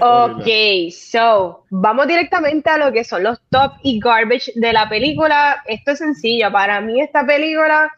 Ok, 0.00 0.46
so 0.92 1.64
vamos 1.70 2.06
directamente 2.06 2.70
a 2.70 2.78
lo 2.78 2.92
que 2.92 3.04
son 3.04 3.22
los 3.22 3.40
top 3.50 3.72
y 3.82 3.98
garbage 4.00 4.52
de 4.54 4.72
la 4.72 4.88
película. 4.88 5.62
Esto 5.66 5.92
es 5.92 5.98
sencillo. 5.98 6.50
Para 6.52 6.80
mí, 6.80 7.00
esta 7.00 7.24
película 7.24 7.90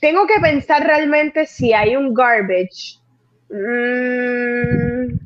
tengo 0.00 0.26
que 0.26 0.40
pensar 0.40 0.84
realmente 0.84 1.46
si 1.46 1.72
hay 1.72 1.96
un 1.96 2.14
garbage. 2.14 2.98
Mm, 3.50 5.18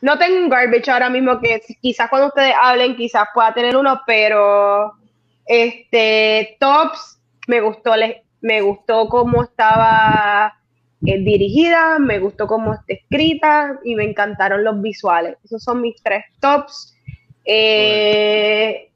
no 0.00 0.18
tengo 0.18 0.38
un 0.38 0.48
garbage 0.48 0.90
ahora 0.90 1.10
mismo 1.10 1.40
que 1.40 1.62
quizás 1.80 2.08
cuando 2.08 2.28
ustedes 2.28 2.54
hablen, 2.60 2.96
quizás 2.96 3.28
pueda 3.34 3.54
tener 3.54 3.76
uno, 3.76 4.00
pero 4.06 4.92
este 5.46 6.56
tops 6.58 7.20
me 7.46 7.60
gustó, 7.60 7.92
me 8.40 8.60
gustó 8.62 9.08
cómo 9.08 9.44
estaba 9.44 10.58
dirigida, 11.02 11.98
me 11.98 12.18
gustó 12.18 12.46
cómo 12.46 12.74
está 12.74 12.94
escrita 12.94 13.78
y 13.84 13.94
me 13.94 14.04
encantaron 14.04 14.64
los 14.64 14.80
visuales. 14.80 15.36
Esos 15.44 15.62
son 15.62 15.80
mis 15.80 16.00
tres 16.02 16.24
tops. 16.40 16.96
Eh, 17.44 18.90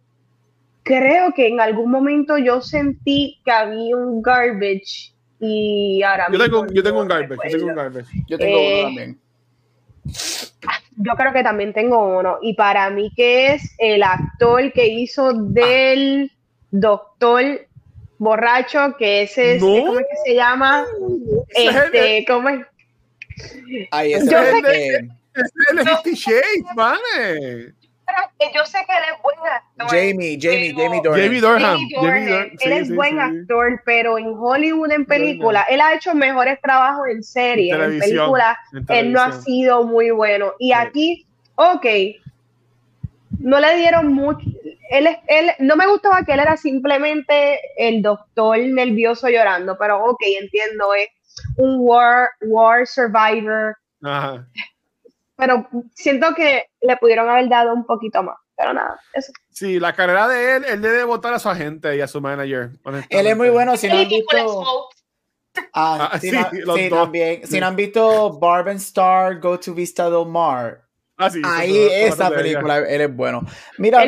creo 0.82 1.32
que 1.34 1.48
en 1.48 1.60
algún 1.60 1.90
momento 1.90 2.38
yo 2.38 2.60
sentí 2.60 3.40
que 3.44 3.50
había 3.50 3.96
un 3.96 4.22
garbage 4.22 5.12
y 5.40 6.02
ahora 6.02 6.28
yo 6.32 6.38
tengo, 6.38 6.66
yo 6.68 6.82
tengo 6.82 7.00
un 7.00 7.08
garbage, 7.08 7.50
yo 7.50 7.58
tengo 7.58 7.70
un 7.70 7.76
garbage. 7.76 8.08
Yo 8.28 8.38
tengo 8.38 8.58
uno 8.58 8.68
eh, 8.68 8.82
también. 8.84 9.20
Yo 10.98 11.12
creo 11.14 11.32
que 11.32 11.42
también 11.42 11.72
tengo 11.72 12.18
uno. 12.18 12.38
Y 12.40 12.54
para 12.54 12.88
mí 12.90 13.12
que 13.14 13.52
es 13.54 13.74
el 13.78 14.02
actor 14.02 14.72
que 14.72 14.86
hizo 14.86 15.32
del 15.32 16.30
doctor 16.70 17.66
borracho, 18.18 18.96
que 18.98 19.22
ese 19.22 19.56
es, 19.56 19.62
¿cómo 19.62 19.98
es 19.98 20.06
que 20.08 20.30
se 20.30 20.34
llama? 20.34 20.84
Este, 21.48 22.24
¿cómo 22.26 22.48
es? 22.48 22.66
Es 23.92 24.30
Yo 24.30 24.42
sé 24.42 24.62
que... 24.62 25.08
Es 25.36 25.52
el 25.70 25.86
Fifty 25.86 26.14
Shades, 26.14 26.64
vale. 26.74 27.74
Pero 28.38 28.52
yo 28.54 28.64
sé 28.64 28.78
que 28.86 28.92
él 28.92 29.04
es 29.12 29.22
buen 29.22 29.36
actor. 29.52 29.86
Jamie, 29.88 30.38
Jamie, 30.40 30.72
Jamie 30.74 31.02
Dornan. 31.02 31.22
Jamie 31.22 31.40
Dornan. 31.40 32.50
él 32.60 32.72
es 32.72 32.94
buen 32.94 33.18
actor, 33.18 33.82
pero 33.84 34.16
en 34.16 34.28
Hollywood, 34.28 34.92
en 34.92 35.04
película, 35.04 35.66
él 35.68 35.80
ha 35.80 35.94
hecho 35.94 36.14
mejores 36.14 36.60
trabajos 36.62 37.08
en 37.08 37.22
serie, 37.22 37.74
en, 37.74 37.98
película, 37.98 38.58
él 38.88 39.12
no 39.12 39.20
ha 39.20 39.32
sido 39.32 39.84
muy 39.84 40.10
bueno. 40.10 40.52
Y 40.58 40.72
aquí, 40.72 41.26
ok, 41.56 41.86
no 43.40 43.60
le 43.60 43.76
dieron 43.76 44.12
mucho. 44.12 44.46
Él, 44.90 45.08
él, 45.26 45.50
no 45.58 45.76
me 45.76 45.86
gustaba 45.86 46.24
que 46.24 46.32
él 46.32 46.40
era 46.40 46.56
simplemente 46.56 47.60
el 47.76 48.02
doctor 48.02 48.58
nervioso 48.58 49.28
llorando, 49.28 49.76
pero 49.78 50.04
ok, 50.04 50.22
entiendo, 50.40 50.94
es 50.94 51.08
un 51.56 51.76
war, 51.80 52.28
war 52.42 52.86
survivor. 52.86 53.76
Pero 55.36 55.68
siento 55.94 56.34
que 56.34 56.64
le 56.80 56.96
pudieron 56.96 57.28
haber 57.28 57.48
dado 57.48 57.72
un 57.74 57.84
poquito 57.84 58.22
más. 58.22 58.36
Pero 58.56 58.72
nada, 58.72 58.98
eso. 59.12 59.32
Sí, 59.50 59.78
la 59.78 59.92
carrera 59.92 60.28
de 60.28 60.56
él, 60.56 60.64
él 60.64 60.80
debe 60.80 61.04
votar 61.04 61.34
a 61.34 61.38
su 61.38 61.48
agente 61.48 61.94
y 61.94 62.00
a 62.00 62.08
su 62.08 62.22
manager. 62.22 62.70
Él 63.10 63.26
es 63.26 63.36
muy 63.36 63.50
bueno. 63.50 63.76
Si 63.76 63.86
no 63.86 63.98
han 63.98 64.08
visto. 64.08 64.88
Ah, 65.72 66.10
ah, 66.12 66.18
si, 66.18 66.30
sí, 66.30 66.36
no, 66.64 66.74
también. 66.88 67.46
Si 67.46 67.60
no 67.60 67.66
han 67.66 67.76
visto 67.76 68.38
Barb 68.38 68.68
and 68.68 68.80
Star, 68.80 69.38
Go 69.40 69.58
to 69.58 69.74
Vista 69.74 70.08
del 70.08 70.26
Mar. 70.26 70.85
Ah, 71.16 71.30
sí, 71.30 71.40
Ahí 71.44 71.76
esa 71.76 72.30
película, 72.30 72.78
él 72.78 73.00
es 73.00 73.14
bueno. 73.14 73.42
Mira, 73.78 74.04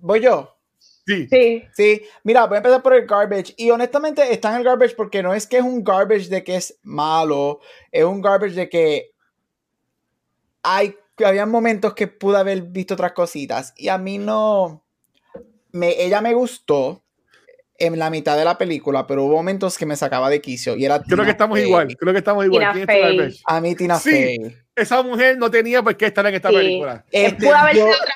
voy, 0.00 0.20
yo. 0.20 0.56
Sí. 0.78 1.26
sí. 1.28 1.64
Sí. 1.72 2.02
Mira, 2.22 2.46
voy 2.46 2.56
a 2.56 2.58
empezar 2.58 2.82
por 2.82 2.94
el 2.94 3.06
garbage. 3.06 3.54
Y 3.56 3.70
honestamente 3.70 4.32
está 4.32 4.50
en 4.50 4.58
el 4.58 4.64
garbage 4.64 4.94
porque 4.94 5.22
no 5.22 5.34
es 5.34 5.46
que 5.46 5.56
es 5.58 5.62
un 5.62 5.82
garbage 5.82 6.28
de 6.28 6.44
que 6.44 6.56
es 6.56 6.78
malo, 6.82 7.60
es 7.90 8.04
un 8.04 8.20
garbage 8.20 8.54
de 8.54 8.68
que 8.68 9.10
hay, 10.62 10.94
había 11.24 11.46
momentos 11.46 11.94
que 11.94 12.06
pude 12.06 12.38
haber 12.38 12.62
visto 12.62 12.94
otras 12.94 13.12
cositas. 13.12 13.72
Y 13.76 13.88
a 13.88 13.98
mí 13.98 14.18
no. 14.18 14.84
Me, 15.72 16.02
ella 16.02 16.20
me 16.20 16.34
gustó 16.34 17.02
en 17.78 17.98
la 17.98 18.10
mitad 18.10 18.36
de 18.36 18.44
la 18.44 18.58
película, 18.58 19.06
pero 19.06 19.24
hubo 19.24 19.36
momentos 19.36 19.78
que 19.78 19.86
me 19.86 19.96
sacaba 19.96 20.28
de 20.28 20.40
quicio. 20.40 20.76
Y 20.76 20.84
era 20.84 21.00
creo 21.00 21.24
que 21.24 21.30
estamos 21.30 21.58
igual. 21.58 21.96
Creo 21.96 22.12
que 22.12 22.18
estamos 22.18 22.44
igual. 22.44 22.72
¿Quién 22.72 23.32
a 23.46 23.60
mí, 23.60 23.74
Tina 23.76 23.98
sí, 23.98 24.36
Esa 24.78 25.02
mujer 25.02 25.36
no 25.38 25.50
tenía 25.50 25.82
por 25.82 25.96
qué 25.96 26.06
estar 26.06 26.26
en 26.26 26.34
esta 26.34 26.50
película. 26.50 27.04
Este, 27.10 27.46
pudo 27.46 27.56
haber 27.56 27.74
sido 27.74 27.86
otra 27.88 28.14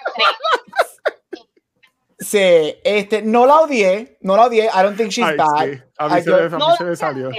Sí, 2.22 2.39
este, 2.84 3.20
no 3.22 3.47
la 3.47 3.60
odié, 3.60 4.16
no 4.20 4.36
la 4.36 4.47
odié. 4.47 4.66
I 4.66 4.82
don't 4.82 4.97
think 4.97 5.10
she's 5.10 5.36
bad. 5.36 5.82
A 5.98 6.09
mí, 6.09 6.22
se, 6.22 6.84
me, 6.84 6.97
salió. 6.97 7.30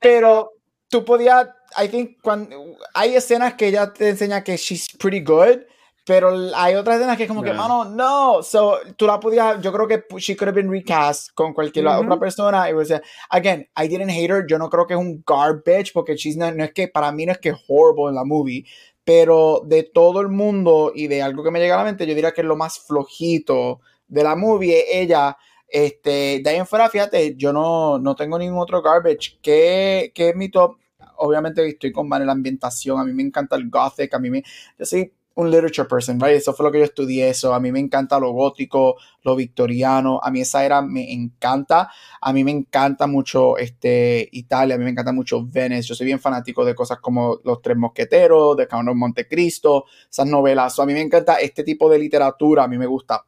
Pero 0.00 0.52
tú 0.88 1.04
podías, 1.04 1.48
I 1.76 1.88
think, 1.88 2.20
cuando, 2.22 2.76
hay 2.94 3.16
escenas 3.16 3.54
que 3.54 3.68
ella 3.68 3.92
te 3.92 4.08
enseña 4.10 4.44
que 4.44 4.56
she's 4.56 4.88
pretty 4.96 5.20
good, 5.20 5.62
pero 6.08 6.34
hay 6.56 6.74
otras 6.74 6.96
escenas 6.96 7.18
que 7.18 7.24
es 7.24 7.28
como 7.28 7.42
que, 7.42 7.52
mano, 7.52 7.84
no. 7.84 8.42
So, 8.42 8.78
tú 8.96 9.06
la 9.06 9.20
podías, 9.20 9.60
yo 9.60 9.70
creo 9.70 9.86
que 9.86 10.04
she 10.16 10.34
could 10.34 10.48
have 10.48 10.58
been 10.58 10.72
recast 10.72 11.34
con 11.34 11.52
cualquier 11.52 11.86
otra 11.86 12.18
persona. 12.18 12.66
It 12.66 12.74
was, 12.74 12.90
again, 13.28 13.68
I 13.76 13.88
didn't 13.88 14.08
hate 14.08 14.30
her. 14.30 14.46
Yo 14.48 14.56
no 14.56 14.70
creo 14.70 14.86
que 14.86 14.94
es 14.94 14.98
un 15.00 15.22
garbage, 15.26 15.92
porque 15.92 16.16
she's 16.16 16.38
no, 16.38 16.50
no 16.50 16.64
es 16.64 16.72
que, 16.72 16.88
para 16.88 17.12
mí 17.12 17.26
no 17.26 17.32
es 17.32 17.38
que 17.38 17.50
es 17.50 17.56
horrible 17.68 18.08
en 18.08 18.14
la 18.14 18.24
movie 18.24 18.64
pero 19.04 19.62
de 19.64 19.84
todo 19.84 20.20
el 20.20 20.28
mundo 20.28 20.92
y 20.94 21.06
de 21.08 21.22
algo 21.22 21.42
que 21.42 21.50
me 21.50 21.58
llega 21.58 21.76
a 21.76 21.78
la 21.78 21.84
mente, 21.84 22.06
yo 22.06 22.14
diría 22.14 22.32
que 22.32 22.42
es 22.42 22.46
lo 22.46 22.56
más 22.56 22.78
flojito 22.78 23.80
de 24.06 24.22
la 24.22 24.36
movie, 24.36 24.84
ella, 25.00 25.34
este, 25.66 26.40
de 26.42 26.50
ahí 26.50 26.56
en 26.56 26.66
fuera, 26.66 26.90
fíjate, 26.90 27.34
yo 27.34 27.50
no, 27.50 27.98
no 27.98 28.14
tengo 28.14 28.38
ningún 28.38 28.58
otro 28.58 28.82
garbage, 28.82 29.38
que, 29.40 30.12
que 30.14 30.28
es 30.28 30.36
mi 30.36 30.50
top, 30.50 30.76
obviamente 31.16 31.66
estoy 31.66 31.90
con 31.90 32.06
la 32.10 32.32
ambientación, 32.32 33.00
a 33.00 33.04
mí 33.04 33.14
me 33.14 33.22
encanta 33.22 33.56
el 33.56 33.70
gothic, 33.70 34.12
a 34.12 34.18
mí 34.18 34.28
me, 34.28 34.42
yo 34.78 34.84
soy 34.84 35.10
un 35.38 35.52
literature 35.52 35.86
person, 35.86 36.18
right? 36.20 36.34
Eso 36.34 36.52
fue 36.52 36.66
lo 36.66 36.72
que 36.72 36.78
yo 36.78 36.84
estudié, 36.84 37.28
eso. 37.28 37.54
A 37.54 37.60
mí 37.60 37.70
me 37.70 37.78
encanta 37.78 38.18
lo 38.18 38.32
gótico, 38.32 38.96
lo 39.22 39.36
victoriano. 39.36 40.18
A 40.20 40.32
mí 40.32 40.40
esa 40.40 40.64
era 40.64 40.82
me 40.82 41.12
encanta. 41.12 41.88
A 42.20 42.32
mí 42.32 42.42
me 42.42 42.50
encanta 42.50 43.06
mucho 43.06 43.56
este, 43.56 44.28
Italia, 44.32 44.74
a 44.74 44.78
mí 44.78 44.84
me 44.84 44.90
encanta 44.90 45.12
mucho 45.12 45.46
Venice. 45.46 45.82
Yo 45.82 45.94
soy 45.94 46.06
bien 46.06 46.18
fanático 46.18 46.64
de 46.64 46.74
cosas 46.74 46.98
como 46.98 47.38
Los 47.44 47.62
Tres 47.62 47.76
Mosqueteros, 47.76 48.56
de 48.56 48.66
Count 48.66 48.88
of 48.88 48.96
Montecristo, 48.96 49.84
esas 50.10 50.26
novelas. 50.26 50.76
a 50.76 50.86
mí 50.86 50.92
me 50.92 51.02
encanta 51.02 51.36
este 51.36 51.62
tipo 51.62 51.88
de 51.88 52.00
literatura, 52.00 52.64
a 52.64 52.68
mí 52.68 52.76
me 52.76 52.86
gusta. 52.86 53.24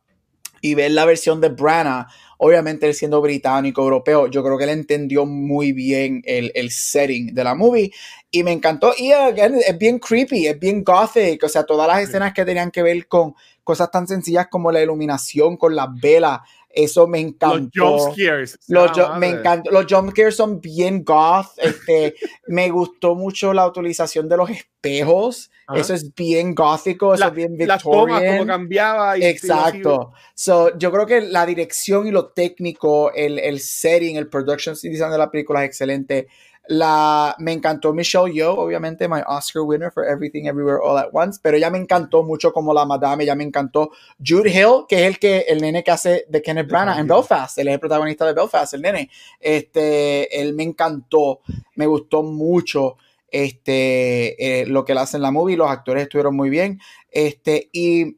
Y 0.62 0.74
ver 0.74 0.90
la 0.90 1.04
versión 1.04 1.40
de 1.40 1.50
Branagh 1.50 2.08
Obviamente 2.42 2.88
él 2.88 2.94
siendo 2.94 3.20
británico, 3.20 3.82
europeo, 3.82 4.26
yo 4.28 4.42
creo 4.42 4.56
que 4.56 4.64
él 4.64 4.70
entendió 4.70 5.26
muy 5.26 5.72
bien 5.72 6.22
el, 6.24 6.50
el 6.54 6.70
setting 6.70 7.34
de 7.34 7.44
la 7.44 7.54
movie 7.54 7.92
y 8.30 8.42
me 8.42 8.52
encantó. 8.52 8.92
Y 8.96 9.12
es 9.12 9.78
bien 9.78 9.98
creepy, 9.98 10.46
es 10.46 10.58
bien 10.58 10.84
gothic, 10.84 11.42
o 11.42 11.48
sea, 11.48 11.64
todas 11.64 11.88
las 11.88 12.02
escenas 12.02 12.32
que 12.32 12.44
tenían 12.44 12.70
que 12.70 12.82
ver 12.82 13.06
con 13.08 13.34
cosas 13.64 13.90
tan 13.90 14.06
sencillas 14.06 14.48
como 14.50 14.72
la 14.72 14.82
iluminación, 14.82 15.56
con 15.56 15.74
las 15.74 15.88
velas, 16.00 16.40
eso 16.72 17.08
me 17.08 17.18
encantó. 17.18 17.70
Los 17.74 18.02
jump 18.04 18.14
scares. 18.14 18.58
Los, 18.68 19.18
me 19.18 19.28
encantó. 19.28 19.70
Los 19.72 19.86
jump 19.88 20.10
scares 20.10 20.36
son 20.36 20.60
bien 20.60 21.04
goth. 21.04 21.48
Este, 21.56 22.14
me 22.46 22.70
gustó 22.70 23.16
mucho 23.16 23.52
la 23.52 23.66
utilización 23.66 24.28
de 24.28 24.36
los 24.36 24.50
espejos. 24.50 25.50
Eso 25.74 25.94
es 25.94 26.12
bien 26.14 26.52
gótico, 26.52 27.14
eso 27.14 27.28
es 27.28 27.32
bien 27.32 27.56
victorian. 27.56 28.24
Las 28.24 28.32
como 28.32 28.46
cambiaba. 28.46 29.16
Exacto. 29.16 30.12
So, 30.34 30.76
yo 30.76 30.90
creo 30.90 31.06
que 31.06 31.20
la 31.20 31.46
dirección 31.46 32.08
y 32.08 32.10
lo 32.10 32.28
técnico, 32.28 33.12
el, 33.12 33.38
el 33.38 33.60
setting, 33.60 34.16
el 34.16 34.28
production 34.28 34.74
design 34.74 35.12
de 35.12 35.18
la 35.18 35.30
película 35.30 35.62
es 35.62 35.68
excelente. 35.68 36.26
La, 36.72 37.34
me 37.40 37.52
encantó 37.52 37.92
Michelle 37.92 38.32
Yeoh, 38.32 38.54
obviamente, 38.54 39.08
my 39.08 39.22
Oscar 39.26 39.62
winner 39.62 39.90
for 39.90 40.04
Everything 40.04 40.44
Everywhere 40.44 40.78
All 40.80 40.96
at 40.98 41.08
Once, 41.12 41.40
pero 41.42 41.56
ella 41.56 41.68
me 41.68 41.78
encantó 41.78 42.22
mucho 42.22 42.52
como 42.52 42.72
la 42.72 42.84
madame, 42.84 43.26
ya 43.26 43.34
me 43.34 43.42
encantó 43.42 43.90
Jude 44.24 44.50
Hill, 44.50 44.84
que 44.88 45.00
es 45.00 45.06
el 45.08 45.18
que 45.18 45.38
el 45.48 45.60
nene 45.60 45.82
que 45.82 45.90
hace 45.90 46.26
de 46.28 46.40
Kenneth 46.40 46.68
Branagh 46.68 47.00
en 47.00 47.08
Belfast, 47.08 47.58
él 47.58 47.66
es 47.66 47.74
el 47.74 47.80
protagonista 47.80 48.24
de 48.24 48.34
Belfast, 48.34 48.74
el 48.74 48.82
nene. 48.82 49.10
Este, 49.40 50.40
él 50.40 50.54
me 50.54 50.62
encantó, 50.62 51.40
me 51.74 51.86
gustó 51.86 52.22
mucho 52.22 52.98
este, 53.32 54.60
eh, 54.60 54.66
lo 54.66 54.84
que 54.84 54.92
él 54.92 54.98
hace 54.98 55.16
en 55.16 55.24
la 55.24 55.32
movie, 55.32 55.56
los 55.56 55.68
actores 55.68 56.04
estuvieron 56.04 56.36
muy 56.36 56.50
bien. 56.50 56.80
Este, 57.10 57.68
y 57.72 58.16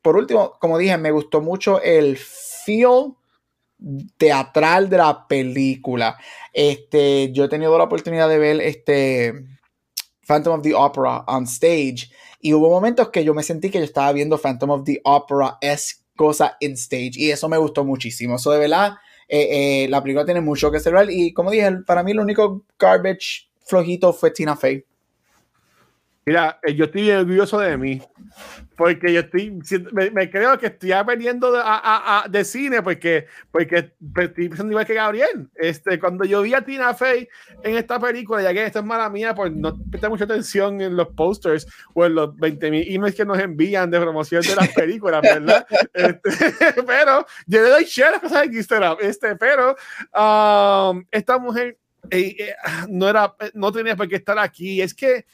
por 0.00 0.16
último, 0.16 0.54
como 0.58 0.78
dije, 0.78 0.96
me 0.96 1.10
gustó 1.10 1.42
mucho 1.42 1.82
el 1.82 2.16
feel 2.16 3.12
teatral 4.16 4.88
de 4.88 4.96
la 4.98 5.26
película. 5.26 6.18
Este, 6.52 7.32
yo 7.32 7.44
he 7.44 7.48
tenido 7.48 7.76
la 7.78 7.84
oportunidad 7.84 8.28
de 8.28 8.38
ver 8.38 8.60
este 8.60 9.34
Phantom 10.26 10.58
of 10.58 10.62
the 10.62 10.74
Opera 10.74 11.24
on 11.26 11.44
stage 11.44 12.10
y 12.40 12.54
hubo 12.54 12.70
momentos 12.70 13.10
que 13.10 13.24
yo 13.24 13.34
me 13.34 13.42
sentí 13.42 13.70
que 13.70 13.78
yo 13.78 13.84
estaba 13.84 14.12
viendo 14.12 14.38
Phantom 14.38 14.70
of 14.70 14.84
the 14.84 15.00
Opera 15.04 15.58
es 15.60 16.04
cosa 16.16 16.56
in 16.60 16.72
stage 16.72 17.12
y 17.14 17.30
eso 17.30 17.48
me 17.48 17.58
gustó 17.58 17.84
muchísimo. 17.84 18.36
Eso 18.36 18.50
de 18.50 18.58
verdad, 18.58 18.94
eh, 19.28 19.84
eh, 19.84 19.88
la 19.88 20.02
película 20.02 20.24
tiene 20.24 20.40
mucho 20.40 20.70
que 20.70 20.80
celebrar 20.80 21.10
y 21.10 21.32
como 21.32 21.50
dije, 21.50 21.70
para 21.86 22.02
mí 22.02 22.12
lo 22.12 22.22
único 22.22 22.64
garbage 22.78 23.48
flojito 23.64 24.12
fue 24.12 24.30
Tina 24.30 24.56
Fey. 24.56 24.84
Mira, 26.30 26.60
eh, 26.62 26.76
yo 26.76 26.84
estoy 26.84 27.08
nervioso 27.08 27.58
de 27.58 27.76
mí, 27.76 28.00
porque 28.76 29.12
yo 29.12 29.18
estoy, 29.18 29.58
me, 30.12 30.30
creo 30.30 30.56
que 30.60 30.66
estoy 30.66 30.92
aprendiendo 30.92 31.50
de, 31.50 31.60
de 32.28 32.44
cine, 32.44 32.82
porque, 32.82 33.26
porque 33.50 33.90
estoy 34.16 34.48
pensando 34.48 34.70
igual 34.70 34.86
que 34.86 34.94
Gabriel. 34.94 35.50
Este, 35.56 35.98
cuando 35.98 36.24
yo 36.24 36.42
vi 36.42 36.54
a 36.54 36.64
Tina 36.64 36.94
Fey 36.94 37.28
en 37.64 37.76
esta 37.76 37.98
película, 37.98 38.42
ya 38.42 38.52
que 38.52 38.64
esto 38.64 38.78
es 38.78 38.84
mala 38.84 39.10
mía, 39.10 39.34
pues 39.34 39.50
no 39.50 39.76
presté 39.90 40.08
mucha 40.08 40.22
atención 40.22 40.80
en 40.80 40.94
los 40.94 41.08
posters 41.08 41.66
o 41.94 42.06
en 42.06 42.14
los 42.14 42.28
20.000 42.36 42.94
emails 42.94 43.16
que 43.16 43.24
nos 43.24 43.40
envían 43.40 43.90
de 43.90 43.98
promoción 43.98 44.42
de 44.42 44.54
las 44.54 44.68
películas, 44.72 45.22
¿verdad? 45.22 45.66
este, 45.92 46.30
pero 46.86 47.26
yo 47.48 47.60
le 47.60 47.70
doy 47.70 47.84
share 47.86 48.14
a 48.14 48.20
cosas 48.20 48.44
en 48.44 48.54
Instagram, 48.54 48.98
este, 49.00 49.34
pero 49.34 49.74
um, 50.14 51.04
esta 51.10 51.38
mujer 51.40 51.76
eh, 52.08 52.36
eh, 52.38 52.54
no, 52.88 53.08
era, 53.08 53.34
no 53.52 53.72
tenía 53.72 53.96
por 53.96 54.08
qué 54.08 54.14
estar 54.14 54.38
aquí. 54.38 54.80
Es 54.80 54.94
que 54.94 55.26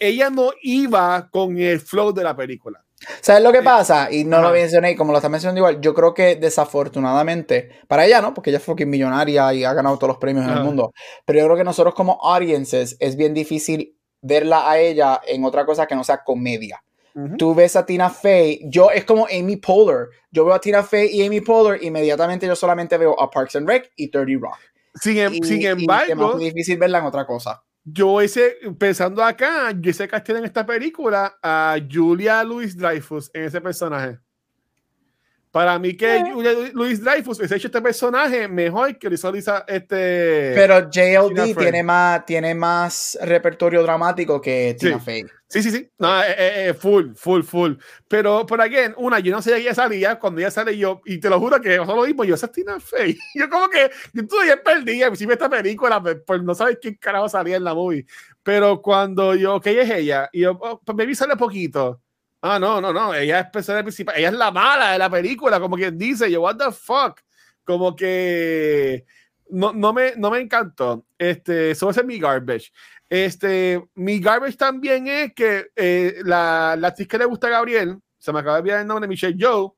ella 0.00 0.30
no 0.30 0.50
iba 0.62 1.28
con 1.30 1.56
el 1.58 1.80
flow 1.80 2.12
de 2.12 2.24
la 2.24 2.34
película. 2.34 2.82
¿Sabes 3.20 3.42
lo 3.42 3.52
que 3.52 3.62
pasa? 3.62 4.12
Y 4.12 4.24
no 4.24 4.42
lo 4.42 4.50
mencioné, 4.50 4.94
como 4.94 5.12
lo 5.12 5.18
está 5.18 5.28
mencionando 5.28 5.60
igual, 5.60 5.80
yo 5.80 5.94
creo 5.94 6.12
que 6.12 6.36
desafortunadamente, 6.36 7.70
para 7.88 8.04
ella 8.04 8.20
no, 8.20 8.34
porque 8.34 8.50
ella 8.50 8.60
fue 8.60 8.74
millonaria 8.84 9.54
y 9.54 9.64
ha 9.64 9.72
ganado 9.72 9.96
todos 9.96 10.08
los 10.08 10.18
premios 10.18 10.46
en 10.46 10.52
el 10.52 10.64
mundo, 10.64 10.92
pero 11.24 11.38
yo 11.38 11.46
creo 11.46 11.56
que 11.56 11.64
nosotros 11.64 11.94
como 11.94 12.18
audiences 12.22 12.96
es 13.00 13.16
bien 13.16 13.32
difícil 13.32 13.96
verla 14.20 14.70
a 14.70 14.78
ella 14.78 15.20
en 15.26 15.44
otra 15.44 15.64
cosa 15.64 15.86
que 15.86 15.94
no 15.94 16.04
sea 16.04 16.22
comedia. 16.24 16.82
Tú 17.38 17.54
ves 17.54 17.74
a 17.74 17.84
Tina 17.84 18.08
Fey, 18.08 18.60
yo 18.66 18.90
es 18.90 19.04
como 19.04 19.26
Amy 19.26 19.56
Poehler, 19.56 20.08
yo 20.30 20.44
veo 20.44 20.54
a 20.54 20.60
Tina 20.60 20.82
Fey 20.82 21.08
y 21.10 21.26
Amy 21.26 21.40
Poehler, 21.40 21.82
inmediatamente 21.82 22.46
yo 22.46 22.54
solamente 22.54 22.96
veo 22.98 23.20
a 23.20 23.30
Parks 23.30 23.56
and 23.56 23.68
Rec 23.68 23.90
y 23.96 24.08
30 24.08 24.40
Rock. 24.40 24.58
Sin, 24.94 25.18
em, 25.18 25.32
sin 25.42 25.66
embargo, 25.66 26.12
es 26.12 26.16
muy 26.36 26.44
difícil 26.44 26.78
verla 26.78 26.98
en 26.98 27.06
otra 27.06 27.26
cosa 27.26 27.62
yo 27.92 28.20
ese, 28.20 28.56
pensando 28.78 29.22
acá, 29.22 29.72
yo 29.72 29.90
hice 29.90 30.08
casting 30.08 30.36
en 30.36 30.44
esta 30.44 30.64
película 30.66 31.38
a 31.42 31.76
Julia 31.90 32.42
Louis 32.44 32.76
Dreyfus 32.76 33.30
en 33.34 33.44
ese 33.44 33.60
personaje. 33.60 34.18
Para 35.50 35.78
mí 35.80 35.96
que 35.96 36.18
eh. 36.18 36.70
Luis 36.74 37.02
Dreyfus 37.02 37.40
ha 37.40 37.56
hecho 37.56 37.66
este 37.66 37.82
personaje 37.82 38.46
mejor 38.46 38.96
que 38.96 39.08
hizo 39.12 39.34
este... 39.66 40.52
Pero 40.54 40.88
JLD 40.88 41.56
tiene 41.56 41.82
más, 41.82 42.24
tiene 42.24 42.54
más 42.54 43.18
repertorio 43.20 43.82
dramático 43.82 44.40
que 44.40 44.76
Tina 44.78 45.00
Fey. 45.00 45.24
Sí, 45.48 45.64
sí, 45.64 45.72
sí. 45.72 45.90
No, 45.98 46.22
eh, 46.22 46.68
eh, 46.68 46.74
full, 46.74 47.14
full, 47.16 47.42
full. 47.42 47.72
Pero, 48.06 48.46
por 48.46 48.60
aquí, 48.60 48.76
una, 48.98 49.18
yo 49.18 49.32
no 49.32 49.42
sé 49.42 49.50
de 49.50 49.58
ella 49.58 49.74
salía, 49.74 50.16
cuando 50.16 50.40
ella 50.40 50.52
sale 50.52 50.78
yo, 50.78 51.00
y 51.04 51.18
te 51.18 51.28
lo 51.28 51.40
juro 51.40 51.60
que 51.60 51.76
pasó 51.76 51.96
lo 51.96 52.06
mismo, 52.06 52.22
yo, 52.22 52.36
esa 52.36 52.46
es 52.46 52.52
Tina 52.52 52.78
Fey. 52.78 53.18
Yo 53.34 53.50
como 53.50 53.68
que, 53.68 53.90
yo 54.12 54.24
todavía 54.28 54.62
perdí, 54.62 55.00
si 55.16 55.24
esta 55.24 55.50
película, 55.50 56.00
pues, 56.24 56.42
no 56.44 56.54
sabes 56.54 56.78
quién 56.80 56.94
carajo 56.94 57.28
salía 57.28 57.56
en 57.56 57.64
la 57.64 57.74
movie. 57.74 58.06
Pero 58.44 58.80
cuando 58.80 59.34
yo, 59.34 59.60
que 59.60 59.70
ella 59.70 59.82
es 59.82 59.90
ella, 59.90 60.28
y 60.32 60.40
yo, 60.42 60.52
oh, 60.60 60.80
pues 60.80 60.96
me 60.96 61.04
vi 61.04 61.16
sale 61.16 61.36
poquito 61.36 62.00
Ah, 62.42 62.58
no, 62.58 62.80
no, 62.80 62.92
no. 62.92 63.14
Ella 63.14 63.40
es 63.40 63.46
personaje 63.50 63.84
principal. 63.84 64.14
Ella 64.16 64.28
es 64.28 64.34
la 64.34 64.50
mala 64.50 64.92
de 64.92 64.98
la 64.98 65.10
película, 65.10 65.60
como 65.60 65.76
quien 65.76 65.96
dice. 65.98 66.30
Yo, 66.30 66.42
what 66.42 66.56
the 66.56 66.72
fuck. 66.72 67.20
Como 67.64 67.94
que 67.94 69.04
no, 69.50 69.72
no, 69.72 69.92
me, 69.92 70.14
no 70.16 70.30
me 70.30 70.40
encantó. 70.40 71.04
Este, 71.18 71.72
eso 71.72 71.90
es 71.90 72.04
mi 72.04 72.18
garbage. 72.18 72.72
Este, 73.08 73.82
mi 73.94 74.20
garbage 74.20 74.56
también 74.56 75.08
es 75.08 75.34
que 75.34 75.66
eh, 75.76 76.16
la, 76.24 76.76
la 76.78 76.88
actriz 76.88 77.08
que 77.08 77.18
le 77.18 77.24
gusta 77.24 77.48
a 77.48 77.50
Gabriel, 77.50 77.98
se 78.18 78.32
me 78.32 78.38
acaba 78.38 78.56
de 78.56 78.60
olvidar 78.62 78.80
el 78.80 78.86
nombre, 78.86 79.08
Michelle 79.08 79.36
Joe, 79.38 79.70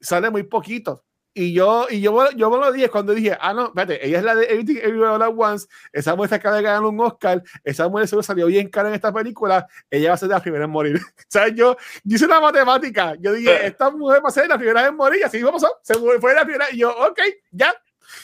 sale 0.00 0.28
muy 0.30 0.42
poquito. 0.42 1.04
Y 1.36 1.52
yo, 1.52 1.88
y 1.90 2.00
yo, 2.00 2.30
yo 2.30 2.48
me 2.48 2.58
lo 2.58 2.70
dije 2.70 2.88
cuando 2.88 3.12
dije, 3.12 3.36
ah, 3.40 3.52
no, 3.52 3.66
espérate, 3.66 4.06
ella 4.06 4.18
es 4.18 4.24
la 4.24 4.36
de 4.36 4.44
Everything 4.44 4.76
Everywhere 4.76 5.14
All 5.14 5.22
At 5.22 5.34
Once, 5.36 5.66
esa 5.92 6.14
mujer 6.14 6.34
acaba 6.34 6.56
de 6.56 6.62
ganar 6.62 6.84
un 6.84 7.00
Oscar, 7.00 7.42
esa 7.64 7.88
mujer 7.88 8.06
se 8.06 8.22
salió 8.22 8.46
bien 8.46 8.68
cara 8.68 8.88
en 8.88 8.94
esta 8.94 9.12
película, 9.12 9.66
ella 9.90 10.10
va 10.10 10.14
a 10.14 10.18
ser 10.18 10.28
la 10.28 10.40
primera 10.40 10.66
en 10.66 10.70
morir. 10.70 10.96
o 11.18 11.22
sea, 11.26 11.48
yo, 11.48 11.76
yo 12.04 12.14
hice 12.14 12.26
una 12.26 12.40
matemática, 12.40 13.16
yo 13.18 13.32
dije, 13.32 13.50
eh. 13.50 13.66
esta 13.66 13.90
mujer 13.90 14.22
va 14.24 14.28
a 14.28 14.32
ser 14.32 14.46
la 14.46 14.56
primera 14.56 14.86
en 14.86 14.94
morir, 14.94 15.20
y 15.20 15.24
así 15.24 15.42
vamos, 15.42 15.64
se 15.82 15.94
fue 15.94 16.34
la 16.34 16.44
primera, 16.44 16.66
y 16.70 16.78
yo, 16.78 16.90
ok, 16.90 17.18
ya, 17.50 17.74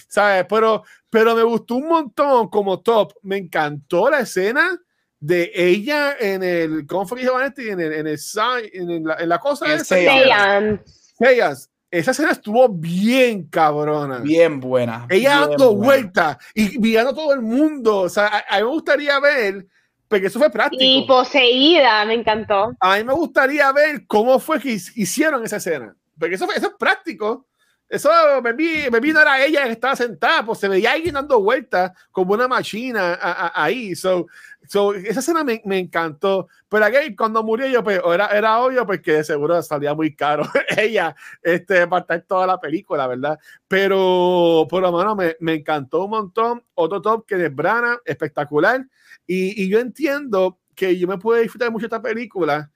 ¿sabes? 0.06 0.46
Pero, 0.48 0.84
pero 1.10 1.34
me 1.34 1.42
gustó 1.42 1.74
un 1.74 1.88
montón 1.88 2.48
como 2.48 2.80
top, 2.80 3.14
me 3.22 3.38
encantó 3.38 4.08
la 4.08 4.20
escena 4.20 4.80
de 5.18 5.50
ella 5.52 6.16
en 6.16 6.44
el, 6.44 6.86
¿cómo 6.86 7.08
fue 7.08 7.18
que 7.18 7.24
dijo 7.24 7.40
En 7.40 7.80
el, 7.80 7.92
en 7.92 8.06
el, 8.06 8.18
en, 8.72 9.04
la, 9.04 9.16
en 9.16 9.28
la 9.28 9.38
cosa 9.40 9.66
de 9.66 9.84
Seance 9.84 10.80
esa 11.90 12.12
escena 12.12 12.30
estuvo 12.30 12.68
bien 12.68 13.44
cabrona. 13.48 14.18
Bien 14.18 14.60
buena. 14.60 15.06
Ella 15.08 15.46
dando 15.46 15.74
vueltas 15.74 16.38
y 16.54 16.78
mirando 16.78 17.10
a 17.10 17.14
todo 17.14 17.34
el 17.34 17.42
mundo. 17.42 18.02
O 18.02 18.08
sea, 18.08 18.44
a, 18.48 18.58
mí 18.58 18.64
me 18.64 18.70
gustaría 18.70 19.18
ver, 19.18 19.66
porque 20.06 20.26
eso 20.26 20.38
fue 20.38 20.50
práctico. 20.50 20.82
Y 20.82 21.04
poseída, 21.06 22.04
me 22.04 22.14
encantó. 22.14 22.72
A 22.78 22.96
mí 22.96 23.04
me 23.04 23.12
gustaría 23.12 23.70
ver 23.72 24.06
cómo 24.06 24.38
fue 24.38 24.60
que 24.60 24.70
hicieron 24.70 25.44
esa 25.44 25.56
escena. 25.56 25.96
Porque 26.18 26.36
eso, 26.36 26.46
eso 26.52 26.68
es 26.68 26.74
práctico. 26.78 27.46
Eso 27.88 28.08
me 28.40 28.52
vi, 28.52 28.88
me 28.88 29.00
vi 29.00 29.12
no 29.12 29.20
era 29.20 29.44
ella 29.44 29.64
que 29.64 29.72
estaba 29.72 29.96
sentada, 29.96 30.46
pues 30.46 30.60
se 30.60 30.68
veía 30.68 30.92
alguien 30.92 31.14
dando 31.14 31.40
vueltas 31.40 31.90
como 32.12 32.34
una 32.34 32.46
máquina 32.46 33.18
ahí. 33.52 33.96
So, 33.96 34.28
so, 34.70 34.94
esa 34.94 35.20
escena 35.20 35.42
me, 35.42 35.60
me, 35.64 35.78
encantó. 35.78 36.48
Pero 36.68 36.84
aquí, 36.84 37.16
cuando 37.16 37.42
murió 37.42 37.66
yo, 37.66 37.82
pues 37.82 38.00
era, 38.14 38.26
era 38.28 38.60
obvio 38.60 38.86
porque 38.86 39.14
de 39.14 39.24
seguro 39.24 39.60
salía 39.62 39.94
muy 39.94 40.14
caro 40.14 40.44
ella 40.76 41.14
este, 41.42 41.86
para 41.88 42.02
estar 42.02 42.22
toda 42.22 42.46
la 42.46 42.60
película, 42.60 43.06
¿verdad? 43.06 43.38
Pero, 43.66 44.66
por 44.70 44.82
lo 44.82 44.92
menos 44.92 45.16
me, 45.16 45.36
me 45.40 45.54
encantó 45.54 46.04
un 46.04 46.10
montón. 46.10 46.62
Otro 46.74 47.02
top 47.02 47.26
que 47.26 47.44
es 47.44 47.54
Brana, 47.54 47.98
espectacular. 48.04 48.86
Y, 49.26 49.64
y 49.64 49.68
yo 49.68 49.80
entiendo 49.80 50.60
que 50.74 50.96
yo 50.98 51.08
me 51.08 51.18
puedo 51.18 51.42
disfrutar 51.42 51.70
mucho 51.70 51.86
esta 51.86 52.00
película 52.00 52.70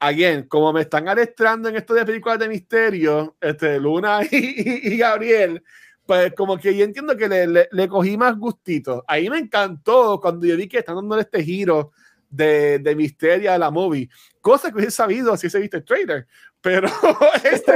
again, 0.00 0.44
como 0.44 0.72
me 0.72 0.82
están 0.82 1.08
arrastrando 1.08 1.68
en 1.68 1.76
esto 1.76 1.94
de 1.94 2.04
películas 2.04 2.38
de 2.38 2.48
misterio, 2.48 3.36
este, 3.40 3.78
Luna 3.80 4.20
y, 4.30 4.96
Gabriel, 4.96 5.62
pues 6.08 6.32
como 6.34 6.56
que 6.56 6.74
yo 6.74 6.86
entiendo 6.86 7.14
que 7.18 7.28
le, 7.28 7.68
le, 7.70 7.88
cogí 7.88 8.16
más 8.16 8.34
gustito. 8.38 9.04
Ahí 9.06 9.28
me 9.28 9.36
encantó 9.36 10.18
cuando 10.18 10.46
yo 10.46 10.56
vi 10.56 10.66
que 10.66 10.78
están 10.78 10.96
dando 10.96 11.18
este 11.18 11.44
giro 11.44 11.92
de, 12.30 12.78
de 12.78 12.96
misterio 12.96 13.52
a 13.52 13.58
la 13.58 13.70
movie, 13.70 14.08
cosa 14.40 14.70
que 14.70 14.76
hubiese 14.76 14.92
sabido 14.92 15.36
si 15.36 15.50
se 15.50 15.58
viste 15.60 15.76
el 15.76 15.84
trailer. 15.84 16.26
Pero, 16.62 16.88
este, 17.44 17.72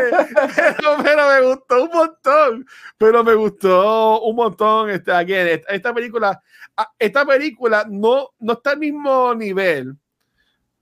pero, 0.56 0.96
pero, 1.02 1.28
me 1.28 1.46
gustó 1.46 1.84
un 1.84 1.90
montón, 1.92 2.66
pero 2.96 3.22
me 3.22 3.34
gustó 3.34 4.22
un 4.22 4.34
montón. 4.34 4.88
Este, 4.88 5.12
again, 5.12 5.48
esta, 5.48 5.74
esta 5.74 5.92
película, 5.92 6.42
ah, 6.74 6.90
esta 6.98 7.26
película 7.26 7.84
no, 7.86 8.30
no 8.40 8.54
está 8.54 8.70
al 8.70 8.78
mismo 8.78 9.34
nivel 9.34 9.94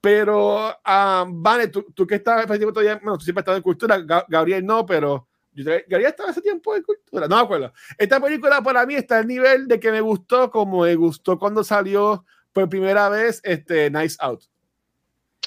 pero, 0.00 0.68
um, 0.68 1.42
vale, 1.42 1.68
tú, 1.68 1.84
tú 1.94 2.06
que 2.06 2.14
estás 2.14 2.46
bueno, 2.46 3.18
tú 3.18 3.24
siempre 3.24 3.40
has 3.40 3.42
estado 3.42 3.56
en 3.58 3.62
cultura, 3.62 3.98
Gabriel 4.28 4.64
no, 4.64 4.86
pero 4.86 5.28
Gabriel 5.52 6.10
estaba 6.10 6.30
hace 6.30 6.40
tiempo 6.40 6.74
en 6.76 6.82
cultura, 6.82 7.26
no 7.26 7.36
me 7.36 7.42
acuerdo. 7.42 7.72
Esta 7.98 8.20
película 8.20 8.62
para 8.62 8.86
mí 8.86 8.94
está 8.94 9.18
al 9.18 9.26
nivel 9.26 9.66
de 9.66 9.80
que 9.80 9.90
me 9.90 10.00
gustó 10.00 10.50
como 10.50 10.82
me 10.82 10.94
gustó 10.94 11.38
cuando 11.38 11.64
salió 11.64 12.24
por 12.52 12.68
primera 12.68 13.08
vez 13.08 13.40
este 13.44 13.90
Nice 13.90 14.16
Out. 14.20 14.44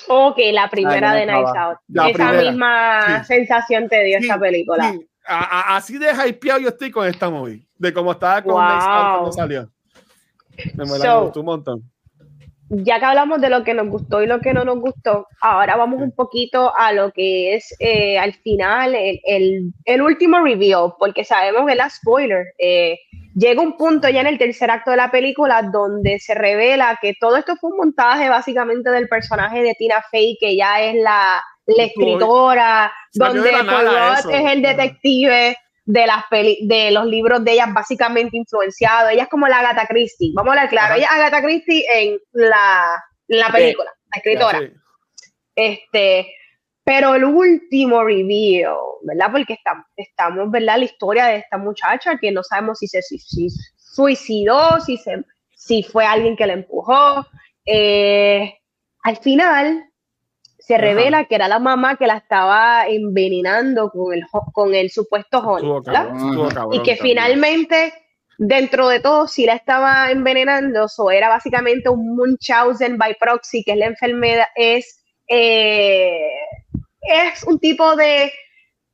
Ok, 0.07 0.37
la 0.51 0.69
primera 0.69 1.13
de 1.13 1.25
Nice 1.25 1.57
Out. 1.57 1.77
Esa 2.09 2.31
misma 2.33 3.23
sensación 3.23 3.87
te 3.87 4.03
dio 4.03 4.17
esta 4.19 4.39
película. 4.39 4.93
así 5.25 5.97
de 5.97 6.11
hypeado 6.11 6.59
yo 6.59 6.69
estoy 6.69 6.91
con 6.91 7.07
esta 7.07 7.29
movie, 7.29 7.65
de 7.77 7.93
cómo 7.93 8.11
estaba 8.11 8.41
con 8.41 8.61
Nice 8.61 8.87
Out 8.87 9.11
cuando 9.13 9.31
salió. 9.31 9.71
Me, 10.75 10.85
me 10.85 11.19
gustó 11.21 11.39
un 11.39 11.45
montón 11.45 11.92
ya 12.77 12.99
que 12.99 13.05
hablamos 13.05 13.41
de 13.41 13.49
lo 13.49 13.63
que 13.63 13.73
nos 13.73 13.87
gustó 13.87 14.21
y 14.21 14.27
lo 14.27 14.39
que 14.39 14.53
no 14.53 14.63
nos 14.65 14.79
gustó, 14.79 15.27
ahora 15.41 15.75
vamos 15.75 16.01
un 16.01 16.11
poquito 16.11 16.73
a 16.75 16.91
lo 16.91 17.11
que 17.11 17.55
es 17.55 17.75
eh, 17.79 18.17
al 18.17 18.33
final 18.33 18.95
el, 18.95 19.73
el, 19.85 20.01
último 20.01 20.39
review, 20.39 20.93
porque 20.97 21.23
sabemos 21.23 21.67
que 21.67 21.75
la 21.75 21.89
spoiler. 21.89 22.45
Eh, 22.57 22.99
llega 23.35 23.61
un 23.61 23.77
punto 23.77 24.09
ya 24.09 24.21
en 24.21 24.27
el 24.27 24.37
tercer 24.37 24.71
acto 24.71 24.91
de 24.91 24.97
la 24.97 25.11
película 25.11 25.61
donde 25.63 26.19
se 26.19 26.33
revela 26.33 26.97
que 27.01 27.15
todo 27.19 27.37
esto 27.37 27.55
fue 27.55 27.71
un 27.71 27.77
montaje 27.77 28.29
básicamente 28.29 28.89
del 28.89 29.07
personaje 29.07 29.61
de 29.61 29.75
Tina 29.75 30.03
Fey, 30.09 30.37
que 30.39 30.55
ya 30.55 30.81
es 30.81 30.95
la, 30.95 31.41
la 31.65 31.83
escritora, 31.83 32.91
donde 33.13 33.51
es 33.51 34.51
el 34.51 34.61
detective 34.61 35.55
de 35.85 36.07
las 36.07 36.23
de 36.29 36.91
los 36.91 37.05
libros 37.05 37.43
de 37.43 37.53
ella 37.53 37.67
básicamente 37.67 38.37
influenciados. 38.37 39.11
Ella 39.11 39.23
es 39.23 39.29
como 39.29 39.47
la 39.47 39.59
Agatha 39.59 39.85
Christie, 39.87 40.31
vamos 40.33 40.49
a 40.49 40.53
hablar 40.53 40.69
claro. 40.69 40.95
Ella 40.95 41.05
es 41.05 41.11
Agatha 41.11 41.41
Christie 41.41 41.85
en 41.93 42.19
la, 42.31 43.03
la 43.27 43.49
película, 43.49 43.91
la 44.13 44.17
escritora. 44.17 44.71
Este, 45.55 46.27
pero 46.83 47.15
el 47.15 47.23
último 47.23 48.03
review, 48.03 48.75
¿verdad? 49.03 49.31
Porque 49.31 49.53
estamos, 49.53 49.85
estamos, 49.95 50.51
¿verdad? 50.51 50.77
La 50.77 50.85
historia 50.85 51.25
de 51.25 51.37
esta 51.37 51.57
muchacha 51.57 52.17
que 52.19 52.31
no 52.31 52.43
sabemos 52.43 52.79
si 52.79 52.87
se 52.87 53.01
suicidó, 53.77 54.79
si, 54.81 54.97
se, 54.97 55.23
si 55.55 55.83
fue 55.83 56.05
alguien 56.05 56.35
que 56.35 56.47
la 56.47 56.53
empujó. 56.53 57.25
Eh, 57.65 58.53
al 59.03 59.17
final, 59.17 59.85
se 60.65 60.77
revela 60.77 61.25
que 61.25 61.35
era 61.35 61.49
la 61.49 61.59
mamá 61.59 61.97
que 61.97 62.07
la 62.07 62.15
estaba 62.15 62.87
envenenando 62.87 63.89
con 63.89 64.13
el, 64.13 64.25
con 64.53 64.73
el 64.73 64.89
supuesto 64.91 65.39
honey, 65.39 65.69
y 66.71 66.81
que 66.83 66.95
finalmente, 66.95 67.93
dentro 68.37 68.87
de 68.87 69.01
todo, 69.01 69.27
si 69.27 69.45
la 69.45 69.55
estaba 69.55 70.09
envenenando, 70.09 70.85
eso 70.85 71.11
era 71.11 71.27
básicamente 71.27 71.89
un 71.89 72.15
Munchausen 72.15 72.97
by 72.97 73.17
proxy, 73.19 73.61
que 73.65 73.73
es 73.73 73.77
la 73.77 73.87
enfermedad, 73.87 74.45
es, 74.55 75.03
eh, 75.27 76.29
es 77.01 77.43
un 77.43 77.59
tipo 77.59 77.97
de, 77.97 78.31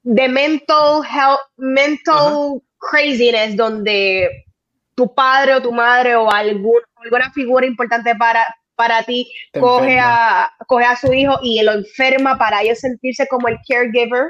de 0.01 0.27
mental 0.27 1.03
health, 1.05 1.41
mental 1.57 2.63
craziness, 2.79 3.55
donde 3.55 4.27
tu 4.95 5.13
padre 5.13 5.53
o 5.53 5.61
tu 5.61 5.71
madre 5.71 6.15
o 6.15 6.31
algún, 6.31 6.81
alguna 6.95 7.31
figura 7.31 7.67
importante 7.67 8.15
para, 8.15 8.43
para 8.79 9.03
ti, 9.03 9.29
coge 9.59 9.99
a, 9.99 10.49
coge 10.65 10.85
a 10.85 10.95
su 10.95 11.11
hijo 11.11 11.37
y 11.43 11.61
lo 11.63 11.73
enferma 11.73 12.37
para 12.37 12.61
ellos 12.61 12.79
sentirse 12.79 13.27
como 13.27 13.49
el 13.49 13.57
caregiver, 13.67 14.27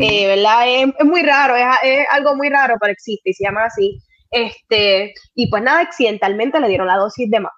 eh, 0.00 0.26
¿verdad? 0.26 0.62
Es, 0.66 1.04
muy 1.04 1.22
raro, 1.22 1.54
es, 1.54 2.06
algo 2.10 2.34
muy 2.34 2.48
raro, 2.48 2.76
pero 2.80 2.94
existe 2.94 3.28
y 3.28 3.34
se 3.34 3.44
llama 3.44 3.66
así. 3.66 4.00
Este, 4.30 5.12
y 5.34 5.50
pues 5.50 5.62
nada, 5.62 5.80
accidentalmente 5.80 6.58
le 6.60 6.68
dieron 6.68 6.86
la 6.86 6.96
dosis 6.96 7.30
de 7.30 7.40
más. 7.40 7.52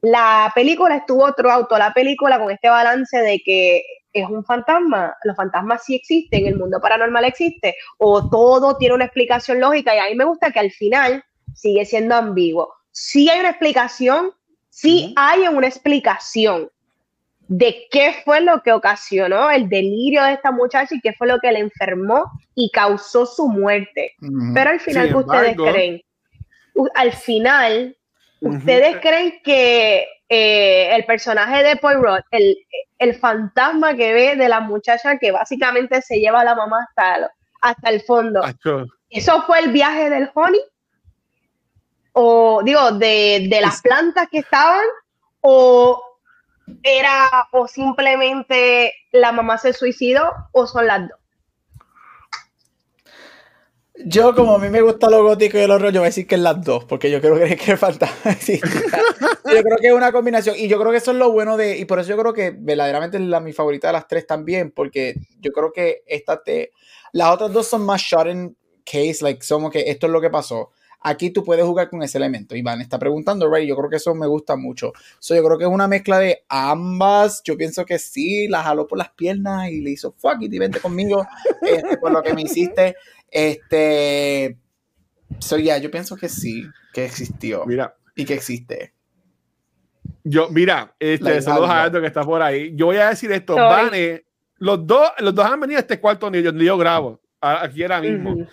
La 0.00 0.50
película 0.56 0.96
estuvo 0.96 1.24
otro 1.24 1.52
auto, 1.52 1.78
la 1.78 1.94
película 1.94 2.40
con 2.40 2.50
este 2.50 2.68
balance 2.68 3.16
de 3.16 3.40
que 3.44 3.84
es 4.12 4.28
un 4.28 4.44
fantasma, 4.44 5.14
los 5.22 5.36
fantasmas 5.36 5.84
sí 5.84 5.94
existen, 5.94 6.48
el 6.48 6.58
mundo 6.58 6.80
paranormal 6.80 7.26
existe, 7.26 7.76
o 7.98 8.28
todo 8.28 8.76
tiene 8.76 8.96
una 8.96 9.04
explicación 9.04 9.60
lógica, 9.60 9.94
y 9.94 9.98
a 10.00 10.08
mí 10.10 10.16
me 10.16 10.24
gusta 10.24 10.50
que 10.50 10.58
al 10.58 10.72
final 10.72 11.22
sigue 11.54 11.84
siendo 11.84 12.16
ambiguo. 12.16 12.74
Sí 12.90 13.30
hay 13.30 13.38
una 13.38 13.50
explicación, 13.50 14.32
sí 14.74 15.14
hay 15.16 15.46
una 15.48 15.66
explicación 15.66 16.70
de 17.46 17.86
qué 17.90 18.16
fue 18.24 18.40
lo 18.40 18.62
que 18.62 18.72
ocasionó 18.72 19.50
el 19.50 19.68
delirio 19.68 20.22
de 20.24 20.32
esta 20.32 20.50
muchacha 20.50 20.94
y 20.94 21.00
qué 21.00 21.12
fue 21.12 21.28
lo 21.28 21.38
que 21.38 21.52
le 21.52 21.60
enfermó 21.60 22.24
y 22.54 22.70
causó 22.70 23.26
su 23.26 23.48
muerte. 23.48 24.14
Pero 24.54 24.70
al 24.70 24.80
final, 24.80 25.08
¿qué 25.08 25.14
ustedes 25.14 25.56
creen? 25.56 26.02
Al 26.94 27.12
final, 27.12 27.96
¿ustedes 28.40 28.96
creen 29.00 29.40
que 29.44 30.06
eh, 30.28 30.96
el 30.96 31.04
personaje 31.04 31.62
de 31.62 31.76
Poirot, 31.76 32.24
el, 32.30 32.56
el 32.98 33.14
fantasma 33.14 33.94
que 33.94 34.12
ve 34.12 34.36
de 34.36 34.48
la 34.48 34.60
muchacha 34.60 35.18
que 35.18 35.30
básicamente 35.30 36.00
se 36.02 36.18
lleva 36.18 36.40
a 36.40 36.44
la 36.44 36.54
mamá 36.54 36.78
hasta, 36.88 37.30
hasta 37.60 37.90
el 37.90 38.00
fondo. 38.00 38.40
¿Eso 39.10 39.42
fue 39.42 39.60
el 39.60 39.70
viaje 39.70 40.10
del 40.10 40.30
honey? 40.34 40.60
O 42.14 42.62
digo, 42.64 42.92
de, 42.92 43.46
de 43.50 43.60
las 43.60 43.82
plantas 43.82 44.28
que 44.30 44.38
estaban, 44.38 44.84
o 45.40 46.02
era, 46.82 47.48
o 47.52 47.68
simplemente 47.68 48.92
la 49.12 49.32
mamá 49.32 49.58
se 49.58 49.72
suicidó, 49.72 50.30
o 50.52 50.66
son 50.66 50.86
las 50.86 51.08
dos. 51.08 51.18
Yo, 54.06 54.34
como 54.34 54.56
a 54.56 54.58
mí 54.58 54.68
me 54.70 54.80
gusta 54.80 55.08
lo 55.08 55.22
gótico 55.22 55.56
y 55.56 55.60
el 55.60 55.70
horror, 55.70 55.92
yo 55.92 56.00
voy 56.00 56.06
a 56.06 56.10
decir 56.10 56.26
que 56.26 56.34
es 56.34 56.40
las 56.40 56.62
dos, 56.64 56.84
porque 56.84 57.10
yo 57.10 57.20
creo 57.20 57.38
que, 57.38 57.56
que 57.64 57.76
falta. 57.76 58.10
yo 58.24 59.62
creo 59.62 59.76
que 59.80 59.86
es 59.86 59.92
una 59.92 60.10
combinación. 60.10 60.56
Y 60.58 60.66
yo 60.66 60.80
creo 60.80 60.90
que 60.90 60.98
eso 60.98 61.12
es 61.12 61.16
lo 61.16 61.30
bueno 61.30 61.56
de. 61.56 61.78
Y 61.78 61.84
por 61.84 62.00
eso 62.00 62.10
yo 62.10 62.18
creo 62.18 62.32
que 62.32 62.54
verdaderamente 62.58 63.18
es 63.18 63.22
la, 63.22 63.38
mi 63.38 63.52
favorita 63.52 63.88
de 63.88 63.92
las 63.92 64.08
tres 64.08 64.26
también, 64.26 64.72
porque 64.72 65.14
yo 65.40 65.52
creo 65.52 65.72
que 65.72 66.02
esta 66.06 66.42
te. 66.42 66.72
Las 67.12 67.30
otras 67.30 67.52
dos 67.52 67.68
son 67.68 67.86
más 67.86 68.02
shot 68.02 68.26
in 68.26 68.56
case, 68.84 69.18
like, 69.20 69.44
somos 69.44 69.70
que 69.70 69.88
esto 69.88 70.06
es 70.06 70.12
lo 70.12 70.20
que 70.20 70.30
pasó. 70.30 70.72
Aquí 71.06 71.28
tú 71.30 71.44
puedes 71.44 71.66
jugar 71.66 71.90
con 71.90 72.02
ese 72.02 72.16
elemento. 72.16 72.56
Iván 72.56 72.80
está 72.80 72.98
preguntando, 72.98 73.50
Ray, 73.50 73.66
yo 73.66 73.76
creo 73.76 73.90
que 73.90 73.96
eso 73.96 74.14
me 74.14 74.26
gusta 74.26 74.56
mucho. 74.56 74.94
So, 75.18 75.34
yo 75.34 75.44
creo 75.44 75.58
que 75.58 75.64
es 75.64 75.70
una 75.70 75.86
mezcla 75.86 76.18
de 76.18 76.44
ambas. 76.48 77.42
Yo 77.44 77.58
pienso 77.58 77.84
que 77.84 77.98
sí, 77.98 78.48
la 78.48 78.62
jaló 78.62 78.86
por 78.86 78.96
las 78.96 79.10
piernas 79.10 79.68
y 79.70 79.82
le 79.82 79.90
hizo 79.90 80.12
fuck 80.12 80.40
it 80.40 80.50
y 80.50 80.58
vente 80.58 80.80
conmigo 80.80 81.26
este, 81.62 81.98
por 81.98 82.10
lo 82.10 82.22
que 82.22 82.32
me 82.32 82.40
hiciste. 82.40 82.96
Este. 83.30 84.56
So, 85.40 85.58
ya, 85.58 85.76
yo 85.76 85.90
pienso 85.90 86.16
que 86.16 86.30
sí, 86.30 86.64
que 86.94 87.04
existió. 87.04 87.66
Mira. 87.66 87.94
Y 88.16 88.24
que 88.24 88.32
existe. 88.32 88.94
Yo, 90.22 90.48
mira, 90.48 90.96
este, 90.98 91.42
saludos 91.42 91.68
a 91.68 91.82
Aldo 91.82 92.00
que 92.00 92.06
está 92.06 92.24
por 92.24 92.40
ahí. 92.40 92.72
Yo 92.74 92.86
voy 92.86 92.96
a 92.96 93.10
decir 93.10 93.30
esto, 93.30 93.56
Vane, 93.56 94.24
los 94.56 94.86
dos, 94.86 95.10
los 95.18 95.34
dos 95.34 95.44
han 95.44 95.60
venido 95.60 95.76
a 95.76 95.82
este 95.82 96.00
cuarto 96.00 96.30
donde 96.30 96.42
yo, 96.64 96.78
grabo, 96.78 97.20
aquí 97.42 97.82
ahora 97.82 98.00
mismo. 98.00 98.46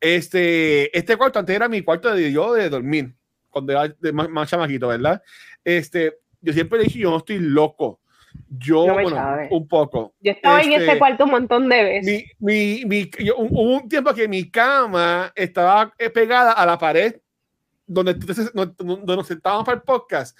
Este, 0.00 0.96
este 0.96 1.16
cuarto 1.16 1.38
antes 1.38 1.54
era 1.54 1.68
mi 1.68 1.82
cuarto 1.82 2.14
de 2.14 2.30
yo 2.32 2.54
de 2.54 2.68
dormir, 2.68 3.14
cuando 3.50 3.72
era 3.72 3.94
más, 4.12 4.28
más 4.28 4.48
chamaquito, 4.48 4.88
¿verdad? 4.88 5.22
Este, 5.64 6.18
yo 6.40 6.52
siempre 6.52 6.78
le 6.78 6.84
dije, 6.84 7.00
yo 7.00 7.10
no 7.10 7.18
estoy 7.18 7.38
loco. 7.38 8.00
Yo, 8.48 8.84
bueno, 8.92 9.16
un 9.50 9.66
poco. 9.66 10.14
Yo 10.20 10.32
estaba 10.32 10.62
en 10.62 10.72
ese 10.72 10.84
este, 10.84 10.98
cuarto 10.98 11.24
un 11.24 11.30
montón 11.30 11.68
de 11.68 11.82
veces. 11.82 12.24
Mi, 12.38 12.84
mi, 12.84 13.10
hubo 13.36 13.76
un 13.76 13.88
tiempo 13.88 14.14
que 14.14 14.28
mi 14.28 14.50
cama 14.50 15.32
estaba 15.34 15.92
eh, 15.98 16.10
pegada 16.10 16.52
a 16.52 16.64
la 16.64 16.78
pared 16.78 17.16
donde, 17.88 18.14
donde 18.14 19.16
nos 19.16 19.26
sentábamos 19.26 19.64
para 19.64 19.76
el 19.76 19.82
podcast, 19.82 20.38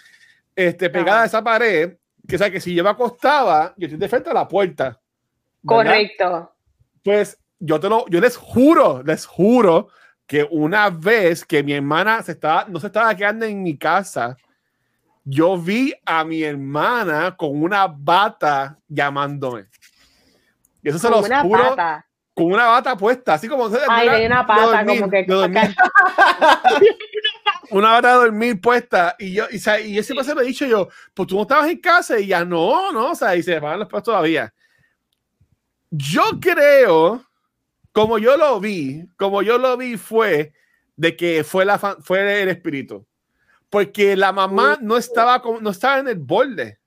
este, 0.54 0.90
pegada 0.90 1.22
a 1.22 1.26
esa 1.26 1.42
pared, 1.42 1.96
que 2.26 2.36
o 2.36 2.38
sea 2.38 2.50
que 2.50 2.60
si 2.60 2.74
yo 2.74 2.84
me 2.84 2.90
acostaba, 2.90 3.74
yo 3.76 3.86
estoy 3.86 3.98
de 3.98 4.08
frente 4.08 4.30
a 4.30 4.34
la 4.34 4.46
puerta. 4.46 5.00
Correcto. 5.64 6.54
Pues 7.02 7.38
yo 7.58 7.80
te 7.80 7.88
lo, 7.88 8.06
yo 8.08 8.20
les 8.20 8.36
juro, 8.36 9.02
les 9.04 9.26
juro 9.26 9.88
que 10.26 10.46
una 10.50 10.90
vez 10.90 11.44
que 11.44 11.62
mi 11.62 11.72
hermana 11.72 12.22
se 12.22 12.32
estaba, 12.32 12.66
no 12.68 12.78
se 12.80 12.88
estaba 12.88 13.14
quedando 13.14 13.46
en 13.46 13.62
mi 13.62 13.76
casa, 13.76 14.36
yo 15.24 15.58
vi 15.58 15.94
a 16.04 16.24
mi 16.24 16.42
hermana 16.42 17.36
con 17.36 17.62
una 17.62 17.86
bata 17.86 18.78
llamándome. 18.88 19.66
Y 20.82 20.88
eso 20.88 20.98
se 20.98 21.10
lo 21.10 21.22
juro. 21.22 21.76
Con 22.34 22.52
una 22.52 22.66
bata 22.66 22.96
puesta, 22.96 23.34
así 23.34 23.48
como. 23.48 23.68
Ay, 23.88 24.26
una 24.26 24.46
pata, 24.46 24.86
como 24.86 25.10
que. 25.10 25.26
una 27.70 27.92
bata 27.92 28.12
de 28.12 28.14
dormir 28.14 28.60
puesta. 28.60 29.16
Y 29.18 29.32
yo, 29.34 29.46
y, 29.50 29.56
y 29.56 29.98
ese 29.98 30.14
se 30.22 30.34
me 30.34 30.42
ha 30.42 30.44
dicho 30.44 30.64
yo, 30.64 30.88
pues 31.14 31.26
tú 31.26 31.34
no 31.34 31.42
estabas 31.42 31.68
en 31.68 31.80
casa. 31.80 32.18
Y 32.18 32.28
ya 32.28 32.44
no, 32.44 32.92
no, 32.92 33.10
o 33.10 33.14
sea, 33.14 33.34
y 33.34 33.42
se 33.42 33.60
pagan 33.60 33.80
los 33.80 33.88
pasos 33.88 34.04
todavía. 34.04 34.54
Yo 35.90 36.22
creo, 36.40 37.27
como 37.98 38.18
yo 38.18 38.36
lo 38.36 38.60
vi, 38.60 39.08
como 39.16 39.42
yo 39.42 39.58
lo 39.58 39.76
vi 39.76 39.96
fue 39.96 40.52
de 40.96 41.16
que 41.16 41.42
fue, 41.42 41.64
la, 41.64 41.78
fue 41.78 42.42
el 42.42 42.48
espíritu 42.48 43.06
porque 43.70 44.16
la 44.16 44.32
mamá 44.32 44.78
no 44.80 44.96
estaba, 44.96 45.42
no 45.60 45.70
estaba 45.70 45.98
en 45.98 46.08
el 46.08 46.18
borde. 46.18 46.78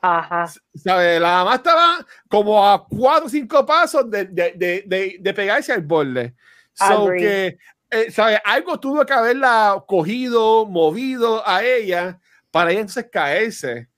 Ajá. 0.00 0.50
¿Sabe? 0.74 1.20
La 1.20 1.44
mamá 1.44 1.54
estaba 1.56 2.06
como 2.28 2.68
a 2.68 2.86
cuatro 2.86 3.26
o 3.26 3.30
cinco 3.30 3.64
pasos 3.64 4.10
de, 4.10 4.24
de, 4.26 4.52
de, 4.86 5.16
de 5.20 5.34
pegarse 5.34 5.72
al 5.72 5.82
borde. 5.82 6.34
So 6.74 7.08
que, 7.16 7.58
eh, 7.90 8.10
¿sabe? 8.10 8.40
Algo 8.44 8.80
tuvo 8.80 9.04
que 9.06 9.12
haberla 9.12 9.82
cogido, 9.86 10.66
movido 10.66 11.46
a 11.46 11.62
ella 11.64 12.18
para 12.50 12.70
ella 12.70 12.80
entonces 12.80 13.06
caerse. 13.10 13.88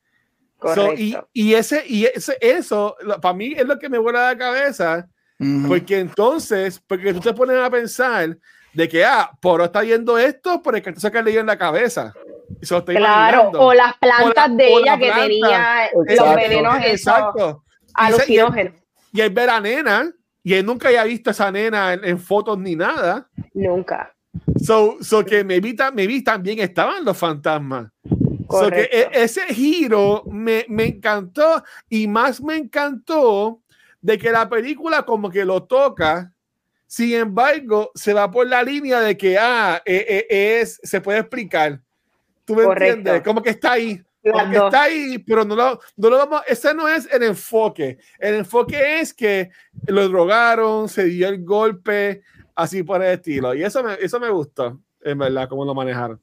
y, 0.96 1.16
y, 1.32 1.54
ese, 1.54 1.84
y 1.86 2.04
ese, 2.04 2.36
eso, 2.40 2.96
para 3.20 3.34
mí 3.34 3.54
es 3.56 3.66
lo 3.66 3.78
que 3.78 3.88
me 3.88 3.98
vuela 3.98 4.28
la 4.28 4.38
cabeza, 4.38 5.08
porque 5.66 5.98
entonces, 5.98 6.80
porque 6.86 7.12
tú 7.12 7.20
te 7.20 7.32
pones 7.32 7.56
a 7.58 7.70
pensar 7.70 8.36
de 8.72 8.88
que, 8.88 9.04
ah, 9.04 9.30
Poro 9.40 9.64
está 9.64 9.80
viendo 9.80 10.18
esto 10.18 10.60
por 10.62 10.76
el 10.76 10.82
que 10.82 10.94
se 10.98 11.22
le 11.22 11.38
en 11.38 11.46
la 11.46 11.58
cabeza. 11.58 12.12
claro, 12.86 13.50
o 13.58 13.72
las 13.72 13.94
plantas 13.98 14.56
de 14.56 14.68
ella 14.74 14.98
que 14.98 15.10
tenía 15.12 15.90
los 15.94 16.34
venenos 16.34 16.76
exacto. 16.84 17.64
alucinógenos. 17.94 18.74
Y, 19.12 19.20
él 19.20 19.30
ve 19.30 19.42
a 19.44 19.60
nena, 19.60 20.10
y 20.42 20.54
él 20.54 20.66
nunca 20.66 20.88
había 20.88 21.04
visto 21.04 21.30
a 21.30 21.32
esa 21.32 21.50
nena 21.50 21.92
en, 21.92 22.18
fotos 22.18 22.58
ni 22.58 22.74
nada. 22.74 23.28
Nunca. 23.54 24.12
So, 24.60 24.96
so 25.00 25.24
que 25.24 25.44
me 25.44 25.60
vi, 25.60 25.76
me 25.94 26.06
vi 26.08 26.22
también 26.22 26.58
estaban 26.58 27.04
los 27.04 27.16
fantasmas. 27.16 27.90
So 28.50 28.70
que 28.70 28.88
e, 28.92 29.08
ese 29.12 29.42
giro 29.54 30.24
me, 30.26 30.66
me 30.68 30.86
encantó 30.86 31.62
y 31.88 32.08
más 32.08 32.40
me 32.40 32.56
encantó 32.56 33.60
de 34.04 34.18
que 34.18 34.30
la 34.30 34.48
película 34.50 35.02
como 35.02 35.30
que 35.30 35.46
lo 35.46 35.64
toca 35.64 36.30
sin 36.86 37.14
embargo, 37.14 37.90
se 37.94 38.12
va 38.12 38.30
por 38.30 38.46
la 38.46 38.62
línea 38.62 39.00
de 39.00 39.16
que, 39.16 39.36
ah, 39.36 39.82
eh, 39.84 40.26
eh, 40.30 40.60
es, 40.60 40.78
se 40.82 41.00
puede 41.00 41.18
explicar. 41.18 41.80
¿Tú 42.44 42.54
me 42.54 42.62
entiendes? 42.62 43.22
Como 43.22 43.42
que 43.42 43.50
está 43.50 43.72
ahí. 43.72 44.00
Como 44.22 44.50
que 44.50 44.56
está 44.56 44.82
ahí, 44.82 45.18
pero 45.18 45.44
no 45.44 45.56
lo, 45.56 45.80
no 45.96 46.10
lo 46.10 46.18
vamos, 46.18 46.42
ese 46.46 46.72
no 46.72 46.88
es 46.88 47.12
el 47.12 47.24
enfoque. 47.24 47.98
El 48.18 48.36
enfoque 48.36 49.00
es 49.00 49.12
que 49.12 49.50
lo 49.88 50.08
drogaron, 50.08 50.88
se 50.88 51.06
dio 51.06 51.28
el 51.28 51.44
golpe, 51.44 52.22
así 52.54 52.84
por 52.84 53.02
el 53.02 53.14
estilo. 53.14 53.54
Y 53.54 53.64
eso 53.64 53.82
me, 53.82 53.94
eso 53.94 54.20
me 54.20 54.30
gustó, 54.30 54.80
en 55.02 55.18
verdad, 55.18 55.48
cómo 55.48 55.64
lo 55.64 55.74
manejaron. 55.74 56.20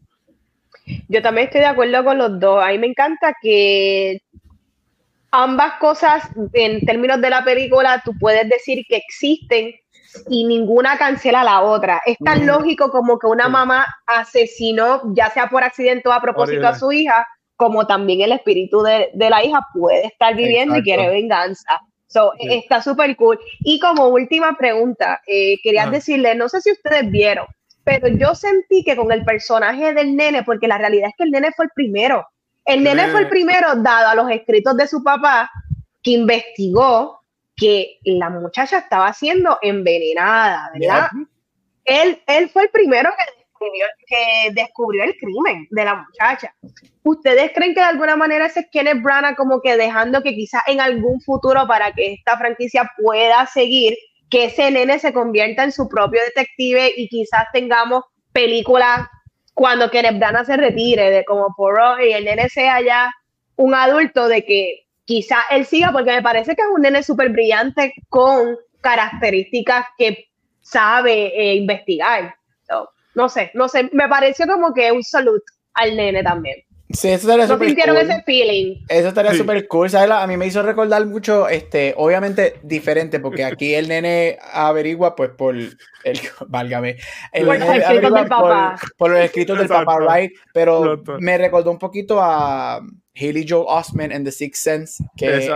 Yo 1.10 1.22
también 1.22 1.48
estoy 1.48 1.62
de 1.62 1.68
acuerdo 1.68 2.03
con 2.03 2.18
los 2.18 2.40
dos. 2.40 2.64
A 2.64 2.70
mí 2.70 2.80
me 2.80 2.88
encanta 2.88 3.36
que 3.41 4.22
ambas 5.32 5.74
cosas, 5.80 6.24
en 6.53 6.86
términos 6.86 7.22
de 7.22 7.30
la 7.30 7.44
película, 7.44 8.02
tú 8.03 8.14
puedes 8.20 8.48
decir 8.49 8.86
que 8.88 8.98
existen, 8.98 9.74
y 10.30 10.44
ninguna 10.44 10.98
cancela 10.98 11.44
la 11.44 11.62
otra. 11.62 12.02
Es 12.06 12.18
tan 12.18 12.45
lógico 12.45 12.91
como 12.91 13.18
que 13.18 13.28
una 13.28 13.48
mamá 13.48 13.86
asesinó, 14.06 15.02
ya 15.16 15.30
sea 15.30 15.48
por 15.48 15.64
accidente 15.64 16.10
o 16.10 16.12
a 16.12 16.22
propósito 16.22 16.68
a 16.68 16.78
su 16.78 16.91
hija, 16.91 17.26
como 17.56 17.86
también 17.88 18.22
el 18.22 18.32
espíritu 18.32 18.82
de, 18.82 19.10
la 19.14 19.44
hija 19.44 19.60
puede 19.74 20.08
estar 20.08 20.36
viviendo 20.36 20.78
y 20.78 20.84
quiere 20.84 21.10
venganza. 21.10 21.80
So, 22.08 22.34
Está 22.40 22.82
súper 22.82 23.16
cool. 23.16 23.40
Y 23.60 23.80
como 23.80 24.08
última 24.08 24.58
pregunta, 24.58 25.22
eh, 25.28 25.56
quería 25.64 25.88
decirle, 25.88 26.36
no 26.36 26.49
sé 26.49 26.60
si 26.60 26.72
ustedes 26.72 27.10
vieron, 27.10 27.45
pero 27.86 28.10
yo 28.10 28.36
sentí 28.36 28.84
que 28.84 28.98
con 28.98 29.12
el 29.12 29.24
personaje 29.24 29.94
del 29.94 30.16
nene, 30.16 30.44
porque 30.44 30.68
la 30.68 30.78
realidad 30.78 31.10
es 31.10 31.16
que 31.18 31.24
el 31.24 31.32
nene 31.32 31.52
fue 31.56 31.66
el 31.66 31.72
primero, 31.74 32.26
el 32.73 32.84
nene 32.84 33.07
fue 33.10 33.22
el 33.22 33.30
primero 33.30 33.76
dado 33.76 34.07
a 34.07 34.15
los 34.15 34.30
escritos 34.30 34.76
de 34.77 34.88
su 34.88 35.03
papá 35.03 35.52
que 36.02 36.11
investigó 36.11 37.22
que 37.56 37.99
la 38.03 38.30
muchacha 38.30 38.80
estaba 38.80 39.14
siendo 39.14 39.57
envenenada, 39.61 40.72
¿verdad? 40.73 41.10
Él, 41.84 42.22
él 42.26 42.49
fue 42.49 42.64
el 42.64 42.69
primero 42.69 43.11
que 43.11 43.41
descubrió, 43.41 43.85
que 44.07 44.52
descubrió 44.53 45.03
el 45.03 45.15
crimen 45.18 45.68
de 45.69 45.85
la 45.85 45.95
muchacha. 45.95 46.56
¿Ustedes 47.03 47.52
creen 47.53 47.73
que 47.73 47.81
de 47.81 47.85
alguna 47.85 48.15
manera 48.15 48.45
ese 48.45 48.61
es 48.61 48.68
Kenneth 48.72 49.02
Branagh 49.03 49.35
como 49.35 49.61
que 49.61 49.77
dejando 49.77 50.22
que 50.23 50.34
quizás 50.34 50.64
en 50.68 50.81
algún 50.81 51.22
futuro 51.22 51.68
para 51.68 51.91
que 51.91 52.14
esta 52.14 52.38
franquicia 52.38 52.89
pueda 52.98 53.45
seguir, 53.48 53.95
que 54.30 54.45
ese 54.45 54.72
nene 54.72 54.98
se 54.98 55.14
convierta 55.14 55.64
en 55.64 55.72
su 55.72 55.88
propio 55.88 56.22
detective 56.23 56.93
y 56.95 57.07
quizás 57.10 57.45
tengamos 57.52 58.06
películas 58.31 59.07
cuando 59.53 59.90
Kenneth 59.91 60.45
se 60.45 60.57
retire, 60.57 61.11
de 61.11 61.26
como 61.26 61.53
por 61.56 61.80
y 62.02 62.11
el 62.11 62.26
nene 62.26 62.49
sea 62.49 62.82
ya 62.82 63.11
un 63.56 63.76
adulto, 63.76 64.28
de 64.28 64.44
que 64.44 64.88
quizá 65.06 65.38
él 65.52 65.65
siga, 65.65 65.91
porque 65.91 66.11
me 66.11 66.22
parece 66.22 66.56
que 66.56 66.61
es 66.61 66.68
un 66.73 66.82
nene 66.82 67.03
súper 67.03 67.30
brillante 67.30 67.94
con 68.10 68.57
características 68.82 69.86
que 69.98 70.30
sabe 70.61 71.34
eh, 71.36 71.56
investigar. 71.56 72.36
no 73.14 73.30
sé, 73.30 73.52
no 73.53 73.68
sé, 73.68 73.90
me 73.91 74.07
pareció 74.07 74.48
como 74.48 74.73
que 74.73 74.91
un 74.91 75.03
salud 75.03 75.40
al 75.73 75.95
nene 75.95 76.23
también. 76.23 76.64
Sí, 76.93 77.09
eso 77.09 77.30
estaría 77.30 77.47
¿No 77.47 77.57
sintieron 77.57 77.97
ese 77.97 78.22
feeling? 78.23 78.77
Eso 78.88 79.09
estaría 79.09 79.34
súper 79.34 79.68
cool. 79.68 79.89
¿sabes? 79.89 80.11
A 80.11 80.27
mí 80.27 80.38
me 80.38 80.47
hizo 80.47 80.61
recordar 80.61 81.05
mucho, 81.05 81.47
este, 81.47 81.93
obviamente 81.97 82.59
diferente, 82.63 83.19
porque 83.19 83.43
aquí 83.43 83.73
el 83.73 83.88
nene 83.88 84.38
averigua, 84.53 85.15
pues, 85.15 85.31
por 85.31 85.55
el, 85.55 85.77
válgame, 86.47 86.97
el 87.31 87.45
por, 87.45 87.59
nene 87.59 87.84
averigua 87.84 88.26
por, 88.26 88.97
por, 88.97 89.11
los 89.11 89.19
escritos 89.19 89.57
del 89.57 89.68
papá, 89.68 89.97
right? 89.99 90.31
Pero 90.53 91.01
me 91.19 91.38
recordó 91.38 91.72
un 91.72 91.80
poquito 91.80 92.19
a, 92.22 92.81
Haley 93.13 93.45
Joel 93.47 93.65
Osment 93.68 94.13
en 94.13 94.23
The 94.23 94.31
Sixth 94.31 94.63
Sense, 94.63 95.03
que 95.18 95.53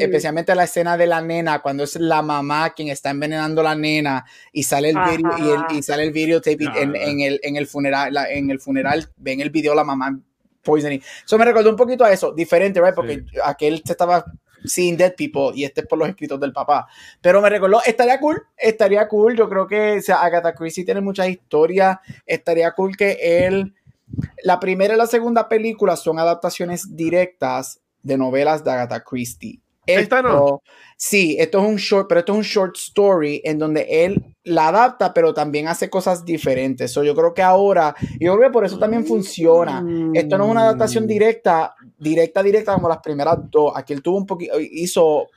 especialmente 0.00 0.54
la 0.54 0.64
escena 0.64 0.96
de 0.96 1.06
la 1.06 1.20
nena, 1.20 1.60
cuando 1.60 1.84
es 1.84 1.96
la 1.96 2.22
mamá 2.22 2.70
quien 2.70 2.88
está 2.88 3.10
envenenando 3.10 3.60
a 3.60 3.64
la 3.64 3.74
nena 3.74 4.24
y 4.52 4.62
sale 4.62 4.90
el 4.90 4.96
video 4.96 5.38
y, 5.38 5.50
el, 5.50 5.78
y, 5.78 5.82
sale 5.82 6.04
el 6.04 6.12
videotape 6.12 6.64
en, 6.76 6.96
en, 6.96 7.20
el, 7.20 7.40
en 7.42 7.56
el 7.56 7.66
funeral, 7.66 8.16
en 8.30 8.50
el 8.50 8.58
funeral 8.58 9.06
ven 9.16 9.40
el 9.40 9.50
video 9.50 9.74
la 9.74 9.84
mamá 9.84 10.18
poisoning. 10.62 11.02
Eso 11.24 11.38
me 11.38 11.44
recordó 11.44 11.70
un 11.70 11.76
poquito 11.76 12.04
a 12.04 12.12
eso, 12.12 12.32
diferente, 12.32 12.80
right? 12.80 12.94
Porque 12.94 13.24
aquel 13.44 13.82
se 13.84 13.92
estaba 13.92 14.24
seeing 14.64 14.96
dead 14.96 15.14
people 15.16 15.50
y 15.54 15.64
este 15.64 15.82
es 15.82 15.86
por 15.86 15.98
los 15.98 16.08
escritos 16.08 16.38
del 16.40 16.52
papá. 16.52 16.86
Pero 17.20 17.40
me 17.40 17.50
recordó, 17.50 17.80
estaría 17.84 18.18
cool, 18.20 18.42
estaría 18.56 19.08
cool. 19.08 19.36
Yo 19.36 19.48
creo 19.48 19.66
que 19.66 19.98
o 19.98 20.02
sea, 20.02 20.22
Agatha 20.22 20.54
Christie 20.54 20.84
tiene 20.84 21.00
muchas 21.00 21.28
historias. 21.28 21.98
Estaría 22.26 22.70
cool 22.72 22.96
que 22.96 23.18
él 23.46 23.74
la 24.42 24.60
primera 24.60 24.94
y 24.94 24.98
la 24.98 25.06
segunda 25.06 25.48
película 25.48 25.96
son 25.96 26.18
adaptaciones 26.18 26.94
directas 26.96 27.80
de 28.02 28.18
novelas 28.18 28.64
de 28.64 28.70
Agatha 28.70 29.02
Christie. 29.02 29.60
Esta 29.86 30.22
no. 30.22 30.62
Sí, 30.96 31.36
esto 31.38 31.60
es 31.60 31.68
un 31.68 31.76
short, 31.76 32.06
pero 32.08 32.20
esto 32.20 32.32
es 32.32 32.38
un 32.38 32.44
short 32.44 32.76
story 32.76 33.40
en 33.44 33.58
donde 33.58 34.04
él 34.04 34.36
la 34.44 34.68
adapta, 34.68 35.12
pero 35.12 35.34
también 35.34 35.66
hace 35.66 35.90
cosas 35.90 36.24
diferentes. 36.24 36.94
yo 36.94 37.14
creo 37.14 37.34
que 37.34 37.42
ahora, 37.42 37.94
yo 38.20 38.36
creo 38.36 38.48
que 38.48 38.52
por 38.52 38.64
eso 38.64 38.78
también 38.78 39.04
funciona. 39.04 39.84
Esto 40.14 40.38
no 40.38 40.44
es 40.44 40.50
una 40.50 40.62
adaptación 40.62 41.06
directa, 41.06 41.74
directa, 41.98 42.42
directa 42.42 42.74
como 42.74 42.88
las 42.88 42.98
primeras 42.98 43.38
dos. 43.50 43.72
Aquí 43.74 43.92
él 43.92 44.02
tuvo 44.02 44.18
un 44.18 44.26
poquito, 44.26 44.60
hizo 44.60 45.28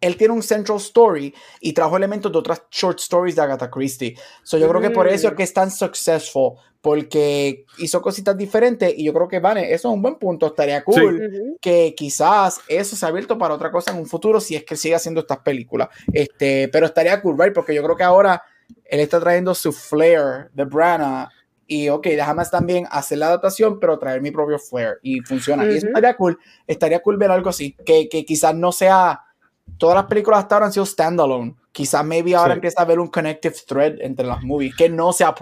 él 0.00 0.16
tiene 0.16 0.32
un 0.32 0.42
central 0.42 0.78
story 0.78 1.34
y 1.60 1.72
trajo 1.72 1.96
elementos 1.96 2.32
de 2.32 2.38
otras 2.38 2.62
short 2.70 2.98
stories 2.98 3.36
de 3.36 3.42
Agatha 3.42 3.70
Christie. 3.70 4.16
So 4.42 4.56
yo 4.56 4.68
creo 4.68 4.80
que 4.80 4.90
por 4.90 5.06
eso 5.06 5.28
es 5.28 5.34
que 5.34 5.42
es 5.42 5.52
tan 5.52 5.70
successful, 5.70 6.54
porque 6.80 7.66
hizo 7.78 8.00
cositas 8.00 8.36
diferentes 8.36 8.92
y 8.96 9.04
yo 9.04 9.12
creo 9.12 9.28
que, 9.28 9.38
vale, 9.38 9.72
eso 9.74 9.88
es 9.88 9.94
un 9.94 10.00
buen 10.00 10.16
punto. 10.16 10.46
Estaría 10.46 10.82
cool 10.82 11.58
que 11.60 11.94
quizás 11.94 12.60
eso 12.68 12.96
se 12.96 13.04
ha 13.04 13.08
abierto 13.08 13.36
para 13.36 13.54
otra 13.54 13.70
cosa 13.70 13.90
en 13.90 13.98
un 13.98 14.06
futuro 14.06 14.40
si 14.40 14.56
es 14.56 14.64
que 14.64 14.76
sigue 14.76 14.94
haciendo 14.94 15.20
estas 15.20 15.38
películas. 15.38 15.88
Este, 16.12 16.68
pero 16.68 16.86
estaría 16.86 17.20
cool, 17.20 17.38
right? 17.38 17.52
Porque 17.52 17.74
yo 17.74 17.82
creo 17.82 17.96
que 17.96 18.04
ahora 18.04 18.42
él 18.84 19.00
está 19.00 19.20
trayendo 19.20 19.54
su 19.54 19.72
flair 19.72 20.50
de 20.54 20.64
Brana 20.64 21.30
y 21.66 21.88
ok, 21.88 22.04
déjame 22.04 22.44
también 22.46 22.86
hacer 22.90 23.18
la 23.18 23.26
adaptación, 23.26 23.78
pero 23.78 23.98
traer 23.98 24.22
mi 24.22 24.30
propio 24.30 24.58
flair 24.58 24.98
y 25.02 25.20
funciona. 25.20 25.64
Y 25.66 25.76
eso 25.76 25.86
estaría 25.86 26.16
cool, 26.16 26.38
estaría 26.66 27.00
cool 27.00 27.16
ver 27.16 27.30
algo 27.30 27.50
así, 27.50 27.76
que, 27.84 28.08
que 28.08 28.24
quizás 28.24 28.54
no 28.54 28.72
sea 28.72 29.20
todas 29.76 29.94
las 29.94 30.06
películas 30.06 30.40
hasta 30.40 30.56
ahora 30.56 30.66
han 30.66 30.72
sido 30.72 30.86
standalone. 30.86 31.54
Quizás 31.72 32.04
maybe 32.04 32.34
ahora 32.34 32.54
empieza 32.54 32.80
a 32.80 32.84
haber 32.84 32.98
un 32.98 33.08
connective 33.08 33.54
thread 33.66 34.00
entre 34.00 34.26
las 34.26 34.42
movies 34.42 34.74
que 34.74 34.88
no 34.88 35.12
sea 35.12 35.32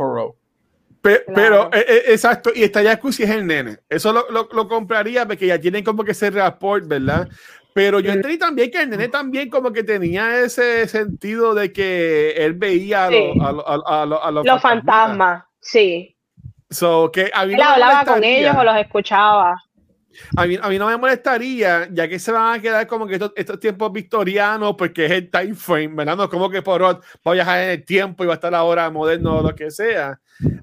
pero, 1.01 1.71
eh, 1.73 1.85
eh, 1.89 2.03
exacto, 2.09 2.51
y 2.55 2.63
estaría 2.63 3.01
si 3.11 3.23
es 3.23 3.31
el 3.31 3.47
nene. 3.47 3.79
Eso 3.89 4.13
lo, 4.13 4.29
lo, 4.31 4.69
compraría 4.69 5.27
porque 5.27 5.47
ya 5.47 5.59
tienen 5.61 5.85
como 5.85 6.05
que 6.05 6.13
ese 6.13 6.31
rapport, 6.31 6.87
¿verdad? 6.87 7.29
Pero 7.73 8.01
yo 8.01 8.13
entendí 8.13 8.39
también 8.39 8.71
que 8.71 8.83
el 8.83 8.91
nene 8.91 9.09
también 9.09 9.49
como 9.51 9.73
que 9.73 9.85
tenía 9.85 10.41
ese 10.41 10.89
sentido 10.89 11.55
de 11.55 11.73
que 11.73 12.33
él 12.33 12.55
veía 12.55 13.07
a, 13.07 14.31
los 14.33 14.63
fantasmas. 14.63 15.45
Sí. 15.61 16.17
So, 16.71 17.11
que 17.13 17.31
a 17.33 17.45
él 17.45 17.61
hablaba 17.61 18.05
con 18.05 18.25
ellos 18.25 18.55
o 18.57 18.65
los 18.65 18.77
escuchaba. 18.77 19.55
A 20.37 20.47
mí, 20.47 20.59
a 20.61 20.69
mí, 20.69 20.79
no 20.79 20.87
me 20.87 20.97
molestaría, 20.97 21.89
ya 21.93 22.09
que 22.09 22.19
se 22.19 22.33
van 22.33 22.59
a 22.59 22.63
quedar 22.63 22.87
como 22.87 23.07
que 23.07 23.21
estos, 23.37 23.61
tiempos 23.61 23.93
victorianos, 23.93 24.75
porque 24.77 25.07
es 25.07 25.13
el 25.13 25.31
time 25.31 25.55
frame, 25.55 25.95
¿verdad? 25.95 26.17
No 26.17 26.29
como 26.29 26.51
que 26.51 26.63
por 26.63 26.83
va 26.83 27.01
a 27.25 27.33
viajar 27.33 27.65
en 27.65 27.71
el 27.71 27.85
tiempo 27.85 28.25
y 28.25 28.27
va 28.27 28.35
a 28.35 28.37
estar 28.37 28.55
ahora 28.55 28.91
moderno 28.91 29.39
o 29.39 29.43
lo 29.43 29.55
que 29.55 29.71
sea. 29.71 30.21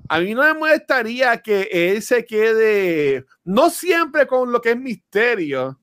A 0.09 0.19
mí 0.19 0.33
no 0.33 0.41
me 0.41 0.53
molestaría 0.53 1.37
que 1.37 1.69
él 1.71 2.01
se 2.01 2.25
quede, 2.25 3.25
no 3.43 3.69
siempre 3.69 4.25
con 4.25 4.51
lo 4.51 4.61
que 4.61 4.71
es 4.71 4.77
misterio, 4.77 5.79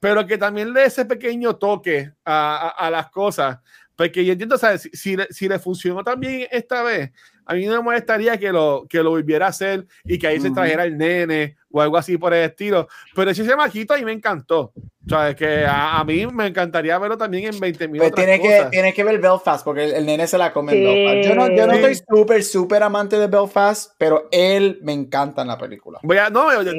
pero 0.00 0.26
que 0.26 0.38
también 0.38 0.72
le 0.72 0.80
dé 0.80 0.86
ese 0.86 1.04
pequeño 1.04 1.56
toque 1.56 2.12
a, 2.24 2.68
a, 2.68 2.90
las 2.90 3.10
cosas. 3.10 3.58
Porque 3.96 4.24
yo 4.24 4.32
entiendo, 4.32 4.56
¿sabes? 4.56 4.82
Si, 4.82 4.90
si, 4.90 5.16
si 5.30 5.48
le 5.48 5.58
funcionó 5.58 6.04
también 6.04 6.46
esta 6.52 6.82
vez, 6.84 7.10
a 7.48 7.54
mí 7.54 7.64
no 7.64 7.72
me 7.72 7.82
molestaría 7.82 8.36
que 8.36 8.52
lo, 8.52 8.86
que 8.88 9.02
lo 9.02 9.08
volviera 9.08 9.46
a 9.46 9.48
hacer 9.48 9.86
y 10.04 10.18
que 10.18 10.26
ahí 10.26 10.38
se 10.38 10.50
trajera 10.50 10.84
el 10.84 10.98
nene 10.98 11.56
o 11.70 11.80
algo 11.80 11.96
así 11.96 12.18
por 12.18 12.34
el 12.34 12.44
estilo. 12.44 12.88
Pero 13.14 13.30
ese 13.30 13.56
maquito 13.56 13.94
a 13.94 13.96
mí 13.96 14.04
me 14.04 14.12
encantó. 14.12 14.72
O 14.76 15.08
sea, 15.08 15.30
es 15.30 15.36
que 15.36 15.64
a, 15.66 16.04
mí 16.04 16.26
me 16.26 16.48
encantaría 16.48 16.98
verlo 16.98 17.16
también 17.16 17.54
en 17.54 17.58
20 17.58 17.88
minutos. 17.88 18.12
Pues 18.14 18.26
tienes 18.26 18.40
que, 18.40 18.68
tienes 18.70 18.94
que 18.94 19.02
ver 19.02 19.18
Belfast 19.18 19.64
porque 19.64 19.84
el, 19.96 20.04
nene 20.04 20.26
se 20.26 20.36
la 20.36 20.52
come 20.52 20.78
Yo 21.24 21.34
no, 21.34 21.48
yo 21.48 21.66
no 21.66 21.72
estoy 21.72 21.94
súper, 21.94 22.44
súper 22.44 22.82
amante 22.82 23.18
de 23.18 23.26
Belfast, 23.26 23.94
pero 23.96 24.28
él 24.30 24.78
me 24.82 24.92
encanta 24.92 25.40
en 25.40 25.48
la 25.48 25.56
película. 25.56 26.00
Voy 26.02 26.18
a, 26.18 26.28
no, 26.28 26.62
yo, 26.62 26.70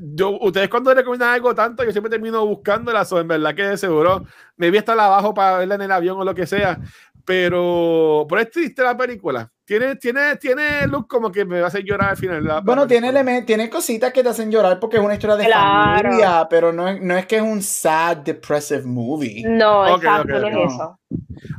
yo, 0.00 0.38
ustedes 0.40 0.68
cuando 0.68 0.92
recomiendan 0.92 1.34
algo 1.34 1.54
tanto, 1.54 1.84
yo 1.84 1.92
siempre 1.92 2.10
termino 2.10 2.44
buscando 2.44 2.92
la 2.92 3.06
en 3.08 3.28
verdad 3.28 3.54
que 3.54 3.62
de 3.62 3.76
seguro 3.76 4.24
me 4.56 4.68
voy 4.70 4.78
a 4.78 4.80
estar 4.80 4.98
abajo 4.98 5.32
para 5.32 5.58
verla 5.58 5.76
en 5.76 5.82
el 5.82 5.92
avión 5.92 6.18
o 6.18 6.24
lo 6.24 6.34
que 6.34 6.46
sea. 6.46 6.80
Pero, 7.24 8.26
por 8.28 8.38
es 8.38 8.50
triste 8.50 8.82
la 8.82 8.96
película. 8.96 9.50
Tiene, 9.64 9.96
tiene, 9.96 10.36
tiene 10.36 10.86
look 10.86 11.08
como 11.08 11.32
que 11.32 11.46
me 11.46 11.58
va 11.58 11.66
a 11.66 11.68
hacer 11.68 11.82
llorar 11.84 12.10
al 12.10 12.16
final. 12.18 12.60
bueno, 12.62 12.86
tiene, 12.86 13.42
tiene 13.42 13.70
cositas 13.70 14.12
que 14.12 14.22
te 14.22 14.28
hacen 14.28 14.50
llorar 14.50 14.78
porque 14.78 14.98
es 14.98 15.02
una 15.02 15.14
historia 15.14 15.36
de 15.36 15.48
familia, 15.48 16.46
pero 16.50 16.70
no 16.70 16.86
es, 16.86 17.00
no 17.00 17.16
es 17.16 17.24
que 17.24 17.36
es 17.36 17.42
un 17.42 17.62
sad, 17.62 18.18
depressive 18.18 18.82
movie. 18.84 19.42
No, 19.46 19.96
exacto, 19.96 20.38
no 20.38 20.48
es 20.48 20.74
eso. 20.74 21.00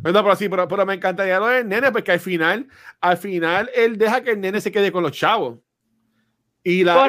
Bueno, 0.02 0.24
pero 0.24 0.36
sí, 0.36 0.50
pero, 0.50 0.68
pero, 0.68 0.86
me 0.86 0.94
encantaría 0.94 1.40
lo 1.40 1.48
del 1.48 1.68
nene 1.68 1.92
porque 1.92 2.12
al 2.12 2.20
final, 2.20 2.68
al 3.02 3.18
final 3.18 3.72
él 3.74 3.98
deja 3.98 4.22
que 4.22 4.32
el 4.32 4.42
nene 4.42 4.62
se 4.62 4.72
quede 4.72 4.92
con 4.92 5.02
los 5.02 5.12
chavos. 5.12 5.60
Y 6.68 6.84
la, 6.84 7.08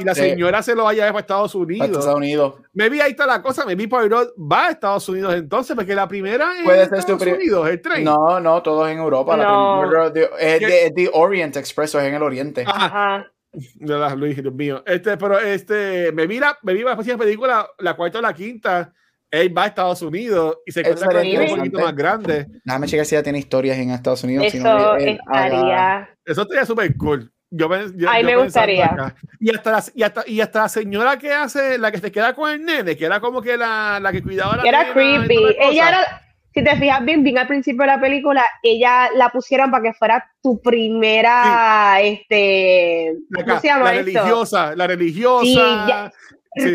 y 0.00 0.02
la, 0.02 0.14
señora 0.14 0.62
se 0.62 0.74
lo 0.74 0.84
vaya 0.84 1.04
a 1.04 1.18
Estados 1.18 1.54
Unidos. 1.54 1.90
Estados 1.90 2.16
Unidos. 2.16 2.54
Me 2.72 2.88
vi 2.88 3.00
ahí 3.00 3.10
está 3.10 3.26
la 3.26 3.42
cosa, 3.42 3.66
me 3.66 3.74
vi 3.74 3.86
por 3.86 4.10
va 4.10 4.68
a 4.68 4.70
Estados 4.70 5.06
Unidos 5.10 5.34
entonces, 5.34 5.76
porque 5.76 5.94
la 5.94 6.08
primera 6.08 6.56
es 6.56 6.64
Puede 6.64 6.86
ser 6.86 6.98
Estados 7.00 7.20
Unidos, 7.20 7.68
el 7.68 7.82
tren. 7.82 8.02
No, 8.02 8.40
no, 8.40 8.62
todo 8.62 8.86
es 8.86 8.94
en 8.94 9.00
Europa. 9.00 9.36
La 9.36 10.10
es 10.40 10.94
de, 10.94 11.10
Orient 11.12 11.54
Express, 11.54 11.96
es 11.96 12.02
en 12.02 12.14
el 12.14 12.22
Oriente. 12.22 12.64
Ajá. 12.66 13.30
De 13.52 13.98
las 13.98 14.16
Luis, 14.16 14.40
Dios 14.40 14.54
mío. 14.54 14.82
Este, 14.86 15.18
pero 15.18 15.38
este, 15.38 16.10
me 16.12 16.26
vi 16.26 16.40
la, 16.40 16.56
me 16.62 16.72
vi 16.72 16.82
la 16.82 16.96
película, 16.96 17.68
la 17.80 17.94
cuarta 17.96 18.20
o 18.20 18.22
la 18.22 18.32
quinta. 18.32 18.90
Él 19.30 19.54
va 19.56 19.64
a 19.64 19.66
Estados 19.66 20.00
Unidos 20.00 20.60
y 20.64 20.72
se 20.72 20.80
encuentra 20.80 21.08
con 21.08 21.26
un 21.26 21.58
poquito 21.58 21.78
más 21.80 21.94
grande. 21.94 22.46
Déjame 22.64 22.86
checar 22.86 23.04
si 23.04 23.16
ya 23.16 23.22
tiene 23.22 23.38
historias 23.38 23.76
en 23.76 23.90
Estados 23.90 24.24
Unidos. 24.24 24.46
Eso 24.46 24.96
estaría. 24.96 26.08
Eso 26.24 26.40
estaría 26.40 26.64
súper 26.64 26.96
cool. 26.96 27.33
Yo, 27.56 27.68
me 27.68 28.36
gustaría. 28.36 29.14
Y 29.38 29.54
hasta, 29.54 29.70
la, 29.70 29.84
y, 29.94 30.02
hasta, 30.02 30.24
y 30.26 30.40
hasta 30.40 30.62
la 30.62 30.68
señora 30.68 31.18
que 31.18 31.32
hace, 31.32 31.78
la 31.78 31.92
que 31.92 31.98
se 31.98 32.10
queda 32.10 32.34
con 32.34 32.50
el 32.50 32.64
nene, 32.64 32.96
que 32.96 33.04
era 33.04 33.20
como 33.20 33.40
que 33.40 33.56
la, 33.56 34.00
la 34.00 34.10
que 34.10 34.22
cuidaba 34.22 34.56
la 34.56 34.64
Era 34.64 34.92
creepy. 34.92 35.38
Ella 35.60 35.88
era, 35.88 36.22
si 36.52 36.64
te 36.64 36.76
fijas 36.76 37.04
bien, 37.04 37.22
bien 37.22 37.38
al 37.38 37.46
principio 37.46 37.82
de 37.82 37.86
la 37.86 38.00
película, 38.00 38.44
ella 38.62 39.08
la 39.14 39.28
pusieron 39.28 39.70
para 39.70 39.84
que 39.84 39.92
fuera 39.92 40.28
tu 40.42 40.60
primera, 40.60 42.00
este, 42.00 43.12
¿cómo 43.32 43.60
se 43.60 43.68
llama 43.68 43.84
la 43.84 43.92
religiosa, 43.92 44.74
la 44.74 44.86
religiosa. 44.88 46.12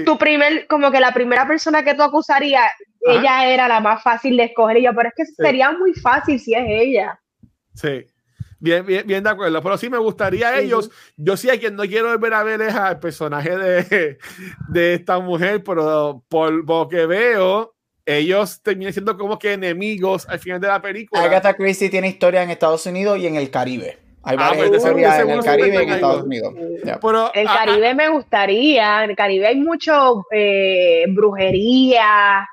Tu 0.05 0.17
primer, 0.17 0.65
como 0.67 0.91
que 0.91 0.99
la 0.99 1.13
primera 1.13 1.45
persona 1.45 1.83
que 1.83 1.93
tú 1.93 2.03
acusarías, 2.03 2.71
ella 3.01 3.47
era 3.47 3.67
la 3.67 3.81
más 3.81 4.01
fácil 4.01 4.37
de 4.37 4.45
escoger. 4.45 4.77
Y 4.77 4.83
yo, 4.83 4.93
pero 4.93 5.09
es 5.09 5.15
que 5.15 5.25
sería 5.25 5.71
muy 5.71 5.93
fácil 5.93 6.39
si 6.39 6.53
es 6.53 6.63
ella. 6.67 7.19
Sí. 7.73 8.05
Bien, 8.59 8.85
bien, 8.85 9.07
bien 9.07 9.23
de 9.23 9.29
acuerdo. 9.29 9.61
Pero 9.61 9.77
sí 9.77 9.89
me 9.89 9.97
gustaría 9.97 10.49
a 10.49 10.59
ellos. 10.59 10.91
Yo 11.15 11.37
sí 11.37 11.49
a 11.49 11.59
quien 11.59 11.75
no 11.75 11.83
quiero 11.83 12.09
volver 12.09 12.33
a 12.33 12.43
ver 12.43 12.61
es 12.61 12.75
al 12.75 12.99
personaje 12.99 13.57
de, 13.57 14.17
de 14.69 14.93
esta 14.93 15.19
mujer, 15.19 15.63
pero 15.63 16.23
por 16.27 16.51
lo 16.51 16.87
que 16.89 17.05
veo, 17.05 17.73
ellos 18.05 18.61
terminan 18.61 18.91
siendo 18.91 19.17
como 19.17 19.37
que 19.37 19.53
enemigos 19.53 20.27
al 20.27 20.39
final 20.39 20.59
de 20.59 20.67
la 20.67 20.81
película. 20.81 21.23
Agatha 21.23 21.53
Christie 21.53 21.89
tiene 21.89 22.07
historia 22.07 22.43
en 22.43 22.49
Estados 22.49 22.85
Unidos 22.85 23.19
y 23.19 23.27
en 23.27 23.35
el 23.35 23.49
Caribe. 23.49 23.97
Hay 24.23 24.35
ah, 24.37 24.49
varias 24.49 24.67
pues, 24.67 24.83
historias 24.83 25.19
en 25.19 25.29
el 25.29 25.43
Caribe 25.43 25.75
y 25.75 25.77
en 25.77 25.89
Estados 25.89 26.23
Unidos. 26.23 26.53
Pero, 27.01 27.33
el 27.33 27.47
Caribe 27.47 27.93
me 27.93 28.09
gustaría. 28.09 29.03
En 29.03 29.11
el 29.11 29.15
Caribe 29.15 29.47
hay 29.47 29.55
mucho 29.55 30.25
eh, 30.31 31.05
brujería 31.09 32.47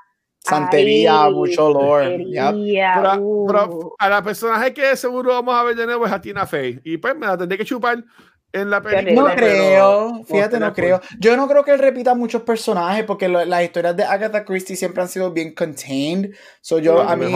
santería, 0.47 1.29
mucho 1.31 1.71
lore. 1.71 2.25
Pero, 2.33 3.95
a 3.99 4.09
la 4.09 4.23
personaje 4.23 4.73
que 4.73 4.97
seguro 4.97 5.31
vamos 5.31 5.55
a 5.55 5.63
ver 5.65 5.77
de 5.77 5.87
nuevo 5.87 6.07
es 6.07 6.13
a 6.13 6.21
Tina 6.21 6.47
Fey. 6.47 6.81
Y 6.85 6.99
pues 6.99 7.17
me 7.17 7.27
la 7.27 7.37
tendré 7.37 7.59
que 7.59 7.65
chupar 7.65 8.05
en 8.53 8.71
la 8.71 8.81
película. 8.83 9.31
No 9.31 9.35
creo, 9.37 10.25
fíjate, 10.25 10.59
no 10.59 10.73
creo. 10.73 11.01
Yo 11.19 11.37
no 11.37 11.49
creo 11.49 11.65
que 11.65 11.73
él 11.73 11.79
repita 11.79 12.15
muchos 12.15 12.43
personajes 12.43 13.05
porque 13.05 13.29
las 13.29 13.63
historias 13.63 13.97
de 13.97 14.05
Agatha 14.05 14.45
Christie 14.45 14.77
siempre 14.77 15.03
han 15.03 15.09
sido 15.09 15.33
bien 15.33 15.55
contained. 15.55 16.35
So 16.61 16.79
yo, 16.79 17.01
a 17.01 17.17
mí, 17.17 17.27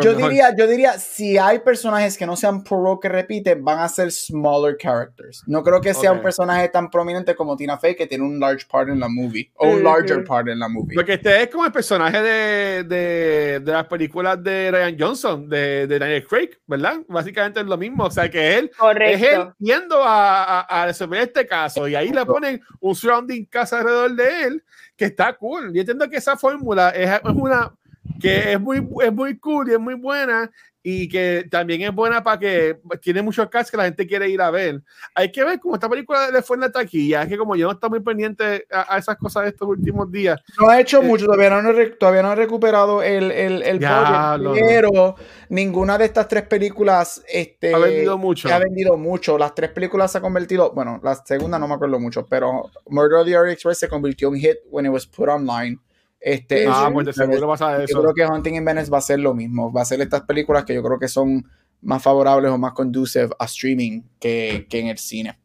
yo 0.00 0.14
diría, 0.14 0.54
yo 0.56 0.66
diría, 0.66 0.98
si 0.98 1.36
hay 1.36 1.58
personajes 1.58 2.16
que 2.16 2.26
no 2.26 2.36
sean 2.36 2.64
pro 2.64 2.98
que 3.00 3.08
repiten, 3.08 3.64
van 3.64 3.80
a 3.80 3.88
ser 3.88 4.10
smaller 4.10 4.76
characters. 4.78 5.42
No 5.46 5.62
creo 5.62 5.80
que 5.80 5.92
sea 5.92 6.12
un 6.12 6.22
personaje 6.22 6.68
tan 6.68 6.90
prominente 6.90 7.34
como 7.34 7.56
Tina 7.56 7.78
Fey 7.78 7.94
que 7.94 8.06
tiene 8.06 8.24
un 8.24 8.40
large 8.40 8.66
part 8.70 8.88
en 8.88 9.00
la 9.00 9.08
movie 9.08 9.50
o 9.56 9.68
un 9.68 9.84
larger 9.84 10.24
part 10.24 10.48
en 10.48 10.58
la 10.58 10.68
movie. 10.68 10.94
Porque 10.94 11.14
este 11.14 11.42
es 11.42 11.48
como 11.48 11.66
el 11.66 11.72
personaje 11.72 12.22
de, 12.22 12.84
de, 12.84 13.60
de 13.60 13.72
las 13.72 13.86
películas 13.86 14.42
de 14.42 14.70
Ryan 14.70 14.96
Johnson, 14.98 15.48
de, 15.48 15.86
de, 15.86 15.98
Daniel 15.98 16.26
Craig, 16.26 16.50
¿verdad? 16.66 16.98
Básicamente 17.08 17.60
es 17.60 17.66
lo 17.66 17.76
mismo. 17.76 18.04
O 18.04 18.10
sea, 18.10 18.30
que 18.30 18.58
él 18.58 18.70
es 19.00 19.22
él 19.22 19.52
yendo 19.58 20.02
a, 20.02 20.60
a, 20.60 20.86
resolver 20.86 21.20
este 21.20 21.46
caso 21.46 21.86
y 21.88 21.94
ahí 21.94 22.10
le 22.10 22.24
ponen 22.24 22.60
un 22.80 22.94
surrounding 22.94 23.44
casa 23.46 23.78
alrededor 23.78 24.14
de 24.14 24.42
él 24.44 24.64
que 24.96 25.06
está 25.06 25.32
cool. 25.34 25.72
Yo 25.74 25.80
entiendo 25.80 26.08
que 26.08 26.16
esa 26.16 26.36
fórmula 26.36 26.90
es, 26.90 27.10
es 27.10 27.20
una 27.24 27.74
que 28.20 28.52
es 28.52 28.60
muy, 28.60 28.86
es 29.02 29.12
muy 29.12 29.38
cool 29.38 29.70
y 29.70 29.72
es 29.74 29.80
muy 29.80 29.94
buena 29.94 30.50
y 30.86 31.08
que 31.08 31.46
también 31.50 31.80
es 31.80 31.94
buena 31.94 32.22
para 32.22 32.38
que 32.38 32.78
tiene 33.00 33.22
muchos 33.22 33.48
casos 33.48 33.70
que 33.70 33.76
la 33.78 33.84
gente 33.84 34.06
quiere 34.06 34.28
ir 34.28 34.42
a 34.42 34.50
ver. 34.50 34.82
Hay 35.14 35.32
que 35.32 35.42
ver 35.42 35.58
cómo 35.58 35.76
esta 35.76 35.88
película 35.88 36.30
le 36.30 36.42
fue 36.42 36.58
en 36.58 36.60
la 36.60 36.70
taquilla. 36.70 37.22
Es 37.22 37.28
que 37.30 37.38
como 37.38 37.56
yo 37.56 37.66
no 37.66 37.72
estoy 37.72 37.88
muy 37.88 38.00
pendiente 38.00 38.66
a, 38.70 38.98
esas 38.98 39.16
cosas 39.16 39.44
de 39.44 39.48
estos 39.48 39.66
últimos 39.66 40.12
días. 40.12 40.38
No 40.60 40.68
ha 40.68 40.78
hecho 40.78 41.00
eh, 41.00 41.06
mucho, 41.06 41.24
todavía 41.24 41.48
no, 41.48 41.72
todavía 41.98 42.22
no 42.22 42.32
ha 42.32 42.34
recuperado 42.34 43.02
el, 43.02 43.30
el, 43.30 43.62
el 43.62 43.78
pero 43.78 45.16
ninguna 45.48 45.96
de 45.96 46.04
estas 46.04 46.28
tres 46.28 46.42
películas 46.42 47.24
este, 47.28 47.74
ha 47.74 47.78
vendido 47.78 48.18
mucho. 48.18 48.52
Ha 48.52 48.58
vendido 48.58 48.98
mucho. 48.98 49.38
Las 49.38 49.54
tres 49.54 49.70
películas 49.70 50.12
se 50.12 50.18
han 50.18 50.22
convertido, 50.22 50.72
bueno, 50.72 51.00
la 51.02 51.14
segunda 51.14 51.58
no 51.58 51.66
me 51.66 51.76
acuerdo 51.76 51.98
mucho, 51.98 52.26
pero 52.26 52.70
Murder 52.90 53.20
of 53.20 53.26
the 53.26 53.38
Orient 53.38 53.54
Express 53.54 53.78
se 53.78 53.88
convirtió 53.88 54.28
en 54.28 54.34
hit 54.34 54.56
when 54.68 54.84
it 54.84 54.92
was 54.92 55.06
put 55.06 55.30
online. 55.30 55.78
Este, 56.26 56.64
ah, 56.66 56.88
pues 56.90 57.14
seguro 57.14 57.48
pasa 57.48 57.84
eso. 57.84 57.98
Yo 57.98 58.00
creo 58.00 58.14
que 58.14 58.32
Hunting 58.32 58.54
in 58.54 58.64
Venice 58.64 58.90
va 58.90 58.96
a 58.96 59.02
ser 59.02 59.20
lo 59.20 59.34
mismo. 59.34 59.70
Va 59.70 59.82
a 59.82 59.84
ser 59.84 60.00
estas 60.00 60.22
películas 60.22 60.64
que 60.64 60.74
yo 60.74 60.82
creo 60.82 60.98
que 60.98 61.06
son 61.06 61.44
más 61.82 62.02
favorables 62.02 62.50
o 62.50 62.56
más 62.56 62.72
conducive 62.72 63.28
a 63.38 63.44
streaming 63.44 64.00
que, 64.18 64.66
que 64.70 64.80
en 64.80 64.86
el 64.86 64.96
cine. 64.96 65.38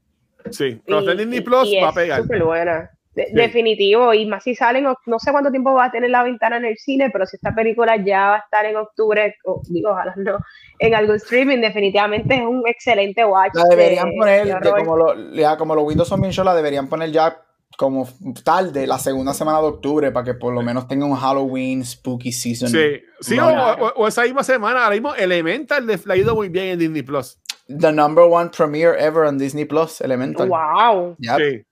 Sí, 0.51 0.81
pero 0.85 1.01
y, 1.01 1.17
Disney 1.17 1.41
Plus 1.41 1.69
va 1.83 1.89
a 1.89 1.93
pegar. 1.93 2.21
Súper 2.21 2.45
buena. 2.45 2.89
Definitivo, 3.33 4.13
y 4.13 4.25
más 4.25 4.45
si 4.45 4.55
salen, 4.55 4.85
no 4.85 5.19
sé 5.19 5.31
cuánto 5.33 5.51
tiempo 5.51 5.73
va 5.73 5.85
a 5.85 5.91
tener 5.91 6.09
la 6.09 6.23
ventana 6.23 6.55
en 6.55 6.63
el 6.63 6.77
cine, 6.77 7.09
pero 7.11 7.25
si 7.25 7.35
esta 7.35 7.53
película 7.53 7.97
ya 7.97 8.29
va 8.29 8.35
a 8.35 8.39
estar 8.39 8.65
en 8.65 8.77
octubre, 8.77 9.35
o, 9.43 9.61
digo, 9.67 9.89
ojalá 9.89 10.13
no, 10.15 10.37
en 10.77 10.95
algún 10.95 11.17
streaming, 11.17 11.57
definitivamente 11.57 12.35
es 12.35 12.41
un 12.41 12.63
excelente 12.65 13.25
watch. 13.25 13.53
La 13.55 13.65
deberían 13.65 14.13
poner, 14.15 14.61
como, 14.61 14.95
lo, 14.95 15.33
ya, 15.33 15.57
como 15.57 15.75
los 15.75 15.83
Windows 15.83 16.07
son 16.07 16.21
bien 16.21 16.31
show, 16.31 16.45
la 16.45 16.55
deberían 16.55 16.87
poner 16.87 17.11
ya 17.11 17.41
como 17.79 18.09
tarde, 18.43 18.85
la 18.85 18.99
segunda 18.99 19.33
semana 19.33 19.61
de 19.61 19.67
octubre, 19.67 20.11
para 20.11 20.25
que 20.25 20.33
por 20.33 20.53
lo 20.53 20.61
menos 20.61 20.85
tenga 20.89 21.05
un 21.05 21.15
Halloween 21.15 21.85
spooky 21.85 22.33
season. 22.33 22.67
Sí, 22.67 23.01
sí 23.21 23.39
o, 23.39 24.05
esa 24.05 24.23
misma 24.23 24.43
semana, 24.43 24.83
ahora 24.83 24.95
mismo 24.95 25.15
Elemental 25.15 25.87
le 25.87 25.97
ha 26.09 26.17
ido 26.17 26.35
muy 26.35 26.49
bien 26.49 26.65
en 26.65 26.79
Disney 26.79 27.03
Plus. 27.03 27.39
The 27.69 27.93
number 27.93 28.25
one 28.25 28.49
premiere 28.49 28.99
ever 28.99 29.23
on 29.23 29.37
Disney 29.37 29.63
Plus, 29.63 30.01
Elemental. 30.01 30.49
Wow. 30.49 31.15
Sí. 31.21 31.65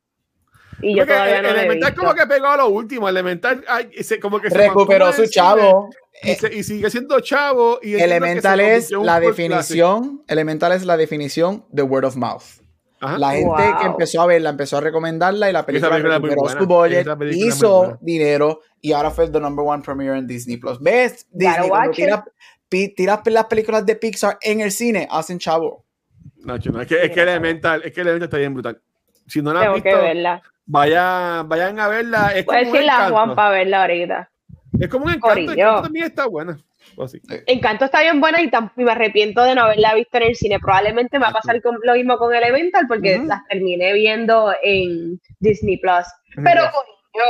Y 0.82 0.96
yo 0.96 1.06
todavía 1.06 1.42
no 1.42 1.50
Elemental 1.50 1.94
como 1.94 2.14
que 2.16 2.26
pegó 2.26 2.48
a 2.48 2.56
lo 2.56 2.70
último. 2.70 3.10
Elemental 3.10 3.66
como 4.22 4.40
que 4.40 4.48
recuperó 4.48 5.12
su 5.12 5.28
chavo. 5.28 5.90
Y, 6.24 6.64
sigue 6.64 6.90
siendo 6.90 7.20
chavo. 7.20 7.80
Y 7.84 7.96
Elemental 7.96 8.62
es 8.62 8.92
la 8.92 9.20
definición. 9.20 10.24
Elemental 10.30 10.72
es 10.72 10.86
la 10.86 10.96
definición 10.96 11.66
de 11.68 11.84
word 11.84 12.06
of 12.06 12.16
mouth 12.16 12.66
la 13.00 13.32
gente 13.32 13.64
que 13.80 13.86
empezó 13.86 14.22
a 14.22 14.26
verla 14.26 14.50
empezó 14.50 14.78
a 14.78 14.82
recomendarla 14.82 15.50
y 15.50 15.54
la 15.54 15.66
película 15.66 15.98
recuperó 15.98 16.50
su 16.50 16.66
budget, 16.66 17.08
hizo 17.32 17.98
dinero 18.02 18.62
y 18.82 18.92
ahora 18.94 19.12
fue 19.12 19.30
the 19.30 19.40
number 19.40 19.66
one 19.66 19.84
premiere 19.84 20.18
en 20.18 20.28
Disney 20.28 20.58
Plus. 20.58 20.80
¿Ves? 20.80 21.28
Disney, 21.32 21.70
tiras, 22.96 23.22
las 23.26 23.46
películas 23.46 23.86
de 23.86 23.96
Pixar 23.96 24.38
en 24.42 24.62
el 24.62 24.72
cine, 24.72 25.08
hacen 25.10 25.40
chavo. 25.40 25.86
No, 26.38 26.56
es 26.56 26.88
que, 26.88 27.04
es 27.04 27.12
que 27.12 27.22
Elemental, 27.22 27.82
es 27.84 27.94
que 27.94 28.02
Elemental 28.02 28.28
está 28.28 28.38
bien 28.38 28.54
brutal. 28.54 28.82
Si 29.26 29.42
no 29.42 29.54
la 29.54 29.62
han 29.62 29.74
visto, 29.74 29.90
Vayan, 30.70 31.48
vayan 31.48 31.80
a 31.80 31.88
verla. 31.88 32.28
Es 32.36 32.44
Puedes 32.44 32.72
decirle 32.72 32.92
a 32.92 33.10
Juan 33.10 33.36
para 33.36 33.52
verla 33.52 33.82
ahorita. 33.82 34.30
Es 34.80 34.90
como 34.90 35.06
un 35.06 35.14
encanto, 35.14 35.52
encanto 35.54 35.82
también 35.84 36.06
está 36.06 36.28
buena. 36.28 36.58
Encanto 37.46 37.86
está 37.86 38.02
bien 38.02 38.20
buena 38.20 38.42
y, 38.42 38.50
me 38.76 38.92
arrepiento 38.92 39.44
de 39.44 39.56
no 39.56 39.64
haberla 39.64 39.94
visto 39.94 40.18
en 40.18 40.24
el 40.24 40.36
cine. 40.36 40.60
Probablemente 40.60 41.20
me 41.20 41.26
va 41.26 41.30
a 41.30 41.34
pasar 41.34 41.62
con, 41.62 41.78
lo 41.84 41.94
mismo 41.94 42.18
con 42.18 42.34
Elemental 42.34 42.88
porque 42.88 43.20
las 43.20 43.46
terminé 43.48 43.94
viendo 43.94 44.54
en 44.64 45.20
Disney 45.40 45.78
Plus. 45.78 46.06
Pero 46.44 46.64
yo 47.14 47.24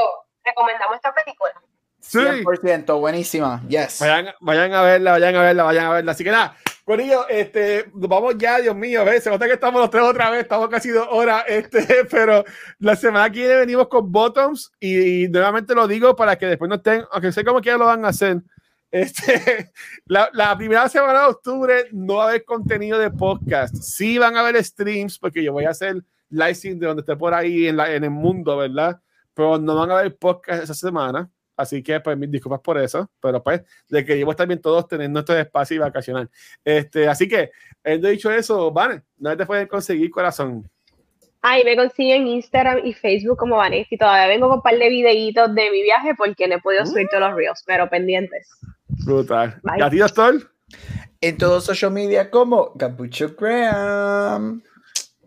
recomendamos 0.44 0.95
esta 0.95 1.14
película. 1.14 1.52
Sí. 1.99 2.19
100%, 2.19 2.99
buenísima. 2.99 3.61
Yes. 3.68 3.99
Vayan, 3.99 4.34
vayan 4.39 4.73
a 4.73 4.81
verla, 4.81 5.11
vayan 5.11 5.35
a 5.35 5.41
verla, 5.41 5.64
vayan 5.64 5.85
a 5.85 5.89
verla. 5.89 6.11
Así 6.14 6.23
que 6.23 6.31
nada, 6.31 6.56
Corillo, 6.88 7.27
este, 7.27 7.84
vamos 7.91 8.35
ya, 8.38 8.61
Dios 8.61 8.73
mío, 8.73 9.03
¿ves? 9.03 9.22
se 9.22 9.30
nota 9.30 9.45
que 9.45 9.56
estamos 9.56 9.81
los 9.81 9.89
tres 9.89 10.03
otra 10.03 10.30
vez, 10.30 10.44
estamos 10.44 10.69
casi 10.69 10.88
dos 10.88 11.06
horas, 11.11 11.44
este, 11.49 12.06
pero 12.10 12.45
la 12.80 12.95
semana 12.95 13.30
que 13.30 13.39
viene 13.39 13.56
venimos 13.56 13.89
con 13.89 14.10
Bottoms 14.10 14.72
y, 14.80 15.27
nuevamente 15.27 15.76
lo 15.76 15.85
digo 15.85 16.15
para 16.15 16.38
que 16.38 16.45
después 16.45 16.69
no 16.69 16.76
estén, 16.76 17.03
aunque 17.11 17.34
sé 17.34 17.44
cómo 17.44 17.60
que 17.60 17.72
ya 17.72 17.77
lo 17.77 17.88
van 17.88 18.06
a 18.06 18.07
hacer, 18.07 18.38
este, 19.02 19.72
la, 20.06 20.30
la, 20.34 20.57
primera 20.57 20.88
semana 20.90 21.22
de 21.22 21.28
octubre 21.28 21.86
no 21.91 22.15
va 22.15 22.26
a 22.26 22.30
haber 22.30 22.45
contenido 22.45 22.99
de 22.99 23.11
podcast. 23.11 23.76
Sí 23.76 24.18
van 24.18 24.36
a 24.36 24.41
haber 24.41 24.64
streams, 24.64 25.19
porque 25.19 25.44
yo 25.44 25.53
voy 25.53 25.65
a 25.65 25.72
hacer 25.72 26.03
live 26.30 26.76
de 26.76 26.86
donde 26.86 27.02
esté 27.02 27.15
por 27.15 27.34
ahí 27.34 27.68
en, 27.68 27.78
la, 27.78 27.94
en 27.94 28.03
el 28.03 28.10
mundo, 28.10 28.57
¿verdad? 28.57 28.99
Pero 29.34 29.57
no 29.57 29.76
van 29.76 29.91
a 29.91 29.99
haber 29.99 30.15
podcast 30.18 30.64
esa 30.64 30.74
semana. 30.74 31.30
Así 31.56 31.82
que, 31.82 31.99
pues, 31.99 32.15
mis 32.18 32.30
disculpas 32.30 32.60
por 32.61 32.78
eso. 32.78 33.10
Pero, 33.19 33.41
pues, 33.41 33.64
de 33.90 34.06
que 34.06 34.15
llevo 34.15 34.36
también 34.36 34.61
todos 34.61 34.88
teniendo 34.88 35.18
nuestro 35.18 35.38
espacio 35.38 35.76
y 35.76 35.80
vacacional. 35.80 36.30
Este, 36.64 37.07
así 37.07 37.28
que, 37.28 37.52
he 37.84 37.98
dicho 37.98 38.32
eso, 38.32 38.72
Vane, 38.72 39.02
no 39.18 39.36
te 39.36 39.45
pueden 39.45 39.68
conseguir 39.68 40.11
corazón. 40.11 40.69
Ahí 41.41 41.64
me 41.64 41.76
consiguen 41.76 42.28
Instagram 42.28 42.86
y 42.86 42.94
Facebook 42.94 43.38
como 43.38 43.57
Vanessa 43.57 43.88
y 43.91 43.98
todavía 43.98 44.28
vengo 44.28 44.48
con 44.48 44.57
un 44.57 44.61
par 44.61 44.78
de 44.78 44.90
videitos 44.90 45.53
de 45.53 45.72
mi 45.72 45.84
viaje 45.84 46.14
porque 46.15 46.48
no 46.48 46.56
he 46.56 46.60
podido 46.60 46.86
subir 46.86 47.07
todos 47.10 47.22
los 47.22 47.36
reels, 47.36 47.64
pero 47.65 47.90
pendientes. 47.90 48.49
Brutal. 49.06 49.60
¿Y 49.78 49.82
a 49.82 49.90
ti, 49.90 49.98
doctor? 49.98 50.52
En 51.22 51.38
todos 51.38 51.65
social 51.65 51.91
media 51.91 52.30
como 52.30 52.74
Capucho 52.78 53.36
Graham. 53.38 54.61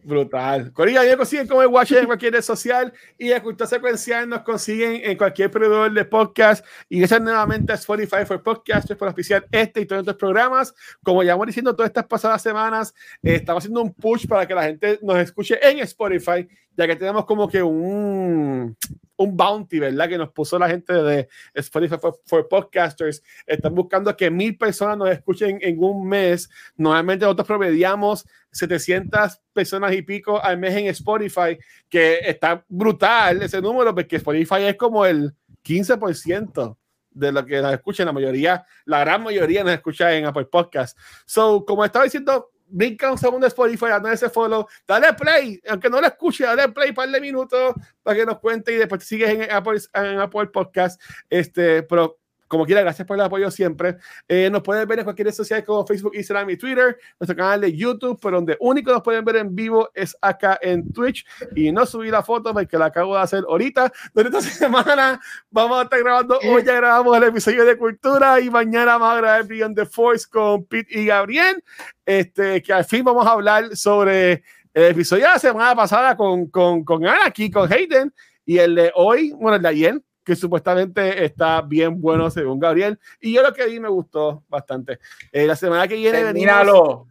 Brutal. 0.03 0.73
Corilla, 0.73 1.05
ya 1.05 1.17
consiguen 1.17 1.47
como 1.47 1.63
el 1.63 1.69
Watch 1.69 1.93
en 1.93 2.07
cualquier 2.07 2.33
red 2.33 2.43
social 2.43 2.93
y 3.19 3.33
a 3.33 3.43
Cultura 3.43 3.67
Secuencial 3.67 4.29
nos 4.29 4.43
consiguen 4.43 5.01
en 5.05 5.17
cualquier 5.17 5.51
proveedor 5.51 5.93
de 5.93 6.05
podcast 6.05 6.65
y 6.89 6.99
gracias 6.99 7.21
nuevamente 7.21 7.73
a 7.73 7.75
Spotify 7.75 8.25
for 8.27 8.43
Podcasters 8.43 8.99
por 8.99 9.09
auspiciar 9.09 9.47
este 9.51 9.81
y 9.81 9.87
todos 9.87 10.01
estos 10.01 10.17
programas. 10.17 10.75
Como 11.03 11.23
ya 11.23 11.33
hemos 11.33 11.47
diciendo 11.47 11.75
todas 11.75 11.91
estas 11.91 12.07
pasadas 12.07 12.43
semanas, 12.43 12.95
eh, 13.23 13.37
estamos 13.37 13.63
haciendo 13.63 13.83
un 13.83 13.93
push 13.93 14.27
para 14.27 14.47
que 14.47 14.55
la 14.55 14.65
gente 14.65 14.99
nos 15.03 15.19
escuche 15.19 15.59
en 15.63 15.81
Spotify, 15.81 16.49
ya 16.77 16.87
que 16.87 16.97
tenemos 16.97 17.25
como 17.27 17.49
que 17.49 17.63
un 17.63 18.77
un 19.21 19.37
bounty, 19.37 19.79
¿verdad? 19.79 20.09
Que 20.09 20.17
nos 20.17 20.31
puso 20.31 20.59
la 20.59 20.67
gente 20.67 20.95
de 20.95 21.29
Spotify 21.53 21.97
for, 22.25 22.49
Podcasters. 22.49 23.23
Están 23.47 23.75
buscando 23.75 24.17
que 24.17 24.31
mil 24.31 24.57
personas 24.57 24.97
nos 24.97 25.11
escuchen 25.11 25.59
en 25.61 25.83
un 25.83 26.09
mes. 26.09 26.49
Normalmente 26.77 27.27
nosotros 27.27 27.47
promediamos 27.47 28.27
700 28.51 29.43
personas 29.53 29.93
y 29.93 30.01
pico 30.01 30.43
al 30.43 30.57
mes 30.57 30.75
en 30.75 30.87
Spotify, 30.87 31.59
que 31.89 32.21
está 32.21 32.65
brutal 32.67 33.43
ese 33.43 33.61
número, 33.61 33.95
porque 33.95 34.17
Spotify 34.17 34.63
es 34.63 34.77
como 34.77 35.05
el 35.05 35.35
15% 35.65 36.77
de 37.11 37.33
lo 37.33 37.45
que 37.45 37.61
nos 37.61 37.75
escuchan. 37.75 38.07
La 38.07 38.13
mayoría, 38.13 38.65
la 38.87 39.01
gran 39.01 39.23
mayoría 39.23 39.63
nos 39.63 39.75
escucha 39.75 40.15
en 40.15 40.25
Apple 40.25 40.47
Podcast. 40.47 40.97
So, 41.27 41.67
como 41.67 41.85
estaba 41.85 42.07
diciendo, 42.07 42.53
brinca 42.71 43.11
un 43.11 43.19
segundo 43.19 43.47
Spotify, 43.47 43.87
dale 43.87 44.15
ese 44.15 44.31
follow, 44.31 44.67
dale 44.87 45.13
play, 45.15 45.61
aunque 45.69 45.91
no 45.91 46.01
lo 46.01 46.07
escuche, 46.07 46.45
dale 46.45 46.69
play 46.69 46.93
para 46.93 47.11
de 47.11 47.21
minutos 47.21 47.75
para 48.03 48.17
que 48.17 48.27
nos 48.27 48.39
cuente 48.39 48.73
y 48.73 48.77
después 48.77 49.05
sigues 49.05 49.31
en 49.31 49.51
Apple, 49.51 49.81
en 49.95 50.21
Apple 50.21 50.47
Podcast. 50.47 51.01
Este, 51.29 51.83
pero 51.83 52.19
como 52.51 52.67
quiera, 52.67 52.81
gracias 52.81 53.07
por 53.07 53.17
el 53.17 53.21
apoyo 53.21 53.49
siempre. 53.49 53.99
Eh, 54.27 54.51
nos 54.51 54.63
pueden 54.63 54.87
ver 54.89 54.99
en 54.99 55.05
cualquier 55.05 55.29
red 55.29 55.35
social 55.35 55.65
como 55.65 55.87
Facebook, 55.87 56.17
Instagram 56.17 56.51
y 56.51 56.57
Twitter, 56.57 56.99
nuestro 57.21 57.37
canal 57.37 57.61
de 57.61 57.73
YouTube, 57.73 58.19
pero 58.21 58.39
donde 58.39 58.57
único 58.59 58.91
nos 58.91 59.03
pueden 59.03 59.25
ver 59.25 59.37
en 59.37 59.55
vivo 59.55 59.89
es 59.95 60.17
acá 60.21 60.59
en 60.61 60.93
Twitch. 60.93 61.25
Y 61.55 61.71
no 61.71 61.87
subí 61.87 62.11
la 62.11 62.25
foto 62.25 62.53
porque 62.53 62.77
la 62.77 62.87
acabo 62.87 63.15
de 63.15 63.23
hacer 63.23 63.45
ahorita. 63.49 63.93
Durante 64.13 64.39
esta 64.39 64.51
semana 64.67 65.21
vamos 65.49 65.79
a 65.79 65.83
estar 65.85 66.01
grabando, 66.01 66.41
hoy 66.41 66.65
ya 66.65 66.75
grabamos 66.75 67.17
el 67.17 67.23
episodio 67.23 67.65
de 67.65 67.79
Cultura 67.79 68.41
y 68.41 68.51
mañana 68.51 68.99
vamos 68.99 69.11
a 69.11 69.17
grabar 69.19 69.47
Beyond 69.47 69.77
the 69.77 69.87
Force 69.87 70.27
con 70.29 70.65
Pete 70.65 70.99
y 70.99 71.07
Gabriel, 71.07 71.63
este, 72.05 72.61
que 72.63 72.73
al 72.73 72.85
fin 72.85 73.05
vamos 73.05 73.29
a 73.29 73.31
hablar 73.31 73.77
sobre 73.77 74.43
el 74.75 74.85
episodio 74.91 75.27
de 75.27 75.31
la 75.35 75.39
semana 75.39 75.77
pasada 75.77 76.17
con, 76.17 76.51
con, 76.51 76.83
con 76.83 77.07
Ana 77.07 77.27
aquí, 77.27 77.49
con 77.49 77.73
Hayden, 77.73 78.13
y 78.45 78.59
el 78.59 78.75
de 78.75 78.91
hoy, 78.97 79.31
bueno, 79.39 79.55
el 79.55 79.63
de 79.63 79.69
ayer, 79.69 80.03
que 80.31 80.37
supuestamente 80.37 81.25
está 81.25 81.61
bien 81.61 82.01
bueno 82.01 82.31
según 82.31 82.61
Gabriel. 82.61 82.97
Y 83.21 83.33
yo 83.33 83.43
lo 83.43 83.53
que 83.53 83.67
vi 83.67 83.81
me 83.81 83.89
gustó 83.89 84.45
bastante. 84.49 85.01
Eh, 85.33 85.45
la 85.45 85.57
semana 85.57 85.89
que 85.89 85.97
viene 85.97 86.23
venimos... 86.23 87.09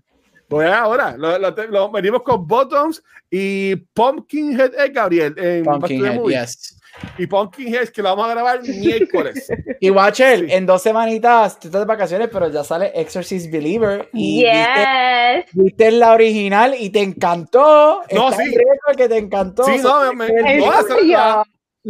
Voy 0.47 0.65
ahora, 0.65 1.15
lo, 1.17 1.91
venimos 1.91 2.23
con 2.23 2.47
Bottoms 2.47 3.03
y 3.29 3.75
Pumpkinhead, 3.75 4.73
eh, 4.79 4.89
Gabriel. 4.89 5.35
En 5.37 5.65
Pumpkinhead, 5.65 6.21
yes. 6.23 6.79
y 7.17 7.27
Pumpkinhead 7.27 7.89
que 7.89 8.01
lo 8.01 8.09
vamos 8.15 8.25
a 8.25 8.29
grabar 8.29 8.61
miércoles. 8.67 9.47
Y 9.81 9.89
Watcher, 9.89 10.49
en 10.49 10.65
dos 10.65 10.81
semanitas, 10.81 11.59
tú 11.59 11.67
estás 11.67 11.81
de 11.81 11.85
vacaciones, 11.85 12.29
pero 12.31 12.49
ya 12.49 12.63
sale 12.63 12.93
Exorcist 12.95 13.51
Believer. 13.51 14.09
Y 14.13 14.45
yes. 14.45 15.45
viste, 15.51 15.91
la 15.91 16.13
original 16.13 16.73
y 16.79 16.89
te 16.89 17.01
encantó. 17.01 18.01
No, 18.11 18.31
sí. 18.31 18.55
que 18.95 19.09
te 19.09 19.17
encantó. 19.17 19.65
Sí, 19.65 19.77
no, 19.83 20.13
me, 20.13 20.31
me 20.31 20.63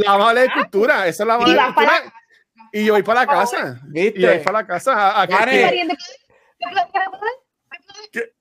la, 0.05 0.11
la 0.11 0.17
mala 0.17 0.41
de 0.41 0.51
cultura. 0.51 1.07
Esa 1.07 1.23
es 1.23 1.27
la 1.27 1.38
mala 1.38 1.53
de 1.53 1.73
cultura. 1.73 2.13
Y 2.71 2.85
yo 2.85 2.93
voy 2.93 3.03
para 3.03 3.21
la 3.21 3.27
casa. 3.27 3.80
¿Viste? 3.85 4.19
Y 4.19 4.21
yo 4.21 4.30
voy 4.30 4.39
para 4.39 4.59
la 4.59 4.67
casa. 4.67 4.93
A, 4.93 5.21
a 5.23 5.27
que, 8.11 8.34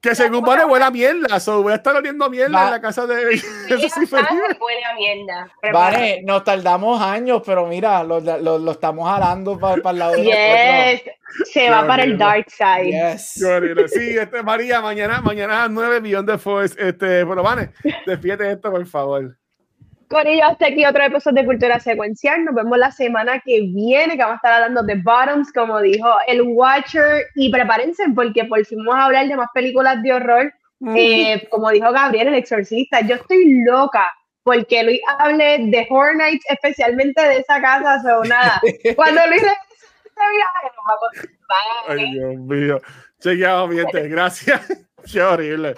que 0.00 0.14
según 0.14 0.44
Vane 0.44 0.64
huele 0.64 0.84
a 0.84 0.90
mierda, 0.90 1.40
so 1.40 1.62
voy 1.62 1.72
a 1.72 1.76
estar 1.76 1.96
oliendo 1.96 2.30
mierda 2.30 2.64
en 2.64 2.70
la 2.70 2.80
casa 2.80 3.06
de 3.06 3.34
Eso 3.34 3.42
sí 3.88 4.00
huele 4.10 4.84
a 4.84 4.94
mierda. 4.94 5.52
Vale, 5.72 6.22
nos 6.22 6.44
tardamos 6.44 7.00
años, 7.00 7.42
pero 7.44 7.66
mira, 7.66 8.04
lo, 8.04 8.20
lo, 8.20 8.58
lo 8.58 8.70
estamos 8.70 9.08
jalando 9.08 9.58
para, 9.58 9.82
para 9.82 9.92
el 9.92 9.98
lado 9.98 10.16
yes. 10.16 11.02
Se 11.52 11.68
va 11.68 11.86
para 11.86 12.04
el 12.04 12.16
dark 12.16 12.46
side. 12.48 12.92
Yes. 12.92 13.32
Sí, 13.92 14.16
este, 14.16 14.42
María, 14.42 14.80
mañana, 14.80 15.20
mañana 15.20 15.64
a 15.64 15.68
9 15.68 16.00
millones 16.00 16.26
de 16.26 16.38
Force. 16.38 16.76
Este, 16.78 17.24
bueno, 17.24 17.42
Vane, 17.42 17.70
despídete 18.06 18.52
esto, 18.52 18.70
por 18.70 18.86
favor. 18.86 19.36
Corillo, 20.08 20.44
hasta 20.44 20.66
aquí 20.68 20.84
otro 20.84 21.04
episodio 21.04 21.42
de 21.42 21.46
Cultura 21.46 21.80
Secuencial. 21.80 22.44
Nos 22.44 22.54
vemos 22.54 22.78
la 22.78 22.90
semana 22.90 23.40
que 23.40 23.60
viene, 23.62 24.16
que 24.16 24.22
vamos 24.22 24.34
a 24.34 24.36
estar 24.36 24.52
hablando 24.52 24.82
de 24.82 24.94
Bottoms, 24.96 25.52
como 25.52 25.80
dijo 25.80 26.08
el 26.26 26.42
Watcher. 26.42 27.26
Y 27.34 27.50
prepárense, 27.50 28.04
porque 28.14 28.44
por 28.44 28.64
fin 28.64 28.78
vamos 28.84 29.02
a 29.02 29.06
hablar 29.06 29.28
de 29.28 29.36
más 29.36 29.48
películas 29.52 30.02
de 30.02 30.12
horror. 30.12 30.54
Eh, 30.94 31.48
como 31.50 31.70
dijo 31.70 31.90
Gabriel, 31.90 32.28
el 32.28 32.34
exorcista. 32.34 33.00
Yo 33.00 33.16
estoy 33.16 33.62
loca 33.64 34.06
porque 34.42 34.84
Luis 34.84 35.00
hable 35.18 35.58
de 35.58 35.86
Horror 35.90 36.16
Nights, 36.16 36.44
especialmente 36.48 37.20
de 37.20 37.38
esa 37.38 37.60
casa. 37.60 38.00
O 38.18 38.24
nada. 38.24 38.60
Cuando 38.96 39.26
Luis 39.26 39.42
este 39.42 40.22
viaje, 40.32 40.72
nos 40.76 41.50
va 41.50 41.56
a 41.88 41.92
Ay, 41.92 42.12
Dios 42.12 42.36
mío. 42.36 42.80
Chequeado. 43.20 43.68
Gracias. 43.68 44.86
Qué 45.12 45.22
horrible. 45.22 45.74